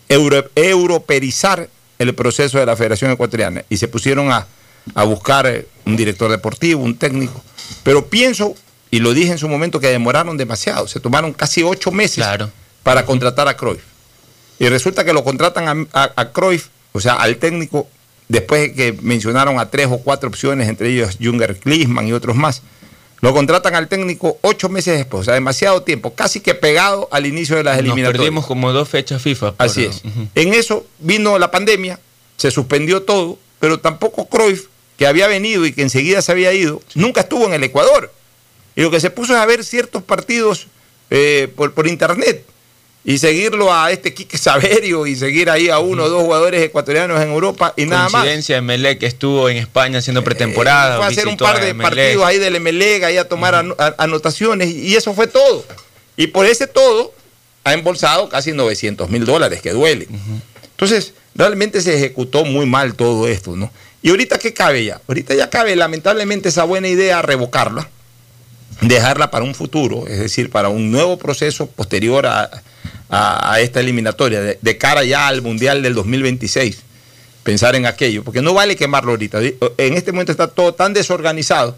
europerizar 0.09 1.69
el 1.99 2.15
proceso 2.15 2.59
de 2.59 2.67
la 2.67 2.77
Federación 2.77 3.11
Ecuatoriana 3.11 3.65
y 3.69 3.77
se 3.77 3.89
pusieron 3.89 4.33
a, 4.33 4.47
a 4.95 5.05
buscar 5.05 5.47
eh, 5.47 5.67
un 5.87 5.97
director 5.97 6.31
deportivo, 6.31 6.83
un 6.83 6.97
técnico. 6.97 7.43
Pero 7.83 8.07
pienso, 8.07 8.55
y 8.91 9.01
lo 9.01 9.15
dije 9.15 9.33
en 9.33 9.39
su 9.39 9.49
momento, 9.49 9.81
que 9.81 9.89
demoraron 9.89 10.37
demasiado. 10.37 10.87
Se 10.89 11.01
tomaron 11.01 11.33
casi 11.33 11.63
ocho 11.63 11.91
meses 11.91 12.25
para 12.83 13.05
contratar 13.07 13.49
a 13.49 13.57
Cruyff. 13.57 13.83
Y 14.59 14.69
resulta 14.69 15.05
que 15.05 15.13
lo 15.13 15.25
contratan 15.25 15.89
a, 15.93 16.13
a 16.15 16.31
Cruyff, 16.31 16.69
o 16.93 17.01
sea, 17.01 17.15
al 17.15 17.37
técnico, 17.37 17.89
después 18.29 18.61
de 18.63 18.73
que 18.75 18.99
mencionaron 19.03 19.59
a 19.59 19.71
tres 19.71 19.89
o 19.91 19.99
cuatro 19.99 20.29
opciones, 20.29 20.69
entre 20.69 20.91
ellos 20.91 21.19
Junger 21.21 21.57
Klinsmann 21.59 22.07
y 22.07 22.13
otros 22.13 22.37
más, 22.37 22.63
lo 23.21 23.33
contratan 23.33 23.75
al 23.75 23.89
técnico 23.89 24.37
ocho 24.43 24.69
meses 24.69 24.99
después, 24.99 25.23
o 25.23 25.25
sea, 25.25 25.35
demasiado 25.35 25.83
tiempo, 25.83 26.15
casi 26.15 26.41
que 26.41 26.55
pegado 26.55 27.09
al 27.11 27.25
inicio 27.25 27.57
de 27.57 27.65
las 27.65 27.79
eliminatorias. 27.79 28.19
perdimos 28.19 28.47
como 28.47 28.71
dos 28.73 28.87
fechas 28.87 29.23
FIFA. 29.23 29.55
Así 29.57 29.85
es. 29.85 30.03
En 30.35 30.53
eso 30.53 30.87
vino 30.99 31.39
la 31.39 31.51
pandemia, 31.51 31.99
se 32.37 32.51
suspendió 32.51 33.03
todo, 33.03 33.39
pero 33.61 33.81
tampoco 33.81 34.29
Cruyff, 34.29 34.67
que 34.99 35.07
había 35.07 35.27
venido 35.27 35.67
y 35.67 35.73
que 35.73 35.83
enseguida 35.83 36.23
se 36.23 36.33
había 36.33 36.53
ido, 36.53 36.83
nunca 36.95 37.23
estuvo 37.23 37.47
en 37.47 37.55
el 37.55 37.65
Ecuador. 37.65 38.13
Y 38.77 38.83
lo 38.83 38.91
que 38.91 39.01
se 39.01 39.11
puso 39.11 39.35
es 39.35 39.39
a 39.39 39.47
ver 39.47 39.65
ciertos 39.65 40.03
partidos 40.03 40.67
eh, 41.11 41.49
por, 41.55 41.73
por 41.75 41.87
internet 41.87 42.45
y 43.05 43.19
seguirlo 43.19 43.73
a 43.73 43.93
este 43.93 44.15
Quique 44.15 44.39
Saverio 44.39 45.07
y 45.07 45.15
seguir 45.15 45.51
ahí 45.51 45.69
a 45.69 45.79
uno 45.79 46.05
o 46.05 46.09
dos 46.09 46.23
jugadores 46.23 46.63
ecuatorianos 46.63 47.21
en 47.21 47.31
Europa 47.31 47.75
y 47.77 47.85
nada 47.85 48.05
más. 48.05 48.13
Coincidencia, 48.13 48.63
Melec 48.63 48.99
que 48.99 49.07
estuvo 49.07 49.49
en 49.51 49.59
España 49.59 49.99
haciendo 49.99 50.25
pretemporada. 50.25 50.95
Eh, 50.95 50.97
fue 50.97 51.05
a 51.05 51.09
hacer 51.09 51.29
un 51.29 51.37
par 51.37 51.63
de 51.63 51.75
partidos 51.75 52.25
ahí 52.25 52.39
del 52.39 52.57
Emelec, 52.57 53.05
ahí 53.05 53.19
a 53.19 53.29
tomar 53.29 53.63
anotaciones 53.99 54.71
y 54.71 54.97
eso 54.97 55.13
fue 55.13 55.27
todo. 55.27 55.65
Y 56.17 56.29
por 56.29 56.47
ese 56.47 56.67
todo 56.67 57.13
ha 57.65 57.75
embolsado 57.75 58.29
casi 58.31 58.53
900 58.53 59.11
mil 59.11 59.27
dólares, 59.27 59.61
que 59.61 59.73
duele. 59.73 60.09
Entonces, 60.71 61.13
realmente 61.35 61.83
se 61.83 61.95
ejecutó 61.95 62.45
muy 62.45 62.65
mal 62.65 62.95
todo 62.95 63.29
esto, 63.29 63.55
¿no? 63.55 63.71
Y 64.05 64.11
ahorita, 64.11 64.39
¿qué 64.39 64.55
cabe 64.55 64.85
ya? 64.85 65.01
Ahorita 65.09 65.35
ya 65.35 65.51
cabe, 65.51 65.75
lamentablemente, 65.75 66.51
esa 66.51 66.63
buena 66.63 66.87
idea 66.87 67.23
revocarla, 67.23 67.89
dejarla 68.83 69.33
para 69.33 69.45
un 69.45 69.57
futuro, 69.57 70.07
es 70.07 70.21
decir, 70.21 70.51
para 70.51 70.69
un 70.69 70.93
nuevo 70.93 71.19
proceso 71.19 71.67
posterior 71.67 72.27
a 72.27 72.63
a, 73.15 73.61
esta 73.61 73.81
eliminatoria, 73.81 74.41
de, 74.41 74.79
cara 74.79 75.05
ya 75.05 75.29
al 75.29 75.43
Mundial 75.43 75.83
del 75.83 75.95
2026. 75.95 76.79
Pensar 77.43 77.77
en 77.77 77.87
aquello, 77.87 78.25
porque 78.25 78.41
no 78.41 78.55
vale 78.55 78.75
quemarlo 78.75 79.11
ahorita. 79.11 79.41
En 79.41 79.95
este 79.95 80.13
momento 80.13 80.33
está 80.33 80.49
todo 80.49 80.75
tan 80.75 80.95
desorganizado 80.95 81.77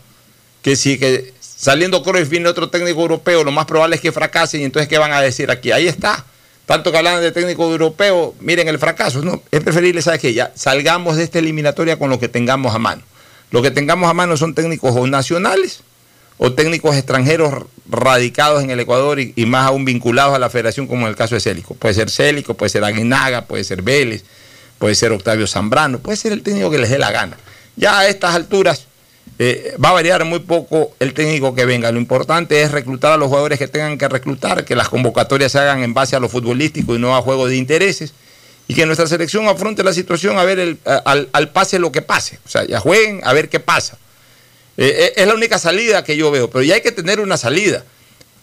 que 0.63 0.77
si 0.77 0.99
que 0.99 1.35
saliendo 1.41 2.03
Cruyff 2.03 2.29
viene 2.29 2.49
otro 2.49 2.71
técnico 2.71 3.01
europeo, 3.01 3.43
lo 3.43 3.51
más 3.51 3.67
probable 3.67 3.97
es 3.97 4.03
que 4.03 4.13
fracasen 4.13 4.61
y 4.61 4.65
entonces 4.65 4.89
¿qué 4.89 4.99
van 4.99 5.13
a 5.13 5.21
decir 5.21 5.51
aquí? 5.51 5.73
Ahí 5.73 5.89
está. 5.89 6.25
Tanto 6.67 6.91
que 6.91 6.99
hablan 6.99 7.21
de 7.21 7.31
técnico 7.31 7.71
europeo, 7.71 8.35
miren 8.41 8.67
el 8.67 8.79
fracaso. 8.79 9.23
No, 9.23 9.41
es 9.53 9.61
preferible, 9.63 10.03
¿sabes 10.03 10.21
qué? 10.21 10.35
Ya 10.35 10.53
salgamos 10.57 11.17
de 11.17 11.23
esta 11.23 11.39
eliminatoria 11.39 11.97
con 11.97 12.11
lo 12.11 12.19
que 12.19 12.29
tengamos 12.29 12.75
a 12.75 12.79
mano. 12.79 13.03
Lo 13.53 13.63
que 13.63 13.71
tengamos 13.71 14.11
a 14.11 14.15
mano 14.15 14.37
son 14.37 14.55
técnicos 14.55 14.95
o 14.97 15.07
nacionales 15.07 15.81
o 16.39 16.53
técnicos 16.53 16.97
extranjeros 16.97 17.67
radicados 17.89 18.65
en 18.65 18.71
el 18.71 18.81
Ecuador 18.81 19.21
y, 19.21 19.47
más 19.47 19.67
aún 19.69 19.85
vinculados 19.85 20.35
a 20.35 20.41
la 20.41 20.51
federación, 20.51 20.89
como 20.89 21.03
en 21.03 21.11
el 21.11 21.17
caso 21.17 21.37
de 21.37 21.41
Célico. 21.41 21.75
Puede 21.75 21.95
ser 21.95 22.11
Célico, 22.11 22.55
puede 22.55 22.71
ser 22.71 22.83
Aguinaga, 22.83 23.43
puede 23.43 23.63
ser 23.63 23.83
Vélez, 23.83 24.25
puede 24.79 24.97
ser 24.97 25.13
Octavio 25.13 25.47
Zambrano, 25.47 26.01
puede 26.01 26.17
ser 26.17 26.33
el 26.33 26.43
técnico 26.43 26.71
que 26.71 26.79
les 26.79 26.91
dé 26.91 26.99
la 26.99 27.13
gana. 27.13 27.37
Ya 27.77 28.01
a 28.01 28.09
estas 28.09 28.35
alturas 28.35 28.86
eh, 29.39 29.75
va 29.83 29.91
a 29.91 29.93
variar 29.93 30.25
muy 30.25 30.41
poco 30.41 30.93
el 30.99 31.15
técnico 31.15 31.55
que 31.55 31.65
venga. 31.65 31.93
Lo 31.93 31.99
importante 31.99 32.63
es 32.63 32.73
reclutar 32.73 33.13
a 33.13 33.17
los 33.17 33.29
jugadores 33.29 33.59
que 33.59 33.69
tengan 33.69 33.99
que 33.99 34.09
reclutar, 34.09 34.65
que 34.65 34.75
las 34.75 34.89
convocatorias 34.89 35.53
se 35.53 35.59
hagan 35.59 35.83
en 35.83 35.95
base 35.95 36.17
a 36.17 36.21
lo 36.21 36.29
futbolístico 36.29 36.95
y 36.95 36.99
no 36.99 37.17
a 37.17 37.23
juego 37.23 37.47
de 37.47 37.57
intereses. 37.57 38.15
Y 38.69 38.75
que 38.75 38.85
nuestra 38.85 39.07
selección 39.07 39.47
afronte 39.47 39.85
la 39.85 39.93
situación 39.93 40.39
a 40.39 40.45
ver 40.45 40.79
al 41.05 41.49
pase 41.51 41.79
lo 41.79 41.93
que 41.93 42.03
pase. 42.03 42.39
O 42.45 42.49
sea, 42.49 42.65
ya 42.65 42.81
jueguen 42.81 43.21
a 43.23 43.33
ver 43.33 43.49
qué 43.49 43.61
pasa 43.61 43.97
eh, 44.77 44.95
eh, 44.99 45.13
es 45.17 45.27
la 45.27 45.35
única 45.35 45.59
salida 45.59 46.05
que 46.05 46.17
yo 46.17 46.31
veo, 46.31 46.51
pero 46.51 46.63
ya 46.63 46.75
hay 46.75 46.83
que 46.83 46.93
tener 46.93 47.21
una 47.21 47.37
salida 47.37 47.85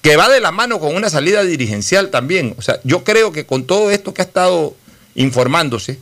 que 0.01 0.17
va 0.17 0.29
de 0.29 0.41
la 0.41 0.51
mano 0.51 0.79
con 0.79 0.95
una 0.95 1.09
salida 1.09 1.43
dirigencial 1.43 2.09
también. 2.09 2.55
O 2.57 2.61
sea, 2.61 2.79
yo 2.83 3.03
creo 3.03 3.31
que 3.31 3.45
con 3.45 3.65
todo 3.65 3.91
esto 3.91 4.13
que 4.13 4.21
ha 4.21 4.25
estado 4.25 4.75
informándose, 5.15 5.99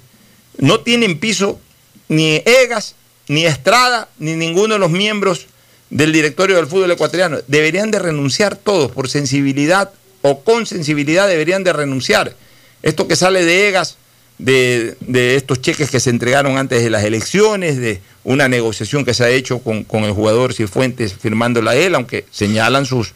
no 0.57 0.79
tienen 0.79 1.19
piso 1.19 1.59
ni 2.07 2.41
Egas, 2.45 2.95
ni 3.31 3.45
Estrada, 3.45 4.09
ni 4.19 4.35
ninguno 4.35 4.73
de 4.73 4.79
los 4.81 4.91
miembros 4.91 5.47
del 5.89 6.11
directorio 6.11 6.57
del 6.57 6.67
fútbol 6.67 6.91
ecuatoriano. 6.91 7.37
Deberían 7.47 7.89
de 7.89 7.97
renunciar 7.97 8.57
todos, 8.57 8.91
por 8.91 9.07
sensibilidad 9.07 9.89
o 10.21 10.41
con 10.43 10.65
sensibilidad 10.65 11.29
deberían 11.29 11.63
de 11.63 11.71
renunciar. 11.71 12.35
Esto 12.83 13.07
que 13.07 13.15
sale 13.15 13.45
de 13.45 13.69
Egas, 13.69 13.95
de, 14.37 14.97
de 14.99 15.37
estos 15.37 15.61
cheques 15.61 15.89
que 15.89 16.01
se 16.01 16.09
entregaron 16.09 16.57
antes 16.57 16.83
de 16.83 16.89
las 16.89 17.05
elecciones, 17.05 17.77
de 17.77 18.01
una 18.25 18.49
negociación 18.49 19.05
que 19.05 19.13
se 19.13 19.23
ha 19.23 19.29
hecho 19.29 19.59
con, 19.59 19.85
el 20.03 20.11
jugador 20.11 20.53
Cifuentes 20.53 21.13
firmándola 21.13 21.77
él, 21.77 21.95
aunque 21.95 22.25
señalan 22.31 22.85
sus 22.85 23.13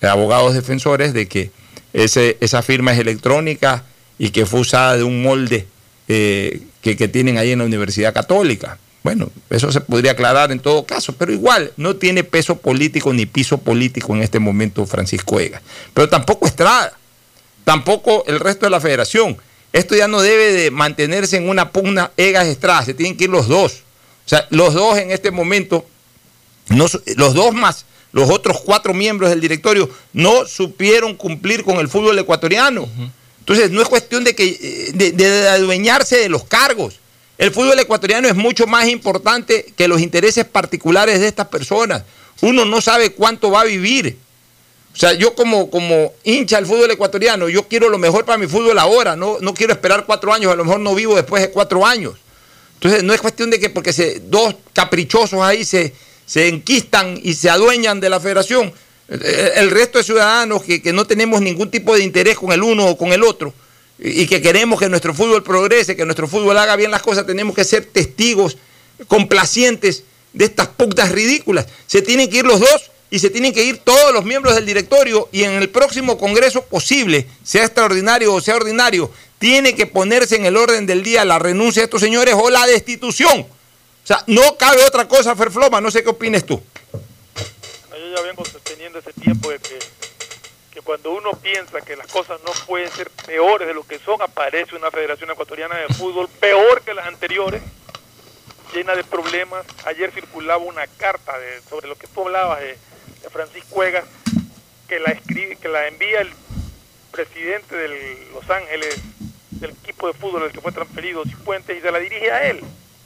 abogados 0.00 0.54
defensores 0.54 1.12
de 1.12 1.28
que 1.28 1.52
ese, 1.92 2.36
esa 2.40 2.62
firma 2.62 2.94
es 2.94 2.98
electrónica 2.98 3.84
y 4.18 4.30
que 4.30 4.44
fue 4.44 4.58
usada 4.58 4.96
de 4.96 5.04
un 5.04 5.22
molde 5.22 5.68
eh, 6.08 6.62
que, 6.80 6.96
que, 6.96 7.06
tienen 7.06 7.38
ahí 7.38 7.52
en 7.52 7.60
la 7.60 7.64
Universidad 7.64 8.12
Católica. 8.12 8.78
Bueno, 9.02 9.30
eso 9.50 9.72
se 9.72 9.80
podría 9.80 10.12
aclarar 10.12 10.52
en 10.52 10.60
todo 10.60 10.84
caso, 10.84 11.14
pero 11.14 11.32
igual 11.32 11.72
no 11.76 11.96
tiene 11.96 12.22
peso 12.22 12.56
político 12.58 13.12
ni 13.12 13.26
piso 13.26 13.58
político 13.58 14.14
en 14.14 14.22
este 14.22 14.38
momento 14.38 14.86
Francisco 14.86 15.40
Egas. 15.40 15.62
Pero 15.92 16.08
tampoco 16.08 16.46
Estrada, 16.46 16.92
tampoco 17.64 18.24
el 18.26 18.38
resto 18.38 18.66
de 18.66 18.70
la 18.70 18.80
federación. 18.80 19.36
Esto 19.72 19.96
ya 19.96 20.06
no 20.06 20.20
debe 20.20 20.52
de 20.52 20.70
mantenerse 20.70 21.36
en 21.36 21.48
una 21.48 21.70
pugna 21.70 22.12
Egas 22.16 22.46
Estrada, 22.46 22.84
se 22.84 22.94
tienen 22.94 23.16
que 23.16 23.24
ir 23.24 23.30
los 23.30 23.48
dos. 23.48 23.82
O 24.24 24.28
sea, 24.28 24.46
los 24.50 24.74
dos 24.74 24.98
en 24.98 25.10
este 25.10 25.30
momento, 25.32 25.84
los 26.68 27.34
dos 27.34 27.52
más 27.54 27.86
los 28.12 28.30
otros 28.30 28.60
cuatro 28.60 28.94
miembros 28.94 29.30
del 29.30 29.40
directorio 29.40 29.90
no 30.12 30.46
supieron 30.46 31.16
cumplir 31.16 31.64
con 31.64 31.78
el 31.78 31.88
fútbol 31.88 32.18
ecuatoriano. 32.18 32.88
Entonces, 33.40 33.70
no 33.70 33.82
es 33.82 33.88
cuestión 33.88 34.22
de, 34.22 34.34
que, 34.34 34.92
de, 34.94 35.12
de, 35.12 35.48
adueñarse 35.48 36.16
de 36.16 36.28
los 36.28 36.44
cargos. 36.44 37.00
El 37.38 37.50
fútbol 37.50 37.78
ecuatoriano 37.78 38.28
es 38.28 38.34
mucho 38.34 38.66
más 38.66 38.88
importante 38.88 39.72
que 39.76 39.88
los 39.88 40.00
intereses 40.00 40.44
particulares 40.44 41.20
de 41.20 41.28
estas 41.28 41.48
personas. 41.48 42.02
Uno 42.40 42.64
no 42.64 42.80
sabe 42.80 43.12
cuánto 43.12 43.50
va 43.50 43.62
a 43.62 43.64
vivir. 43.64 44.16
O 44.94 44.96
sea, 44.96 45.14
yo 45.14 45.34
como, 45.34 45.70
como 45.70 46.12
hincha 46.22 46.56
del 46.56 46.66
fútbol 46.66 46.90
ecuatoriano, 46.90 47.48
yo 47.48 47.66
quiero 47.66 47.88
lo 47.88 47.98
mejor 47.98 48.24
para 48.24 48.36
mi 48.36 48.46
fútbol 48.46 48.78
ahora, 48.78 49.16
no, 49.16 49.38
no 49.40 49.54
quiero 49.54 49.72
esperar 49.72 50.04
cuatro 50.04 50.34
años, 50.34 50.52
a 50.52 50.56
lo 50.56 50.64
mejor 50.64 50.80
no 50.80 50.94
vivo 50.94 51.16
después 51.16 51.42
de 51.42 51.50
cuatro 51.50 51.86
años. 51.86 52.14
Entonces 52.74 53.02
no 53.02 53.14
es 53.14 53.20
cuestión 53.20 53.48
de 53.48 53.58
que 53.58 53.70
porque 53.70 53.92
se, 53.92 54.20
dos 54.20 54.54
caprichosos 54.74 55.40
ahí 55.40 55.64
se, 55.64 55.94
se 56.26 56.48
enquistan 56.48 57.18
y 57.22 57.34
se 57.34 57.48
adueñan 57.48 58.00
de 58.00 58.10
la 58.10 58.20
federación, 58.20 58.72
el 59.08 59.70
resto 59.70 59.98
de 59.98 60.04
ciudadanos 60.04 60.62
que, 60.62 60.92
no 60.92 61.06
tenemos 61.06 61.40
ningún 61.40 61.70
tipo 61.70 61.94
de 61.94 62.02
interés 62.02 62.36
con 62.36 62.52
el 62.52 62.62
uno 62.62 62.86
o 62.86 62.96
con 62.96 63.12
el 63.12 63.22
otro 63.22 63.52
y 64.04 64.26
que 64.26 64.42
queremos 64.42 64.80
que 64.80 64.88
nuestro 64.88 65.14
fútbol 65.14 65.44
progrese, 65.44 65.94
que 65.94 66.04
nuestro 66.04 66.26
fútbol 66.26 66.58
haga 66.58 66.74
bien 66.74 66.90
las 66.90 67.02
cosas, 67.02 67.24
tenemos 67.24 67.54
que 67.54 67.64
ser 67.64 67.84
testigos 67.84 68.58
complacientes 69.06 70.02
de 70.32 70.46
estas 70.46 70.68
putas 70.68 71.12
ridículas. 71.12 71.66
Se 71.86 72.02
tienen 72.02 72.28
que 72.28 72.38
ir 72.38 72.44
los 72.44 72.58
dos 72.58 72.90
y 73.10 73.20
se 73.20 73.30
tienen 73.30 73.52
que 73.52 73.62
ir 73.62 73.78
todos 73.78 74.12
los 74.12 74.24
miembros 74.24 74.56
del 74.56 74.66
directorio 74.66 75.28
y 75.30 75.44
en 75.44 75.52
el 75.52 75.68
próximo 75.68 76.18
congreso 76.18 76.64
posible, 76.64 77.28
sea 77.44 77.64
extraordinario 77.64 78.34
o 78.34 78.40
sea 78.40 78.56
ordinario, 78.56 79.10
tiene 79.38 79.74
que 79.74 79.86
ponerse 79.86 80.36
en 80.36 80.46
el 80.46 80.56
orden 80.56 80.86
del 80.86 81.02
día 81.02 81.24
la 81.24 81.38
renuncia 81.38 81.82
de 81.82 81.84
estos 81.84 82.00
señores 82.00 82.34
o 82.36 82.50
la 82.50 82.66
destitución. 82.66 83.40
O 83.40 84.06
sea, 84.06 84.24
no 84.26 84.56
cabe 84.56 84.84
otra 84.84 85.06
cosa, 85.06 85.36
Ferfloma, 85.36 85.80
no 85.80 85.90
sé 85.90 86.02
qué 86.02 86.08
opines 86.08 86.44
tú. 86.44 86.60
Yo 86.92 88.16
ya 88.16 88.22
vengo 88.22 88.44
sosteniendo 88.44 88.98
ese 88.98 89.12
tiempo 89.12 89.50
de 89.50 89.58
que, 89.58 89.78
cuando 90.84 91.12
uno 91.12 91.32
piensa 91.32 91.80
que 91.80 91.96
las 91.96 92.06
cosas 92.08 92.40
no 92.44 92.52
pueden 92.66 92.90
ser 92.90 93.10
peores 93.26 93.68
de 93.68 93.74
lo 93.74 93.86
que 93.86 93.98
son, 93.98 94.20
aparece 94.20 94.74
una 94.74 94.90
Federación 94.90 95.30
Ecuatoriana 95.30 95.76
de 95.76 95.88
Fútbol 95.94 96.28
peor 96.40 96.82
que 96.82 96.94
las 96.94 97.06
anteriores, 97.06 97.62
llena 98.74 98.94
de 98.94 99.04
problemas. 99.04 99.64
Ayer 99.84 100.10
circulaba 100.12 100.62
una 100.62 100.86
carta 100.86 101.38
de, 101.38 101.60
sobre 101.62 101.88
lo 101.88 101.96
que 101.96 102.06
tú 102.08 102.22
hablabas 102.22 102.60
de, 102.60 102.78
de 103.22 103.30
Francisco 103.30 103.68
Cuegas, 103.70 104.04
que 104.88 104.98
la 104.98 105.12
escribe, 105.12 105.56
que 105.56 105.68
la 105.68 105.86
envía 105.86 106.20
el 106.20 106.32
presidente 107.12 107.76
de 107.76 108.28
Los 108.32 108.48
Ángeles, 108.50 109.00
del 109.50 109.70
equipo 109.70 110.08
de 110.08 110.14
fútbol 110.14 110.42
al 110.42 110.52
que 110.52 110.60
fue 110.60 110.72
transferido 110.72 111.24
Cifuentes, 111.24 111.78
y 111.78 111.80
se 111.80 111.92
la 111.92 111.98
dirige 111.98 112.30
a 112.32 112.48
él. 112.48 112.60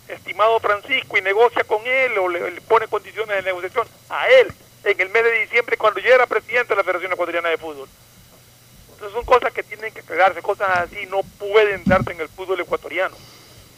Estimado 0.08 0.60
Francisco, 0.60 1.18
y 1.18 1.20
negocia 1.20 1.64
con 1.64 1.84
él 1.84 2.16
o 2.18 2.28
le, 2.28 2.52
le 2.52 2.60
pone 2.62 2.86
condiciones 2.86 3.36
de 3.36 3.42
negociación 3.42 3.86
a 4.08 4.28
él 4.28 4.52
en 4.86 5.00
el 5.00 5.08
mes 5.10 5.24
de 5.24 5.40
diciembre 5.40 5.76
cuando 5.76 6.00
yo 6.00 6.14
era 6.14 6.26
presidente 6.26 6.68
de 6.70 6.76
la 6.76 6.84
Federación 6.84 7.12
Ecuatoriana 7.12 7.48
de 7.48 7.58
Fútbol. 7.58 7.88
Entonces 8.92 9.12
son 9.14 9.24
cosas 9.24 9.52
que 9.52 9.62
tienen 9.62 9.92
que 9.92 10.02
quedarse, 10.02 10.40
cosas 10.42 10.68
así 10.78 11.06
no 11.06 11.22
pueden 11.38 11.82
darse 11.84 12.12
en 12.12 12.20
el 12.20 12.28
fútbol 12.28 12.60
ecuatoriano. 12.60 13.16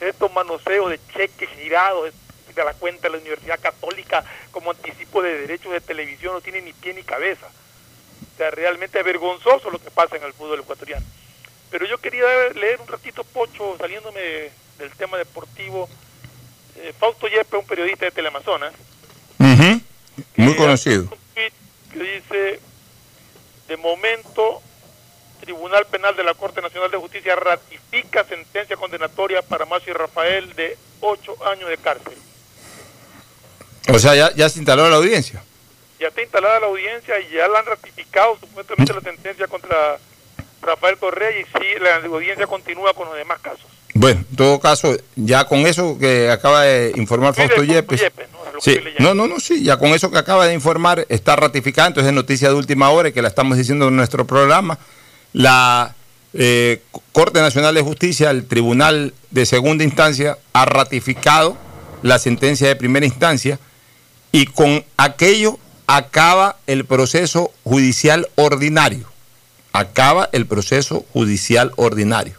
Estos 0.00 0.32
manoseos 0.32 0.90
de 0.90 1.00
cheques 1.12 1.48
girados 1.50 2.12
de 2.54 2.64
la 2.64 2.72
cuenta 2.74 3.02
de 3.02 3.10
la 3.10 3.18
Universidad 3.18 3.58
Católica 3.60 4.24
como 4.52 4.70
anticipo 4.70 5.22
de 5.22 5.40
derechos 5.40 5.72
de 5.72 5.80
televisión 5.80 6.34
no 6.34 6.40
tienen 6.40 6.64
ni 6.64 6.72
pie 6.72 6.94
ni 6.94 7.02
cabeza. 7.02 7.46
O 7.46 8.36
sea, 8.36 8.50
realmente 8.50 8.98
es 8.98 9.04
vergonzoso 9.04 9.70
lo 9.70 9.78
que 9.80 9.90
pasa 9.90 10.16
en 10.16 10.22
el 10.24 10.32
fútbol 10.32 10.60
ecuatoriano. 10.60 11.04
Pero 11.70 11.86
yo 11.86 11.98
quería 11.98 12.24
leer 12.54 12.80
un 12.80 12.86
ratito, 12.88 13.24
Pocho, 13.24 13.76
saliéndome 13.78 14.20
de- 14.20 14.52
del 14.78 14.90
tema 14.92 15.16
deportivo. 15.18 15.88
Eh, 16.76 16.92
Fausto 16.98 17.26
Yepe, 17.26 17.56
un 17.56 17.66
periodista 17.66 18.04
de 18.04 18.10
Teleamazonas, 18.12 18.72
Muy 20.36 20.56
conocido. 20.56 21.08
que 21.34 21.50
dice, 21.98 22.60
de 23.68 23.76
momento, 23.76 24.62
Tribunal 25.40 25.86
Penal 25.86 26.16
de 26.16 26.24
la 26.24 26.34
Corte 26.34 26.60
Nacional 26.60 26.90
de 26.90 26.98
Justicia 26.98 27.34
ratifica 27.36 28.24
sentencia 28.24 28.76
condenatoria 28.76 29.42
para 29.42 29.64
Macio 29.64 29.92
y 29.92 29.96
Rafael 29.96 30.54
de 30.54 30.76
ocho 31.00 31.36
años 31.46 31.68
de 31.68 31.78
cárcel. 31.78 32.18
O 33.92 33.98
sea, 33.98 34.14
ya, 34.14 34.34
ya 34.34 34.48
se 34.48 34.58
instaló 34.58 34.88
la 34.90 34.96
audiencia. 34.96 35.42
Ya 35.98 36.08
está 36.08 36.22
instalada 36.22 36.60
la 36.60 36.66
audiencia 36.66 37.18
y 37.20 37.34
ya 37.34 37.48
la 37.48 37.60
han 37.60 37.66
ratificado 37.66 38.38
supuestamente 38.38 38.92
la 38.92 39.00
sentencia 39.00 39.46
contra 39.48 39.98
Rafael 40.62 40.98
Correa 40.98 41.30
y 41.30 41.44
sí, 41.44 41.80
la 41.80 41.96
audiencia 41.96 42.46
continúa 42.46 42.92
con 42.94 43.08
los 43.08 43.16
demás 43.16 43.40
casos. 43.40 43.66
Bueno, 43.94 44.24
en 44.30 44.36
todo 44.36 44.60
caso, 44.60 44.96
ya 45.16 45.44
con 45.46 45.60
eso 45.66 45.98
que 45.98 46.30
acaba 46.30 46.62
de 46.62 46.92
informar 46.96 47.34
Fausto 47.34 47.64
Yepes. 47.64 48.00
Sí, 48.60 48.78
no, 48.98 49.14
no, 49.14 49.26
no, 49.26 49.40
sí, 49.40 49.62
ya 49.62 49.78
con 49.78 49.90
eso 49.90 50.10
que 50.10 50.18
acaba 50.18 50.46
de 50.46 50.54
informar 50.54 51.06
está 51.08 51.36
ratificada, 51.36 51.88
entonces 51.88 52.08
es 52.08 52.14
noticia 52.14 52.48
de 52.48 52.54
última 52.54 52.90
hora 52.90 53.08
y 53.08 53.12
que 53.12 53.22
la 53.22 53.28
estamos 53.28 53.56
diciendo 53.56 53.88
en 53.88 53.96
nuestro 53.96 54.26
programa. 54.26 54.78
La 55.32 55.94
eh, 56.34 56.82
Corte 57.12 57.40
Nacional 57.40 57.74
de 57.74 57.82
Justicia, 57.82 58.30
el 58.30 58.46
Tribunal 58.46 59.14
de 59.30 59.46
Segunda 59.46 59.84
Instancia, 59.84 60.38
ha 60.52 60.64
ratificado 60.64 61.56
la 62.02 62.18
sentencia 62.18 62.68
de 62.68 62.76
primera 62.76 63.06
instancia 63.06 63.58
y 64.32 64.46
con 64.46 64.84
aquello 64.96 65.58
acaba 65.86 66.56
el 66.66 66.84
proceso 66.84 67.50
judicial 67.64 68.28
ordinario. 68.36 69.06
Acaba 69.72 70.28
el 70.32 70.46
proceso 70.46 71.04
judicial 71.12 71.72
ordinario. 71.76 72.34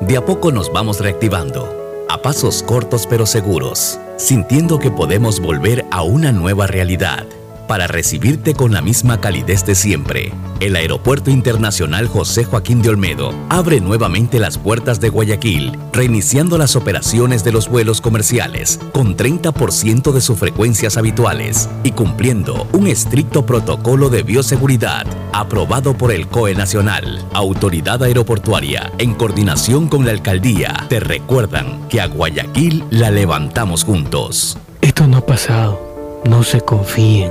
De 0.00 0.16
a 0.16 0.24
poco 0.24 0.50
nos 0.50 0.72
vamos 0.72 0.98
reactivando, 0.98 2.06
a 2.08 2.22
pasos 2.22 2.62
cortos 2.62 3.06
pero 3.06 3.26
seguros, 3.26 3.98
sintiendo 4.16 4.78
que 4.78 4.90
podemos 4.90 5.40
volver 5.40 5.84
a 5.90 6.02
una 6.02 6.32
nueva 6.32 6.66
realidad 6.66 7.26
para 7.70 7.86
recibirte 7.86 8.52
con 8.52 8.72
la 8.72 8.82
misma 8.82 9.20
calidez 9.20 9.64
de 9.64 9.76
siempre. 9.76 10.32
El 10.58 10.74
Aeropuerto 10.74 11.30
Internacional 11.30 12.08
José 12.08 12.42
Joaquín 12.42 12.82
de 12.82 12.88
Olmedo 12.88 13.32
abre 13.48 13.80
nuevamente 13.80 14.40
las 14.40 14.58
puertas 14.58 15.00
de 15.00 15.08
Guayaquil, 15.08 15.78
reiniciando 15.92 16.58
las 16.58 16.74
operaciones 16.74 17.44
de 17.44 17.52
los 17.52 17.68
vuelos 17.68 18.00
comerciales 18.00 18.80
con 18.92 19.16
30% 19.16 20.10
de 20.10 20.20
sus 20.20 20.36
frecuencias 20.36 20.96
habituales 20.96 21.68
y 21.84 21.92
cumpliendo 21.92 22.66
un 22.72 22.88
estricto 22.88 23.46
protocolo 23.46 24.08
de 24.08 24.24
bioseguridad 24.24 25.06
aprobado 25.32 25.96
por 25.96 26.10
el 26.10 26.26
COE 26.26 26.56
Nacional. 26.56 27.24
Autoridad 27.34 28.02
Aeroportuaria, 28.02 28.90
en 28.98 29.14
coordinación 29.14 29.86
con 29.86 30.04
la 30.04 30.10
alcaldía, 30.10 30.74
te 30.88 30.98
recuerdan 30.98 31.86
que 31.88 32.00
a 32.00 32.08
Guayaquil 32.08 32.82
la 32.90 33.12
levantamos 33.12 33.84
juntos. 33.84 34.58
Esto 34.80 35.06
no 35.06 35.18
ha 35.18 35.24
pasado. 35.24 36.20
No 36.24 36.42
se 36.42 36.60
confíen. 36.62 37.30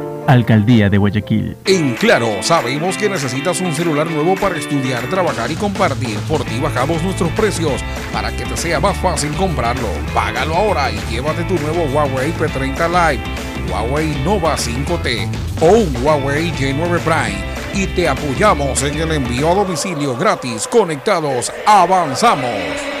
Alcaldía 0.27 0.89
de 0.89 0.97
Guayaquil. 0.97 1.57
En 1.65 1.95
Claro, 1.95 2.41
sabemos 2.41 2.97
que 2.97 3.09
necesitas 3.09 3.61
un 3.61 3.73
celular 3.73 4.09
nuevo 4.09 4.35
para 4.35 4.57
estudiar, 4.57 5.07
trabajar 5.09 5.51
y 5.51 5.55
compartir. 5.55 6.17
Por 6.27 6.43
ti 6.43 6.59
bajamos 6.59 7.03
nuestros 7.03 7.29
precios 7.31 7.83
para 8.11 8.31
que 8.35 8.45
te 8.45 8.57
sea 8.57 8.79
más 8.79 8.97
fácil 8.97 9.31
comprarlo. 9.33 9.87
Págalo 10.13 10.55
ahora 10.55 10.91
y 10.91 10.99
llévate 11.11 11.43
tu 11.43 11.53
nuevo 11.59 11.83
Huawei 11.93 12.33
P30 12.33 12.87
Lite, 12.87 13.23
Huawei 13.71 14.15
Nova 14.23 14.55
5T 14.55 15.29
o 15.61 15.65
un 15.67 16.03
Huawei 16.03 16.51
J9 16.51 16.99
Prime. 16.99 17.51
Y 17.73 17.87
te 17.87 18.07
apoyamos 18.07 18.81
en 18.83 18.99
el 18.99 19.11
envío 19.11 19.51
a 19.51 19.55
domicilio 19.55 20.15
gratis. 20.17 20.67
Conectados, 20.67 21.51
avanzamos. 21.65 23.00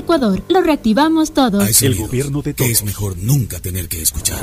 Ecuador, 0.00 0.42
lo 0.48 0.60
reactivamos 0.60 1.32
todos. 1.32 1.82
el 1.82 1.94
gobierno 1.94 2.42
de 2.42 2.54
todos. 2.54 2.70
es 2.70 2.84
mejor 2.84 3.16
nunca 3.18 3.60
tener 3.60 3.88
que 3.88 4.02
escuchar. 4.02 4.38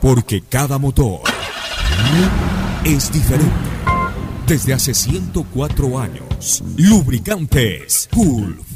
Porque 0.00 0.42
cada 0.42 0.78
motor 0.78 1.20
es 2.84 3.12
diferente. 3.12 3.52
Desde 4.46 4.72
hace 4.72 4.94
104 4.94 5.98
años, 5.98 6.62
Lubricantes 6.76 8.08
Gulf 8.12 8.75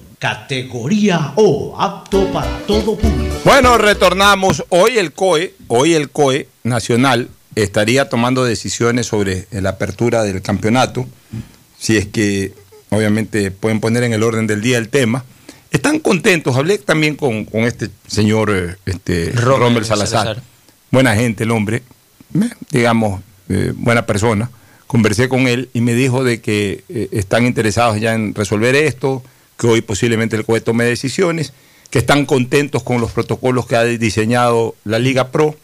categoría 0.21 1.33
O, 1.35 1.75
apto 1.79 2.31
para 2.31 2.59
todo 2.67 2.95
público. 2.95 3.35
Bueno, 3.43 3.79
retornamos. 3.79 4.63
Hoy 4.69 4.99
el 4.99 5.13
COE, 5.13 5.55
hoy 5.67 5.95
el 5.95 6.11
COE 6.11 6.47
nacional 6.63 7.29
estaría 7.55 8.07
tomando 8.07 8.43
decisiones 8.45 9.07
sobre 9.07 9.47
la 9.49 9.71
apertura 9.71 10.21
del 10.21 10.43
campeonato, 10.43 11.07
si 11.79 11.97
es 11.97 12.05
que 12.05 12.53
obviamente 12.89 13.49
pueden 13.49 13.79
poner 13.79 14.03
en 14.03 14.13
el 14.13 14.21
orden 14.21 14.45
del 14.45 14.61
día 14.61 14.77
el 14.77 14.89
tema. 14.89 15.25
Están 15.71 15.97
contentos, 15.97 16.55
hablé 16.55 16.77
también 16.77 17.15
con, 17.15 17.45
con 17.45 17.61
este 17.61 17.89
señor 18.05 18.77
este, 18.85 19.31
Rommel 19.31 19.85
Salazar. 19.85 20.19
Salazar. 20.19 20.43
buena 20.91 21.15
gente 21.15 21.45
el 21.45 21.51
hombre, 21.51 21.81
eh, 22.35 22.49
digamos, 22.69 23.21
eh, 23.49 23.73
buena 23.75 24.05
persona. 24.05 24.51
Conversé 24.85 25.29
con 25.29 25.47
él 25.47 25.71
y 25.73 25.81
me 25.81 25.95
dijo 25.95 26.23
de 26.23 26.41
que 26.41 26.83
eh, 26.89 27.09
están 27.11 27.47
interesados 27.47 27.99
ya 27.99 28.13
en 28.13 28.35
resolver 28.35 28.75
esto, 28.75 29.23
que 29.61 29.67
hoy 29.67 29.81
posiblemente 29.81 30.35
el 30.35 30.43
COE 30.43 30.59
tome 30.59 30.85
decisiones, 30.85 31.53
que 31.91 31.99
están 31.99 32.25
contentos 32.25 32.81
con 32.81 32.99
los 32.99 33.11
protocolos 33.11 33.67
que 33.67 33.75
ha 33.75 33.83
diseñado 33.83 34.73
la 34.85 34.97
Liga 34.97 35.29
Pro. 35.29 35.55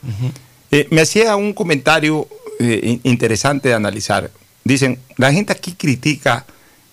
Eh, 0.70 0.88
me 0.92 1.02
hacía 1.02 1.36
un 1.36 1.54
comentario 1.54 2.28
eh, 2.60 2.80
in- 2.84 3.02
interesante 3.04 3.70
de 3.70 3.76
analizar. 3.76 4.30
Dicen, 4.64 5.00
la 5.16 5.34
gente 5.34 5.52
aquí 5.54 5.72
critica 5.74 6.46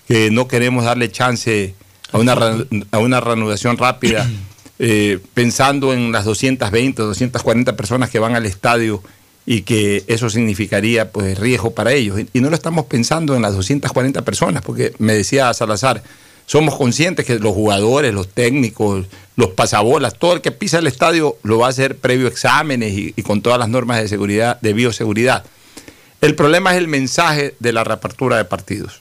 que 0.09 0.31
no 0.31 0.48
queremos 0.48 0.85
darle 0.85 1.10
chance 1.10 1.74
a 2.10 2.18
una, 2.18 2.32
a 2.90 2.98
una 2.98 3.20
reanudación 3.20 3.76
rápida, 3.76 4.26
eh, 4.78 5.18
pensando 5.35 5.93
en 5.93 6.10
las 6.10 6.24
220 6.24 7.02
o 7.02 7.06
240 7.06 7.76
personas 7.76 8.09
que 8.09 8.18
van 8.18 8.35
al 8.35 8.47
estadio 8.47 9.02
y 9.44 9.60
que 9.62 10.05
eso 10.06 10.31
significaría 10.31 11.10
pues 11.12 11.39
riesgo 11.39 11.74
para 11.74 11.93
ellos. 11.93 12.18
Y, 12.20 12.28
y 12.32 12.40
no 12.40 12.48
lo 12.48 12.56
estamos 12.56 12.86
pensando 12.86 13.36
en 13.36 13.43
las 13.43 13.52
240 13.55 14.22
personas, 14.22 14.62
porque 14.62 14.94
me 14.98 15.12
decía 15.12 15.52
Salazar, 15.52 16.02
somos 16.46 16.76
conscientes 16.76 17.24
que 17.24 17.38
los 17.38 17.54
jugadores, 17.54 18.12
los 18.12 18.28
técnicos, 18.28 19.06
los 19.36 19.50
pasabolas, 19.50 20.18
todo 20.18 20.34
el 20.34 20.40
que 20.40 20.52
pisa 20.52 20.78
el 20.78 20.86
estadio 20.86 21.36
lo 21.42 21.58
va 21.58 21.66
a 21.66 21.70
hacer 21.70 21.96
previo 21.96 22.26
a 22.26 22.30
exámenes 22.30 22.92
y, 22.92 23.12
con 23.22 23.42
todas 23.42 23.58
las 23.58 23.68
normas 23.68 24.00
de 24.00 24.08
seguridad, 24.08 24.60
de 24.60 24.72
bioseguridad. 24.72 25.44
El 26.20 26.34
problema 26.34 26.72
es 26.72 26.78
el 26.78 26.88
mensaje 26.88 27.54
de 27.58 27.72
la 27.72 27.84
reapertura 27.84 28.36
de 28.36 28.44
partidos. 28.44 29.00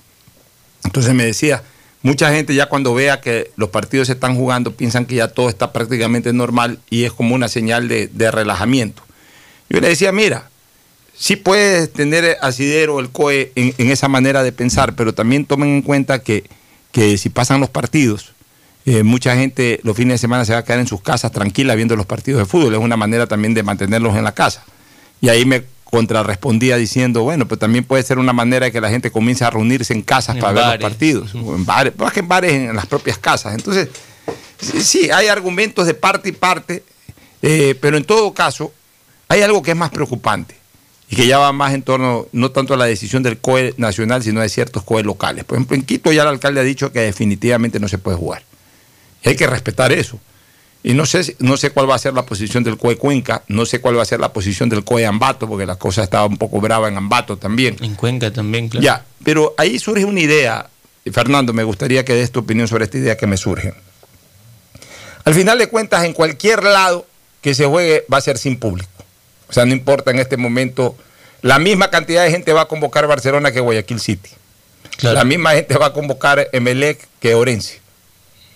Entonces 0.84 1.14
me 1.14 1.26
decía, 1.26 1.64
mucha 2.02 2.34
gente 2.34 2.56
ya 2.56 2.68
cuando 2.68 2.94
vea 2.94 3.22
que 3.22 3.52
los 3.56 3.70
partidos 3.70 4.08
se 4.08 4.14
están 4.14 4.36
jugando 4.36 4.72
piensan 4.76 5.06
que 5.06 5.16
ya 5.16 5.28
todo 5.30 5.50
está 5.50 5.72
prácticamente 5.72 6.34
normal 6.34 6.80
y 6.90 7.04
es 7.04 7.14
como 7.14 7.36
una 7.36 7.48
señal 7.48 7.88
de, 7.88 8.32
relajamiento. 8.32 9.04
Yo 9.70 9.80
le 9.80 9.90
decía, 9.90 10.12
mira, 10.12 10.50
sí 11.14 11.36
puedes 11.36 11.92
tener 11.92 12.38
asidero 12.42 13.00
el 13.00 13.10
COE 13.10 13.52
en 13.56 13.90
esa 13.90 14.08
manera 14.08 14.44
de 14.44 14.52
pensar, 14.52 14.96
pero 14.96 15.14
también 15.14 15.46
tomen 15.46 15.70
en 15.70 15.82
cuenta 15.82 16.20
que, 16.20 16.44
que 16.94 17.18
si 17.18 17.30
pasan 17.30 17.60
los 17.60 17.70
partidos, 17.70 18.32
eh, 18.86 19.04
mucha 19.04 19.36
gente 19.36 19.82
los 19.84 19.98
fines 19.98 20.14
de 20.14 20.18
semana 20.20 20.46
se 20.46 20.54
va 20.54 20.60
a 20.60 20.64
quedar 20.64 20.80
en 20.80 20.88
sus 20.88 21.02
casas 21.02 21.32
tranquila 21.32 21.76
viendo 21.76 21.98
los 21.98 22.06
partidos 22.06 22.40
de 22.40 22.46
fútbol. 22.46 22.76
Es 22.76 22.80
una 22.80 22.96
manera 22.96 23.28
también 23.28 23.54
de 23.54 23.64
mantenerlos 23.64 24.16
en 24.16 24.24
la 24.24 24.34
casa. 24.34 24.64
Y 25.20 25.28
ahí 25.28 25.44
me 25.44 25.66
contrarrespondía 25.84 26.78
diciendo, 26.78 27.24
bueno, 27.24 27.48
pues 27.48 27.60
también 27.60 27.84
puede 27.84 28.04
ser 28.04 28.20
una 28.20 28.32
manera 28.32 28.68
de 28.68 28.72
que 28.72 28.80
la 28.80 28.90
gente 28.90 29.12
comience 29.12 29.44
a 29.44 29.50
reunirse 29.50 29.94
en 29.94 30.04
casas 30.04 30.36
En 30.36 30.42
para 30.42 30.54
ver 30.54 30.82
los 30.82 30.90
partidos, 30.90 31.36
o 31.36 31.56
en 31.56 31.66
bares, 31.66 31.98
más 31.98 32.14
que 32.14 32.20
en 32.20 32.28
bares, 32.28 32.52
en 32.52 32.76
las 32.76 32.86
propias 32.86 33.18
casas. 33.18 33.56
Entonces, 33.56 33.90
sí, 34.60 34.82
sí, 34.82 35.12
hay 35.12 35.28
argumentos 35.28 35.88
de 35.88 35.94
parte 35.96 36.30
y 36.30 36.32
parte. 36.32 36.84
Eh, 37.42 37.76
pero 37.82 37.98
en 37.98 38.06
todo 38.06 38.34
caso, 38.34 38.72
hay 39.28 39.42
algo 39.42 39.62
que 39.62 39.72
es 39.72 39.78
más 39.78 39.90
preocupante 39.90 40.63
y 41.10 41.16
que 41.16 41.28
ya 41.28 41.38
va 41.38 41.52
más 41.52 41.74
en 41.74 41.84
torno, 41.84 42.28
no 42.32 42.52
tanto 42.52 42.74
a 42.74 42.78
la 42.78 42.86
decisión 42.86 43.24
del 43.24 43.38
COE 43.38 43.74
nacional, 43.78 44.24
sino 44.24 44.42
de 44.42 44.50
ciertos 44.50 44.84
COE 44.84 45.04
locales. 45.04 45.44
Por 45.44 45.58
ejemplo, 45.58 45.76
en 45.76 45.84
Quito 45.84 46.12
ya 46.12 46.24
el 46.24 46.30
alcalde 46.30 46.62
ha 46.62 46.64
dicho 46.64 46.92
que 46.92 47.02
definitivamente 47.02 47.80
no 47.80 47.88
se 47.88 47.98
puede 47.98 48.18
jugar. 48.18 48.44
Y 49.24 49.30
hay 49.30 49.36
que 49.36 49.48
respetar 49.48 49.92
eso. 49.92 50.20
Y 50.86 50.94
no 50.94 51.06
sé, 51.06 51.36
no 51.40 51.56
sé 51.56 51.70
cuál 51.70 51.90
va 51.90 51.96
a 51.96 52.00
ser 52.00 52.14
la 52.14 52.26
posición 52.26 52.64
del 52.64 52.78
COE 52.78 52.98
Cuenca, 52.98 53.44
no 53.48 53.66
sé 53.66 53.80
cuál 53.80 53.98
va 53.98 54.02
a 54.02 54.06
ser 54.06 54.20
la 54.20 54.34
posición 54.34 54.68
del 54.68 54.84
COE 54.84 55.06
Ambato, 55.06 55.48
porque 55.48 55.66
la 55.66 55.78
cosa 55.78 56.04
estaba 56.04 56.26
un 56.26 56.38
poco 56.38 56.60
brava 56.60 56.90
en 56.90 56.98
Ambato 56.98 57.38
también. 57.38 57.78
En 57.80 57.96
Cuenca 57.96 58.32
también, 58.34 58.68
claro. 58.68 58.84
Ya, 58.84 59.06
pero 59.24 59.54
ahí 59.58 59.80
surge 59.80 60.04
una 60.04 60.20
idea, 60.20 60.70
y 61.06 61.12
Fernando, 61.12 61.54
me 61.54 61.64
gustaría 61.64 62.04
que 62.04 62.14
des 62.14 62.32
tu 62.32 62.40
opinión 62.42 62.68
sobre 62.68 62.84
esta 62.84 62.98
idea 62.98 63.16
que 63.16 63.28
me 63.28 63.38
surge. 63.38 63.74
Al 65.24 65.34
final 65.34 65.58
de 65.58 65.68
cuentas, 65.68 66.04
en 66.04 66.12
cualquier 66.12 66.64
lado 66.64 67.08
que 67.42 67.54
se 67.54 67.66
juegue 67.66 68.06
va 68.12 68.18
a 68.18 68.22
ser 68.22 68.38
sin 68.38 68.58
público. 68.58 68.90
O 69.54 69.56
sea, 69.56 69.68
no 69.68 69.74
importa 69.74 70.10
en 70.10 70.18
este 70.18 70.36
momento, 70.36 70.98
la 71.44 71.60
misma 71.60 71.92
cantidad 71.92 72.24
de 72.24 72.32
gente 72.32 72.54
va 72.54 72.62
a 72.62 72.68
convocar 72.68 73.06
Barcelona 73.06 73.52
que 73.52 73.60
Guayaquil 73.60 74.00
City. 74.00 74.32
La 75.02 75.24
misma 75.26 75.52
gente 75.52 75.78
va 75.78 75.86
a 75.86 75.94
convocar 75.94 76.50
Emelec 76.54 77.08
que 77.20 77.36
Orense. 77.36 77.80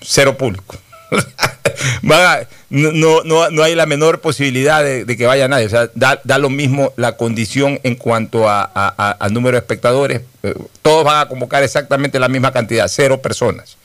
Cero 0.02 0.40
público. 0.40 0.76
no, 2.02 3.24
no, 3.24 3.52
no, 3.52 3.61
hay 3.61 3.76
la 3.76 3.86
menor 3.86 4.22
posibilidad 4.22 4.84
de, 4.84 5.06
que 5.06 5.28
vaya 5.28 5.48
nadie. 5.48 5.68
O 5.68 5.69
sea, 5.69 5.91
da, 5.94 6.38
lo 6.40 6.49
mismo 6.49 6.91
la 6.95 7.15
condición 7.15 7.80
en 7.84 7.94
cuanto 7.94 8.49
a, 8.49 8.64
al 8.64 9.34
número 9.36 9.53
de 9.53 9.60
espectadores. 9.60 10.22
Eh, 10.41 10.56
todos 10.82 11.06
van 11.06 11.22
a 11.22 11.30
convocar 11.30 11.61
exactamente 11.61 12.18
la 12.18 12.28
misma 12.28 12.52
cantidad, 12.52 12.88
cero 12.88 13.22
personas. 13.22 13.78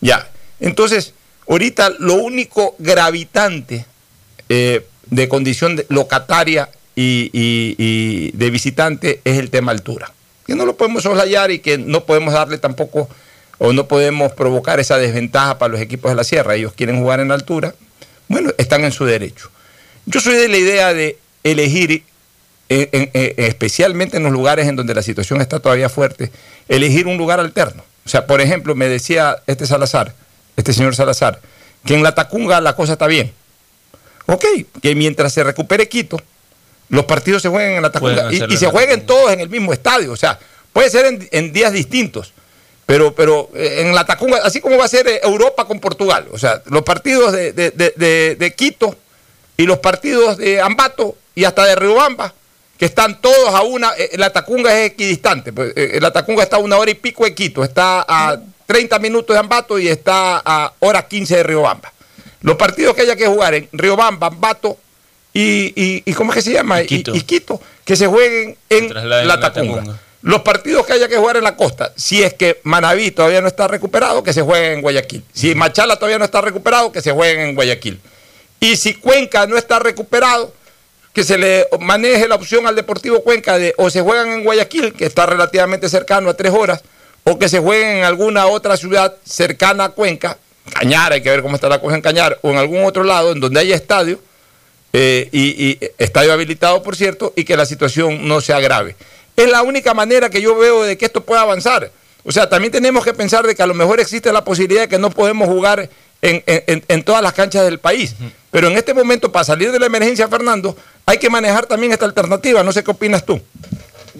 Ya. 0.00 0.28
Entonces, 0.58 1.14
ahorita 1.48 1.90
lo 2.00 2.14
único 2.14 2.74
gravitante 2.80 3.86
eh, 4.48 4.84
de 5.10 5.28
condición 5.28 5.82
locataria 5.88 6.70
y, 6.96 8.30
de 8.32 8.50
visitante 8.50 9.20
es 9.24 9.38
el 9.38 9.50
tema 9.50 9.72
altura. 9.72 10.12
Que 10.46 10.54
no 10.54 10.64
lo 10.64 10.76
podemos 10.76 11.02
soslayar 11.02 11.50
y 11.50 11.60
que 11.60 11.78
no 11.78 12.04
podemos 12.04 12.34
darle 12.34 12.58
tampoco 12.58 13.08
o 13.58 13.72
no 13.72 13.86
podemos 13.86 14.32
provocar 14.32 14.80
esa 14.80 14.98
desventaja 14.98 15.58
para 15.58 15.72
los 15.72 15.80
equipos 15.80 16.10
de 16.10 16.16
la 16.16 16.24
sierra. 16.24 16.54
Ellos 16.54 16.72
quieren 16.72 16.98
jugar 16.98 17.20
en 17.20 17.30
altura. 17.30 17.74
Bueno, 18.28 18.50
están 18.58 18.84
en 18.84 18.92
su 18.92 19.04
derecho. 19.04 19.50
Yo 20.06 20.20
soy 20.20 20.34
de 20.34 20.48
la 20.48 20.56
idea 20.56 20.94
de 20.94 21.18
elegir, 21.44 22.04
especialmente 22.68 24.16
en 24.16 24.22
los 24.22 24.32
lugares 24.32 24.66
en 24.66 24.76
donde 24.76 24.94
la 24.94 25.02
situación 25.02 25.40
está 25.40 25.60
todavía 25.60 25.88
fuerte, 25.88 26.30
elegir 26.68 27.06
un 27.06 27.16
lugar 27.16 27.40
alterno. 27.40 27.84
O 28.04 28.08
sea, 28.08 28.26
por 28.26 28.40
ejemplo, 28.40 28.74
me 28.74 28.88
decía 28.88 29.42
este 29.46 29.66
Salazar, 29.66 30.14
este 30.56 30.72
señor 30.72 30.94
Salazar, 30.94 31.40
que 31.84 31.94
en 31.94 32.02
la 32.02 32.14
Tacunga 32.14 32.60
la 32.60 32.74
cosa 32.74 32.94
está 32.94 33.06
bien. 33.06 33.32
Ok, 34.30 34.44
que 34.80 34.94
mientras 34.94 35.32
se 35.32 35.42
recupere 35.42 35.88
Quito, 35.88 36.16
los 36.88 37.04
partidos 37.04 37.42
se 37.42 37.48
jueguen 37.48 37.76
en 37.76 37.82
la 37.82 37.90
Tacunga 37.90 38.32
y, 38.32 38.56
se 38.56 38.66
jueguen 38.66 39.04
todos 39.04 39.32
en 39.32 39.40
el 39.40 39.48
mismo 39.48 39.72
estadio. 39.72 40.12
O 40.12 40.16
sea, 40.16 40.38
puede 40.72 40.88
ser 40.88 41.28
en, 41.30 41.52
días 41.52 41.72
distintos. 41.72 42.32
Pero, 42.86 43.14
pero 43.14 43.50
eh, 43.54 43.82
en 43.82 43.94
la 43.94 44.04
Tacunga, 44.04 44.38
así 44.44 44.60
como 44.60 44.76
va 44.76 44.84
a 44.84 44.88
ser 44.88 45.06
eh, 45.06 45.20
Europa 45.22 45.64
con 45.64 45.80
Portugal. 45.80 46.26
O 46.32 46.38
sea, 46.38 46.62
los 46.66 46.82
partidos 46.82 47.32
de, 47.32 48.54
Quito 48.56 48.96
y 49.56 49.64
los 49.64 49.78
partidos 49.78 50.38
de 50.38 50.60
Ambato 50.60 51.16
y 51.34 51.44
hasta 51.44 51.64
de 51.64 51.76
Riobamba, 51.76 52.32
que 52.78 52.84
están 52.84 53.20
todos 53.20 53.54
a 53.54 53.62
una. 53.62 53.92
Eh, 53.96 54.10
la 54.16 54.32
Tacunga 54.32 54.76
es 54.78 54.92
equidistante. 54.92 55.52
Pues, 55.52 55.72
la 56.00 56.12
Tacunga 56.12 56.44
está 56.44 56.56
a 56.56 56.60
una 56.60 56.78
hora 56.78 56.90
y 56.90 56.94
pico 56.94 57.24
de 57.24 57.34
Quito, 57.34 57.62
está 57.62 58.04
a 58.08 58.40
30 58.66 58.98
minutos 59.00 59.34
de 59.34 59.40
Ambato 59.40 59.78
y 59.78 59.88
está 59.88 60.40
a 60.44 60.72
hora 60.80 61.06
15 61.06 61.36
de 61.36 61.42
Riobamba. 61.42 61.92
Los 62.42 62.56
partidos 62.56 62.94
que 62.94 63.02
haya 63.02 63.16
que 63.16 63.26
jugar 63.26 63.54
en 63.54 63.68
Riobamba, 63.72 64.28
Ambato 64.28 64.78
y, 65.32 66.02
y, 66.04 66.12
¿cómo 66.14 66.32
es 66.32 66.36
que 66.36 66.42
se 66.42 66.52
llama? 66.52 66.82
Y 66.82 66.86
Quito, 66.86 67.60
que 67.84 67.96
se 67.96 68.06
jueguen 68.06 68.56
en 68.68 68.92
la 69.26 69.38
Tacunga. 69.40 69.98
Los 70.22 70.42
partidos 70.42 70.84
que 70.84 70.92
haya 70.92 71.08
que 71.08 71.16
jugar 71.16 71.38
en 71.38 71.44
la 71.44 71.56
costa, 71.56 71.94
si 71.96 72.22
es 72.22 72.34
que 72.34 72.60
Manaví 72.64 73.10
todavía 73.10 73.40
no 73.40 73.48
está 73.48 73.68
recuperado, 73.68 74.22
que 74.22 74.34
se 74.34 74.42
jueguen 74.42 74.72
en 74.72 74.82
Guayaquil. 74.82 75.24
Si 75.32 75.54
Machala 75.54 75.96
todavía 75.96 76.18
no 76.18 76.26
está 76.26 76.42
recuperado, 76.42 76.92
que 76.92 77.00
se 77.00 77.10
jueguen 77.10 77.40
en 77.40 77.54
Guayaquil. 77.54 77.98
Y 78.58 78.76
si 78.76 78.94
Cuenca 78.94 79.46
no 79.46 79.56
está 79.56 79.78
recuperado, 79.78 80.52
que 81.14 81.24
se 81.24 81.38
le 81.38 81.66
maneje 81.80 82.28
la 82.28 82.34
opción 82.34 82.66
al 82.66 82.76
Deportivo 82.76 83.22
Cuenca 83.22 83.58
de 83.58 83.72
o 83.78 83.88
se 83.88 84.02
juegan 84.02 84.28
en 84.28 84.44
Guayaquil, 84.44 84.92
que 84.92 85.06
está 85.06 85.24
relativamente 85.24 85.88
cercano 85.88 86.28
a 86.28 86.34
tres 86.34 86.52
horas, 86.52 86.82
o 87.24 87.38
que 87.38 87.48
se 87.48 87.58
jueguen 87.58 87.98
en 87.98 88.04
alguna 88.04 88.46
otra 88.46 88.76
ciudad 88.76 89.16
cercana 89.24 89.84
a 89.84 89.88
Cuenca, 89.90 90.36
Cañar, 90.70 91.12
hay 91.12 91.20
que 91.20 91.30
ver 91.30 91.42
cómo 91.42 91.54
está 91.54 91.68
la 91.68 91.80
cosa 91.80 91.96
en 91.96 92.02
Cañar, 92.02 92.38
o 92.42 92.50
en 92.50 92.56
algún 92.56 92.84
otro 92.84 93.04
lado 93.04 93.32
en 93.32 93.40
donde 93.40 93.60
haya 93.60 93.74
estadio, 93.74 94.20
eh, 94.92 95.28
y, 95.32 95.78
estadio 95.98 96.32
habilitado, 96.32 96.82
por 96.82 96.96
cierto, 96.96 97.32
y 97.36 97.44
que 97.44 97.56
la 97.56 97.66
situación 97.66 98.26
no 98.26 98.40
se 98.40 98.52
agrave. 98.52 98.96
Es 99.36 99.48
la 99.50 99.62
única 99.62 99.94
manera 99.94 100.30
que 100.30 100.42
yo 100.42 100.56
veo 100.56 100.82
de 100.82 100.98
que 100.98 101.06
esto 101.06 101.24
pueda 101.24 101.42
avanzar. 101.42 101.90
O 102.24 102.32
sea, 102.32 102.48
también 102.48 102.72
tenemos 102.72 103.04
que 103.04 103.14
pensar 103.14 103.46
de 103.46 103.54
que 103.54 103.62
a 103.62 103.66
lo 103.66 103.74
mejor 103.74 104.00
existe 104.00 104.32
la 104.32 104.44
posibilidad 104.44 104.82
de 104.82 104.88
que 104.88 104.98
no 104.98 105.10
podemos 105.10 105.48
jugar 105.48 105.88
en, 106.20 107.02
todas 107.04 107.22
las 107.22 107.32
canchas 107.32 107.64
del 107.64 107.78
país. 107.78 108.14
Pero 108.50 108.68
en 108.68 108.76
este 108.76 108.92
momento, 108.92 109.32
para 109.32 109.44
salir 109.44 109.72
de 109.72 109.78
la 109.78 109.86
emergencia, 109.86 110.28
Fernando, 110.28 110.76
hay 111.06 111.18
que 111.18 111.30
manejar 111.30 111.66
también 111.66 111.92
esta 111.92 112.04
alternativa. 112.04 112.62
No 112.62 112.72
sé 112.72 112.84
qué 112.84 112.90
opinas 112.90 113.24
tú. 113.24 113.40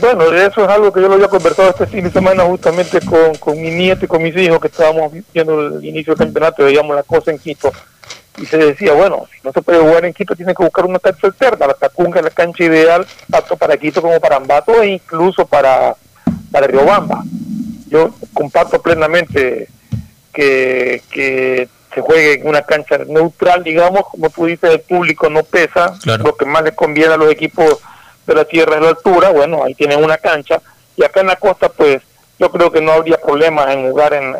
Bueno, 0.01 0.25
eso 0.33 0.65
es 0.65 0.69
algo 0.69 0.93
que 0.93 1.03
yo 1.03 1.09
lo 1.09 1.15
había 1.15 1.29
conversado 1.29 1.71
este 1.71 1.87
fin 1.87 2.05
de 2.05 2.11
semana 2.11 2.45
justamente 2.45 3.01
con, 3.01 3.35
con 3.35 3.61
mi 3.61 3.71
nieto 3.71 4.05
y 4.05 4.09
con 4.09 4.23
mis 4.23 4.35
hijos 4.37 4.59
que 4.61 4.69
estábamos 4.69 5.13
viendo 5.33 5.67
el 5.67 5.85
inicio 5.85 6.15
del 6.15 6.27
campeonato, 6.27 6.65
veíamos 6.65 6.97
la 6.97 7.03
cosa 7.03 7.31
en 7.31 7.39
Quito 7.39 7.71
y 8.39 8.47
se 8.47 8.57
decía, 8.57 8.95
bueno, 8.95 9.27
si 9.31 9.39
no 9.45 9.53
se 9.53 9.61
puede 9.61 9.81
jugar 9.81 10.07
en 10.07 10.15
Quito, 10.15 10.35
tiene 10.35 10.55
que 10.55 10.63
buscar 10.63 10.87
una 10.87 10.99
cancha 10.99 11.27
alterna. 11.27 11.67
La 11.67 11.75
Tacunga 11.75 12.21
es 12.21 12.25
la 12.25 12.31
cancha 12.31 12.65
ideal, 12.65 13.07
tanto 13.31 13.57
para 13.57 13.77
Quito 13.77 14.01
como 14.01 14.19
para 14.19 14.37
Ambato 14.37 14.83
e 14.83 14.93
incluso 14.93 15.45
para, 15.47 15.95
para 16.51 16.67
Riobamba. 16.67 17.23
Yo 17.89 18.15
comparto 18.33 18.81
plenamente 18.81 19.69
que, 20.33 21.03
que 21.11 21.69
se 21.95 22.01
juegue 22.01 22.41
en 22.41 22.49
una 22.49 22.63
cancha 22.63 22.99
neutral, 23.07 23.63
digamos, 23.63 24.05
como 24.11 24.31
tú 24.31 24.47
dices, 24.47 24.71
el 24.71 24.81
público 24.81 25.29
no 25.29 25.43
pesa, 25.43 25.99
lo 26.05 26.37
que 26.37 26.47
más 26.47 26.63
le 26.63 26.73
conviene 26.73 27.13
a 27.13 27.19
los 27.19 27.31
equipos 27.31 27.81
de 28.27 28.35
la 28.35 28.45
tierra 28.45 28.77
es 28.77 28.83
la 28.83 28.89
altura, 28.91 29.31
bueno, 29.31 29.65
ahí 29.65 29.75
tienen 29.75 30.03
una 30.03 30.17
cancha, 30.19 30.61
y 30.97 31.05
acá 31.05 31.21
en 31.21 31.29
la 31.29 31.37
costa, 31.37 31.69
pues 31.69 32.03
yo 32.39 32.51
creo 32.51 32.73
que 32.73 32.81
no 32.81 32.93
habría 32.93 33.21
problemas 33.21 33.69
en 33.71 33.91
jugar 33.91 34.15
en, 34.15 34.35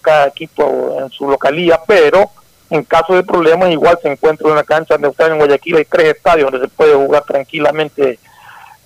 cada 0.00 0.28
equipo 0.28 0.98
en 1.00 1.10
su 1.10 1.28
localía, 1.28 1.80
pero 1.86 2.30
en 2.70 2.84
caso 2.84 3.14
de 3.14 3.24
problemas 3.24 3.70
igual 3.70 3.98
se 4.02 4.10
encuentra 4.10 4.50
una 4.50 4.62
cancha 4.62 4.96
neutral 4.98 5.32
en 5.32 5.38
Guayaquil, 5.38 5.76
hay 5.76 5.84
tres 5.84 6.14
estadios 6.14 6.50
donde 6.50 6.66
se 6.66 6.74
puede 6.74 6.94
jugar 6.94 7.24
tranquilamente 7.24 8.18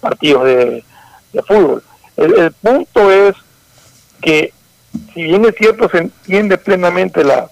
partidos 0.00 0.44
de, 0.44 0.84
fútbol. 1.46 1.82
El, 2.16 2.52
punto 2.52 3.12
es 3.12 3.36
que 4.20 4.52
si 5.14 5.24
bien 5.24 5.44
es 5.44 5.54
cierto 5.56 5.88
se 5.88 5.98
entiende 5.98 6.58
plenamente 6.58 7.22
la, 7.22 7.50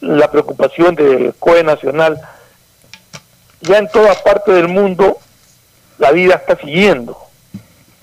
la 0.00 0.30
preocupación 0.30 0.94
del 0.94 1.34
COE 1.38 1.62
nacional, 1.62 2.20
ya 3.60 3.78
en 3.78 3.88
toda 3.88 4.14
parte 4.22 4.52
del 4.52 4.68
mundo 4.68 5.18
la 5.98 6.12
vida 6.12 6.34
está 6.34 6.56
siguiendo. 6.56 7.16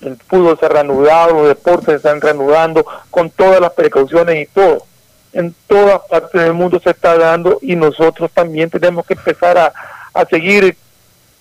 El 0.02 0.16
fútbol 0.16 0.58
se 0.58 0.66
ha 0.66 0.68
reanudado, 0.68 1.34
los 1.34 1.48
deportes 1.48 1.86
se 1.86 1.94
están 1.96 2.20
reanudando 2.20 2.86
con 3.10 3.30
todas 3.30 3.60
las 3.60 3.72
precauciones 3.72 4.42
y 4.42 4.46
todo. 4.46 4.86
En 5.32 5.54
todas 5.66 6.00
partes 6.08 6.42
del 6.42 6.52
mundo 6.52 6.80
se 6.82 6.90
está 6.90 7.16
dando 7.16 7.58
y 7.62 7.76
nosotros 7.76 8.30
también 8.32 8.70
tenemos 8.70 9.06
que 9.06 9.14
empezar 9.14 9.58
a, 9.58 9.72
a 10.14 10.24
seguir 10.26 10.76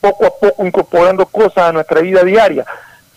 poco 0.01 0.25
a 0.25 0.29
poco 0.29 0.65
incorporando 0.65 1.25
cosas 1.25 1.69
a 1.69 1.71
nuestra 1.71 2.01
vida 2.01 2.23
diaria. 2.23 2.65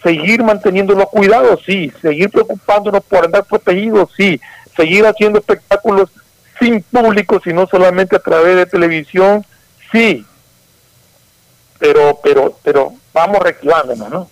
Seguir 0.02 0.42
manteniendo 0.42 0.94
los 0.94 1.08
cuidados, 1.08 1.60
sí. 1.64 1.92
Seguir 2.00 2.30
preocupándonos 2.30 3.02
por 3.04 3.24
andar 3.24 3.44
protegidos, 3.44 4.10
sí. 4.16 4.40
Seguir 4.76 5.06
haciendo 5.06 5.38
espectáculos 5.38 6.10
sin 6.58 6.82
público, 6.82 7.40
sino 7.42 7.66
solamente 7.66 8.16
a 8.16 8.20
través 8.20 8.56
de 8.56 8.66
televisión, 8.66 9.44
sí. 9.90 10.24
Pero, 11.78 12.18
pero, 12.22 12.56
pero 12.62 12.92
vamos 13.12 13.38
reactivándonos, 13.40 14.10
¿no? 14.10 14.28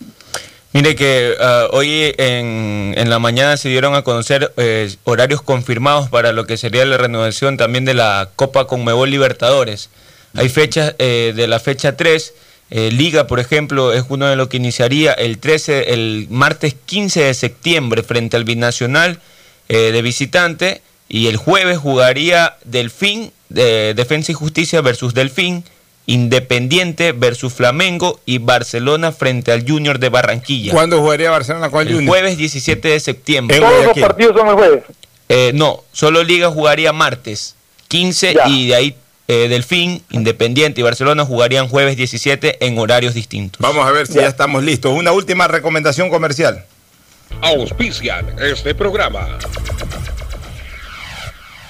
Mire 0.77 0.94
que 0.94 1.35
ah, 1.40 1.69
hoy 1.73 2.15
en, 2.19 2.93
en, 2.98 3.09
la 3.09 3.19
mañana 3.19 3.57
se 3.57 3.70
dieron 3.70 3.94
a 3.94 4.03
conocer 4.03 4.53
eh, 4.59 4.94
horarios 5.05 5.40
confirmados 5.40 6.11
para 6.11 6.35
lo 6.35 6.47
que 6.47 6.59
sería 6.59 6.85
la 6.85 6.98
renovación 6.98 7.57
también 7.57 7.86
de 7.86 7.94
la 7.94 8.28
Copa 8.36 8.66
Conmebol 8.66 9.11
Libertadores. 9.11 9.89
Hay 10.35 10.51
fechas 10.51 10.94
eh, 10.98 11.32
de 11.35 11.47
la 11.47 11.61
fecha 11.61 11.97
3, 11.97 12.35
eh, 12.69 12.90
Liga 12.90 13.27
por 13.27 13.40
ejemplo 13.40 13.94
es 13.94 14.05
uno 14.11 14.27
de 14.27 14.36
los 14.36 14.48
que 14.48 14.59
iniciaría 14.59 15.15
el 15.15 15.39
13, 15.39 15.94
el 15.94 16.27
martes 16.28 16.74
15 16.85 17.23
de 17.23 17.32
septiembre 17.32 18.03
frente 18.03 18.36
al 18.36 18.44
Binacional 18.44 19.19
de 19.69 20.03
visitante 20.03 20.82
y 21.09 21.27
el 21.28 21.39
jueves 21.39 21.78
jugaría 21.78 22.57
Delfín, 22.65 23.32
de 23.48 23.94
Defensa 23.94 24.31
y 24.31 24.35
Justicia 24.35 24.81
versus 24.82 25.15
Delfín 25.15 25.65
Independiente 26.07 27.12
versus 27.12 27.53
Flamengo 27.53 28.20
y 28.24 28.39
Barcelona 28.39 29.11
frente 29.11 29.51
al 29.51 29.69
Junior 29.69 29.99
de 29.99 30.09
Barranquilla. 30.09 30.73
¿Cuándo 30.73 31.01
jugaría 31.01 31.31
Barcelona 31.31 31.69
con 31.69 31.87
el, 31.87 31.93
Junior? 31.93 32.09
Jueves 32.09 32.39
17 32.39 32.89
de 32.89 33.01
septiembre. 33.01 33.59
¿Todos 33.59 33.87
los 33.87 33.99
partidos 33.99 34.37
son 34.37 34.49
el 34.49 34.55
jueves? 34.55 34.85
Eh, 35.28 35.51
no, 35.55 35.83
solo 35.93 36.23
Liga 36.23 36.51
jugaría 36.51 36.93
martes 36.93 37.57
15 37.89 38.37
y 38.47 38.69
de 38.69 38.74
ahí 38.74 38.97
eh, 39.28 39.49
Delfín, 39.49 40.05
Independiente 40.11 40.81
y 40.81 40.85
Barcelona 40.85 41.24
jugarían 41.24 41.69
jueves 41.69 41.97
17 41.97 42.65
en 42.65 42.78
horarios 42.78 43.15
distintos. 43.15 43.61
Vamos 43.61 43.85
a 43.87 43.91
ver 43.91 44.07
si 44.07 44.15
ya 44.15 44.28
estamos 44.28 44.62
listos. 44.62 44.93
Una 44.97 45.12
última 45.12 45.49
recomendación 45.49 46.11
comercial. 46.11 46.65
Auspician 47.43 48.37
este 48.41 48.74
programa. 48.74 49.39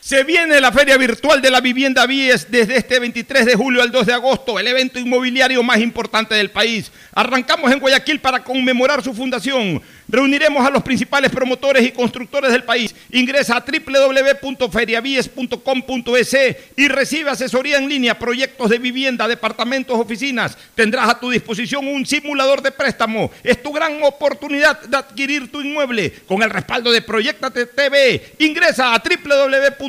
Se 0.00 0.24
viene 0.24 0.60
la 0.62 0.72
Feria 0.72 0.96
Virtual 0.96 1.42
de 1.42 1.50
la 1.50 1.60
Vivienda 1.60 2.06
Vies 2.06 2.50
desde 2.50 2.76
este 2.76 2.98
23 2.98 3.44
de 3.44 3.54
julio 3.54 3.82
al 3.82 3.92
2 3.92 4.06
de 4.06 4.14
agosto, 4.14 4.58
el 4.58 4.66
evento 4.66 4.98
inmobiliario 4.98 5.62
más 5.62 5.78
importante 5.78 6.34
del 6.34 6.50
país. 6.50 6.90
Arrancamos 7.12 7.70
en 7.70 7.80
Guayaquil 7.80 8.18
para 8.18 8.42
conmemorar 8.42 9.04
su 9.04 9.12
fundación. 9.12 9.82
Reuniremos 10.08 10.66
a 10.66 10.70
los 10.70 10.82
principales 10.82 11.30
promotores 11.30 11.86
y 11.86 11.92
constructores 11.92 12.50
del 12.50 12.64
país. 12.64 12.94
Ingresa 13.12 13.56
a 13.56 13.64
www.feriavies.com.es 13.64 16.36
y 16.76 16.88
recibe 16.88 17.30
asesoría 17.30 17.78
en 17.78 17.88
línea, 17.88 18.18
proyectos 18.18 18.70
de 18.70 18.78
vivienda, 18.78 19.28
departamentos, 19.28 19.96
oficinas. 19.96 20.58
Tendrás 20.74 21.10
a 21.10 21.20
tu 21.20 21.30
disposición 21.30 21.86
un 21.86 22.04
simulador 22.06 22.62
de 22.62 22.72
préstamo. 22.72 23.30
Es 23.44 23.62
tu 23.62 23.70
gran 23.70 24.02
oportunidad 24.02 24.80
de 24.80 24.96
adquirir 24.96 25.52
tu 25.52 25.60
inmueble 25.60 26.10
con 26.26 26.42
el 26.42 26.50
respaldo 26.50 26.90
de 26.90 27.02
Proyectate 27.02 27.66
TV. 27.66 28.34
Ingresa 28.38 28.94
a 28.94 28.98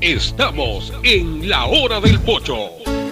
Estamos 0.00 0.92
en 1.02 1.48
la 1.48 1.66
hora 1.66 2.00
del 2.00 2.20
pocho. 2.20 2.56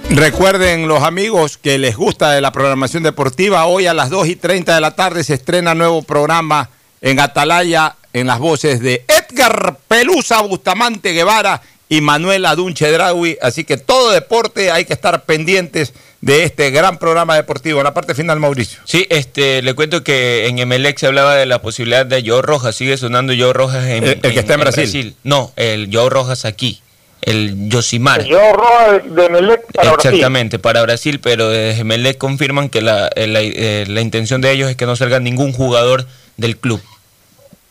Recuerden 0.09 0.87
los 0.87 1.03
amigos 1.03 1.59
que 1.59 1.79
les 1.79 1.97
gusta 1.97 2.31
de 2.31 2.41
la 2.41 2.53
programación 2.53 3.03
deportiva, 3.03 3.67
hoy 3.67 3.89
a 3.89 3.95
las 3.95 4.09
2 4.09 4.29
y 4.29 4.37
30 4.37 4.73
de 4.73 4.81
la 4.81 4.95
tarde 4.95 5.25
se 5.25 5.35
estrena 5.35 5.75
nuevo 5.75 6.03
programa 6.03 6.71
en 7.01 7.19
Atalaya 7.19 7.97
en 8.13 8.29
las 8.29 8.39
voces 8.39 8.79
de 8.79 9.05
Edgar 9.09 9.79
Pelusa 9.89 10.43
Bustamante 10.43 11.13
Guevara 11.13 11.61
y 11.89 12.03
Manuel 12.03 12.47
Adunche 12.47 12.89
Dragui. 12.93 13.37
Así 13.43 13.65
que 13.65 13.79
todo 13.79 14.13
deporte 14.13 14.71
hay 14.71 14.85
que 14.85 14.93
estar 14.93 15.25
pendientes 15.25 15.93
de 16.27 16.43
este 16.43 16.71
gran 16.71 16.99
programa 16.99 17.37
deportivo. 17.37 17.79
En 17.79 17.85
la 17.85 17.95
parte 17.95 18.15
final, 18.15 18.41
Mauricio. 18.41 18.81
Sí, 18.85 19.07
este, 19.11 19.63
le 19.63 19.75
cuento 19.75 20.03
que 20.03 20.49
en 20.49 20.59
Emelec 20.59 20.99
se 20.99 21.07
hablaba 21.07 21.37
de 21.37 21.47
la 21.47 21.63
posibilidad 21.63 22.05
de 22.05 22.25
Joe 22.27 22.43
Rojas. 22.43 22.75
Sigue 22.75 22.97
sonando 22.97 23.33
Joe 23.39 23.53
Rojas 23.53 23.85
en, 23.87 24.03
El- 24.05 24.21
el 24.23 24.33
que 24.35 24.41
está 24.41 24.55
en 24.55 24.61
Brasil. 24.61 25.15
No, 25.23 25.53
el 25.57 25.89
Joe 25.93 26.11
Rojas 26.11 26.45
aquí. 26.45 26.83
El 27.23 27.69
Yosimar. 27.69 28.25
Yo 28.25 28.39
roba 28.53 28.99
de 28.99 29.29
Melec 29.31 29.63
para 29.73 29.93
Brasil. 29.93 30.11
Exactamente, 30.11 30.59
para 30.61 30.83
Brasil, 30.83 31.19
pero 31.21 31.49
desde 31.49 31.81
Emelec 31.81 32.19
confirman 32.19 32.69
que 32.69 32.81
la, 32.83 33.09
eh, 33.17 33.27
la- 33.27 33.41
eh, 33.43 33.85
la 33.89 34.01
intención 34.01 34.41
de 34.41 34.53
ellos 34.53 34.71
es 34.71 34.77
que 34.77 34.87
no 34.87 34.95
salga 34.97 35.19
ningún 35.19 35.53
jugador 35.53 36.07
del 36.37 36.57
club. 36.57 36.81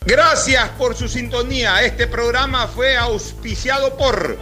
Gracias 0.06 0.69
por 0.77 0.95
su 0.95 1.07
sintonía. 1.07 1.84
Este 1.84 2.07
programa 2.07 2.68
fue 2.68 2.95
auspiciado 2.98 3.95
por 3.98 4.38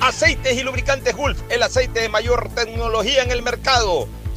Aceites 0.00 0.56
y 0.56 0.62
Lubricantes 0.62 1.14
Gulf, 1.14 1.38
el 1.50 1.62
aceite 1.62 2.00
de 2.00 2.08
mayor 2.08 2.48
tecnología 2.54 3.22
en 3.22 3.30
el 3.30 3.42
mercado. 3.42 4.08